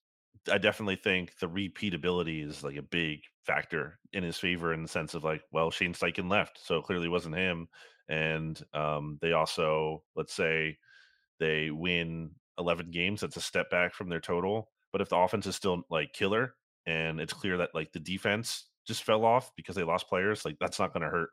I 0.51 0.57
definitely 0.57 0.95
think 0.95 1.37
the 1.39 1.49
repeatability 1.49 2.45
is 2.47 2.63
like 2.63 2.75
a 2.77 2.81
big 2.81 3.19
factor 3.43 3.99
in 4.13 4.23
his 4.23 4.37
favor 4.37 4.73
in 4.73 4.81
the 4.81 4.87
sense 4.87 5.13
of 5.13 5.23
like, 5.23 5.41
well, 5.51 5.71
Shane 5.71 5.93
Steichen 5.93 6.29
left, 6.29 6.59
so 6.63 6.77
it 6.77 6.83
clearly 6.85 7.09
wasn't 7.09 7.35
him. 7.35 7.67
And 8.07 8.61
um, 8.73 9.17
they 9.21 9.33
also, 9.33 10.03
let's 10.15 10.33
say, 10.33 10.77
they 11.39 11.69
win 11.71 12.31
11 12.57 12.91
games. 12.91 13.21
That's 13.21 13.35
a 13.35 13.41
step 13.41 13.69
back 13.69 13.93
from 13.93 14.09
their 14.09 14.21
total. 14.21 14.71
But 14.93 15.01
if 15.01 15.09
the 15.09 15.17
offense 15.17 15.45
is 15.47 15.55
still 15.55 15.81
like 15.89 16.13
killer 16.13 16.55
and 16.85 17.19
it's 17.19 17.33
clear 17.33 17.57
that 17.57 17.75
like 17.75 17.91
the 17.91 17.99
defense 17.99 18.66
just 18.87 19.03
fell 19.03 19.25
off 19.25 19.51
because 19.55 19.75
they 19.75 19.83
lost 19.83 20.07
players, 20.07 20.45
like 20.45 20.57
that's 20.59 20.79
not 20.79 20.93
going 20.93 21.03
to 21.03 21.09
hurt. 21.09 21.29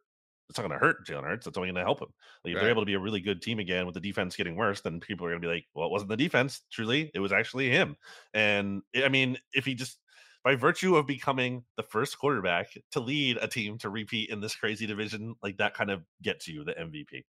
It's 0.50 0.58
not 0.58 0.68
going 0.68 0.78
to 0.78 0.84
hurt 0.84 1.06
Jalen 1.06 1.24
Hurts. 1.24 1.46
That's 1.46 1.56
only 1.56 1.68
going 1.68 1.76
to 1.76 1.84
help 1.84 2.02
him. 2.02 2.08
Like 2.44 2.50
if 2.50 2.56
Right. 2.56 2.60
they're 2.62 2.70
able 2.70 2.82
to 2.82 2.86
be 2.86 2.92
a 2.94 2.98
really 2.98 3.20
good 3.20 3.40
team 3.40 3.58
again 3.60 3.86
with 3.86 3.94
the 3.94 4.00
defense 4.00 4.36
getting 4.36 4.56
worse, 4.56 4.82
then 4.82 5.00
people 5.00 5.24
are 5.26 5.30
going 5.30 5.40
to 5.40 5.48
be 5.48 5.52
like, 5.52 5.64
well, 5.74 5.86
it 5.86 5.92
wasn't 5.92 6.10
the 6.10 6.18
defense. 6.18 6.60
Truly, 6.70 7.10
it 7.14 7.20
was 7.20 7.32
actually 7.32 7.70
him. 7.70 7.96
And 8.34 8.82
I 8.94 9.08
mean, 9.08 9.38
if 9.54 9.64
he 9.64 9.74
just 9.74 9.98
by 10.44 10.54
virtue 10.54 10.96
of 10.96 11.06
becoming 11.06 11.64
the 11.78 11.82
first 11.82 12.18
quarterback 12.18 12.68
to 12.90 13.00
lead 13.00 13.38
a 13.40 13.48
team 13.48 13.78
to 13.78 13.88
repeat 13.88 14.28
in 14.28 14.40
this 14.42 14.54
crazy 14.54 14.84
division, 14.86 15.34
like 15.42 15.56
that 15.56 15.72
kind 15.72 15.90
of 15.90 16.02
gets 16.20 16.46
you 16.46 16.62
the 16.62 16.74
MVP. 16.74 17.24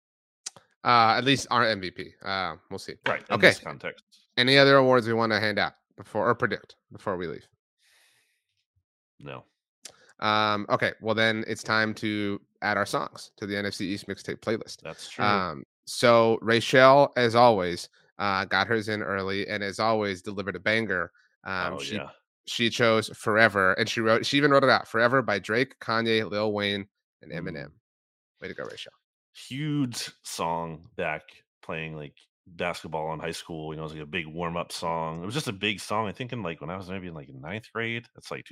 Uh, 0.84 1.16
at 1.16 1.24
least 1.24 1.46
our 1.50 1.64
MVP. 1.64 2.10
Uh, 2.22 2.56
we'll 2.70 2.78
see. 2.78 2.94
Right. 3.08 3.24
Okay. 3.30 3.54
context. 3.64 4.04
Any 4.36 4.58
other 4.58 4.76
awards 4.76 5.06
we 5.06 5.14
want 5.14 5.32
to 5.32 5.40
hand 5.40 5.58
out 5.58 5.72
before 5.96 6.28
or 6.28 6.34
predict 6.34 6.76
before 6.92 7.16
we 7.16 7.26
leave? 7.26 7.48
No. 9.18 9.44
Um, 10.20 10.66
okay, 10.70 10.92
well 11.00 11.14
then 11.14 11.44
it's 11.46 11.62
time 11.62 11.94
to 11.94 12.40
add 12.62 12.76
our 12.76 12.86
songs 12.86 13.32
to 13.36 13.46
the 13.46 13.54
NFC 13.54 13.82
East 13.82 14.06
mixtape 14.08 14.40
playlist. 14.40 14.80
That's 14.82 15.08
true. 15.08 15.24
Um, 15.24 15.64
so 15.86 16.38
Rachel, 16.42 17.12
as 17.16 17.34
always, 17.34 17.88
uh, 18.18 18.44
got 18.46 18.66
hers 18.66 18.88
in 18.88 19.02
early, 19.02 19.46
and 19.46 19.62
as 19.62 19.78
always, 19.78 20.22
delivered 20.22 20.56
a 20.56 20.60
banger. 20.60 21.12
Um, 21.44 21.74
oh 21.74 21.78
she 21.78 21.96
yeah. 21.96 22.08
she 22.46 22.70
chose 22.70 23.08
"Forever," 23.14 23.74
and 23.74 23.88
she 23.88 24.00
wrote 24.00 24.24
she 24.24 24.36
even 24.36 24.50
wrote 24.50 24.64
it 24.64 24.70
out: 24.70 24.88
"Forever" 24.88 25.22
by 25.22 25.38
Drake, 25.38 25.78
Kanye, 25.80 26.28
Lil 26.28 26.52
Wayne, 26.52 26.86
and 27.22 27.32
Eminem. 27.32 27.70
Way 28.40 28.48
to 28.48 28.54
go, 28.54 28.64
Rachel. 28.64 28.92
Huge 29.48 30.10
song 30.24 30.88
back 30.96 31.22
playing 31.62 31.94
like 31.94 32.14
basketball 32.46 33.12
in 33.12 33.20
high 33.20 33.32
school. 33.32 33.72
You 33.72 33.76
know, 33.76 33.82
it 33.82 33.84
was 33.84 33.92
like 33.94 34.02
a 34.02 34.06
big 34.06 34.26
warm 34.26 34.56
up 34.56 34.72
song. 34.72 35.22
It 35.22 35.26
was 35.26 35.34
just 35.34 35.48
a 35.48 35.52
big 35.52 35.80
song. 35.80 36.08
I 36.08 36.12
think 36.12 36.32
in 36.32 36.42
like 36.42 36.60
when 36.60 36.70
I 36.70 36.76
was 36.76 36.88
maybe 36.88 37.08
in 37.08 37.14
like 37.14 37.28
ninth 37.28 37.66
grade. 37.72 38.06
That's 38.14 38.30
like 38.30 38.44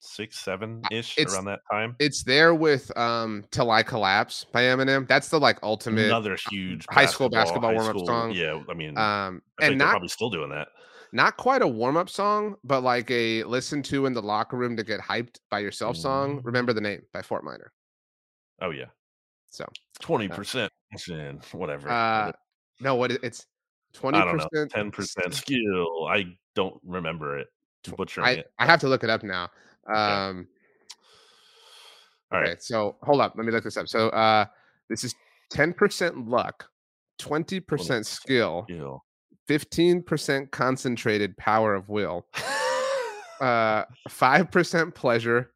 2006, 0.00 0.38
seven 0.38 0.82
ish 0.90 1.18
around 1.18 1.46
that 1.46 1.60
time. 1.70 1.96
It's 1.98 2.22
there 2.22 2.54
with 2.54 2.96
um 2.96 3.44
"Till 3.50 3.70
I 3.70 3.82
Collapse" 3.82 4.44
by 4.52 4.62
Eminem. 4.62 5.06
That's 5.08 5.28
the 5.28 5.40
like 5.40 5.58
ultimate. 5.62 6.06
Another 6.06 6.36
huge 6.50 6.86
high 6.90 7.06
school 7.06 7.28
basketball 7.28 7.74
warm-up 7.74 8.06
song. 8.06 8.32
Yeah, 8.32 8.62
I 8.68 8.74
mean, 8.74 8.96
Um, 8.96 9.42
I 9.58 9.62
think 9.66 9.72
and 9.72 9.80
they're 9.80 9.86
not 9.86 9.90
probably 9.92 10.08
still 10.08 10.30
doing 10.30 10.50
that. 10.50 10.68
not 11.12 11.36
quite 11.36 11.62
a 11.62 11.68
warm 11.68 11.96
up 11.96 12.08
song, 12.08 12.56
but 12.64 12.82
like 12.82 13.10
a 13.10 13.42
listen 13.44 13.82
to 13.84 14.06
in 14.06 14.12
the 14.12 14.22
locker 14.22 14.56
room 14.56 14.76
to 14.76 14.84
get 14.84 15.00
hyped 15.00 15.36
by 15.50 15.58
yourself 15.60 15.96
song. 15.96 16.38
Mm. 16.40 16.44
Remember 16.44 16.72
the 16.72 16.80
name 16.80 17.02
by 17.12 17.22
Fort 17.22 17.44
Minor. 17.44 17.72
Oh 18.60 18.70
yeah, 18.70 18.86
So 19.50 19.64
twenty 20.00 20.28
percent. 20.28 20.72
Whatever. 21.52 21.88
uh 21.90 22.32
no, 22.80 22.94
what 22.94 23.10
it's 23.10 23.46
Twenty 23.94 24.18
I 24.18 24.24
don't 24.24 24.36
know. 24.36 24.46
percent. 24.52 24.70
Ten 24.70 24.90
percent 24.90 25.34
skill. 25.34 26.06
I 26.08 26.26
don't 26.54 26.78
remember 26.84 27.38
it. 27.38 27.48
Butchering 27.96 28.26
I, 28.26 28.30
it. 28.32 28.50
I 28.58 28.66
have 28.66 28.80
to 28.80 28.88
look 28.88 29.02
it 29.02 29.08
up 29.10 29.22
now. 29.22 29.48
Um, 29.88 30.46
All 32.32 32.38
okay, 32.40 32.50
right. 32.50 32.62
so 32.62 32.96
hold 33.02 33.20
up. 33.20 33.34
Let 33.36 33.46
me 33.46 33.52
look 33.52 33.64
this 33.64 33.76
up. 33.76 33.88
So 33.88 34.08
uh, 34.10 34.44
this 34.90 35.04
is 35.04 35.14
ten 35.50 35.72
percent 35.72 36.28
luck, 36.28 36.68
twenty 37.18 37.60
percent 37.60 38.06
skill, 38.06 38.64
Skill. 38.68 39.04
fifteen 39.46 40.02
percent 40.02 40.50
concentrated 40.50 41.36
power 41.36 41.74
of 41.74 41.88
will, 41.88 42.26
uh, 43.40 43.84
five 44.08 44.50
percent 44.50 44.94
pleasure, 44.94 45.52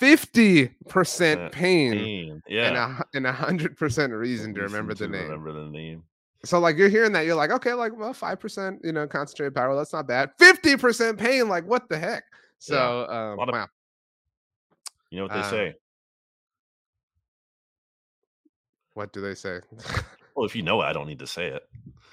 fifty 0.00 0.68
percent 0.88 1.40
Percent 1.40 1.52
pain, 1.52 1.92
Pain. 1.92 2.42
and 2.58 2.76
a 2.76 3.04
and 3.14 3.26
hundred 3.26 3.76
percent 3.76 4.12
reason 4.12 4.54
to 4.54 4.62
remember 4.62 4.94
the 4.94 5.08
name. 5.08 5.24
Remember 5.24 5.52
the 5.52 5.68
name. 5.70 6.02
So 6.44 6.60
like 6.60 6.76
you're 6.76 6.88
hearing 6.88 7.12
that, 7.12 7.26
you're 7.26 7.34
like, 7.34 7.50
okay, 7.50 7.72
like 7.72 7.96
well, 7.96 8.12
five 8.12 8.38
percent, 8.38 8.80
you 8.84 8.92
know, 8.92 9.06
concentrated 9.06 9.54
power. 9.54 9.74
That's 9.74 9.92
not 9.92 10.06
bad. 10.06 10.30
Fifty 10.38 10.76
percent 10.76 11.18
pain. 11.18 11.48
Like 11.48 11.66
what 11.66 11.88
the 11.88 11.98
heck? 11.98 12.24
So 12.58 13.06
um, 13.08 13.38
of- 13.38 13.48
wow. 13.52 13.66
You 15.10 15.18
know 15.18 15.24
what 15.24 15.32
they 15.32 15.40
Um, 15.40 15.50
say. 15.50 15.74
What 18.94 19.12
do 19.12 19.20
they 19.20 19.34
say? 19.34 19.60
Well, 20.34 20.44
if 20.44 20.54
you 20.54 20.62
know 20.62 20.82
it, 20.82 20.84
I 20.84 20.92
don't 20.92 21.06
need 21.06 21.20
to 21.20 21.26
say 21.26 21.46
it. 21.46 21.62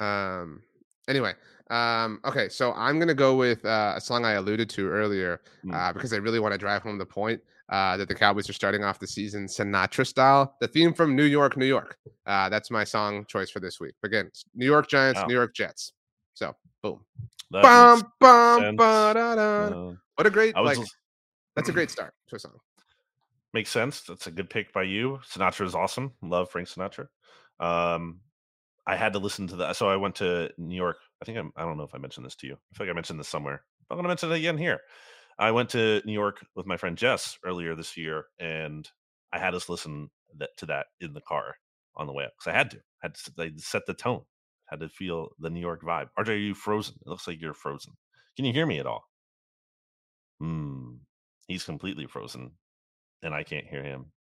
um. 0.02 0.62
Anyway. 1.10 1.34
Um. 1.70 2.22
Okay. 2.24 2.48
So 2.48 2.72
I'm 2.72 2.98
gonna 2.98 3.14
go 3.14 3.36
with 3.36 3.66
uh, 3.66 3.94
a 3.98 4.00
song 4.02 4.24
I 4.24 4.34
alluded 4.34 4.70
to 4.70 4.88
earlier 4.88 5.42
Mm. 5.66 5.74
uh, 5.74 5.92
because 5.92 6.14
I 6.14 6.18
really 6.18 6.40
want 6.40 6.54
to 6.54 6.58
drive 6.58 6.84
home 6.84 6.98
the 6.98 7.06
point 7.06 7.42
uh, 7.68 7.98
that 7.98 8.08
the 8.08 8.16
Cowboys 8.16 8.50
are 8.50 8.54
starting 8.54 8.82
off 8.86 8.98
the 8.98 9.08
season 9.08 9.46
Sinatra 9.48 10.08
style. 10.08 10.56
The 10.62 10.70
theme 10.70 10.94
from 10.94 11.18
New 11.18 11.26
York, 11.26 11.58
New 11.58 11.66
York. 11.66 11.98
Uh, 12.26 12.48
that's 12.48 12.72
my 12.72 12.86
song 12.86 13.26
choice 13.26 13.50
for 13.50 13.60
this 13.60 13.82
week. 13.82 13.96
Again, 14.04 14.32
New 14.56 14.66
York 14.66 14.88
Giants, 14.88 15.20
Wow. 15.20 15.28
New 15.28 15.34
York 15.34 15.54
Jets. 15.54 15.92
So 16.34 16.56
boom. 16.82 17.02
Bum, 17.52 18.04
bum, 18.22 18.76
ba-da-da. 18.78 19.66
Uh, 19.68 19.94
What 20.16 20.28
a 20.28 20.30
great 20.30 20.56
was 20.56 20.78
like. 20.78 20.88
That's 21.56 21.70
a 21.70 21.74
great 21.74 21.92
start 21.92 22.14
to 22.30 22.36
a 22.36 22.40
song. 22.40 22.54
makes 23.54 23.70
sense. 23.70 24.02
That's 24.02 24.28
a 24.28 24.32
good 24.32 24.50
pick 24.50 24.74
by 24.74 24.84
you. 24.84 25.20
Sinatra 25.28 25.66
is 25.66 25.76
awesome. 25.76 26.14
Love 26.22 26.50
Frank 26.50 26.68
Sinatra. 26.68 27.08
Um, 27.60 28.22
I 28.86 28.96
had 28.96 29.14
to 29.14 29.20
listen 29.20 29.48
to 29.48 29.56
that. 29.58 29.76
So 29.76 29.88
I 29.88 29.96
went 29.96 30.16
to 30.16 30.52
New 30.58 30.76
York. 30.76 30.98
I 31.22 31.26
think 31.26 31.38
I'm, 31.38 31.52
I 31.56 31.64
don't 31.64 31.78
know 31.78 31.84
if 31.84 31.96
I 31.96 32.00
mentioned 32.00 32.26
this 32.26 32.36
to 32.38 32.48
you. 32.48 32.54
I 32.54 32.78
feel 32.78 32.88
like 32.88 32.92
I 32.92 32.96
mentioned 32.96 33.20
this 33.20 33.28
somewhere. 33.28 33.64
I'm 33.90 33.98
going 33.98 34.04
to 34.04 34.10
mention 34.10 34.32
it 34.32 34.38
again 34.38 34.58
here. 34.58 34.80
I 35.40 35.52
went 35.52 35.70
to 35.70 36.02
New 36.06 36.14
York 36.14 36.46
with 36.56 36.66
my 36.66 36.78
friend 36.78 36.98
Jess 36.98 37.38
earlier 37.46 37.76
this 37.76 37.98
year, 37.98 38.26
and 38.40 38.88
I 39.32 39.40
had 39.40 39.56
us 39.56 39.70
listen 39.70 40.10
that, 40.38 40.50
to 40.58 40.66
that 40.68 40.88
in 41.02 41.14
the 41.14 41.22
car 41.22 41.56
on 41.96 42.08
the 42.08 42.14
way 42.14 42.26
up 42.26 42.34
because 42.38 42.54
I 42.54 42.58
had 42.58 42.72
to. 42.72 42.78
I 42.78 43.08
had 43.08 43.16
to 43.16 43.32
they 43.38 43.52
set 43.58 43.86
the 43.86 43.94
tone. 43.94 44.22
Had 44.66 44.80
to 44.80 44.90
feel 44.90 45.30
the 45.40 45.50
New 45.50 45.60
York 45.60 45.82
vibe. 45.84 46.08
RJ, 46.18 46.30
are 46.30 46.36
you 46.36 46.54
frozen? 46.54 46.96
It 47.06 47.10
looks 47.10 47.28
like 47.28 47.42
you're 47.42 47.54
frozen. 47.54 47.94
Can 48.36 48.46
you 48.46 48.54
hear 48.54 48.66
me 48.66 48.80
at 48.80 48.86
all? 48.86 49.04
Hmm. 50.40 50.96
He's 51.48 51.64
completely 51.64 52.08
frozen, 52.08 52.52
and 53.22 53.34
I 53.34 53.44
can't 53.44 53.68
hear 53.68 53.84
him. 53.84 54.12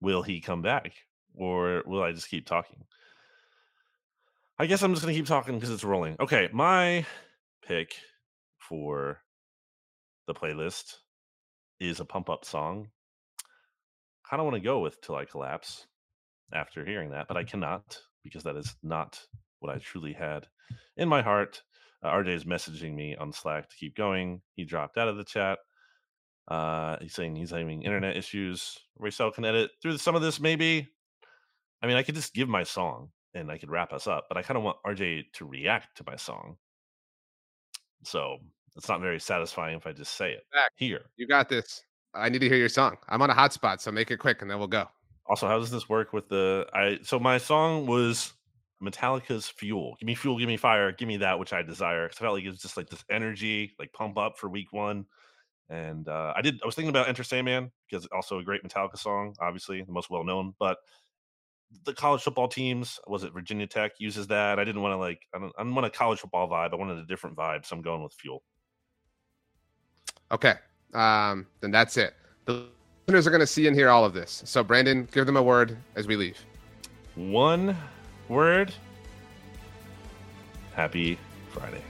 Will 0.00 0.22
he 0.22 0.40
come 0.40 0.62
back, 0.62 0.92
or 1.34 1.82
will 1.86 2.02
I 2.02 2.12
just 2.12 2.28
keep 2.28 2.46
talking? 2.46 2.84
I 4.58 4.66
guess 4.66 4.82
I'm 4.82 4.92
just 4.92 5.02
gonna 5.02 5.16
keep 5.16 5.26
talking 5.26 5.54
because 5.54 5.70
it's 5.70 5.84
rolling. 5.84 6.16
Okay, 6.20 6.48
my 6.52 7.06
pick 7.66 7.94
for 8.58 9.22
the 10.26 10.34
playlist 10.34 10.96
is 11.80 12.00
a 12.00 12.04
pump 12.04 12.28
up 12.28 12.44
song. 12.44 12.88
Kind 14.28 14.40
of 14.40 14.44
want 14.44 14.56
to 14.56 14.60
go 14.60 14.80
with 14.80 15.00
"Till 15.00 15.16
I 15.16 15.24
Collapse" 15.24 15.86
after 16.52 16.84
hearing 16.84 17.10
that, 17.10 17.26
but 17.26 17.36
I 17.36 17.44
cannot 17.44 17.98
because 18.22 18.42
that 18.44 18.56
is 18.56 18.76
not 18.82 19.20
what 19.60 19.74
I 19.74 19.78
truly 19.78 20.12
had 20.12 20.46
in 20.96 21.08
my 21.08 21.22
heart. 21.22 21.62
Uh, 22.02 22.10
RJ 22.10 22.28
is 22.28 22.44
messaging 22.44 22.94
me 22.94 23.16
on 23.16 23.32
Slack 23.32 23.68
to 23.68 23.76
keep 23.76 23.96
going. 23.96 24.40
He 24.54 24.64
dropped 24.64 24.96
out 24.96 25.08
of 25.08 25.16
the 25.16 25.24
chat. 25.24 25.58
Uh, 26.48 26.96
he's 27.00 27.14
saying 27.14 27.36
he's 27.36 27.50
having 27.50 27.82
internet 27.82 28.16
issues. 28.16 28.78
Racel 29.00 29.32
can 29.32 29.44
edit 29.44 29.70
through 29.80 29.98
some 29.98 30.16
of 30.16 30.22
this, 30.22 30.40
maybe. 30.40 30.88
I 31.82 31.86
mean, 31.86 31.96
I 31.96 32.02
could 32.02 32.14
just 32.14 32.34
give 32.34 32.48
my 32.48 32.64
song 32.64 33.10
and 33.34 33.50
I 33.50 33.58
could 33.58 33.70
wrap 33.70 33.92
us 33.92 34.06
up, 34.06 34.26
but 34.28 34.36
I 34.36 34.42
kind 34.42 34.58
of 34.58 34.64
want 34.64 34.78
RJ 34.84 35.32
to 35.34 35.44
react 35.44 35.96
to 35.98 36.04
my 36.06 36.16
song. 36.16 36.56
So 38.02 38.38
it's 38.76 38.88
not 38.88 39.00
very 39.00 39.20
satisfying 39.20 39.76
if 39.76 39.86
I 39.86 39.92
just 39.92 40.16
say 40.16 40.32
it 40.32 40.42
Back. 40.52 40.72
here. 40.76 41.02
You 41.16 41.26
got 41.26 41.48
this. 41.48 41.82
I 42.14 42.28
need 42.28 42.40
to 42.40 42.48
hear 42.48 42.58
your 42.58 42.68
song. 42.68 42.96
I'm 43.08 43.22
on 43.22 43.30
a 43.30 43.34
hotspot, 43.34 43.80
so 43.80 43.92
make 43.92 44.10
it 44.10 44.16
quick, 44.16 44.42
and 44.42 44.50
then 44.50 44.58
we'll 44.58 44.68
go. 44.68 44.88
Also, 45.26 45.46
how 45.46 45.58
does 45.58 45.70
this 45.70 45.88
work 45.88 46.12
with 46.12 46.28
the 46.28 46.66
I 46.74 46.98
so 47.02 47.20
my 47.20 47.38
song 47.38 47.86
was 47.86 48.32
Metallica's 48.82 49.48
Fuel. 49.48 49.96
Give 49.98 50.06
me 50.06 50.14
fuel, 50.14 50.38
give 50.38 50.48
me 50.48 50.56
fire, 50.56 50.92
give 50.92 51.08
me 51.08 51.18
that 51.18 51.38
which 51.38 51.52
I 51.52 51.62
desire. 51.62 52.08
'Cause 52.08 52.18
I 52.18 52.24
felt 52.24 52.34
like 52.34 52.44
it 52.44 52.50
was 52.50 52.60
just 52.62 52.76
like 52.76 52.88
this 52.88 53.04
energy, 53.10 53.74
like 53.78 53.92
pump 53.92 54.16
up 54.18 54.38
for 54.38 54.48
week 54.48 54.72
one. 54.72 55.06
And 55.68 56.08
uh, 56.08 56.32
I 56.36 56.42
did 56.42 56.60
I 56.62 56.66
was 56.66 56.74
thinking 56.74 56.90
about 56.90 57.08
Enter 57.08 57.22
Sandman 57.24 57.70
because 57.88 58.06
also 58.06 58.38
a 58.38 58.44
great 58.44 58.64
Metallica 58.64 58.98
song, 58.98 59.36
obviously, 59.40 59.82
the 59.82 59.92
most 59.92 60.10
well 60.10 60.24
known, 60.24 60.54
but 60.58 60.78
the 61.84 61.94
college 61.94 62.22
football 62.22 62.48
teams, 62.48 62.98
was 63.06 63.22
it 63.22 63.32
Virginia 63.32 63.66
Tech 63.66 63.92
uses 63.98 64.26
that? 64.26 64.58
I 64.58 64.64
didn't 64.64 64.82
want 64.82 64.92
to 64.92 64.96
like 64.96 65.26
I 65.34 65.38
don't 65.38 65.52
I 65.56 65.62
didn't 65.62 65.74
want 65.74 65.86
a 65.86 65.90
college 65.90 66.18
football 66.20 66.48
vibe. 66.48 66.72
I 66.72 66.76
wanted 66.76 66.98
a 66.98 67.06
different 67.06 67.36
vibe, 67.36 67.64
so 67.64 67.76
I'm 67.76 67.82
going 67.82 68.02
with 68.02 68.12
fuel. 68.14 68.42
Okay. 70.32 70.54
Um, 70.94 71.46
then 71.60 71.70
that's 71.70 71.96
it. 71.96 72.14
The 72.46 72.66
listeners 73.06 73.26
are 73.26 73.30
going 73.30 73.40
to 73.40 73.46
see 73.46 73.66
and 73.66 73.76
hear 73.76 73.90
all 73.90 74.04
of 74.04 74.12
this. 74.14 74.42
So, 74.44 74.64
Brandon, 74.64 75.08
give 75.12 75.26
them 75.26 75.36
a 75.36 75.42
word 75.42 75.76
as 75.94 76.06
we 76.06 76.16
leave. 76.16 76.38
One 77.14 77.76
word. 78.30 78.72
Happy 80.74 81.18
Friday. 81.50 81.82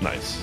nice. 0.00 0.42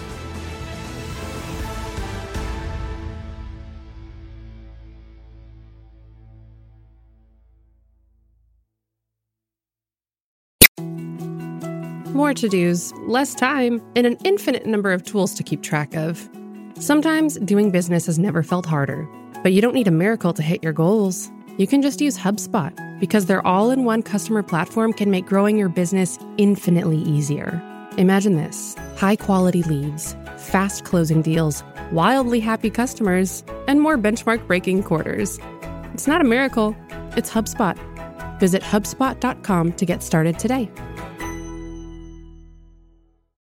More 12.13 12.33
to 12.33 12.47
dos, 12.47 12.93
less 13.07 13.35
time, 13.35 13.81
and 13.95 14.07
an 14.07 14.17
infinite 14.23 14.65
number 14.65 14.93
of 14.93 15.03
tools 15.03 15.33
to 15.33 15.43
keep 15.43 15.61
track 15.61 15.95
of. 15.95 16.29
Sometimes 16.79 17.37
doing 17.39 17.71
business 17.71 18.05
has 18.05 18.17
never 18.17 18.41
felt 18.41 18.65
harder, 18.65 19.05
but 19.45 19.53
you 19.53 19.61
don't 19.61 19.75
need 19.75 19.87
a 19.87 19.91
miracle 19.91 20.33
to 20.33 20.41
hit 20.41 20.63
your 20.63 20.73
goals. 20.73 21.29
You 21.57 21.67
can 21.67 21.83
just 21.83 22.01
use 22.01 22.17
HubSpot 22.17 22.73
because 22.99 23.27
their 23.27 23.45
all 23.45 23.69
in 23.69 23.83
one 23.83 24.01
customer 24.01 24.41
platform 24.41 24.91
can 24.91 25.11
make 25.11 25.27
growing 25.27 25.55
your 25.55 25.69
business 25.69 26.17
infinitely 26.39 26.97
easier. 26.97 27.61
Imagine 27.99 28.37
this 28.37 28.75
high 28.97 29.15
quality 29.15 29.61
leads, 29.61 30.15
fast 30.37 30.83
closing 30.83 31.21
deals, 31.21 31.63
wildly 31.91 32.39
happy 32.39 32.71
customers, 32.71 33.43
and 33.67 33.81
more 33.81 33.99
benchmark 33.99 34.47
breaking 34.47 34.81
quarters. 34.81 35.37
It's 35.93 36.07
not 36.07 36.21
a 36.21 36.23
miracle, 36.23 36.75
it's 37.15 37.29
HubSpot. 37.29 37.77
Visit 38.39 38.63
HubSpot.com 38.63 39.73
to 39.73 39.85
get 39.85 40.01
started 40.01 40.39
today. 40.39 40.71